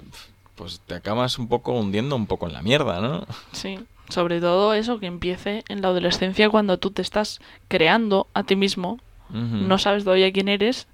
pues 0.54 0.80
te 0.86 0.94
acabas 0.94 1.38
un 1.38 1.48
poco 1.48 1.72
hundiendo 1.72 2.14
un 2.14 2.26
poco 2.26 2.46
en 2.46 2.52
la 2.52 2.62
mierda, 2.62 3.00
¿no? 3.00 3.26
Sí. 3.52 3.80
Sobre 4.10 4.40
todo 4.40 4.74
eso 4.74 5.00
que 5.00 5.06
empiece 5.06 5.64
en 5.68 5.80
la 5.80 5.88
adolescencia 5.88 6.50
cuando 6.50 6.78
tú 6.78 6.90
te 6.90 7.00
estás 7.02 7.40
creando 7.68 8.28
a 8.34 8.44
ti 8.44 8.54
mismo, 8.54 8.98
no 9.30 9.78
sabes 9.78 10.04
todavía 10.04 10.30
quién 10.32 10.48
eres 10.48 10.86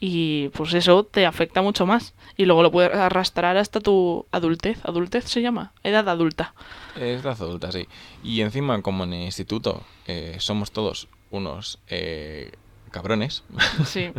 y 0.00 0.48
pues 0.50 0.74
eso 0.74 1.04
te 1.04 1.24
afecta 1.26 1.62
mucho 1.62 1.86
más. 1.86 2.14
Y 2.36 2.44
luego 2.44 2.62
lo 2.62 2.70
puedes 2.70 2.94
arrastrar 2.94 3.56
hasta 3.56 3.80
tu 3.80 4.26
adultez. 4.32 4.78
¿Adultez 4.84 5.24
se 5.24 5.40
llama? 5.42 5.72
Edad 5.82 6.08
adulta. 6.08 6.54
Es 6.96 7.22
edad 7.22 7.32
adulta, 7.40 7.72
sí. 7.72 7.86
Y 8.22 8.40
encima, 8.42 8.80
como 8.82 9.04
en 9.04 9.14
el 9.14 9.22
instituto 9.22 9.82
eh, 10.06 10.36
somos 10.38 10.70
todos 10.72 11.08
unos 11.30 11.78
eh, 11.88 12.52
cabrones, 12.90 13.42
Sí. 13.86 14.10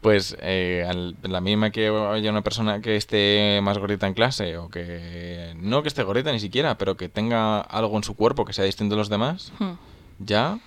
pues 0.00 0.36
eh, 0.40 0.84
al- 0.88 1.16
la 1.22 1.40
misma 1.40 1.70
que 1.70 1.88
haya 1.88 2.30
una 2.30 2.42
persona 2.42 2.80
que 2.80 2.96
esté 2.96 3.60
más 3.62 3.78
gordita 3.78 4.06
en 4.08 4.14
clase 4.14 4.56
o 4.56 4.68
que 4.70 5.52
no 5.56 5.82
que 5.82 5.88
esté 5.88 6.02
gordita 6.02 6.32
ni 6.32 6.40
siquiera, 6.40 6.78
pero 6.78 6.96
que 6.96 7.08
tenga 7.08 7.60
algo 7.60 7.96
en 7.96 8.02
su 8.04 8.14
cuerpo 8.16 8.44
que 8.44 8.52
sea 8.52 8.64
distinto 8.64 8.94
a 8.94 8.98
los 8.98 9.08
demás, 9.08 9.52
Hmm. 9.60 9.72
ya 10.18 10.58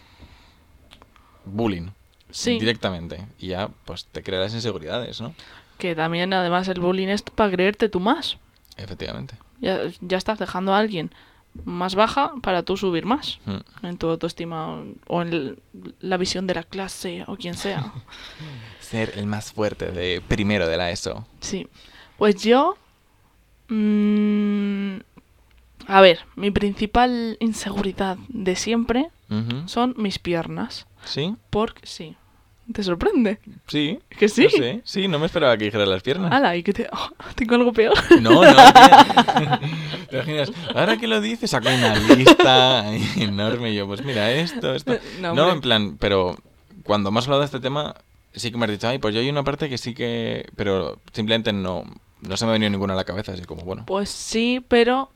bullying 1.46 1.90
Sí. 2.34 2.60
directamente 2.60 3.26
y 3.40 3.48
ya 3.48 3.70
pues 3.86 4.06
te 4.06 4.22
crea 4.24 4.40
las 4.40 4.54
inseguridades, 4.54 5.22
¿no? 5.22 5.34
Que 5.78 5.96
también 5.96 6.34
además 6.34 6.68
el 6.68 6.80
bullying 6.80 7.08
es 7.08 7.22
para 7.22 7.52
creerte 7.52 7.90
tú 7.90 8.00
más. 8.00 8.38
Efectivamente. 8.78 9.36
Ya, 9.62 9.80
ya 10.02 10.18
estás 10.18 10.40
dejando 10.40 10.74
a 10.74 10.80
alguien 10.80 11.12
más 11.66 11.94
baja 11.94 12.34
para 12.42 12.64
tú 12.64 12.76
subir 12.78 13.06
más 13.06 13.40
Mm. 13.46 13.86
en 13.86 13.98
tu 13.98 14.10
autoestima 14.10 14.82
o- 15.08 15.22
en 15.22 15.60
la 16.00 16.18
visión 16.18 16.48
de 16.48 16.56
la 16.56 16.64
clase 16.64 17.24
o 17.28 17.36
quien 17.38 17.54
sea. 17.54 17.94
Ser 18.80 19.14
el 19.18 19.28
más 19.28 19.52
fuerte 19.54 19.92
de 19.92 20.22
primero 20.28 20.68
de 20.68 20.78
la 20.78 20.90
ESO. 20.92 21.28
Sí. 21.40 21.68
Pues 22.18 22.42
yo... 22.44 22.76
mm, 23.70 24.98
a 25.88 26.02
ver, 26.02 26.20
mi 26.36 26.52
principal 26.52 27.38
inseguridad 27.40 28.18
de 28.30 28.56
siempre 28.56 29.10
son 29.66 29.96
mis 29.98 30.20
piernas. 30.20 30.86
¿Sí? 31.06 31.36
Porque 31.50 31.86
sí. 31.88 32.16
¿Te 32.72 32.82
sorprende? 32.82 33.40
Sí. 33.68 34.00
¿Que 34.10 34.30
sí? 34.30 34.44
No 34.44 34.50
sé. 34.50 34.82
Sí, 34.86 35.08
no 35.08 35.20
me 35.20 35.26
esperaba 35.26 35.58
que 35.58 35.66
dijera 35.66 35.86
las 35.86 36.02
piernas. 36.02 36.32
¡Hala! 36.32 36.56
¿Y 36.56 36.64
que 36.64 36.72
te... 36.74 36.88
oh, 36.94 37.10
tengo 37.36 37.56
algo 37.56 37.74
peor? 37.74 37.94
No, 38.22 38.42
no, 38.42 38.42
tía. 38.52 39.60
¿Te 40.10 40.16
imaginas? 40.16 40.52
Ahora 40.74 40.98
que 40.98 41.08
lo 41.08 41.20
dices, 41.20 41.50
saco 41.52 41.68
una 41.68 41.96
lista 42.16 42.86
enorme 43.18 43.72
y 43.72 43.76
yo, 43.76 43.86
pues 43.86 44.04
mira, 44.04 44.32
esto, 44.32 44.74
esto. 44.74 44.98
No, 45.20 45.52
en 45.52 45.62
plan, 45.62 45.98
pero 46.00 46.38
cuando 46.84 47.10
has 47.10 47.26
hablado 47.26 47.42
de 47.42 47.48
este 47.48 47.60
tema, 47.60 47.96
sí 48.34 48.50
que 48.52 48.58
me 48.58 48.66
has 48.66 48.72
dicho, 48.72 48.88
ay, 48.88 48.98
pues 49.00 49.14
yo 49.14 49.20
hay 49.20 49.30
una 49.30 49.44
parte 49.44 49.68
que 49.68 49.78
sí 49.78 49.94
que... 49.94 50.48
Pero 50.56 51.00
simplemente 51.12 51.52
no, 51.52 51.84
no 52.22 52.38
se 52.38 52.46
me 52.46 52.52
ha 52.52 52.54
venido 52.54 52.70
ninguna 52.70 52.94
a 52.94 52.98
la 52.98 53.04
cabeza, 53.04 53.34
así 53.34 53.44
como, 53.44 53.64
bueno. 53.64 53.84
Pues 53.86 54.10
sí, 54.10 54.64
pero... 54.70 55.12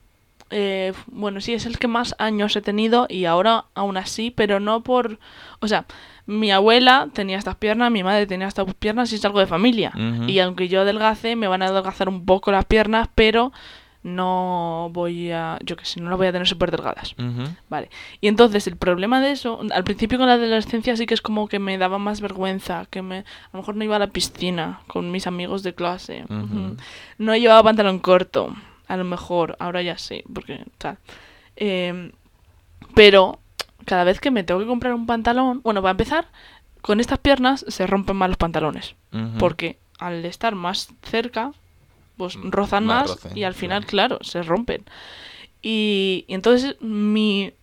eh, 0.49 0.91
bueno, 1.07 1.39
sí, 1.41 1.53
es 1.53 1.65
el 1.65 1.79
que 1.79 1.87
más 1.87 2.13
años 2.19 2.55
he 2.55 2.61
tenido 2.61 3.05
y 3.09 3.25
ahora 3.25 3.65
aún 3.73 3.95
así, 3.97 4.31
pero 4.31 4.59
no 4.59 4.81
por... 4.83 5.19
O 5.59 5.67
sea, 5.67 5.85
mi 6.27 6.51
abuela 6.51 7.07
tenía 7.13 7.37
estas 7.37 7.55
piernas, 7.55 7.89
mi 7.89 8.03
madre 8.03 8.27
tenía 8.27 8.47
estas 8.47 8.71
piernas 8.75 9.11
y 9.11 9.15
es 9.15 9.25
algo 9.25 9.39
de 9.39 9.47
familia. 9.47 9.91
Y 10.27 10.39
aunque 10.39 10.67
yo 10.67 10.81
adelgace, 10.81 11.35
me 11.35 11.47
van 11.47 11.61
a 11.61 11.67
adelgazar 11.67 12.09
un 12.09 12.25
poco 12.25 12.51
las 12.51 12.65
piernas, 12.65 13.09
pero 13.15 13.53
no 14.03 14.89
voy 14.93 15.31
a... 15.31 15.57
Yo 15.63 15.77
que 15.77 15.85
sé, 15.85 16.01
no 16.01 16.09
las 16.09 16.17
voy 16.17 16.27
a 16.27 16.31
tener 16.31 16.47
súper 16.47 16.69
delgadas. 16.71 17.15
Vale. 17.69 17.89
Y 18.19 18.27
entonces 18.27 18.67
el 18.67 18.75
problema 18.75 19.21
de 19.21 19.31
eso, 19.31 19.61
al 19.71 19.83
principio 19.85 20.17
con 20.17 20.27
la 20.27 20.33
adolescencia 20.33 20.97
sí 20.97 21.05
que 21.05 21.13
es 21.13 21.21
como 21.21 21.47
que 21.47 21.59
me 21.59 21.77
daba 21.77 21.97
más 21.97 22.19
vergüenza, 22.19 22.85
que 22.89 23.01
me 23.01 23.19
a 23.19 23.49
lo 23.53 23.59
mejor 23.59 23.75
no 23.75 23.83
iba 23.85 23.95
a 23.95 23.99
la 23.99 24.07
piscina 24.07 24.81
con 24.87 25.11
mis 25.11 25.27
amigos 25.27 25.63
de 25.63 25.73
clase. 25.73 26.25
No 27.17 27.35
llevaba 27.37 27.63
pantalón 27.63 27.99
corto, 27.99 28.53
a 28.87 28.97
lo 28.97 29.05
mejor, 29.05 29.55
ahora 29.59 29.81
ya 29.81 29.97
sí, 29.97 30.23
porque 30.33 30.63
tal. 30.77 30.97
Em, 31.55 32.11
pero 32.95 33.39
cada 33.87 34.03
vez 34.03 34.19
que 34.19 34.29
me 34.31 34.43
tengo 34.43 34.59
que 34.59 34.67
comprar 34.67 34.93
un 34.93 35.05
pantalón, 35.07 35.61
bueno, 35.63 35.81
para 35.81 35.91
empezar, 35.91 36.27
con 36.81 36.99
estas 36.99 37.17
piernas 37.19 37.65
se 37.67 37.87
rompen 37.87 38.15
más 38.17 38.29
los 38.29 38.37
pantalones, 38.37 38.95
porque 39.39 39.79
al 39.97 40.23
estar 40.25 40.53
más 40.53 40.89
cerca, 41.01 41.51
pues 42.17 42.35
Mm, 42.37 42.49
rozan 42.51 42.85
más 42.85 43.09
más, 43.09 43.23
roce, 43.23 43.39
y 43.39 43.43
al 43.43 43.53
final, 43.53 43.85
claro. 43.85 44.17
claro, 44.19 44.23
se 44.29 44.43
rompen. 44.43 44.83
Y, 45.61 46.25
y 46.27 46.33
entonces 46.33 46.75
mi 46.81 47.53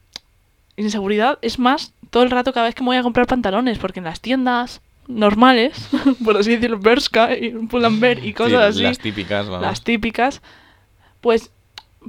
inseguridad 0.76 1.38
es 1.42 1.58
más 1.58 1.92
todo 2.10 2.22
el 2.22 2.30
rato 2.30 2.52
cada 2.52 2.66
vez 2.66 2.74
que 2.74 2.82
me 2.82 2.88
voy 2.88 2.96
a 2.96 3.02
comprar 3.02 3.26
pantalones, 3.26 3.78
porque 3.78 4.00
en 4.00 4.04
las 4.04 4.20
tiendas 4.20 4.80
normales, 5.06 5.88
por 6.24 6.36
así 6.36 6.52
decirlo, 6.52 6.78
Bershka 6.78 7.36
y 7.36 7.50
Pull&Bear 7.50 8.18
y 8.18 8.22
Sí, 8.28 8.32
cosas 8.34 8.60
así, 8.70 8.82
Las 8.82 8.98
típicas, 8.98 9.46
vamos. 9.46 9.62
las 9.62 9.82
típicas, 9.82 10.42
pues 11.20 11.50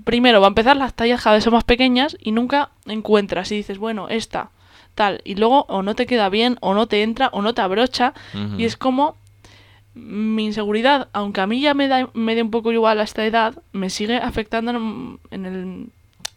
primero 0.04 0.42
va 0.42 0.48
a 0.48 0.50
empezar 0.50 0.76
las 0.78 0.94
tallas 0.94 1.24
cada 1.24 1.36
vez 1.36 1.44
son 1.44 1.54
más 1.54 1.64
pequeñas 1.64 2.18
y 2.20 2.32
nunca 2.32 2.70
encuentras 2.86 3.52
y 3.52 3.56
dices, 3.58 3.78
bueno, 3.78 4.10
esta, 4.10 4.50
tal, 4.94 5.22
y 5.24 5.36
luego 5.36 5.66
o 5.70 5.82
no 5.84 5.96
te 5.96 6.06
queda 6.06 6.30
bien, 6.30 6.58
o 6.62 6.74
no 6.74 6.88
te 6.88 7.02
entra, 7.04 7.30
o 7.34 7.42
no 7.42 7.54
te 7.54 7.62
abrocha, 7.62 8.14
y 8.58 8.66
es 8.66 8.78
como 8.78 9.16
mi 9.94 10.46
inseguridad, 10.46 11.08
aunque 11.14 11.40
a 11.42 11.48
mí 11.48 11.62
ya 11.62 11.74
me 11.74 11.88
da 11.88 12.10
me 12.14 12.36
dé 12.36 12.42
un 12.44 12.52
poco 12.52 12.72
igual 12.74 13.00
a 13.00 13.04
esta 13.04 13.26
edad, 13.26 13.56
me 13.72 13.90
sigue 13.90 14.18
afectando 14.18 14.72
en, 14.72 15.20
en 15.32 15.46
el, 15.46 15.88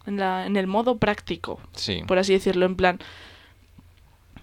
en, 0.05 0.17
la- 0.17 0.45
en 0.45 0.55
el 0.55 0.65
modo 0.67 0.97
práctico, 0.97 1.59
Sí. 1.73 2.01
por 2.07 2.17
así 2.19 2.31
decirlo, 2.33 2.65
en 2.65 2.75
plan, 2.77 2.99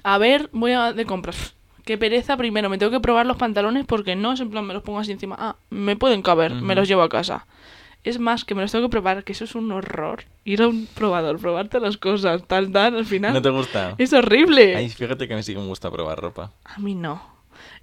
a 0.02 0.18
ver, 0.18 0.48
voy 0.52 0.72
a 0.72 0.92
de 0.92 1.04
compras. 1.06 1.54
Qué 1.84 1.96
pereza, 1.96 2.36
primero 2.36 2.68
me 2.68 2.78
tengo 2.78 2.90
que 2.92 3.00
probar 3.00 3.26
los 3.26 3.36
pantalones 3.36 3.84
porque 3.86 4.16
no 4.16 4.32
es 4.32 4.40
en 4.40 4.50
plan 4.50 4.66
me 4.66 4.74
los 4.74 4.82
pongo 4.82 4.98
así 4.98 5.12
encima. 5.12 5.36
Ah, 5.38 5.56
me 5.70 5.94
pueden 5.96 6.20
caber, 6.22 6.52
me 6.54 6.74
los 6.74 6.88
llevo 6.88 7.02
a 7.02 7.08
casa. 7.08 7.46
Es 8.06 8.20
más, 8.20 8.44
que 8.44 8.54
me 8.54 8.62
los 8.62 8.70
tengo 8.70 8.86
que 8.86 8.90
probar, 8.92 9.24
que 9.24 9.32
eso 9.32 9.42
es 9.44 9.56
un 9.56 9.72
horror. 9.72 10.22
Ir 10.44 10.62
a 10.62 10.68
un 10.68 10.86
probador, 10.86 11.40
probarte 11.40 11.80
las 11.80 11.96
cosas, 11.96 12.46
tal, 12.46 12.70
tal, 12.70 12.96
al 12.96 13.04
final. 13.04 13.34
¿No 13.34 13.42
te 13.42 13.50
gusta? 13.50 13.96
Es 13.98 14.12
horrible. 14.12 14.76
Ay, 14.76 14.88
fíjate 14.90 15.26
que 15.26 15.34
a 15.34 15.36
mí 15.36 15.42
sí 15.42 15.54
que 15.54 15.58
me 15.58 15.66
gusta 15.66 15.90
probar 15.90 16.20
ropa. 16.20 16.52
A 16.64 16.78
mí 16.78 16.94
no. 16.94 17.20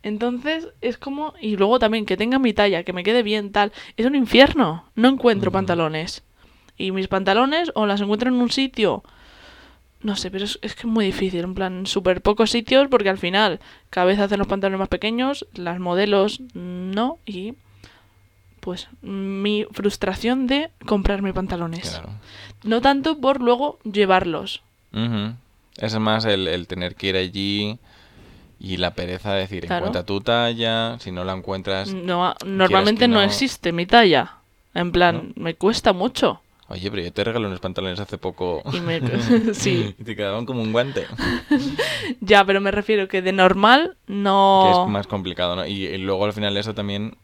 Entonces 0.01 0.69
es 0.79 0.97
como... 0.97 1.33
Y 1.41 1.57
luego 1.57 1.77
también 1.77 2.05
que 2.05 2.15
tenga 2.15 2.39
mi 2.39 2.53
talla, 2.53 2.83
que 2.83 2.93
me 2.93 3.03
quede 3.03 3.21
bien, 3.21 3.51
tal. 3.51 3.73
Es 3.97 4.05
un 4.05 4.15
infierno. 4.15 4.85
No 4.95 5.09
encuentro 5.09 5.49
Ujú. 5.49 5.55
pantalones. 5.55 6.23
Y 6.77 6.91
mis 6.91 7.09
pantalones 7.09 7.71
o 7.75 7.85
las 7.85 7.99
encuentro 7.99 8.29
en 8.29 8.35
un 8.35 8.49
sitio... 8.49 9.03
No 10.01 10.15
sé, 10.15 10.31
pero 10.31 10.45
es, 10.45 10.57
es 10.61 10.73
que 10.75 10.81
es 10.81 10.85
muy 10.85 11.05
difícil. 11.05 11.41
En 11.43 11.53
plan, 11.53 11.85
súper 11.85 12.21
pocos 12.21 12.49
sitios 12.51 12.87
porque 12.89 13.09
al 13.09 13.17
final 13.17 13.59
cada 13.89 14.05
vez 14.05 14.19
hacen 14.19 14.39
los 14.39 14.47
pantalones 14.47 14.79
más 14.79 14.89
pequeños, 14.89 15.47
las 15.53 15.79
modelos 15.79 16.41
no. 16.53 17.19
Y 17.25 17.55
pues 18.63 18.87
mi 19.01 19.65
frustración 19.71 20.47
de 20.47 20.71
comprarme 20.85 21.33
pantalones. 21.33 21.89
Claro. 21.89 22.09
No 22.63 22.79
tanto 22.81 23.17
por 23.19 23.41
luego 23.41 23.77
llevarlos. 23.83 24.61
Es 25.77 25.99
más 25.99 26.23
el, 26.25 26.47
el 26.47 26.67
tener 26.67 26.95
que 26.95 27.07
ir 27.07 27.15
allí 27.17 27.77
y 28.59 28.77
la 28.77 28.91
pereza 28.93 29.33
de 29.33 29.41
decir, 29.41 29.65
Claro. 29.65 29.79
encuentra 29.87 30.05
tu 30.05 30.21
talla, 30.21 30.97
si 30.99 31.11
no 31.11 31.25
la 31.25 31.33
encuentras... 31.33 31.93
No, 31.93 32.33
normalmente 32.45 33.01
que 33.01 33.07
no, 33.09 33.15
no- 33.15 33.21
existe 33.23 33.73
mi 33.73 33.85
talla. 33.85 34.37
En 34.73 34.91
plan, 34.93 35.33
me 35.35 35.55
cuesta 35.55 35.91
mucho. 35.91 36.39
Oye, 36.69 36.89
pero 36.89 37.03
yo 37.03 37.11
te 37.11 37.23
regalé 37.25 37.47
unos 37.47 37.59
pantalones 37.59 37.99
hace 37.99 38.17
poco 38.17 38.63
Y 38.71 38.79
me... 38.79 39.01
sí, 39.53 39.93
y 39.99 40.03
te 40.05 40.15
quedaban 40.15 40.45
como 40.45 40.61
un 40.61 40.71
guante. 40.71 41.05
ya, 42.21 42.45
pero 42.45 42.61
me 42.61 42.71
refiero 42.71 43.07
que 43.09 43.21
de 43.21 43.33
normal 43.33 43.97
Que 44.07 44.13
no... 44.13 44.83
es 44.85 44.89
más 44.89 45.07
complicado, 45.07 45.57
¿no? 45.57 45.65
Y, 45.67 45.85
y 45.87 45.97
luego 45.97 46.23
al 46.25 46.33
final 46.33 46.55
eso 46.55 46.73
también 46.73 47.17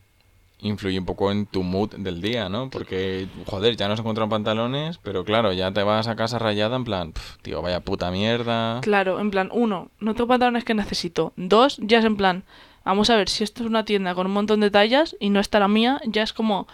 influye 0.62 1.00
un 1.00 1.06
poco 1.06 1.32
en 1.32 1.46
tu 1.46 1.64
mood 1.64 1.96
del 1.96 2.22
día, 2.22 2.50
¿no? 2.50 2.70
Porque, 2.70 3.28
joder, 3.46 3.76
ya 3.78 3.88
no 3.88 3.96
se 3.96 4.02
encuentran 4.02 4.30
pantalones, 4.30 4.98
pero 4.98 5.24
claro, 5.24 5.54
ya 5.54 5.72
te 5.72 5.84
vas 5.84 6.08
a 6.08 6.16
casa 6.16 6.38
rayada 6.40 6.76
en 6.76 6.84
plan, 6.84 7.12
"Pf, 7.14 7.38
tío, 7.42 7.62
vaya 7.62 7.80
puta 7.80 8.12
mierda. 8.12 8.82
Claro, 8.82 9.20
en 9.20 9.32
plan, 9.32 9.50
uno, 9.54 9.90
no 10.00 10.14
tengo 10.16 10.28
pantalones 10.28 10.66
que 10.66 10.74
necesito. 10.74 11.34
Dos, 11.38 11.78
ya 11.82 12.00
es 12.00 12.06
en 12.06 12.18
plan, 12.18 12.44
vamos 12.84 13.10
a 13.10 13.16
ver, 13.16 13.30
si 13.30 13.44
esto 13.44 13.64
es 13.64 13.70
una 13.70 13.86
tienda 13.86 14.16
con 14.16 14.28
un 14.28 14.34
montón 14.34 14.60
de 14.60 14.72
tallas 14.72 15.16
y 15.20 15.30
no 15.30 15.40
está 15.40 15.60
la 15.60 15.68
mía, 15.68 16.02
ya 16.06 16.24
es 16.24 16.34
como 16.34 16.68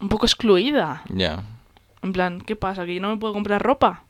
un 0.00 0.08
poco 0.08 0.26
excluida. 0.26 1.02
Ya. 1.08 1.42
En 2.02 2.12
plan, 2.12 2.40
¿qué 2.40 2.54
pasa? 2.56 2.84
¿Que 2.84 2.94
yo 2.96 3.00
no 3.00 3.08
me 3.08 3.16
puedo 3.16 3.32
comprar 3.32 3.62
ropa? 3.62 4.04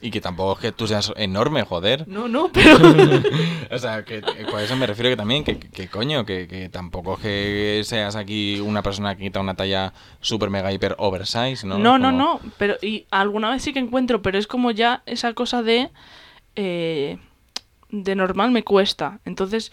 Y 0.00 0.10
que 0.10 0.20
tampoco 0.20 0.52
es 0.54 0.58
que 0.58 0.72
tú 0.72 0.86
seas 0.86 1.10
enorme, 1.16 1.62
joder. 1.62 2.06
No, 2.06 2.28
no, 2.28 2.50
pero... 2.52 2.76
O 3.70 3.78
sea, 3.78 4.04
que 4.04 4.20
que 4.20 4.44
por 4.44 4.60
eso 4.60 4.76
me 4.76 4.86
refiero 4.86 5.08
que 5.10 5.16
también, 5.16 5.42
que, 5.42 5.58
que 5.58 5.88
coño, 5.88 6.24
que, 6.24 6.46
que 6.46 6.68
tampoco 6.68 7.14
es 7.14 7.20
que 7.20 7.80
seas 7.84 8.14
aquí 8.14 8.60
una 8.60 8.82
persona 8.82 9.16
que 9.16 9.24
quita 9.24 9.40
una 9.40 9.54
talla 9.54 9.92
super 10.20 10.50
mega 10.50 10.70
hiper 10.72 10.94
oversize, 10.98 11.66
¿no? 11.66 11.78
No, 11.78 11.98
no, 11.98 12.10
Como- 12.10 12.18
no, 12.18 12.40
pero 12.58 12.76
y 12.82 13.06
alguna 13.10 13.50
vez 13.50 13.62
sí 13.62 13.72
que 13.72 13.78
encuentro, 13.80 14.22
pero 14.22 14.38
es 14.38 14.46
como 14.46 14.70
ya 14.70 15.02
esa 15.06 15.32
cosa 15.32 15.62
de 15.62 15.90
eh, 16.56 17.18
de 17.90 18.14
normal 18.14 18.50
me 18.50 18.62
cuesta. 18.64 19.20
Entonces, 19.24 19.72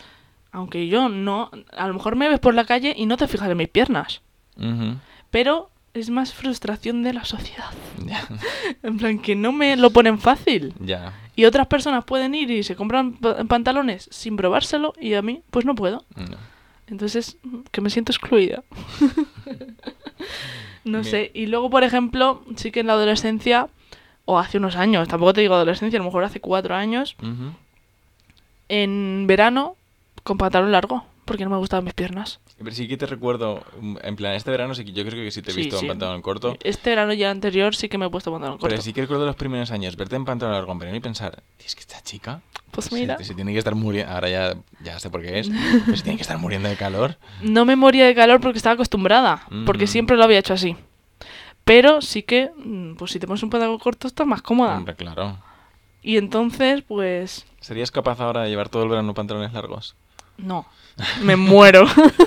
aunque 0.52 0.88
yo 0.88 1.10
no, 1.10 1.52
a 1.76 1.88
lo 1.88 1.94
mejor 1.94 2.16
me 2.16 2.30
ves 2.30 2.40
por 2.40 2.54
la 2.54 2.66
calle 2.66 2.94
y 2.96 3.06
no 3.06 3.18
te 3.18 3.28
fijas 3.28 3.50
en 3.50 3.58
mis 3.58 3.70
piernas. 3.70 4.22
Ujú. 4.58 4.96
Pero 5.32 5.70
es 5.94 6.10
más 6.10 6.34
frustración 6.34 7.04
de 7.04 7.14
la 7.14 7.24
sociedad. 7.26 7.70
En 8.84 8.98
plan, 8.98 9.20
que 9.20 9.36
no 9.36 9.52
me 9.52 9.76
lo 9.78 9.92
ponen 9.92 10.20
fácil. 10.20 10.74
ya. 10.80 11.14
Y 11.36 11.46
otras 11.46 11.66
personas 11.68 12.04
pueden 12.06 12.36
ir 12.36 12.52
y 12.52 12.62
se 12.64 12.76
compran 12.76 13.14
pa- 13.14 13.44
pantalones 13.46 14.08
sin 14.12 14.36
probárselo 14.38 14.94
y 15.02 15.14
a 15.16 15.22
mí, 15.24 15.42
pues 15.50 15.66
no 15.66 15.74
puedo. 15.74 16.04
No. 16.16 16.38
Entonces, 16.88 17.38
que 17.72 17.82
me 17.82 17.90
siento 17.90 18.12
excluida. 18.12 18.64
no 20.84 21.00
Bien. 21.00 21.04
sé. 21.06 21.32
Y 21.34 21.48
luego, 21.48 21.70
por 21.70 21.84
ejemplo, 21.84 22.44
sí 22.56 22.72
que 22.72 22.82
en 22.82 22.88
la 22.88 22.94
adolescencia, 22.94 23.68
o 24.26 24.38
hace 24.38 24.58
unos 24.60 24.76
años, 24.76 25.08
tampoco 25.08 25.34
te 25.34 25.42
digo 25.42 25.56
adolescencia, 25.56 25.98
a 25.98 26.02
lo 26.02 26.06
mejor 26.06 26.24
hace 26.24 26.40
cuatro 26.40 26.76
años, 26.76 27.16
en 28.70 29.26
verano, 29.28 29.76
con 30.24 30.38
pantalón 30.38 30.72
largo, 30.72 31.04
porque 31.26 31.44
no 31.44 31.50
me 31.50 31.58
gustaban 31.58 31.84
mis 31.86 31.94
piernas. 31.94 32.40
Pero 32.58 32.72
sí 32.72 32.88
que 32.88 32.98
te 32.98 33.06
recuerdo, 33.06 33.64
mm, 33.80 33.98
en 34.04 34.16
plan, 34.16 34.34
este 34.34 34.52
verano 34.52 34.76
sí 34.76 34.84
que 34.86 34.92
yo 34.94 35.04
creo 35.06 35.24
que 35.24 35.32
sí 35.32 35.42
te 35.42 35.52
he 35.52 35.56
visto 35.56 35.78
sí. 35.78 35.86
en 35.86 35.90
pantalón 35.90 36.22
corto. 36.22 36.58
Este 36.64 36.90
verano 36.92 37.14
y 37.14 37.24
el 37.24 37.30
anterior 37.30 37.76
sí 37.76 37.90
que 37.90 37.98
me 37.98 38.06
he 38.06 38.10
puesto 38.10 38.32
pantalón 38.32 38.58
corto. 38.58 38.70
Pero 38.70 38.82
sí 38.82 38.94
que 38.94 39.02
recuerdo 39.02 39.26
los 39.26 39.36
primeros 39.36 39.72
años, 39.72 39.96
verte 39.96 40.16
en 40.16 40.26
pantalón 40.26 40.54
largo 40.56 40.72
en 40.72 40.80
verano 40.80 40.98
y 40.98 41.02
pensar, 41.02 41.42
"Tío, 41.58 41.68
es 41.68 41.76
que 41.76 41.82
esta 41.82 42.02
chica 42.02 42.42
Pues 42.72 42.86
se- 42.88 42.96
mira, 42.96 43.18
se, 43.24 43.34
tiene 43.36 43.52
que 43.54 43.60
estar 43.60 43.76
muriendo, 43.76 44.12
ahora 44.14 44.30
ya, 44.30 44.56
ya 44.82 45.00
sé 45.00 45.10
por 45.10 45.22
qué 45.22 45.40
es, 45.40 45.50
pero 45.86 45.98
se 45.98 46.04
tiene 46.04 46.18
que 46.18 46.24
estar 46.24 46.38
muriendo 46.38 46.70
de 46.70 46.76
calor. 46.76 47.18
no 47.42 47.66
me 47.66 47.76
moría 47.76 48.06
de 48.06 48.16
calor 48.16 48.40
porque 48.42 48.58
estaba 48.58 48.74
acostumbrada, 48.74 49.48
porque 49.66 49.86
Mm. 49.86 49.88
siempre 49.88 50.18
lo 50.18 50.24
había 50.24 50.40
hecho 50.40 50.54
así. 50.54 50.76
Pero 51.64 52.02
sí 52.02 52.24
que, 52.24 52.52
mm, 52.58 52.96
pues 52.96 53.12
si 53.12 53.20
te 53.20 53.28
pones 53.28 53.42
un 53.44 53.50
pantalón 53.50 53.78
corto 53.80 54.08
estás 54.08 54.28
más 54.28 54.42
cómoda. 54.42 54.76
Hombre, 54.78 54.96
claro. 54.96 55.38
Y 56.02 56.18
entonces, 56.18 56.82
pues, 56.86 57.46
¿Serías 57.62 57.90
capaz 57.92 58.20
ahora 58.20 58.42
de 58.42 58.50
llevar 58.50 58.68
todo 58.68 58.84
el 58.84 58.90
verano 58.90 59.14
pantalones 59.14 59.54
largos? 59.54 59.96
No. 60.38 60.66
Me 61.22 61.36
muero. 61.36 61.86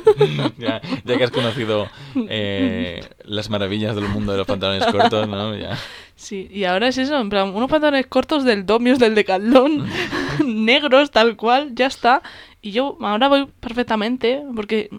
ya, 0.59 0.81
ya 1.05 1.17
que 1.19 1.25
has 1.25 1.31
conocido 1.31 1.89
eh, 2.29 3.09
las 3.25 3.49
maravillas 3.49 3.95
del 3.95 4.09
mundo 4.09 4.33
de 4.33 4.39
los 4.39 4.47
pantalones 4.47 4.87
cortos, 4.87 5.29
¿no? 5.29 5.55
Ya. 5.55 5.79
Sí, 6.17 6.49
y 6.51 6.65
ahora 6.65 6.89
es 6.89 6.99
eso, 6.99 7.19
en 7.19 7.29
plan, 7.29 7.55
unos 7.55 7.71
pantalones 7.71 8.07
cortos 8.07 8.45
del 8.45 8.67
Domios, 8.67 8.99
del 8.99 9.15
Decathlon, 9.15 9.87
negros, 10.45 11.11
tal 11.11 11.37
cual, 11.37 11.75
ya 11.75 11.87
está. 11.87 12.23
Y 12.61 12.73
yo 12.73 12.97
ahora 13.01 13.29
voy 13.29 13.47
perfectamente, 13.61 14.43
porque 14.55 14.91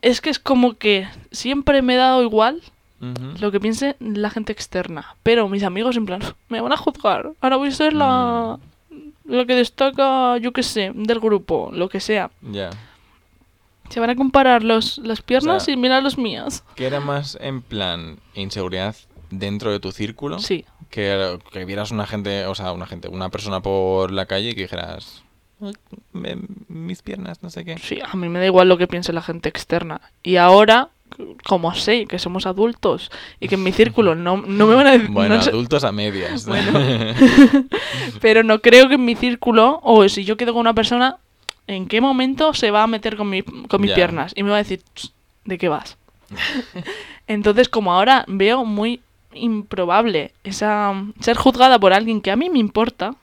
es 0.00 0.20
que 0.20 0.30
es 0.30 0.38
como 0.38 0.74
que 0.74 1.06
siempre 1.32 1.82
me 1.82 1.94
he 1.94 1.98
dado 1.98 2.22
igual 2.22 2.62
lo 3.40 3.50
que 3.50 3.60
piense 3.60 3.96
la 3.98 4.28
gente 4.28 4.52
externa. 4.52 5.16
Pero 5.22 5.48
mis 5.48 5.62
amigos, 5.62 5.96
en 5.96 6.04
plan, 6.04 6.20
me 6.48 6.60
van 6.60 6.72
a 6.72 6.76
juzgar. 6.76 7.32
Ahora 7.40 7.56
voy 7.56 7.68
a 7.68 7.72
ser 7.72 7.94
la, 7.94 8.58
la 9.30 9.44
que 9.46 9.54
destaca, 9.54 10.36
yo 10.38 10.52
qué 10.52 10.62
sé, 10.62 10.92
del 10.94 11.20
grupo, 11.20 11.70
lo 11.72 11.88
que 11.88 12.00
sea. 12.00 12.30
Ya. 12.42 12.70
Se 13.88 13.98
van 14.00 14.10
a 14.10 14.16
comparar 14.16 14.62
los, 14.62 14.98
las 14.98 15.20
piernas 15.22 15.64
sea, 15.64 15.74
y 15.74 15.76
mirar 15.76 16.02
los 16.02 16.16
míos. 16.18 16.62
¿Que 16.76 16.86
era 16.86 17.00
más 17.00 17.36
en 17.40 17.60
plan 17.62 18.18
inseguridad 18.34 18.94
dentro 19.30 19.72
de 19.72 19.80
tu 19.80 19.90
círculo? 19.92 20.38
Sí, 20.38 20.64
Que, 20.90 21.38
que 21.52 21.64
vieras 21.64 21.90
una 21.92 22.06
gente, 22.06 22.46
o 22.46 22.54
sea, 22.54 22.72
una 22.72 22.86
gente, 22.86 23.08
una 23.08 23.28
persona 23.30 23.60
por 23.60 24.10
la 24.12 24.26
calle 24.26 24.50
y 24.50 24.54
que 24.54 24.62
dijeras, 24.62 25.22
"Ay, 25.60 25.72
me- 26.12 26.36
mis 26.68 27.02
piernas, 27.02 27.42
no 27.42 27.50
sé 27.50 27.64
qué. 27.64 27.78
Sí, 27.78 28.00
a 28.04 28.16
mí 28.16 28.28
me 28.28 28.38
da 28.40 28.46
igual 28.46 28.68
lo 28.68 28.76
que 28.78 28.86
piense 28.88 29.12
la 29.12 29.22
gente 29.22 29.48
externa. 29.48 30.00
Y 30.22 30.36
ahora, 30.36 30.88
como 31.44 31.74
sé 31.74 32.06
que 32.06 32.18
somos 32.18 32.46
adultos 32.46 33.10
y 33.40 33.48
que 33.48 33.54
en 33.56 33.62
mi 33.62 33.72
círculo 33.80 34.14
no, 34.14 34.38
no 34.38 34.66
me 34.66 34.74
van 34.74 34.86
a 34.86 34.92
decir... 34.92 35.08
Bueno, 35.10 35.36
no 35.36 35.42
sé- 35.42 35.50
adultos 35.50 35.84
a 35.84 35.92
medias. 35.92 36.46
Bueno. 36.46 36.72
pero 38.20 38.42
no 38.42 38.60
creo 38.60 38.88
que 38.88 38.94
en 38.94 39.04
mi 39.04 39.14
círculo, 39.14 39.80
o 39.82 40.08
si 40.08 40.24
yo 40.24 40.36
quedo 40.36 40.52
con 40.52 40.60
una 40.60 40.74
persona, 40.74 41.16
¿en 41.66 41.86
qué 41.86 42.00
momento 42.00 42.54
se 42.54 42.70
va 42.70 42.82
a 42.82 42.86
meter 42.86 43.16
con, 43.16 43.28
mi- 43.30 43.42
con 43.42 43.80
mis 43.80 43.90
Ya. 43.90 43.94
piernas? 43.96 44.32
Y 44.36 44.42
me 44.42 44.50
va 44.50 44.56
a 44.56 44.62
decir, 44.62 44.80
"Ch, 44.94 45.10
¿de 45.44 45.58
qué 45.58 45.68
vas? 45.68 45.96
Entonces, 47.26 47.68
como 47.68 47.92
ahora 47.92 48.24
veo 48.28 48.64
muy 48.64 49.00
improbable 49.32 50.32
esa 50.42 50.92
ser 51.20 51.36
juzgada 51.36 51.78
por 51.78 51.92
alguien 51.92 52.20
que 52.20 52.30
a 52.32 52.36
mí 52.36 52.50
me 52.50 52.58
importa, 52.58 53.14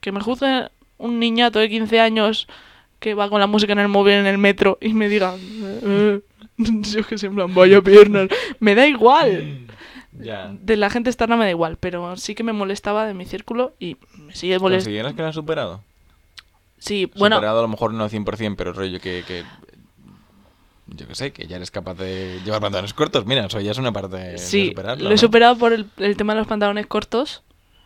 que 0.00 0.12
me 0.12 0.20
juzgue 0.20 0.68
un 0.98 1.18
niñato 1.18 1.58
de 1.58 1.68
15 1.70 1.98
años 2.00 2.46
que 3.00 3.14
va 3.14 3.28
con 3.30 3.40
la 3.40 3.46
música 3.46 3.72
en 3.72 3.78
el 3.78 3.88
móvil 3.88 4.14
en 4.14 4.26
el 4.26 4.36
metro 4.38 4.76
y 4.80 4.92
me 4.94 5.08
diga, 5.08 5.34
"Eh, 5.38 6.20
yo 6.56 7.06
que 7.06 7.18
sé, 7.18 7.26
en 7.26 7.34
plan, 7.34 7.54
vaya 7.54 7.82
piernas, 7.82 8.28
me 8.60 8.74
da 8.74 8.86
igual. 8.86 9.66
Ya. 10.12 10.54
De 10.60 10.76
la 10.76 10.90
gente 10.90 11.10
externa 11.10 11.36
me 11.36 11.44
da 11.44 11.50
igual, 11.50 11.76
pero 11.78 12.16
sí 12.16 12.34
que 12.34 12.44
me 12.44 12.52
molestaba 12.52 13.06
de 13.06 13.14
mi 13.14 13.24
círculo 13.24 13.74
y 13.80 13.96
me 14.16 14.34
sigue 14.34 14.58
molestando. 14.58 14.90
¿Consideras 14.90 15.14
que 15.14 15.22
lo 15.22 15.28
has 15.28 15.34
superado? 15.34 15.82
Sí, 16.78 17.10
bueno, 17.16 17.36
Superado 17.36 17.58
a 17.58 17.62
lo 17.62 17.68
mejor 17.68 17.94
no 17.94 18.08
100%, 18.08 18.54
pero 18.56 18.72
rollo 18.72 19.00
que, 19.00 19.24
que... 19.26 19.42
Yo 20.86 21.08
que 21.08 21.14
sé, 21.14 21.32
que 21.32 21.46
ya 21.46 21.56
eres 21.56 21.70
capaz 21.70 21.94
de 21.94 22.40
llevar 22.44 22.60
pantalones 22.60 22.92
cortos. 22.92 23.24
Mira, 23.24 23.46
eso 23.46 23.58
ya 23.58 23.70
es 23.70 23.78
una 23.78 23.90
parte 23.90 24.16
de 24.16 24.38
sí, 24.38 24.68
superarlo, 24.68 25.04
lo 25.04 25.10
he 25.10 25.14
¿no? 25.14 25.18
superado 25.18 25.56
por 25.56 25.72
el, 25.72 25.86
el 25.96 26.16
tema 26.16 26.34
de 26.34 26.40
los 26.40 26.46
pantalones 26.46 26.86
cortos. 26.86 27.42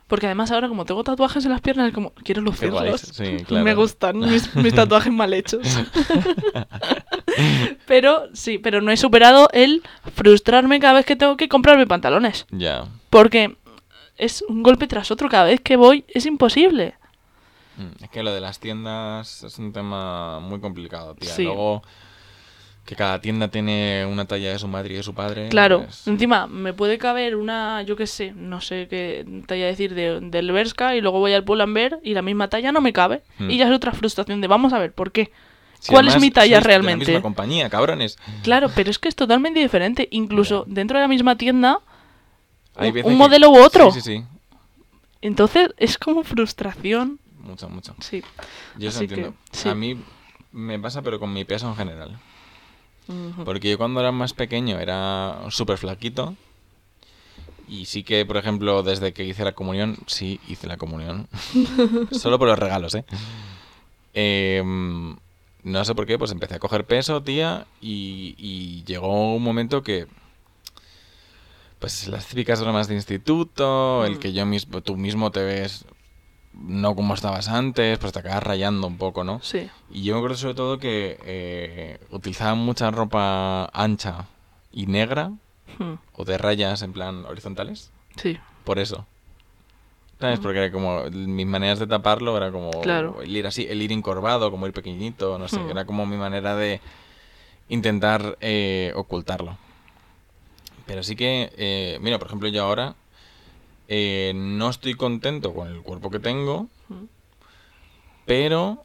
Porque 0.09 0.27
además 0.27 0.51
ahora 0.51 0.69
como 0.69 0.85
tengo 0.87 1.05
tatuajes 1.05 1.45
en 1.45 1.53
las 1.53 1.61
piernas, 1.61 1.89
es 1.89 1.95
como, 1.95 2.13
quiero 2.25 2.41
lucirlos. 2.41 3.01
sí, 3.01 3.37
claro. 3.47 3.65
Me 3.65 3.75
gustan 3.75 4.19
mis, 4.19 4.53
mis 4.57 4.75
tatuajes 4.75 5.13
mal 5.13 5.33
hechos. 5.35 5.63
pero 7.87 8.29
sí, 8.35 8.59
pero 8.59 8.81
no 8.81 8.91
he 8.91 8.97
superado 8.97 9.49
el 9.53 9.83
frustrarme 10.15 10.81
cada 10.81 10.95
vez 10.95 11.07
que 11.07 11.17
tengo 11.17 11.37
que 11.37 11.49
comprarme 11.49 11.87
pantalones. 11.87 12.47
Ya. 12.51 12.87
Porque 13.11 13.57
es 14.17 14.43
un 14.49 14.63
golpe 14.63 14.87
tras 14.87 15.11
otro 15.11 15.29
cada 15.29 15.45
vez 15.45 15.61
que 15.61 15.77
voy, 15.77 16.05
es 16.09 16.27
imposible. 16.27 16.95
Mm, 17.77 18.05
Es 18.05 18.11
que 18.11 18.23
lo 18.23 18.33
de 18.33 18.41
las 18.41 18.59
tiendas 18.59 19.45
es 19.45 19.59
un 19.59 19.73
tema 19.73 20.41
muy 20.41 20.61
complicado, 20.61 21.15
tía. 21.15 21.31
Sí. 21.31 21.45
Luego, 21.45 21.83
que 22.89 22.97
cada 22.97 23.21
tienda 23.21 23.49
tiene 23.49 24.07
una 24.11 24.25
talla 24.25 24.51
de 24.51 24.59
su 24.59 24.67
madre 24.67 24.95
y 24.95 24.97
de 24.97 25.03
su 25.03 25.13
padre. 25.13 25.51
Claro, 25.51 25.83
pues, 25.85 26.07
encima 26.09 26.47
me 26.47 26.73
puede 26.73 26.97
caber 26.97 27.37
una, 27.37 27.83
yo 27.83 27.97
qué 27.97 28.07
sé, 28.07 28.33
no 28.33 28.63
sé 28.63 28.87
qué 28.89 29.27
talla 29.47 29.67
decir 29.67 29.95
de, 29.95 30.21
del 30.23 30.51
Berska 30.53 30.97
y 30.97 31.03
luego 31.03 31.19
voy 31.19 31.35
al 31.35 31.45
Pull&Bear 31.45 31.99
y 32.03 32.15
la 32.15 32.23
misma 32.23 32.49
talla 32.49 32.73
no 32.73 32.81
me 32.81 32.95
cabe. 32.95 33.21
Hmm. 33.39 33.51
Y 33.51 33.59
ya 33.59 33.67
es 33.69 33.75
otra 33.75 33.93
frustración 33.93 34.41
de 34.41 34.47
vamos 34.49 34.73
a 34.73 34.79
ver, 34.79 34.95
¿por 34.95 35.13
qué? 35.13 35.31
si 35.81 35.93
¿Cuál 35.93 36.09
es 36.09 36.19
mi 36.19 36.31
talla 36.31 36.57
de 36.61 36.65
realmente? 36.65 37.05
la 37.05 37.09
misma 37.11 37.23
compañía, 37.23 37.69
cabrones. 37.69 38.17
Claro, 38.43 38.71
pero 38.75 38.91
es 38.91 38.99
que 38.99 39.09
es 39.11 39.15
totalmente 39.17 39.61
diferente. 39.61 40.09
Incluso 40.11 40.65
dentro 40.67 40.97
de 40.97 41.03
la 41.05 41.09
misma 41.09 41.37
tienda, 41.37 41.81
Hay 42.75 42.89
un, 42.89 42.95
que- 42.95 43.03
modelo 43.11 43.51
u 43.51 43.59
otro. 43.59 43.93
Sí, 43.93 44.01
sí, 44.01 44.15
sí. 44.17 44.25
Entonces 45.21 45.75
es 45.77 45.99
como 45.99 46.25
frustración. 46.25 47.21
Mucho, 47.39 47.69
mucho. 47.69 47.95
Sí. 48.01 48.23
Yo 48.79 48.89
eso 48.89 49.01
que, 49.01 49.05
entiendo. 49.05 49.35
sí. 49.53 49.69
A 49.69 49.75
mí 49.75 49.95
me 50.53 50.79
pasa, 50.79 51.03
pero 51.03 51.21
con 51.21 51.35
mi 51.35 51.45
peso 51.45 51.69
en 51.69 51.77
general. 51.77 52.19
Porque 53.45 53.71
yo 53.71 53.79
cuando 53.79 54.01
era 54.01 54.13
más 54.13 54.33
pequeño 54.35 54.79
era 54.79 55.39
súper 55.51 55.79
flaquito. 55.79 56.35
Y 57.67 57.85
sí 57.85 58.03
que, 58.03 58.25
por 58.25 58.37
ejemplo, 58.39 58.83
desde 58.83 59.13
que 59.13 59.25
hice 59.25 59.45
la 59.45 59.53
comunión, 59.53 59.99
sí, 60.07 60.41
hice 60.49 60.67
la 60.67 60.77
comunión. 60.79 61.29
Solo 62.11 62.39
por 62.39 62.49
los 62.49 62.59
regalos, 62.59 62.95
¿eh? 62.95 63.05
Em, 64.15 65.17
no 65.65 65.85
sé 65.85 65.95
por 65.95 66.07
qué, 66.07 66.19
pues 66.19 66.31
empecé 66.33 66.55
a 66.55 66.59
coger 66.59 66.85
peso, 66.87 67.23
tía, 67.23 67.67
y, 67.81 68.35
y 68.39 68.85
llegó 68.85 69.35
un 69.35 69.43
momento 69.43 69.83
que... 69.83 70.07
Pues 71.79 72.09
las 72.09 72.27
típicas 72.27 72.61
bromas 72.61 72.89
de 72.89 72.95
instituto, 72.97 74.05
el 74.05 74.17
Mm. 74.17 74.19
que 74.19 74.33
yo 74.33 74.45
mismo, 74.47 74.81
tú 74.81 74.97
mismo 74.97 75.31
te 75.31 75.45
ves 75.45 75.85
no 76.59 76.95
como 76.97 77.15
estabas 77.15 77.49
antes, 77.49 77.99
pues 77.99 78.13
te 78.13 78.19
acabas 78.19 78.43
rayando 78.43 78.87
un 78.87 78.99
poco, 78.99 79.23
¿no? 79.25 79.41
Sí. 79.43 79.71
Y 79.91 80.03
yo 80.03 80.15
me 80.15 80.19
acuerdo 80.19 80.37
sobre 80.37 80.55
todo 80.55 80.79
que 80.79 81.19
eh, 81.25 82.01
utilizaba 82.11 82.55
mucha 82.55 82.91
ropa 82.91 83.67
ancha 83.73 84.27
y 84.73 84.87
negra 84.87 85.33
Hmm. 85.79 85.95
o 86.15 86.25
de 86.25 86.39
rayas 86.39 86.81
en 86.83 86.93
plan 86.95 87.25
horizontales. 87.27 87.91
Sí. 88.17 88.39
Por 88.65 88.79
eso. 88.79 89.07
¿Sabes? 90.19 90.41
Porque 90.41 90.59
era 90.59 90.73
como 90.73 91.05
mis 91.11 91.47
maneras 91.47 91.79
de 91.79 91.87
taparlo 91.87 92.37
era 92.37 92.51
como 92.51 92.71
Claro. 92.81 93.21
el 93.23 93.37
ir 93.37 93.47
así, 93.47 93.67
el 93.69 93.81
ir 93.83 93.93
encorvado, 93.93 94.51
como 94.51 94.67
ir 94.67 94.73
pequeñito, 94.73 95.39
no 95.39 95.47
sé, 95.47 95.61
Hmm. 95.61 95.71
era 95.71 95.85
como 95.85 96.07
mi 96.07 96.17
manera 96.17 96.57
de 96.57 96.81
intentar 97.69 98.37
eh, 98.41 98.93
ocultarlo. 98.97 99.57
Pero 100.87 101.03
sí 101.03 101.15
que, 101.17 101.53
eh, 101.57 101.99
mira, 102.01 102.19
por 102.19 102.29
ejemplo, 102.29 102.49
yo 102.49 102.65
ahora 102.65 102.95
eh, 103.89 104.33
no 104.35 104.71
estoy 104.71 104.95
contento 104.95 105.55
con 105.55 105.69
el 105.69 105.83
cuerpo 105.83 106.11
que 106.11 106.21
tengo, 106.21 106.69
pero 108.27 108.85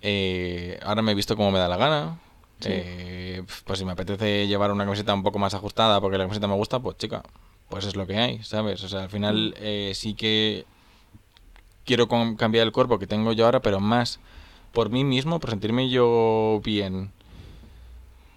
eh, 0.00 0.80
ahora 0.82 1.02
me 1.02 1.12
he 1.12 1.14
visto 1.14 1.36
como 1.36 1.50
me 1.50 1.58
da 1.58 1.68
la 1.68 1.76
gana. 1.76 2.18
Sí. 2.60 2.68
Eh, 2.70 3.42
pues 3.64 3.78
si 3.78 3.84
me 3.84 3.92
apetece 3.92 4.46
llevar 4.46 4.70
una 4.70 4.84
camiseta 4.84 5.12
un 5.14 5.22
poco 5.22 5.38
más 5.38 5.52
ajustada 5.54 6.00
porque 6.00 6.16
la 6.16 6.24
camiseta 6.24 6.46
me 6.46 6.54
gusta, 6.54 6.78
pues 6.80 6.96
chica, 6.96 7.22
pues 7.68 7.84
es 7.84 7.96
lo 7.96 8.06
que 8.06 8.16
hay, 8.18 8.42
¿sabes? 8.42 8.82
O 8.84 8.88
sea, 8.88 9.02
al 9.02 9.10
final 9.10 9.54
eh, 9.58 9.92
sí 9.94 10.14
que 10.14 10.64
quiero 11.84 12.06
cambiar 12.08 12.66
el 12.66 12.72
cuerpo 12.72 12.98
que 12.98 13.06
tengo 13.06 13.32
yo 13.32 13.46
ahora, 13.46 13.60
pero 13.60 13.80
más 13.80 14.20
por 14.72 14.90
mí 14.90 15.04
mismo, 15.04 15.40
por 15.40 15.50
sentirme 15.50 15.90
yo 15.90 16.60
bien 16.64 17.10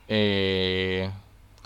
eh, 0.07 1.09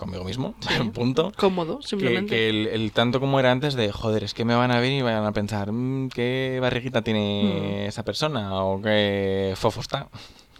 conmigo 0.00 0.24
mismo, 0.24 0.54
Sí. 0.60 0.74
punto. 0.94 1.30
Cómodo, 1.36 1.80
simplemente. 1.82 2.34
que 2.34 2.48
el, 2.48 2.66
el 2.66 2.90
tanto 2.92 3.20
como 3.20 3.38
era 3.38 3.52
antes 3.52 3.74
de, 3.74 3.92
joder, 3.92 4.24
es 4.24 4.34
que 4.34 4.44
me 4.44 4.54
van 4.56 4.72
a 4.72 4.80
ver 4.80 4.90
y 4.90 5.02
van 5.02 5.24
a 5.24 5.32
pensar, 5.32 5.70
"Mm, 5.70 6.08
¿qué 6.08 6.58
barriguita 6.60 7.02
tiene 7.02 7.84
Mm. 7.84 7.88
esa 7.88 8.02
persona? 8.04 8.54
O 8.64 8.82
qué 8.82 9.52
fofo 9.56 9.80
está. 9.80 10.08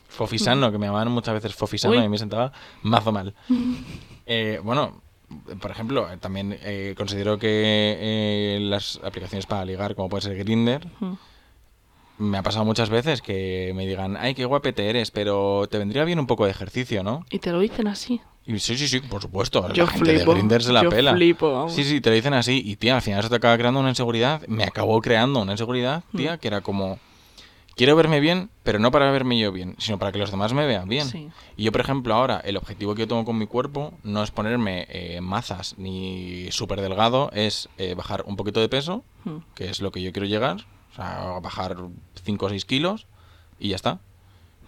Fofisano, 0.08 0.70
que 0.70 0.78
me 0.78 0.86
llamaban 0.86 1.10
muchas 1.10 1.34
veces 1.34 1.54
fofisano. 1.54 1.96
Uy. 1.96 2.04
y 2.04 2.08
me 2.08 2.18
sentaba 2.18 2.52
mazo 2.82 3.10
mal. 3.10 3.34
Eh, 4.32 4.60
bueno, 4.62 5.00
por 5.60 5.72
ejemplo, 5.72 6.08
eh, 6.12 6.16
también 6.18 6.56
eh, 6.62 6.94
considero 6.96 7.36
que 7.38 7.48
eh, 7.98 8.58
las 8.60 9.00
aplicaciones 9.02 9.46
para 9.46 9.64
ligar, 9.64 9.96
como 9.96 10.08
puede 10.08 10.22
ser 10.22 10.36
Grinder, 10.36 10.86
Mm. 11.00 11.14
me 12.18 12.38
ha 12.38 12.42
pasado 12.42 12.64
muchas 12.64 12.90
veces 12.90 13.22
que 13.22 13.72
me 13.74 13.86
digan, 13.86 14.16
ay, 14.16 14.34
qué 14.34 14.44
guapete 14.44 14.88
eres, 14.88 15.10
pero 15.10 15.66
te 15.68 15.78
vendría 15.78 16.04
bien 16.04 16.20
un 16.20 16.26
poco 16.28 16.44
de 16.44 16.50
ejercicio, 16.52 17.02
¿no? 17.02 17.24
Y 17.30 17.38
te 17.40 17.50
lo 17.50 17.58
dicen 17.58 17.88
así. 17.88 18.20
Y 18.46 18.58
sí, 18.58 18.76
sí, 18.76 18.88
sí, 18.88 19.00
por 19.00 19.20
supuesto. 19.22 19.72
Yo 19.72 19.84
la 19.84 19.90
gente 19.90 20.14
flipo. 20.16 20.32
de 20.32 20.38
Grindr 20.40 20.62
se 20.62 20.72
la 20.72 20.82
yo 20.82 20.90
pela. 20.90 21.12
flipo, 21.14 21.52
vamos. 21.52 21.74
Sí, 21.74 21.84
sí, 21.84 22.00
te 22.00 22.10
lo 22.10 22.16
dicen 22.16 22.34
así. 22.34 22.62
Y 22.64 22.76
tía, 22.76 22.96
al 22.96 23.02
final 23.02 23.20
eso 23.20 23.28
te 23.28 23.36
acaba 23.36 23.56
creando 23.56 23.80
una 23.80 23.90
inseguridad. 23.90 24.42
Me 24.48 24.64
acabó 24.64 25.00
creando 25.00 25.40
una 25.42 25.52
inseguridad, 25.52 26.02
tía, 26.16 26.36
Mm. 26.36 26.38
que 26.38 26.48
era 26.48 26.60
como. 26.60 26.98
Quiero 27.76 27.96
verme 27.96 28.20
bien, 28.20 28.50
pero 28.62 28.78
no 28.78 28.90
para 28.90 29.10
verme 29.10 29.38
yo 29.38 29.52
bien, 29.52 29.74
sino 29.78 29.98
para 29.98 30.12
que 30.12 30.18
los 30.18 30.30
demás 30.30 30.52
me 30.52 30.66
vean 30.66 30.88
bien. 30.88 31.06
Sí. 31.08 31.28
Y 31.56 31.62
yo, 31.64 31.72
por 31.72 31.80
ejemplo, 31.80 32.12
ahora, 32.14 32.40
el 32.44 32.56
objetivo 32.58 32.94
que 32.94 33.00
yo 33.02 33.08
tengo 33.08 33.24
con 33.24 33.38
mi 33.38 33.46
cuerpo 33.46 33.94
no 34.02 34.22
es 34.22 34.30
ponerme 34.30 34.86
eh, 34.90 35.20
mazas 35.22 35.76
ni 35.78 36.48
súper 36.50 36.80
delgado, 36.82 37.30
es 37.32 37.68
eh, 37.78 37.94
bajar 37.94 38.24
un 38.26 38.36
poquito 38.36 38.60
de 38.60 38.68
peso, 38.68 39.04
Mm. 39.24 39.36
que 39.54 39.70
es 39.70 39.80
lo 39.80 39.92
que 39.92 40.02
yo 40.02 40.12
quiero 40.12 40.26
llegar. 40.26 40.56
O 40.92 40.96
sea, 40.96 41.38
bajar 41.40 41.76
5 42.24 42.46
o 42.46 42.48
6 42.48 42.64
kilos 42.64 43.06
y 43.58 43.68
ya 43.70 43.76
está. 43.76 44.00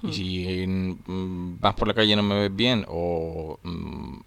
Hmm. 0.02 0.08
Y 0.08 0.12
si 0.12 0.66
mm, 0.66 1.60
vas 1.60 1.74
por 1.74 1.86
la 1.88 1.94
calle 1.94 2.12
y 2.12 2.16
no 2.16 2.22
me 2.22 2.34
ves 2.40 2.54
bien 2.54 2.84
o 2.88 3.58
mm, 3.62 4.18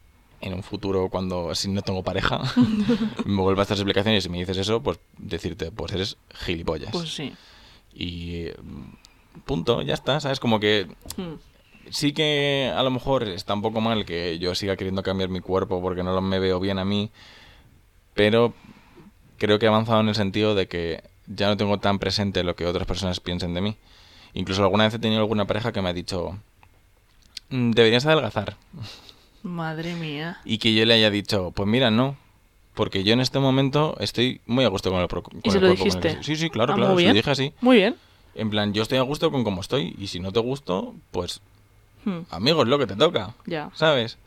en 0.41 0.53
un 0.53 0.63
futuro 0.63 1.09
cuando 1.09 1.53
si 1.55 1.69
no 1.69 1.81
tengo 1.81 2.01
pareja 2.03 2.39
me 3.25 3.41
vuelvas 3.41 3.59
a 3.59 3.73
estas 3.73 3.79
explicaciones 3.79 4.25
y 4.25 4.29
me 4.29 4.37
dices 4.39 4.57
eso, 4.57 4.81
pues 4.81 4.99
decirte, 5.17 5.71
pues 5.71 5.91
eres 5.93 6.17
gilipollas. 6.33 6.91
Pues 6.91 7.13
sí. 7.13 7.33
Y 7.93 8.45
mm, 8.63 9.39
punto, 9.45 9.81
ya 9.81 9.93
está, 9.93 10.19
¿sabes? 10.19 10.39
Como 10.39 10.59
que 10.59 10.87
Mm. 11.17 11.35
sí 11.91 12.13
que 12.13 12.71
a 12.75 12.81
lo 12.83 12.89
mejor 12.91 13.23
está 13.23 13.53
un 13.53 13.61
poco 13.61 13.79
mal 13.81 14.05
que 14.05 14.39
yo 14.39 14.55
siga 14.55 14.75
queriendo 14.75 15.03
cambiar 15.03 15.29
mi 15.29 15.39
cuerpo 15.41 15.81
porque 15.81 16.03
no 16.03 16.13
lo- 16.13 16.21
me 16.21 16.39
veo 16.39 16.59
bien 16.59 16.79
a 16.79 16.85
mí, 16.85 17.11
pero 18.13 18.53
creo 19.37 19.59
que 19.59 19.65
he 19.65 19.69
avanzado 19.69 19.99
en 20.01 20.09
el 20.09 20.15
sentido 20.15 20.55
de 20.55 20.67
que 20.67 21.03
ya 21.27 21.47
no 21.47 21.57
tengo 21.57 21.79
tan 21.79 21.99
presente 21.99 22.43
lo 22.43 22.55
que 22.55 22.65
otras 22.65 22.87
personas 22.87 23.19
piensen 23.19 23.53
de 23.53 23.61
mí. 23.61 23.77
Incluso 24.35 24.61
alguna 24.63 24.83
vez 24.83 24.93
he 24.93 24.99
tenido 24.99 25.21
alguna 25.21 25.45
pareja 25.45 25.71
que 25.71 25.81
me 25.81 25.89
ha 25.89 25.93
dicho, 25.93 26.37
"Mm, 27.49 27.71
deberías 27.71 28.05
adelgazar. 28.05 28.57
Madre 29.41 29.95
mía. 29.95 30.37
Y 30.45 30.57
que 30.59 30.73
yo 30.75 30.85
le 30.85 30.93
haya 30.93 31.09
dicho, 31.09 31.51
pues 31.51 31.67
mira, 31.67 31.89
no. 31.89 32.17
Porque 32.73 33.03
yo 33.03 33.13
en 33.13 33.21
este 33.21 33.39
momento 33.39 33.95
estoy 33.99 34.41
muy 34.45 34.65
a 34.65 34.67
gusto 34.67 34.91
con 34.91 34.99
el, 34.99 35.07
pro- 35.07 35.23
con 35.23 35.37
el 35.43 35.51
se 35.51 35.59
lo 35.61 35.67
cuerpo 35.67 35.85
con 35.85 35.95
el 35.95 36.01
que 36.01 36.09
dijiste? 36.09 36.23
Sí, 36.23 36.35
sí, 36.35 36.49
claro, 36.49 36.73
Ah, 36.73 36.75
claro. 36.75 36.99
Se 36.99 37.07
lo 37.07 37.13
dije 37.13 37.31
así. 37.31 37.53
Muy 37.61 37.77
bien. 37.77 37.95
En 38.35 38.49
plan, 38.49 38.73
yo 38.73 38.83
estoy 38.83 38.97
a 38.97 39.01
gusto 39.03 39.31
con 39.31 39.43
cómo 39.45 39.61
estoy. 39.61 39.95
Y 39.97 40.07
si 40.07 40.19
no 40.19 40.31
te 40.33 40.39
gusto, 40.41 40.93
pues 41.11 41.41
Mm. 42.03 42.19
amigo, 42.29 42.61
es 42.63 42.67
lo 42.67 42.77
que 42.77 42.85
te 42.87 42.95
toca. 42.95 43.33
Ya. 43.45 43.71
¿Sabes? 43.73 44.17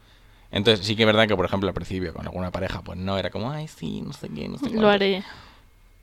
Entonces 0.51 0.87
sí 0.87 0.97
que 0.97 1.03
es 1.03 1.07
verdad 1.07 1.29
que, 1.29 1.37
por 1.37 1.45
ejemplo, 1.45 1.69
al 1.69 1.75
principio 1.75 2.15
con 2.15 2.25
alguna 2.27 2.51
pareja, 2.51 2.81
pues 2.81 2.99
no 2.99 3.19
era 3.19 3.29
como, 3.31 3.51
ay, 3.51 3.69
sí, 3.69 4.01
no 4.01 4.13
sé 4.15 4.31
qué, 4.31 4.49
no 4.49 4.57
sé 4.59 4.65
Lo 4.67 4.71
cuánto". 4.71 4.89
haré. 4.89 5.23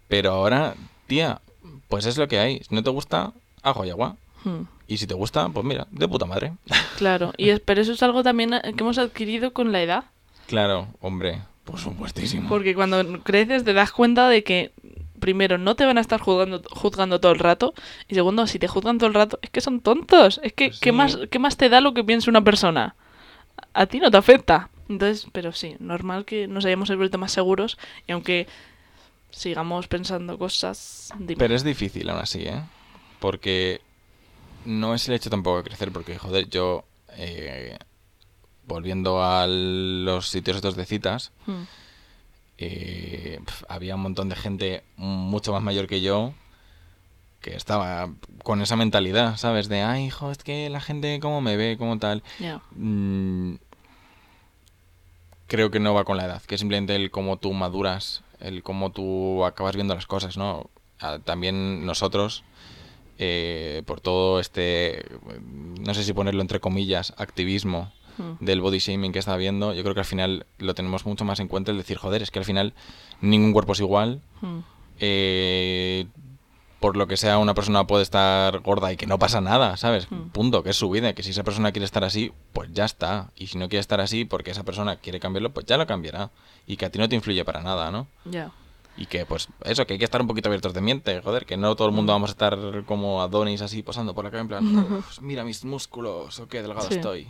Pero 0.08 0.32
ahora, 0.34 0.76
tía, 1.08 1.42
pues 1.90 2.06
es 2.06 2.18
lo 2.20 2.28
que 2.28 2.38
hay. 2.38 2.60
Si 2.60 2.76
no 2.76 2.84
te 2.84 2.92
gusta, 2.92 3.34
ajo 3.66 3.84
y 3.86 3.90
agua. 3.90 4.16
Mm. 4.46 4.62
Y 4.88 4.98
si 4.98 5.08
te 5.08 5.14
gusta, 5.16 5.50
pues 5.50 5.66
mira, 5.66 5.88
de 5.92 6.08
puta 6.08 6.26
madre. 6.26 6.54
Claro. 6.98 7.34
Y 7.36 7.50
es, 7.50 7.60
pero 7.60 7.82
eso 7.82 7.92
es 7.92 8.02
algo 8.04 8.24
también 8.24 8.54
eh, 8.54 8.62
que 8.76 8.84
hemos 8.84 8.98
adquirido 8.98 9.52
con 9.52 9.74
la 9.74 9.82
edad. 9.82 10.06
claro, 10.48 10.88
hombre, 11.02 11.42
por 11.66 11.78
supuestísimo. 11.80 12.48
Porque 12.48 12.74
cuando 12.74 13.22
creces 13.24 13.66
te 13.66 13.74
das 13.74 13.92
cuenta 13.92 14.30
de 14.30 14.44
que, 14.46 14.72
primero, 15.20 15.58
no 15.58 15.76
te 15.76 15.84
van 15.86 15.98
a 15.98 16.02
estar 16.02 16.22
juzgando, 16.22 16.62
juzgando 16.72 17.20
todo 17.20 17.34
el 17.34 17.40
rato. 17.40 17.74
Y 18.08 18.16
segundo, 18.16 18.48
si 18.48 18.60
te 18.60 18.68
juzgan 18.70 18.98
todo 18.98 19.08
el 19.08 19.14
rato, 19.16 19.40
es 19.42 19.50
que 19.50 19.60
son 19.60 19.82
tontos. 19.82 20.40
Es 20.44 20.54
que, 20.54 20.68
Pues 20.70 20.80
¿qué, 20.80 20.92
sí. 20.92 20.96
más, 20.96 21.18
¿qué 21.30 21.40
más 21.40 21.58
te 21.58 21.68
da 21.68 21.82
lo 21.82 21.94
que 21.94 22.04
piense 22.06 22.30
una 22.30 22.44
persona? 22.44 22.96
A 23.74 23.88
ti 23.88 24.00
no 24.00 24.10
te 24.12 24.18
afecta. 24.18 24.70
Entonces, 24.88 25.28
pero 25.34 25.52
sí, 25.52 25.76
normal 25.80 26.24
que 26.24 26.48
nos 26.48 26.64
hayamos 26.64 26.96
vuelto 26.96 27.18
más 27.18 27.32
seguros. 27.34 27.78
Y 28.08 28.12
aunque 28.14 28.48
sigamos 29.32 29.88
pensando 29.88 30.38
cosas... 30.38 31.12
dime. 31.20 31.36
Pero 31.40 31.56
es 31.56 31.64
difícil 31.64 32.10
aún 32.10 32.22
así, 32.22 32.44
¿eh? 32.44 32.62
Porque 33.26 33.82
no 34.66 34.94
es 34.94 35.08
el 35.10 35.16
hecho 35.16 35.32
tampoco 35.32 35.58
de 35.58 35.64
crecer, 35.64 35.92
porque, 35.92 36.16
joder, 36.20 36.48
yo, 36.48 36.86
eh, 37.18 37.76
volviendo 38.68 39.24
a 39.24 39.48
los 39.48 40.30
sitios 40.30 40.58
estos 40.58 40.76
de 40.76 40.86
citas, 40.86 41.32
Mm. 41.48 41.64
eh, 42.60 43.40
pf, 43.44 43.66
había 43.68 43.96
un 43.96 44.02
montón 44.04 44.30
de 44.30 44.36
gente 44.36 44.84
mucho 44.96 45.52
más 45.54 45.64
mayor 45.64 45.88
que 45.88 46.02
yo 46.02 46.34
que 47.42 47.56
estaba 47.56 48.12
con 48.44 48.62
esa 48.62 48.76
mentalidad, 48.76 49.38
¿sabes? 49.38 49.70
De, 49.70 49.82
ay, 49.82 50.06
hijo, 50.06 50.30
es 50.30 50.38
que 50.38 50.70
la 50.70 50.80
gente 50.80 51.20
cómo 51.20 51.42
me 51.42 51.58
ve, 51.58 51.78
como 51.80 51.98
tal. 51.98 52.22
Mm, 52.76 53.56
creo 55.48 55.72
que 55.72 55.80
no 55.80 55.96
va 55.96 56.04
con 56.04 56.18
la 56.18 56.26
edad, 56.26 56.44
que 56.44 56.54
es 56.56 56.62
simplemente 56.62 56.96
el 56.96 57.10
cómo 57.10 57.38
tú 57.38 57.54
maduras, 57.54 58.22
el 58.40 58.62
cómo 58.62 58.92
tú 58.92 59.46
acabas 59.46 59.74
viendo 59.76 59.96
las 59.96 60.06
cosas, 60.06 60.38
¿no? 60.38 60.70
Ah, 61.00 61.18
También 61.24 61.86
nosotros, 61.86 62.44
eh, 63.18 63.82
por 63.86 64.02
todo 64.02 64.40
este, 64.40 65.06
no 65.80 65.94
sé 65.94 66.04
si 66.04 66.14
ponerlo 66.14 66.42
entre 66.42 66.60
comillas, 66.60 67.14
activismo 67.18 67.92
Mm. 68.18 68.46
del 68.46 68.62
body 68.62 68.78
shaming 68.80 69.12
que 69.12 69.20
está 69.20 69.34
habiendo, 69.34 69.74
yo 69.74 69.84
creo 69.84 69.94
que 69.94 70.00
al 70.00 70.06
final 70.06 70.46
lo 70.58 70.74
tenemos 70.74 71.06
mucho 71.06 71.26
más 71.26 71.42
en 71.42 71.50
cuenta 71.50 71.72
el 71.72 71.78
decir, 71.78 71.98
joder, 71.98 72.22
es 72.22 72.32
que 72.32 72.40
al 72.40 72.46
final 72.46 72.74
ningún 73.20 73.52
cuerpo 73.52 73.74
es 73.74 73.82
igual, 73.82 74.22
Mm. 74.42 74.60
eh, 75.00 76.08
por 76.80 76.98
lo 76.98 77.08
que 77.08 77.18
sea 77.18 77.40
una 77.40 77.54
persona 77.54 77.88
puede 77.88 78.04
estar 78.04 78.60
gorda 78.60 78.94
y 78.94 78.98
que 78.98 79.08
no 79.08 79.18
pasa 79.18 79.42
nada, 79.42 79.76
¿sabes? 79.76 80.10
Mm. 80.12 80.30
Punto, 80.30 80.62
que 80.64 80.70
es 80.70 80.76
su 80.78 80.90
vida, 80.90 81.14
que 81.14 81.24
si 81.24 81.32
esa 81.32 81.44
persona 81.44 81.72
quiere 81.72 81.86
estar 81.86 82.04
así, 82.04 82.32
pues 82.54 82.70
ya 82.74 82.86
está. 82.86 83.32
Y 83.36 83.48
si 83.48 83.58
no 83.58 83.68
quiere 83.70 83.82
estar 83.82 84.00
así 84.00 84.24
porque 84.24 84.52
esa 84.52 84.64
persona 84.64 84.98
quiere 84.98 85.20
cambiarlo, 85.20 85.52
pues 85.54 85.66
ya 85.66 85.78
lo 85.78 85.88
cambiará. 85.88 86.30
Y 86.68 86.78
que 86.78 86.86
a 86.86 86.92
ti 86.92 87.00
no 87.00 87.10
te 87.10 87.16
influye 87.16 87.44
para 87.44 87.62
nada, 87.62 87.92
¿no? 87.92 88.08
Ya. 88.26 88.52
Y 88.98 89.08
que, 89.08 89.26
pues, 89.26 89.50
eso, 89.66 89.86
que 89.86 89.94
hay 89.94 90.00
que 90.00 90.06
estar 90.06 90.22
un 90.22 90.28
poquito 90.28 90.48
abiertos 90.48 90.74
de 90.74 90.80
mente, 90.80 91.20
joder, 91.22 91.46
que 91.46 91.58
no 91.58 91.76
todo 91.76 91.90
el 91.90 91.94
mundo 91.94 92.14
vamos 92.14 92.30
a 92.30 92.32
estar 92.32 92.58
como 92.86 93.22
Adonis 93.22 93.62
así 93.62 93.84
posando 93.84 94.14
por 94.16 94.24
la 94.24 94.32
calle 94.32 94.42
en 94.44 94.48
plan, 94.48 94.78
"Uf, 95.00 95.20
mira 95.22 95.44
mis 95.44 95.66
músculos, 95.66 96.40
o 96.40 96.48
qué 96.48 96.62
delgado 96.62 96.88
Sí. 96.88 96.96
estoy. 96.96 97.28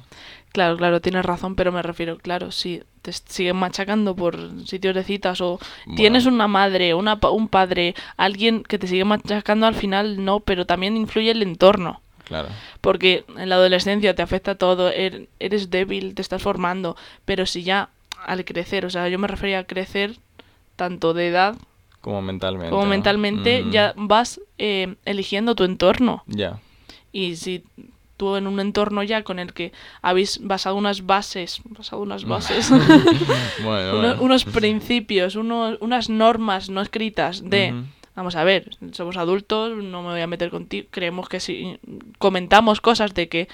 Claro, 0.52 0.78
claro, 0.78 1.02
tienes 1.02 1.26
razón, 1.26 1.56
pero 1.56 1.72
me 1.72 1.82
refiero, 1.82 2.18
claro, 2.20 2.52
si 2.52 2.84
te 3.02 3.12
siguen 3.14 3.56
machacando 3.58 4.16
por 4.16 4.38
sitios 4.66 4.94
de 4.96 5.04
citas 5.04 5.42
o 5.42 5.60
Bueno. 5.86 5.96
tienes 5.98 6.26
una 6.28 6.48
madre, 6.48 6.94
una, 6.94 7.20
un 7.32 7.48
padre, 7.50 7.96
alguien 8.16 8.62
que 8.64 8.78
te 8.78 8.88
sigue 8.88 9.04
machacando, 9.04 9.66
al 9.66 9.76
final 9.76 10.24
no, 10.24 10.42
pero 10.42 10.66
también 10.66 10.96
influye 10.96 11.32
el 11.32 11.42
entorno. 11.42 12.00
Claro. 12.26 12.48
Porque 12.82 13.26
en 13.38 13.50
la 13.50 13.56
adolescencia 13.56 14.16
te 14.16 14.22
afecta 14.22 14.56
todo, 14.56 14.92
er- 14.92 15.28
eres 15.40 15.70
débil, 15.72 16.16
te 16.16 16.22
estás 16.22 16.42
formando, 16.42 16.96
pero 17.26 17.46
si 17.46 17.64
ya 17.64 17.90
al 18.26 18.46
crecer, 18.46 18.86
o 18.86 18.90
sea, 18.90 19.10
yo 19.10 19.20
me 19.20 19.28
refería 19.28 19.60
a 19.60 19.64
crecer 19.66 20.16
tanto 20.76 21.14
de 21.14 21.28
edad 21.28 21.56
Como 22.02 22.22
mentalmente. 22.22 22.70
como 22.72 22.86
mentalmente, 22.86 23.66
ya 23.72 23.94
vas 23.98 24.40
eh, 24.58 24.96
eligiendo 25.06 25.56
tu 25.56 25.64
entorno. 25.64 26.24
Ya. 26.28 26.60
Y 27.12 27.36
si 27.38 27.64
tú 28.18 28.36
en 28.38 28.48
un 28.48 28.60
entorno 28.60 29.04
ya 29.04 29.24
con 29.24 29.40
el 29.40 29.54
que 29.54 29.74
habéis 30.02 30.40
basado 30.42 30.76
unas 30.76 31.06
bases, 31.06 31.62
basado 31.66 32.02
unas 32.02 32.24
bases, 32.28 32.70
Bueno, 32.70 33.04
uno- 33.60 34.08
bueno. 34.08 34.22
unos 34.22 34.46
principios, 34.46 35.36
uno- 35.36 35.78
unas 35.82 36.10
normas 36.10 36.70
no 36.70 36.82
escritas 36.82 37.50
de, 37.50 37.74
vamos 38.16 38.36
a 38.36 38.44
ver, 38.44 38.70
somos 38.94 39.18
adultos, 39.18 39.76
no 39.84 40.02
me 40.04 40.10
voy 40.10 40.22
a 40.22 40.28
meter 40.28 40.50
contigo, 40.50 40.88
creemos 40.92 41.28
que 41.30 41.40
si 41.40 41.78
comentamos 42.20 42.80
cosas 42.82 43.14
de 43.14 43.28
que 43.28 43.48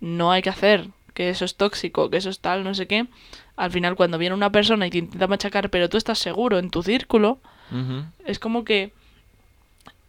no 0.00 0.30
hay 0.32 0.42
que 0.42 0.50
hacer, 0.50 0.88
que 1.14 1.30
eso 1.30 1.44
es 1.44 1.56
tóxico, 1.56 2.10
que 2.10 2.16
eso 2.16 2.30
es 2.30 2.40
tal, 2.40 2.62
no 2.64 2.74
sé 2.74 2.86
qué, 2.86 3.06
al 3.58 3.72
final 3.72 3.96
cuando 3.96 4.18
viene 4.18 4.34
una 4.34 4.50
persona 4.50 4.86
y 4.86 4.90
te 4.90 4.98
intenta 4.98 5.26
machacar, 5.26 5.68
pero 5.68 5.88
tú 5.88 5.96
estás 5.96 6.18
seguro 6.18 6.58
en 6.58 6.70
tu 6.70 6.82
círculo, 6.82 7.38
es 8.24 8.38
como 8.38 8.64
que 8.64 8.92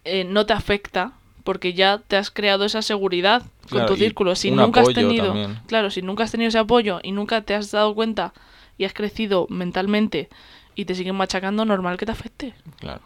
eh, 0.05 0.23
no 0.23 0.45
te 0.45 0.53
afecta 0.53 1.13
porque 1.43 1.73
ya 1.73 1.97
te 1.97 2.15
has 2.15 2.29
creado 2.29 2.63
esa 2.63 2.81
seguridad 2.81 3.41
con 3.69 3.85
tu 3.87 3.97
círculo. 3.97 4.35
Si 4.35 4.51
un 4.51 4.57
nunca 4.57 4.81
has 4.81 4.93
tenido, 4.93 5.27
también. 5.27 5.59
claro, 5.65 5.89
si 5.89 6.01
nunca 6.01 6.23
has 6.23 6.31
tenido 6.31 6.47
ese 6.47 6.59
apoyo 6.59 6.99
y 7.01 7.11
nunca 7.11 7.41
te 7.41 7.55
has 7.55 7.71
dado 7.71 7.93
cuenta 7.95 8.33
y 8.77 8.85
has 8.85 8.93
crecido 8.93 9.47
mentalmente 9.49 10.29
y 10.75 10.85
te 10.85 10.93
siguen 10.95 11.15
machacando, 11.15 11.65
normal 11.65 11.97
que 11.97 12.05
te 12.05 12.11
afecte. 12.11 12.53
Claro. 12.79 13.01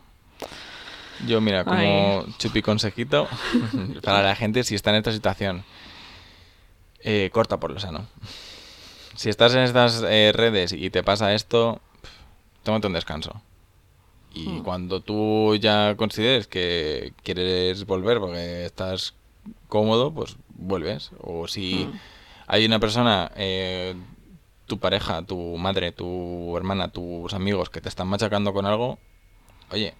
Yo, 1.25 1.39
mira, 1.39 1.63
como 1.63 1.77
Ay. 1.77 2.35
chupi 2.37 2.61
consejito 2.61 3.27
para 4.03 4.21
la 4.21 4.35
gente, 4.35 4.63
si 4.63 4.75
está 4.75 4.89
en 4.89 4.97
esta 4.97 5.13
situación, 5.13 5.63
eh, 6.99 7.29
corta 7.31 7.61
por 7.61 7.71
lo 7.71 7.79
sano. 7.79 8.07
Si 9.15 9.29
estás 9.29 9.53
en 9.53 9.61
estas 9.61 10.03
eh, 10.07 10.31
redes 10.33 10.71
y 10.73 10.89
te 10.89 11.03
pasa 11.03 11.33
esto, 11.33 11.79
tómate 12.63 12.87
un 12.87 12.93
descanso. 12.93 13.41
Y 14.33 14.59
Hmm. 14.59 14.63
cuando 14.63 15.01
tú 15.01 15.55
ya 15.57 15.95
consideres 15.95 16.47
que 16.47 17.13
quieres 17.23 17.85
volver 17.85 18.19
porque 18.19 18.65
estás 18.65 19.13
cómodo, 19.67 20.11
pues 20.11 20.37
vuelves. 20.55 21.11
O 21.21 21.47
si 21.47 21.85
Hmm. 21.85 21.95
hay 22.47 22.65
una 22.65 22.79
persona, 22.79 23.31
eh, 23.35 23.95
tu 24.65 24.79
pareja, 24.79 25.21
tu 25.23 25.57
madre, 25.57 25.91
tu 25.91 26.55
hermana, 26.57 26.87
tus 26.87 27.33
amigos 27.33 27.69
que 27.69 27.81
te 27.81 27.89
están 27.89 28.07
machacando 28.07 28.53
con 28.53 28.65
algo, 28.65 28.97
oye, 29.71 29.93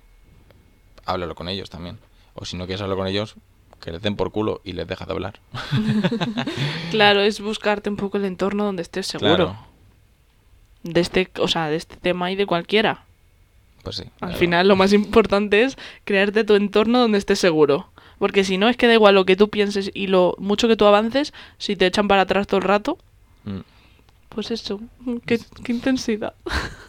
háblalo 1.05 1.35
con 1.35 1.47
ellos 1.49 1.69
también. 1.69 1.99
O 2.33 2.45
si 2.45 2.57
no 2.57 2.65
quieres 2.65 2.81
hablar 2.81 2.97
con 2.97 3.07
ellos, 3.07 3.35
que 3.83 3.91
les 3.91 4.01
den 4.01 4.15
por 4.15 4.31
culo 4.31 4.61
y 4.63 4.73
les 4.73 4.87
dejas 4.87 5.07
de 5.07 5.13
hablar. 5.13 5.39
Claro, 6.91 7.21
es 7.21 7.39
buscarte 7.41 7.89
un 7.89 7.95
poco 7.97 8.17
el 8.17 8.25
entorno 8.25 8.65
donde 8.65 8.81
estés 8.83 9.07
seguro. 9.07 9.35
Claro, 9.35 9.57
De 10.83 11.01
este, 11.01 11.29
o 11.39 11.47
sea, 11.47 11.69
de 11.69 11.75
este 11.75 11.95
tema 11.95 12.31
y 12.31 12.35
de 12.35 12.45
cualquiera. 12.45 13.03
pues 13.83 13.95
sí. 13.97 14.03
Al 14.21 14.29
claro. 14.29 14.37
final 14.37 14.67
lo 14.67 14.75
más 14.75 14.93
importante 14.93 15.63
es 15.63 15.77
crearte 16.05 16.43
tu 16.43 16.55
entorno 16.55 16.99
donde 16.99 17.17
estés 17.17 17.39
seguro. 17.39 17.89
Porque 18.19 18.43
si 18.43 18.57
no, 18.57 18.69
es 18.69 18.77
que 18.77 18.87
da 18.87 18.93
igual 18.93 19.15
lo 19.15 19.25
que 19.25 19.35
tú 19.35 19.49
pienses 19.49 19.91
y 19.93 20.07
lo 20.07 20.35
mucho 20.37 20.67
que 20.67 20.77
tú 20.77 20.85
avances, 20.85 21.33
si 21.57 21.75
te 21.75 21.85
echan 21.87 22.07
para 22.07 22.21
atrás 22.21 22.47
todo 22.47 22.57
el 22.59 22.63
rato, 22.67 22.97
Mm. 23.45 23.59
pues 24.29 24.51
eso, 24.51 24.79
qué, 25.25 25.39
qué 25.63 25.71
intensidad. 25.73 26.33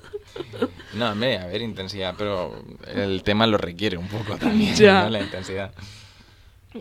No, 0.95 1.11
hombre, 1.13 1.39
a 1.39 1.47
ver, 1.47 1.63
intensidad, 1.63 2.15
pero 2.19 2.61
el 2.93 3.23
tema 3.23 3.47
lo 3.47 3.57
requiere 3.57 3.97
un 3.97 4.09
poco 4.09 4.37
también, 4.37 4.75
Ya. 4.75 5.05
¿no? 5.05 5.11
La 5.11 5.21
intensidad. 5.23 5.73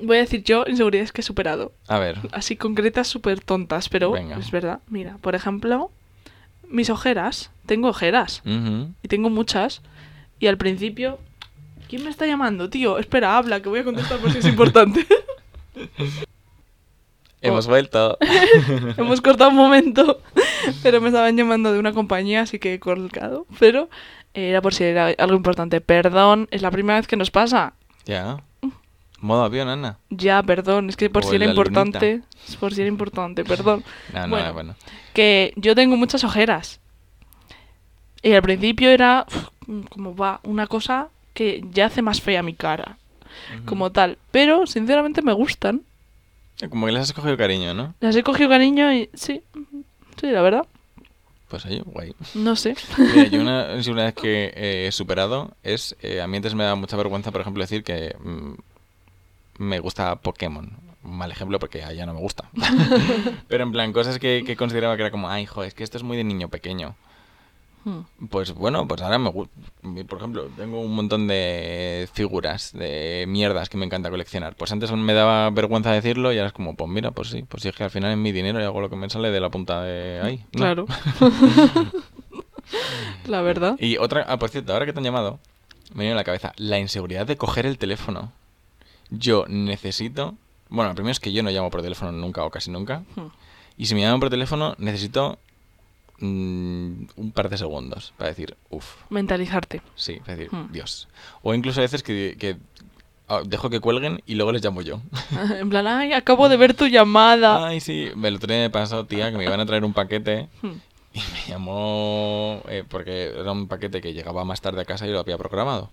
Voy 0.01 0.17
a 0.17 0.21
decir 0.21 0.43
yo 0.43 0.65
inseguridades 0.67 1.11
que 1.11 1.21
he 1.21 1.23
superado. 1.23 1.71
A 1.87 1.99
ver, 1.99 2.17
Así 2.31 2.55
concretas, 2.55 3.07
súper 3.07 3.41
tontas, 3.41 3.89
pero 3.89 4.11
Venga. 4.11 4.37
es 4.37 4.49
verdad. 4.51 4.79
Mira, 4.87 5.17
por 5.21 5.35
ejemplo, 5.35 5.91
mis 6.67 6.89
ojeras. 6.89 7.51
Tengo 7.65 7.89
ojeras. 7.89 8.41
Y 8.45 9.07
tengo 9.07 9.29
muchas. 9.29 9.81
Y 10.39 10.47
al 10.47 10.57
principio... 10.57 11.19
¿Quién 11.87 12.03
me 12.03 12.09
está 12.09 12.25
llamando, 12.25 12.69
tío? 12.71 12.97
Espera, 12.97 13.37
habla, 13.37 13.61
que 13.61 13.69
voy 13.69 13.79
a 13.79 13.83
contestar 13.83 14.17
por 14.17 14.31
si 14.31 14.39
es 14.39 14.45
importante. 14.47 15.05
hemos 17.41 17.67
vuelto. 17.67 18.17
Hemos 18.97 19.21
cortado 19.21 19.51
un 19.51 19.57
momento, 19.57 20.21
pero 20.81 21.01
me 21.01 21.09
estaban 21.09 21.37
llamando 21.37 21.71
de 21.71 21.77
una 21.77 21.93
compañía, 21.93 22.41
así 22.41 22.57
que 22.57 22.73
he 22.75 22.79
colgado. 22.79 23.45
Pero 23.59 23.89
era 24.33 24.61
por 24.61 24.73
si 24.73 24.85
era 24.85 25.07
algo 25.19 25.35
importante. 25.35 25.81
Perdón, 25.81 26.47
es 26.51 26.61
la 26.63 26.71
primera 26.71 26.97
vez 26.97 27.07
que 27.07 27.17
nos 27.17 27.29
pasa. 27.31 27.73
ya. 28.05 28.37
Modo 29.23 29.43
avión, 29.45 29.69
Ana. 29.69 29.97
Ya, 30.09 30.43
perdón, 30.43 30.89
es 30.89 30.97
que 30.97 31.09
por 31.09 31.23
O 31.23 31.29
si 31.29 31.37
era 31.37 31.45
importante. 31.45 32.21
Es 32.45 32.57
por 32.57 32.73
si 32.73 32.81
era 32.81 32.89
importante, 32.89 33.45
perdón. 33.45 33.81
No, 34.13 34.21
no, 34.23 34.27
Bueno. 34.27 34.53
bueno. 34.53 34.75
Que 35.13 35.53
yo 35.55 35.75
tengo 35.75 35.95
muchas 35.95 36.25
ojeras. 36.25 36.81
Y 38.21 38.33
al 38.33 38.41
principio 38.41 38.89
era 38.89 39.25
uf, 39.27 39.47
como 39.89 40.13
va, 40.13 40.41
una 40.43 40.67
cosa 40.67 41.07
que 41.33 41.63
ya 41.71 41.85
hace 41.85 42.01
más 42.01 42.19
fea 42.21 42.43
mi 42.43 42.53
cara, 42.53 42.97
como 43.65 43.93
tal. 43.93 44.17
Pero 44.31 44.67
sinceramente 44.67 45.21
me 45.21 45.31
gustan. 45.31 45.83
Como 46.69 46.85
que 46.85 46.91
les 46.91 47.03
has 47.03 47.13
cogido 47.13 47.37
cariño, 47.37 47.73
¿no? 47.73 47.93
Las 48.01 48.15
he 48.17 48.23
cogido 48.23 48.49
cariño 48.49 48.91
y 48.93 49.09
sí, 49.13 49.41
sí, 50.19 50.27
la 50.27 50.41
verdad. 50.41 50.65
Pues 51.47 51.65
oye, 51.65 51.81
guay. 51.85 52.13
No 52.33 52.57
sé. 52.57 52.75
Mira, 52.97 53.27
yo 53.29 53.39
una 53.39 53.73
inseguridad 53.77 54.13
que 54.13 54.51
eh, 54.55 54.87
he 54.87 54.91
superado 54.91 55.55
es, 55.63 55.95
eh, 56.01 56.21
a 56.21 56.27
mí 56.27 56.35
antes 56.37 56.55
me 56.55 56.65
da 56.65 56.75
mucha 56.75 56.97
vergüenza, 56.97 57.31
por 57.31 57.39
ejemplo, 57.41 57.63
decir 57.63 57.83
que 57.85 58.15
mm, 58.21 58.53
me 59.57 59.79
gusta 59.79 60.15
Pokémon. 60.17 60.71
Mal 61.03 61.31
ejemplo 61.31 61.59
porque 61.59 61.83
a 61.83 61.91
ella 61.91 62.05
no 62.05 62.13
me 62.13 62.19
gusta. 62.19 62.49
Pero 63.47 63.63
en 63.63 63.71
plan, 63.71 63.91
cosas 63.91 64.19
que, 64.19 64.43
que 64.45 64.55
consideraba 64.55 64.95
que 64.95 65.03
era 65.03 65.11
como, 65.11 65.29
ay, 65.29 65.43
hijo, 65.43 65.63
es 65.63 65.73
que 65.73 65.83
esto 65.83 65.97
es 65.97 66.03
muy 66.03 66.15
de 66.15 66.23
niño 66.23 66.49
pequeño. 66.49 66.95
Hmm. 67.85 68.01
Pues 68.29 68.53
bueno, 68.53 68.87
pues 68.87 69.01
ahora 69.01 69.17
me 69.17 69.29
gusta. 69.29 69.53
Por 70.07 70.17
ejemplo, 70.17 70.45
tengo 70.55 70.79
un 70.79 70.95
montón 70.95 71.27
de 71.27 72.07
figuras, 72.13 72.71
de 72.73 73.25
mierdas 73.27 73.67
que 73.67 73.77
me 73.77 73.85
encanta 73.85 74.09
coleccionar. 74.09 74.55
Pues 74.55 74.71
antes 74.71 74.91
me 74.91 75.13
daba 75.13 75.49
vergüenza 75.49 75.91
decirlo 75.91 76.31
y 76.31 76.37
ahora 76.37 76.47
es 76.47 76.53
como, 76.53 76.75
pues 76.75 76.89
mira, 76.89 77.11
pues 77.11 77.29
sí, 77.29 77.43
pues 77.43 77.63
sí, 77.63 77.69
es 77.69 77.75
que 77.75 77.83
al 77.83 77.91
final 77.91 78.11
es 78.11 78.17
mi 78.17 78.31
dinero 78.31 78.61
y 78.61 78.63
hago 78.63 78.79
lo 78.79 78.89
que 78.89 78.95
me 78.95 79.09
sale 79.09 79.31
de 79.31 79.39
la 79.41 79.49
punta 79.49 79.81
de 79.81 80.21
ahí. 80.21 80.45
¿no? 80.53 80.59
Claro. 80.59 80.85
la 83.27 83.41
verdad. 83.41 83.75
Y 83.79 83.97
otra, 83.97 84.25
ah, 84.27 84.39
por 84.39 84.49
cierto, 84.49 84.71
ahora 84.71 84.85
que 84.85 84.93
te 84.93 84.99
han 84.99 85.05
llamado, 85.05 85.39
me 85.93 86.03
viene 86.03 86.13
a 86.13 86.17
la 86.17 86.23
cabeza 86.23 86.53
la 86.55 86.79
inseguridad 86.79 87.27
de 87.27 87.35
coger 87.35 87.65
el 87.65 87.77
teléfono. 87.77 88.31
Yo 89.15 89.45
necesito. 89.47 90.35
Bueno, 90.69 90.89
lo 90.89 90.95
primero 90.95 91.11
es 91.11 91.19
que 91.19 91.31
yo 91.31 91.43
no 91.43 91.51
llamo 91.51 91.69
por 91.69 91.81
teléfono 91.81 92.11
nunca 92.11 92.43
o 92.43 92.49
casi 92.49 92.71
nunca. 92.71 93.03
Hmm. 93.15 93.27
Y 93.77 93.85
si 93.85 93.95
me 93.95 94.01
llaman 94.01 94.19
por 94.19 94.29
teléfono, 94.29 94.75
necesito 94.79 95.37
mm, 96.19 97.03
un 97.15 97.31
par 97.33 97.49
de 97.49 97.57
segundos 97.57 98.13
para 98.17 98.29
decir, 98.29 98.55
uff, 98.69 98.95
Mentalizarte. 99.09 99.81
sí, 99.95 100.19
para 100.19 100.35
decir, 100.35 100.49
Hmm. 100.51 100.71
Dios. 100.71 101.07
O 101.41 101.53
incluso 101.53 101.79
a 101.79 101.83
veces 101.83 102.01
que, 102.03 102.35
que, 102.39 102.57
ah, 103.27 103.41
dejo 103.45 103.69
que 103.69 103.79
cuelguen 103.79 104.21
y 104.25 104.35
luego 104.35 104.51
les 104.51 104.63
llamo 104.63 104.81
yo. 104.81 105.01
en 105.59 105.69
plan, 105.69 105.85
ay, 105.87 106.13
acabo 106.13 106.49
de 106.49 106.57
ver 106.57 106.73
tu 106.73 106.87
llamada. 106.87 107.67
Ay, 107.67 107.79
sí, 107.79 108.09
el 108.23 108.35
otro 108.35 108.47
día 108.47 108.61
me 108.63 108.69
pasó, 108.69 109.05
tía, 109.05 109.31
que 109.31 109.37
me 109.37 109.43
iban 109.43 109.59
a 109.59 109.65
traer 109.65 109.83
un 109.85 109.93
paquete 109.93 110.47
Hmm. 110.61 110.77
y 111.13 111.19
me 111.19 111.47
llamó, 111.49 112.61
eh, 112.67 112.83
porque 112.89 113.25
era 113.27 113.51
un 113.51 113.67
paquete 113.67 114.01
que 114.01 114.13
llegaba 114.13 114.43
más 114.45 114.61
tarde 114.61 114.81
a 114.81 114.85
casa 114.85 115.05
y 115.05 115.11
lo 115.11 115.19
había 115.19 115.37
programado. 115.37 115.91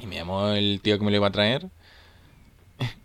Y 0.00 0.06
me 0.06 0.16
llamó 0.16 0.48
el 0.48 0.80
tío 0.82 0.98
que 0.98 1.04
me 1.04 1.10
lo 1.10 1.16
iba 1.18 1.28
a 1.28 1.32
traer 1.32 1.68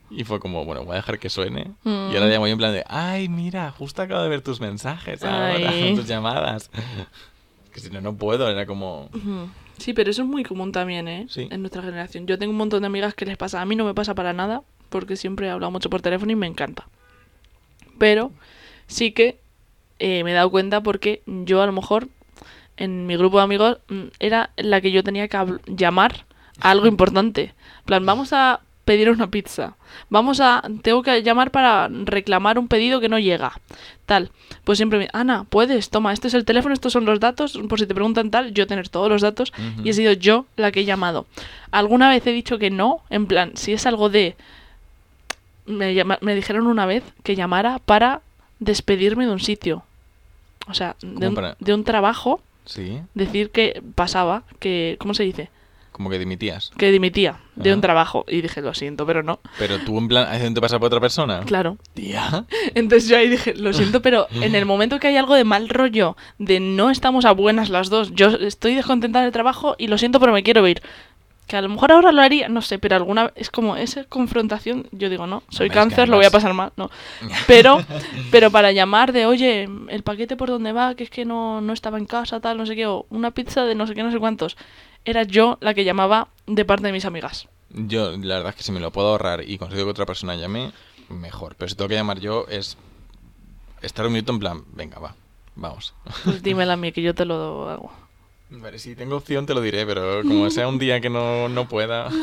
y 0.10 0.24
fue 0.24 0.40
como, 0.40 0.64
bueno, 0.66 0.84
voy 0.84 0.94
a 0.94 0.98
dejar 0.98 1.20
que 1.20 1.30
suene. 1.30 1.72
Y 1.84 1.90
ahora 1.90 2.26
Mm. 2.28 2.30
llamo 2.30 2.48
yo 2.48 2.54
en 2.54 2.58
plan 2.58 2.74
de, 2.74 2.84
ay, 2.88 3.28
mira, 3.30 3.72
justo 3.72 4.02
acabo 4.02 4.22
de 4.24 4.30
ver 4.30 4.42
tus 4.42 4.60
mensajes 4.62 5.24
ahora, 5.24 5.72
tus 5.96 6.08
llamadas. 6.08 6.70
que 7.74 7.80
si 7.80 7.90
no, 7.90 8.02
no 8.02 8.16
puedo, 8.16 8.50
era 8.50 8.66
como... 8.66 9.10
Sí, 9.78 9.94
pero 9.94 10.10
eso 10.10 10.24
es 10.24 10.28
muy 10.28 10.44
común 10.44 10.72
también, 10.72 11.08
¿eh? 11.08 11.28
Sí. 11.30 11.48
En 11.52 11.62
nuestra 11.62 11.84
generación. 11.84 12.26
Yo 12.26 12.40
tengo 12.40 12.52
un 12.52 12.58
montón 12.58 12.82
de 12.82 12.88
amigas 12.88 13.14
que 13.14 13.26
les 13.26 13.38
pasa. 13.38 13.62
A 13.62 13.66
mí 13.66 13.76
no 13.76 13.86
me 13.86 13.94
pasa 13.94 14.16
para 14.16 14.34
nada, 14.34 14.64
porque 14.90 15.16
siempre 15.16 15.48
he 15.48 15.50
hablado 15.52 15.70
mucho 15.72 15.90
por 15.90 16.02
teléfono 16.02 16.32
y 16.32 16.36
me 16.36 16.48
encanta. 16.48 16.88
Pero 18.00 18.32
sí 18.88 19.12
que 19.12 19.40
eh, 20.00 20.24
me 20.24 20.32
he 20.32 20.34
dado 20.34 20.50
cuenta 20.50 20.82
porque 20.82 21.22
yo 21.26 21.62
a 21.62 21.66
lo 21.66 21.72
mejor 21.74 22.08
en 22.78 23.06
mi 23.08 23.18
grupo 23.18 23.38
de 23.38 23.44
amigos 23.44 23.78
mm, 23.90 24.04
era 24.20 24.52
la 24.58 24.82
que 24.82 24.92
yo 24.92 25.04
tenía 25.04 25.28
que 25.28 25.38
llamar 25.68 26.26
a 26.60 26.72
algo 26.72 26.88
importante. 26.88 27.54
En 27.80 27.86
plan, 27.86 28.06
vamos 28.06 28.34
a 28.34 28.62
pedir 28.88 29.12
una 29.12 29.30
pizza. 29.30 29.76
Vamos 30.10 30.40
a... 30.42 30.64
Tengo 30.82 31.04
que 31.04 31.22
llamar 31.22 31.52
para 31.52 31.88
reclamar 31.90 32.58
un 32.58 32.68
pedido 32.68 33.00
que 33.00 33.10
no 33.10 33.20
llega. 33.20 33.52
Tal. 34.08 34.32
Pues 34.64 34.80
siempre 34.80 34.98
me... 34.98 35.10
Ana, 35.14 35.44
puedes, 35.44 35.90
toma, 35.92 36.14
este 36.14 36.30
es 36.30 36.34
el 36.34 36.46
teléfono, 36.46 36.74
estos 36.74 36.94
son 36.94 37.06
los 37.06 37.20
datos. 37.20 37.60
Por 37.70 37.80
si 37.80 37.86
te 37.86 37.94
preguntan 37.94 38.32
tal, 38.32 38.54
yo 38.54 38.66
tener 38.66 38.90
todos 38.90 39.10
los 39.10 39.22
datos. 39.22 39.54
Y 39.84 39.90
he 39.90 39.94
sido 39.94 40.14
yo 40.14 40.46
la 40.56 40.72
que 40.72 40.80
he 40.80 40.86
llamado. 40.86 41.28
Alguna 41.70 42.10
vez 42.10 42.26
he 42.26 42.32
dicho 42.32 42.58
que 42.58 42.70
no, 42.72 43.02
en 43.12 43.28
plan, 43.28 43.52
si 43.56 43.74
es 43.74 43.86
algo 43.86 44.10
de... 44.10 44.36
Me, 45.66 45.94
llama- 45.94 46.18
me 46.22 46.34
dijeron 46.34 46.66
una 46.68 46.86
vez 46.86 47.04
que 47.24 47.36
llamara 47.36 47.80
para 47.80 48.22
despedirme 48.60 49.26
de 49.26 49.34
un 49.34 49.40
sitio. 49.40 49.84
O 50.68 50.74
sea, 50.74 50.96
de 51.02 51.14
¿Cómo 51.14 51.28
un, 51.28 51.36
para- 51.36 51.56
de 51.60 51.74
un 51.74 51.84
trabajo, 51.84 52.42
Sí, 52.66 53.00
decir 53.14 53.50
que 53.52 53.82
pasaba, 53.96 54.44
que... 54.60 54.96
¿Cómo 55.00 55.14
se 55.14 55.24
dice? 55.24 55.50
Como 55.98 56.10
que 56.10 56.20
dimitías. 56.20 56.72
Que 56.78 56.92
dimitía 56.92 57.40
de 57.56 57.72
un 57.72 57.80
Ajá. 57.80 57.82
trabajo. 57.82 58.26
Y 58.28 58.42
dije, 58.42 58.62
lo 58.62 58.74
siento, 58.74 59.06
pero 59.06 59.24
no. 59.24 59.40
Pero 59.58 59.80
tú 59.80 59.98
en 59.98 60.08
plan, 60.08 60.28
haciéndote 60.32 60.62
pasar 60.62 60.80
por 60.80 60.88
otra 60.88 61.00
persona. 61.02 61.42
Claro. 61.42 61.78
Tía. 61.94 62.46
Entonces 62.76 63.10
yo 63.10 63.18
ahí 63.18 63.28
dije, 63.28 63.56
lo 63.56 63.74
siento, 63.74 64.02
pero 64.02 64.28
en 64.32 64.56
el 64.56 64.66
momento 64.66 65.00
que 65.00 65.08
hay 65.08 65.18
algo 65.18 65.34
de 65.34 65.44
mal 65.44 65.68
rollo, 65.68 66.16
de 66.38 66.60
no 66.60 66.92
estamos 66.92 67.26
a 67.26 67.32
buenas 67.32 67.70
las 67.70 67.90
dos, 67.90 68.12
yo 68.14 68.28
estoy 68.28 68.76
descontentada 68.76 69.26
del 69.26 69.34
trabajo 69.34 69.76
y 69.78 69.88
lo 69.88 69.98
siento, 69.98 70.20
pero 70.20 70.32
me 70.32 70.44
quiero 70.44 70.68
ir. 70.68 70.82
Que 71.48 71.56
a 71.56 71.62
lo 71.62 71.70
mejor 71.70 71.94
ahora 71.94 72.12
lo 72.12 72.22
haría, 72.22 72.50
no 72.50 72.62
sé, 72.62 72.78
pero 72.78 72.98
alguna 72.98 73.32
es 73.36 73.50
como 73.50 73.78
esa 73.78 74.04
confrontación, 74.04 74.90
yo 74.92 75.10
digo, 75.10 75.28
no, 75.28 75.44
soy 75.48 75.68
Hombre, 75.68 75.68
es 75.68 75.72
que 75.72 75.76
cáncer, 75.80 76.10
lo 76.10 76.18
voy 76.18 76.26
a 76.26 76.30
pasar 76.30 76.54
mal, 76.54 76.74
no. 76.76 76.92
Pero, 77.48 77.80
pero 78.32 78.52
para 78.52 78.74
llamar 78.74 79.14
de, 79.14 79.26
oye, 79.26 79.70
el 79.88 80.04
paquete 80.04 80.36
por 80.36 80.50
dónde 80.50 80.74
va, 80.74 80.94
que 80.96 81.06
es 81.06 81.10
que 81.10 81.24
no, 81.24 81.62
no 81.62 81.72
estaba 81.72 81.98
en 82.00 82.06
casa, 82.06 82.42
tal, 82.42 82.58
no 82.58 82.66
sé 82.66 82.76
qué, 82.76 82.86
o 82.86 83.06
una 83.10 83.32
pizza 83.32 83.64
de 83.64 83.76
no 83.76 83.88
sé 83.88 83.96
qué, 83.96 84.04
no 84.04 84.12
sé 84.12 84.20
cuántos, 84.20 84.58
era 85.08 85.24
yo 85.24 85.58
la 85.62 85.74
que 85.74 85.86
llamaba 85.86 86.28
de 86.46 86.66
parte 86.66 86.86
de 86.86 86.92
mis 86.92 87.06
amigas. 87.06 87.48
Yo, 87.70 88.12
la 88.18 88.36
verdad 88.36 88.50
es 88.50 88.56
que 88.56 88.64
si 88.64 88.74
me 88.74 88.82
lo 88.82 88.92
puedo 88.92 89.08
ahorrar 89.08 89.50
y 89.50 89.58
consigo 89.58 89.86
que 89.86 89.92
otra 89.92 90.06
persona 90.06 90.36
llame, 90.36 90.74
mejor. 91.10 91.56
Pero 91.58 91.70
si 91.70 91.76
tengo 91.76 91.88
que 91.88 91.96
llamar 91.96 92.20
yo, 92.20 92.46
es 92.50 92.78
estar 93.82 94.06
un 94.06 94.12
minuto 94.14 94.34
en 94.34 94.40
plan, 94.40 94.64
venga, 94.74 95.00
va, 95.00 95.16
vamos. 95.56 95.94
Pues 96.26 96.44
dímela 96.44 96.74
a 96.74 96.78
mí, 96.78 96.92
que 96.92 97.02
yo 97.02 97.16
te 97.16 97.24
lo 97.24 97.70
hago. 97.70 97.92
Vale, 98.50 98.80
si 98.80 98.96
tengo 98.96 99.16
opción 99.16 99.46
te 99.46 99.54
lo 99.54 99.62
diré, 99.62 99.86
pero 99.86 100.24
como 100.24 100.50
sea 100.50 100.68
un 100.68 100.78
día 100.78 101.00
que 101.00 101.10
no, 101.10 101.50
no 101.50 101.68
pueda... 101.68 102.10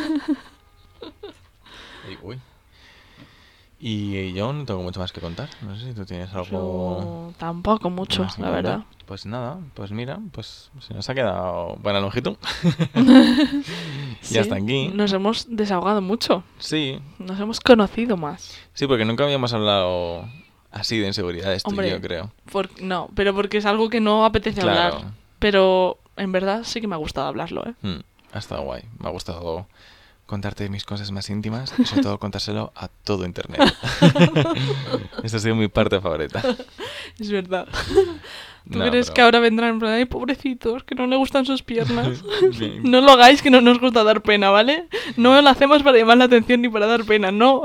Y, 2.06 2.19
uy. 2.23 2.39
Y 3.86 4.32
yo 4.32 4.51
no 4.51 4.65
tengo 4.65 4.82
mucho 4.82 4.98
más 5.01 5.12
que 5.12 5.20
contar. 5.20 5.51
No 5.61 5.77
sé 5.77 5.89
si 5.89 5.93
tú 5.93 6.06
tienes 6.06 6.32
algo... 6.32 6.47
Yo 6.51 7.32
tampoco 7.36 7.90
mucho, 7.90 8.23
la 8.23 8.28
contar. 8.31 8.52
verdad. 8.52 8.81
Pues 9.05 9.27
nada, 9.27 9.59
pues 9.74 9.90
mira, 9.90 10.19
pues 10.32 10.70
se 10.81 10.94
nos 10.94 11.06
ha 11.11 11.15
quedado 11.15 11.77
buena 11.82 12.01
longitud. 12.01 12.36
Sí, 14.23 14.31
Ya 14.35 14.40
está 14.40 14.56
aquí. 14.56 14.89
Nos 14.89 15.12
hemos 15.12 15.47
desahogado 15.55 16.01
mucho. 16.01 16.43
Sí, 16.59 16.98
Nos 17.19 17.39
hemos 17.39 17.61
conocido 17.61 18.16
más. 18.16 18.59
sí, 18.73 18.86
porque 18.86 19.05
nunca 19.05 19.24
habíamos 19.24 19.52
hablado 19.52 20.27
así 20.73 20.98
de 20.98 21.06
inseguridades 21.09 21.62
tú 21.62 21.69
y 21.70 21.73
Hombre, 21.73 21.90
yo, 21.90 22.01
creo. 22.01 22.32
Por- 22.51 22.81
no, 22.81 23.11
pero 23.15 23.35
porque 23.35 23.59
es 23.59 23.66
algo 23.66 23.90
que 23.90 24.01
no 24.01 24.24
apetece 24.24 24.62
Claro. 24.62 24.97
hablar. 24.97 25.11
Pero 25.39 25.98
en 26.16 26.32
verdad 26.32 26.62
sí 26.65 26.81
que 26.81 26.86
me 26.89 26.94
ha 26.94 26.98
gustado 26.98 27.27
hablarlo, 27.28 27.66
¿eh? 27.69 27.74
Mm, 27.82 28.01
ha 28.32 28.39
estado 28.39 28.62
guay. 28.62 28.82
Me 28.98 29.09
ha 29.09 29.12
gustado 29.12 29.66
contarte 30.26 30.68
mis 30.68 30.84
cosas 30.84 31.10
más 31.10 31.28
íntimas 31.30 31.74
y 31.78 31.84
sobre 31.84 32.02
todo 32.02 32.18
contárselo 32.18 32.72
a 32.74 32.88
todo 32.88 33.24
internet. 33.26 33.60
Esa 35.22 35.36
ha 35.36 35.40
sido 35.40 35.55
mi 35.55 35.68
parte 35.68 36.01
favorita. 36.01 36.42
Es 37.18 37.30
verdad. 37.30 37.66
¿Tú 38.70 38.78
No, 38.78 38.86
crees 38.88 39.06
pero- 39.09 39.14
que 39.14 39.20
ahora 39.20 39.40
vendrán 39.40 39.70
en 39.74 39.78
plan, 39.78 39.92
ay, 39.92 40.06
pobrecitos, 40.06 40.84
que 40.84 40.94
no 40.94 41.06
le 41.06 41.16
gustan 41.16 41.44
sus 41.44 41.62
piernas? 41.62 42.24
No 42.82 43.01
lo 43.02 43.12
hagáis, 43.12 43.42
que 43.42 43.51
no 43.51 43.60
nos 43.60 43.78
gusta 43.78 44.02
dar 44.05 44.22
pena, 44.22 44.48
¿vale? 44.51 44.88
No 45.18 45.40
lo 45.42 45.48
hacemos 45.51 45.82
para 45.82 45.98
llamar 45.98 46.16
la 46.16 46.24
atención 46.24 46.62
ni 46.62 46.68
para 46.70 46.86
dar 46.86 47.05
pena, 47.05 47.30
no. 47.30 47.60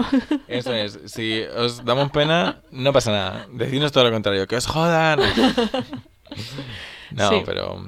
Eso 0.50 0.74
es, 0.74 1.00
si 1.06 1.42
os 1.44 1.86
damos 1.86 2.12
pena, 2.12 2.62
no 2.72 2.92
pasa 2.92 3.12
nada. 3.12 3.48
Decidnos 3.54 3.92
todo 3.94 4.04
lo 4.04 4.12
contrario, 4.12 4.46
que 4.48 4.58
os 4.58 4.68
jodan. 4.68 5.20
No, 7.12 7.30
Sí. 7.30 7.42
pero 7.46 7.88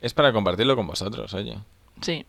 es 0.00 0.14
para 0.14 0.32
compartirlo 0.32 0.76
con 0.76 0.86
vosotros, 0.86 1.34
oye. 1.34 1.58
Sí. 2.00 2.24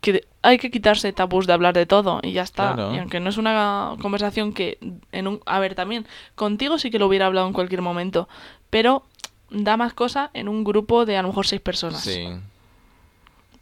Que 0.00 0.26
hay 0.42 0.58
que 0.58 0.70
quitarse 0.70 1.12
tabús 1.12 1.46
de 1.46 1.52
hablar 1.52 1.74
de 1.74 1.86
todo 1.86 2.20
y 2.22 2.32
ya 2.32 2.42
está. 2.42 2.74
Claro. 2.74 2.94
Y 2.94 2.98
aunque 2.98 3.18
no 3.20 3.30
es 3.30 3.36
una 3.36 3.96
conversación 4.00 4.52
que 4.52 4.78
en 5.12 5.26
un 5.26 5.40
a 5.46 5.58
ver 5.58 5.74
también 5.74 6.06
contigo 6.34 6.78
sí 6.78 6.90
que 6.90 6.98
lo 6.98 7.06
hubiera 7.06 7.26
hablado 7.26 7.46
en 7.46 7.52
cualquier 7.52 7.82
momento, 7.82 8.28
pero 8.70 9.04
da 9.50 9.76
más 9.76 9.94
cosa 9.94 10.30
en 10.34 10.48
un 10.48 10.62
grupo 10.62 11.04
de 11.06 11.16
a 11.16 11.22
lo 11.22 11.28
mejor 11.28 11.46
seis 11.46 11.60
personas. 11.60 12.00
Sí. 12.02 12.28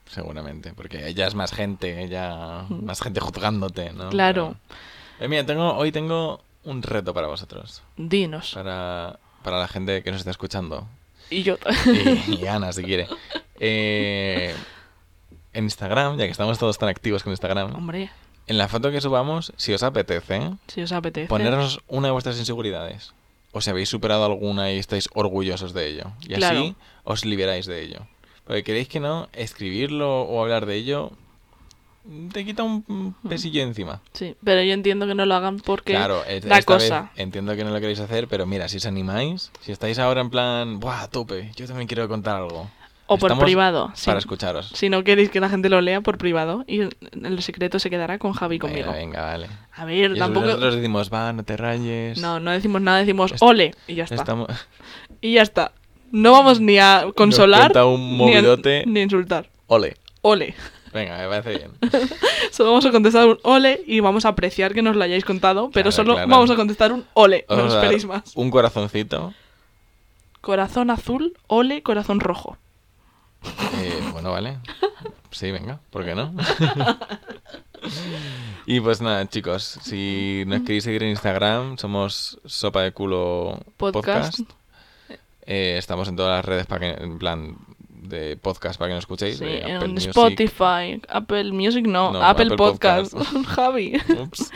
Seguramente, 0.09 0.73
porque 0.73 1.13
ya 1.15 1.27
es 1.27 1.35
más 1.35 1.53
gente, 1.53 2.09
ya 2.09 2.65
más 2.69 3.01
gente 3.03 3.21
juzgándote, 3.21 3.93
¿no? 3.93 4.09
Claro. 4.11 4.55
Pero- 5.19 5.25
Eh, 5.25 5.29
mira, 5.29 5.45
tengo, 5.47 5.75
hoy 5.75 5.91
tengo 5.93 6.43
un 6.65 6.83
reto 6.83 7.13
para 7.15 7.27
vosotros, 7.27 7.83
Dinos. 7.97 8.53
para, 8.55 9.19
para 9.43 9.59
la 9.59 9.67
gente 9.69 10.03
que 10.03 10.11
nos 10.11 10.21
está 10.21 10.31
escuchando. 10.31 10.87
Y 11.31 11.43
yo. 11.43 11.57
Y, 12.29 12.35
y 12.43 12.47
Ana, 12.47 12.73
si 12.73 12.83
quiere. 12.83 13.09
Eh, 13.59 14.55
en 15.57 15.65
Instagram, 15.65 16.19
ya 16.19 16.25
que 16.27 16.31
estamos 16.31 16.59
todos 16.59 16.79
tan 16.79 16.89
activos 16.89 17.23
con 17.23 17.33
Instagram, 17.33 17.75
Hombre, 17.75 18.11
en 18.47 18.59
la 18.59 18.69
foto 18.69 18.91
que 18.91 19.01
subamos, 19.01 19.53
si 19.57 19.73
os 19.73 19.83
apetece, 19.83 20.53
si 20.69 20.83
os 20.83 20.93
apetece. 20.93 21.29
ponernos 21.29 21.81
una 21.89 22.09
de 22.09 22.13
vuestras 22.13 22.39
inseguridades. 22.39 23.13
O 23.53 23.61
si 23.61 23.71
habéis 23.71 23.89
superado 23.89 24.25
alguna 24.25 24.71
y 24.71 24.79
estáis 24.79 25.09
orgullosos 25.15 25.73
de 25.73 25.89
ello. 25.89 26.13
Y 26.29 26.35
así 26.35 26.77
os 27.05 27.25
liberáis 27.25 27.65
de 27.67 27.83
ello. 27.83 28.07
Porque 28.45 28.63
queréis 28.63 28.89
que 28.89 29.01
no, 29.01 29.29
escribirlo 29.33 30.23
o 30.23 30.43
hablar 30.43 30.67
de 30.67 30.75
ello 30.77 31.13
te 32.33 32.45
quita 32.45 32.63
un 32.63 32.85
un 32.87 33.15
pesillo 33.29 33.63
encima. 33.63 34.01
Sí, 34.13 34.37
pero 34.45 34.63
yo 34.63 34.73
entiendo 34.75 35.07
que 35.07 35.15
no 35.15 35.27
lo 35.27 35.35
hagan 35.35 35.59
porque 35.59 35.93
Claro, 35.95 36.23
vez 36.27 36.65
cosa. 36.65 37.11
entiendo 37.17 37.57
que 37.57 37.65
no 37.65 37.71
lo 37.71 37.81
queréis 37.81 37.99
hacer, 37.99 38.29
pero 38.29 38.47
mira, 38.47 38.69
si 38.69 38.77
os 38.77 38.87
animáis, 38.87 39.51
si 39.61 39.73
estáis 39.73 39.99
ahora 39.99 40.21
en 40.21 40.31
plan, 40.31 40.79
¡buah, 40.79 41.09
tope! 41.09 41.51
Yo 41.57 41.67
también 41.67 41.89
quiero 41.89 42.09
contar 42.09 42.37
algo. 42.37 42.71
O 43.09 43.19
por 43.19 43.31
Estamos 43.31 43.45
privado. 43.45 43.91
sí. 43.95 44.07
Para 44.07 44.19
escucharos. 44.19 44.71
Si 44.75 44.89
no 44.91 45.05
queréis 45.05 45.31
que 45.31 45.39
la 45.41 45.49
gente 45.49 45.69
lo 45.69 45.81
lea 45.81 46.01
por 46.01 46.19
privado 46.19 46.65
y 46.67 46.81
el, 46.81 47.43
secreto 47.43 47.79
se 47.79 47.89
quedará 47.89 48.19
con 48.19 48.33
Javi 48.33 48.59
conmigo. 48.59 48.91
Venga, 48.93 48.99
venga, 48.99 49.23
vale. 49.23 49.49
A 49.77 49.85
ver, 49.85 50.13
Y 50.17 50.19
tampoco. 50.19 50.47
nosotros 50.47 50.75
decimos, 50.77 51.11
va, 51.13 51.33
no 51.33 51.45
te 51.45 51.57
rayes. 51.57 52.19
No, 52.21 52.41
no 52.41 52.51
decimos 52.51 52.81
nada, 52.83 52.99
decimos 52.99 53.33
Est- 53.33 53.43
ole 53.43 53.75
y 53.87 53.95
ya 53.95 54.05
está. 54.05 54.17
Estamos... 54.17 54.49
Y 55.21 55.35
ya 55.35 55.43
está. 55.43 55.73
No 56.11 56.33
vamos 56.33 56.61
ni 56.61 56.79
a 56.79 57.07
consolar 57.15 57.77
un 57.85 58.01
ni, 58.19 58.35
a, 58.35 58.41
movidote. 58.41 58.85
ni 58.87 59.01
a 59.01 59.03
insultar. 59.05 59.51
Ole. 59.69 59.97
Ole. 60.23 60.55
Venga, 60.93 61.19
me 61.19 61.29
parece 61.29 61.51
bien. 61.59 61.71
Solo 62.51 62.71
vamos 62.71 62.87
a 62.87 62.91
contestar 62.91 63.27
un 63.27 63.39
ole 63.43 63.83
y 63.87 64.01
vamos 64.01 64.25
a 64.25 64.31
apreciar 64.31 64.73
que 64.73 64.83
nos 64.83 64.97
lo 64.97 65.05
hayáis 65.05 65.25
contado, 65.25 65.65
pero 65.73 65.91
Claro, 65.91 65.93
solo 65.93 66.15
claro. 66.15 66.29
vamos 66.29 66.51
a 66.51 66.57
contestar 66.57 66.93
un 66.93 67.05
ole. 67.13 67.45
No 67.49 67.67
esperéis 67.67 68.05
más. 68.07 68.33
Un 68.35 68.51
corazoncito. 68.51 69.35
Corazón 70.41 70.91
azul, 70.91 71.35
ole, 71.49 71.83
corazón 71.83 72.21
rojo. 72.21 72.57
Eh, 73.43 74.01
bueno, 74.13 74.33
vale. 74.33 74.59
Sí, 75.31 75.51
venga, 75.51 75.81
¿por 75.91 76.05
qué 76.05 76.15
no? 76.15 76.33
y 78.67 78.81
pues 78.81 79.01
nada, 79.01 79.29
chicos, 79.29 79.79
si 79.83 80.45
nos 80.47 80.63
queréis 80.63 80.85
seguir 80.85 81.03
en 81.03 81.11
Instagram, 81.11 81.77
somos 81.79 82.39
Sopa 82.45 82.83
de 82.83 82.93
Culo 82.93 83.61
Podcast. 83.77 84.39
Podcast. 84.39 84.51
Eh, 85.43 85.77
estamos 85.79 86.09
en 86.09 86.17
todas 86.17 86.39
las 86.39 86.45
redes 86.45 86.67
para 86.67 86.81
que, 86.81 87.03
en 87.03 87.19
plan 87.19 87.57
de 88.09 88.37
podcast 88.37 88.79
para 88.79 88.91
que 88.91 88.95
nos 88.95 89.03
escuchéis. 89.03 89.39
Sí, 89.39 89.45
Apple 89.45 89.85
en 89.85 89.93
Music. 89.93 90.11
Spotify, 90.11 91.01
Apple 91.09 91.53
Music 91.53 91.87
no, 91.87 92.13
No, 92.13 92.23
Apple, 92.23 92.47
Apple 92.47 92.57
Podcast, 92.57 93.13
Podcast. 93.13 93.47
Javi. 93.47 94.01
Ups. 94.19 94.51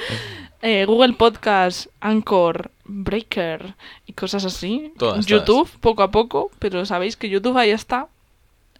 Eh, 0.62 0.84
Google 0.84 1.14
Podcast, 1.14 1.86
Anchor, 2.00 2.70
Breaker 2.84 3.74
y 4.06 4.12
cosas 4.12 4.44
así. 4.44 4.92
Todas, 4.98 5.26
YouTube, 5.26 5.70
poco 5.80 6.02
a 6.02 6.10
poco, 6.10 6.50
pero 6.58 6.84
sabéis 6.84 7.16
que 7.16 7.28
YouTube 7.28 7.56
ahí 7.56 7.70
está. 7.70 8.08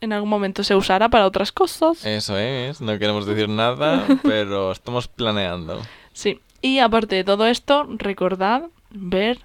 En 0.00 0.12
algún 0.12 0.30
momento 0.30 0.64
se 0.64 0.74
usará 0.74 1.08
para 1.10 1.26
otras 1.26 1.52
cosas. 1.52 2.04
Eso 2.06 2.38
es, 2.38 2.80
no 2.80 2.98
queremos 2.98 3.26
decir 3.26 3.48
nada, 3.48 4.06
pero 4.22 4.72
estamos 4.72 5.08
planeando. 5.08 5.80
Sí. 6.12 6.40
Y 6.62 6.78
aparte 6.78 7.16
de 7.16 7.24
todo 7.24 7.46
esto, 7.46 7.86
recordad 7.88 8.64
ver 8.90 9.38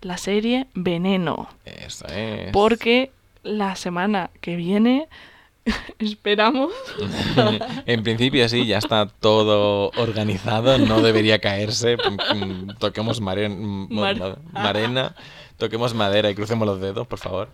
la 0.00 0.16
serie 0.16 0.66
Veneno. 0.74 1.48
Eso 1.64 2.06
es. 2.06 2.52
Porque 2.52 3.10
la 3.42 3.74
semana 3.76 4.30
que 4.40 4.54
viene 4.56 5.08
esperamos. 5.98 6.72
en 7.86 8.02
principio 8.02 8.48
sí, 8.48 8.66
ya 8.66 8.78
está 8.78 9.06
todo 9.06 9.90
organizado, 9.96 10.78
no 10.78 11.00
debería 11.02 11.40
caerse. 11.40 11.96
Mm, 11.96 12.76
Toquemos 12.78 13.20
maren- 13.20 13.88
Mar- 13.90 14.16
ma- 14.18 14.36
marena, 14.52 15.14
toquemos 15.56 15.94
madera 15.94 16.30
y 16.30 16.34
crucemos 16.34 16.66
los 16.66 16.80
dedos, 16.80 17.06
por 17.06 17.18
favor. 17.18 17.48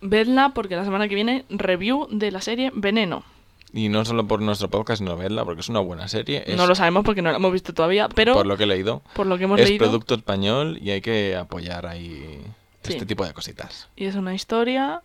Vedla 0.00 0.50
porque 0.54 0.76
la 0.76 0.84
semana 0.84 1.08
que 1.08 1.14
viene 1.14 1.44
review 1.48 2.06
de 2.10 2.30
la 2.30 2.40
serie 2.40 2.70
Veneno. 2.74 3.24
Y 3.72 3.88
no 3.90 4.04
solo 4.04 4.26
por 4.26 4.40
nuestro 4.40 4.70
podcast, 4.70 5.00
sino 5.00 5.16
verla, 5.16 5.44
porque 5.44 5.60
es 5.60 5.68
una 5.68 5.80
buena 5.80 6.08
serie. 6.08 6.42
Es, 6.46 6.56
No 6.56 6.66
lo 6.66 6.74
sabemos 6.74 7.04
porque 7.04 7.20
no 7.20 7.30
la 7.30 7.36
hemos 7.36 7.52
visto 7.52 7.74
todavía, 7.74 8.08
pero 8.08 8.32
por 8.32 8.46
lo 8.46 8.56
que 8.56 8.64
he 8.64 8.66
leído, 8.66 9.02
por 9.14 9.26
lo 9.26 9.36
que 9.36 9.44
hemos 9.44 9.60
es 9.60 9.68
leído. 9.68 9.84
producto 9.84 10.14
español 10.14 10.78
y 10.80 10.90
hay 10.90 11.00
que 11.02 11.36
apoyar 11.36 11.86
ahí 11.86 12.40
Sí. 12.82 12.94
este 12.94 13.04
tipo 13.04 13.26
de 13.26 13.34
cositas. 13.34 13.88
Y 13.96 14.06
es 14.06 14.14
una 14.14 14.34
historia 14.34 15.02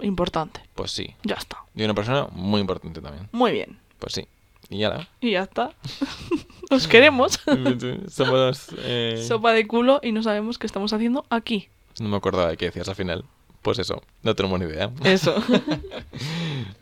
importante. 0.00 0.60
Pues 0.74 0.90
sí. 0.90 1.14
Ya 1.22 1.36
está. 1.36 1.58
Y 1.74 1.84
una 1.84 1.94
persona 1.94 2.26
muy 2.32 2.60
importante 2.60 3.00
también. 3.00 3.28
Muy 3.32 3.52
bien. 3.52 3.78
Pues 3.98 4.12
sí. 4.12 4.26
Y 4.68 4.78
ya 4.78 4.90
la. 4.90 5.08
Y 5.20 5.30
ya 5.32 5.42
está. 5.44 5.70
Os 6.70 6.86
queremos. 6.88 7.40
Somos. 8.08 8.68
eh, 8.78 9.24
Sopa 9.26 9.52
de 9.52 9.66
culo 9.66 10.00
y 10.02 10.12
no 10.12 10.22
sabemos 10.22 10.58
qué 10.58 10.66
estamos 10.66 10.92
haciendo 10.92 11.24
aquí. 11.30 11.68
No 11.98 12.08
me 12.08 12.16
acordaba 12.16 12.48
de 12.50 12.56
qué 12.58 12.66
decías 12.66 12.88
al 12.88 12.94
final. 12.96 13.24
Pues 13.62 13.78
eso, 13.78 14.02
no 14.22 14.34
tenemos 14.34 14.58
ni 14.60 14.66
idea. 14.66 14.90
Eso. 15.04 15.34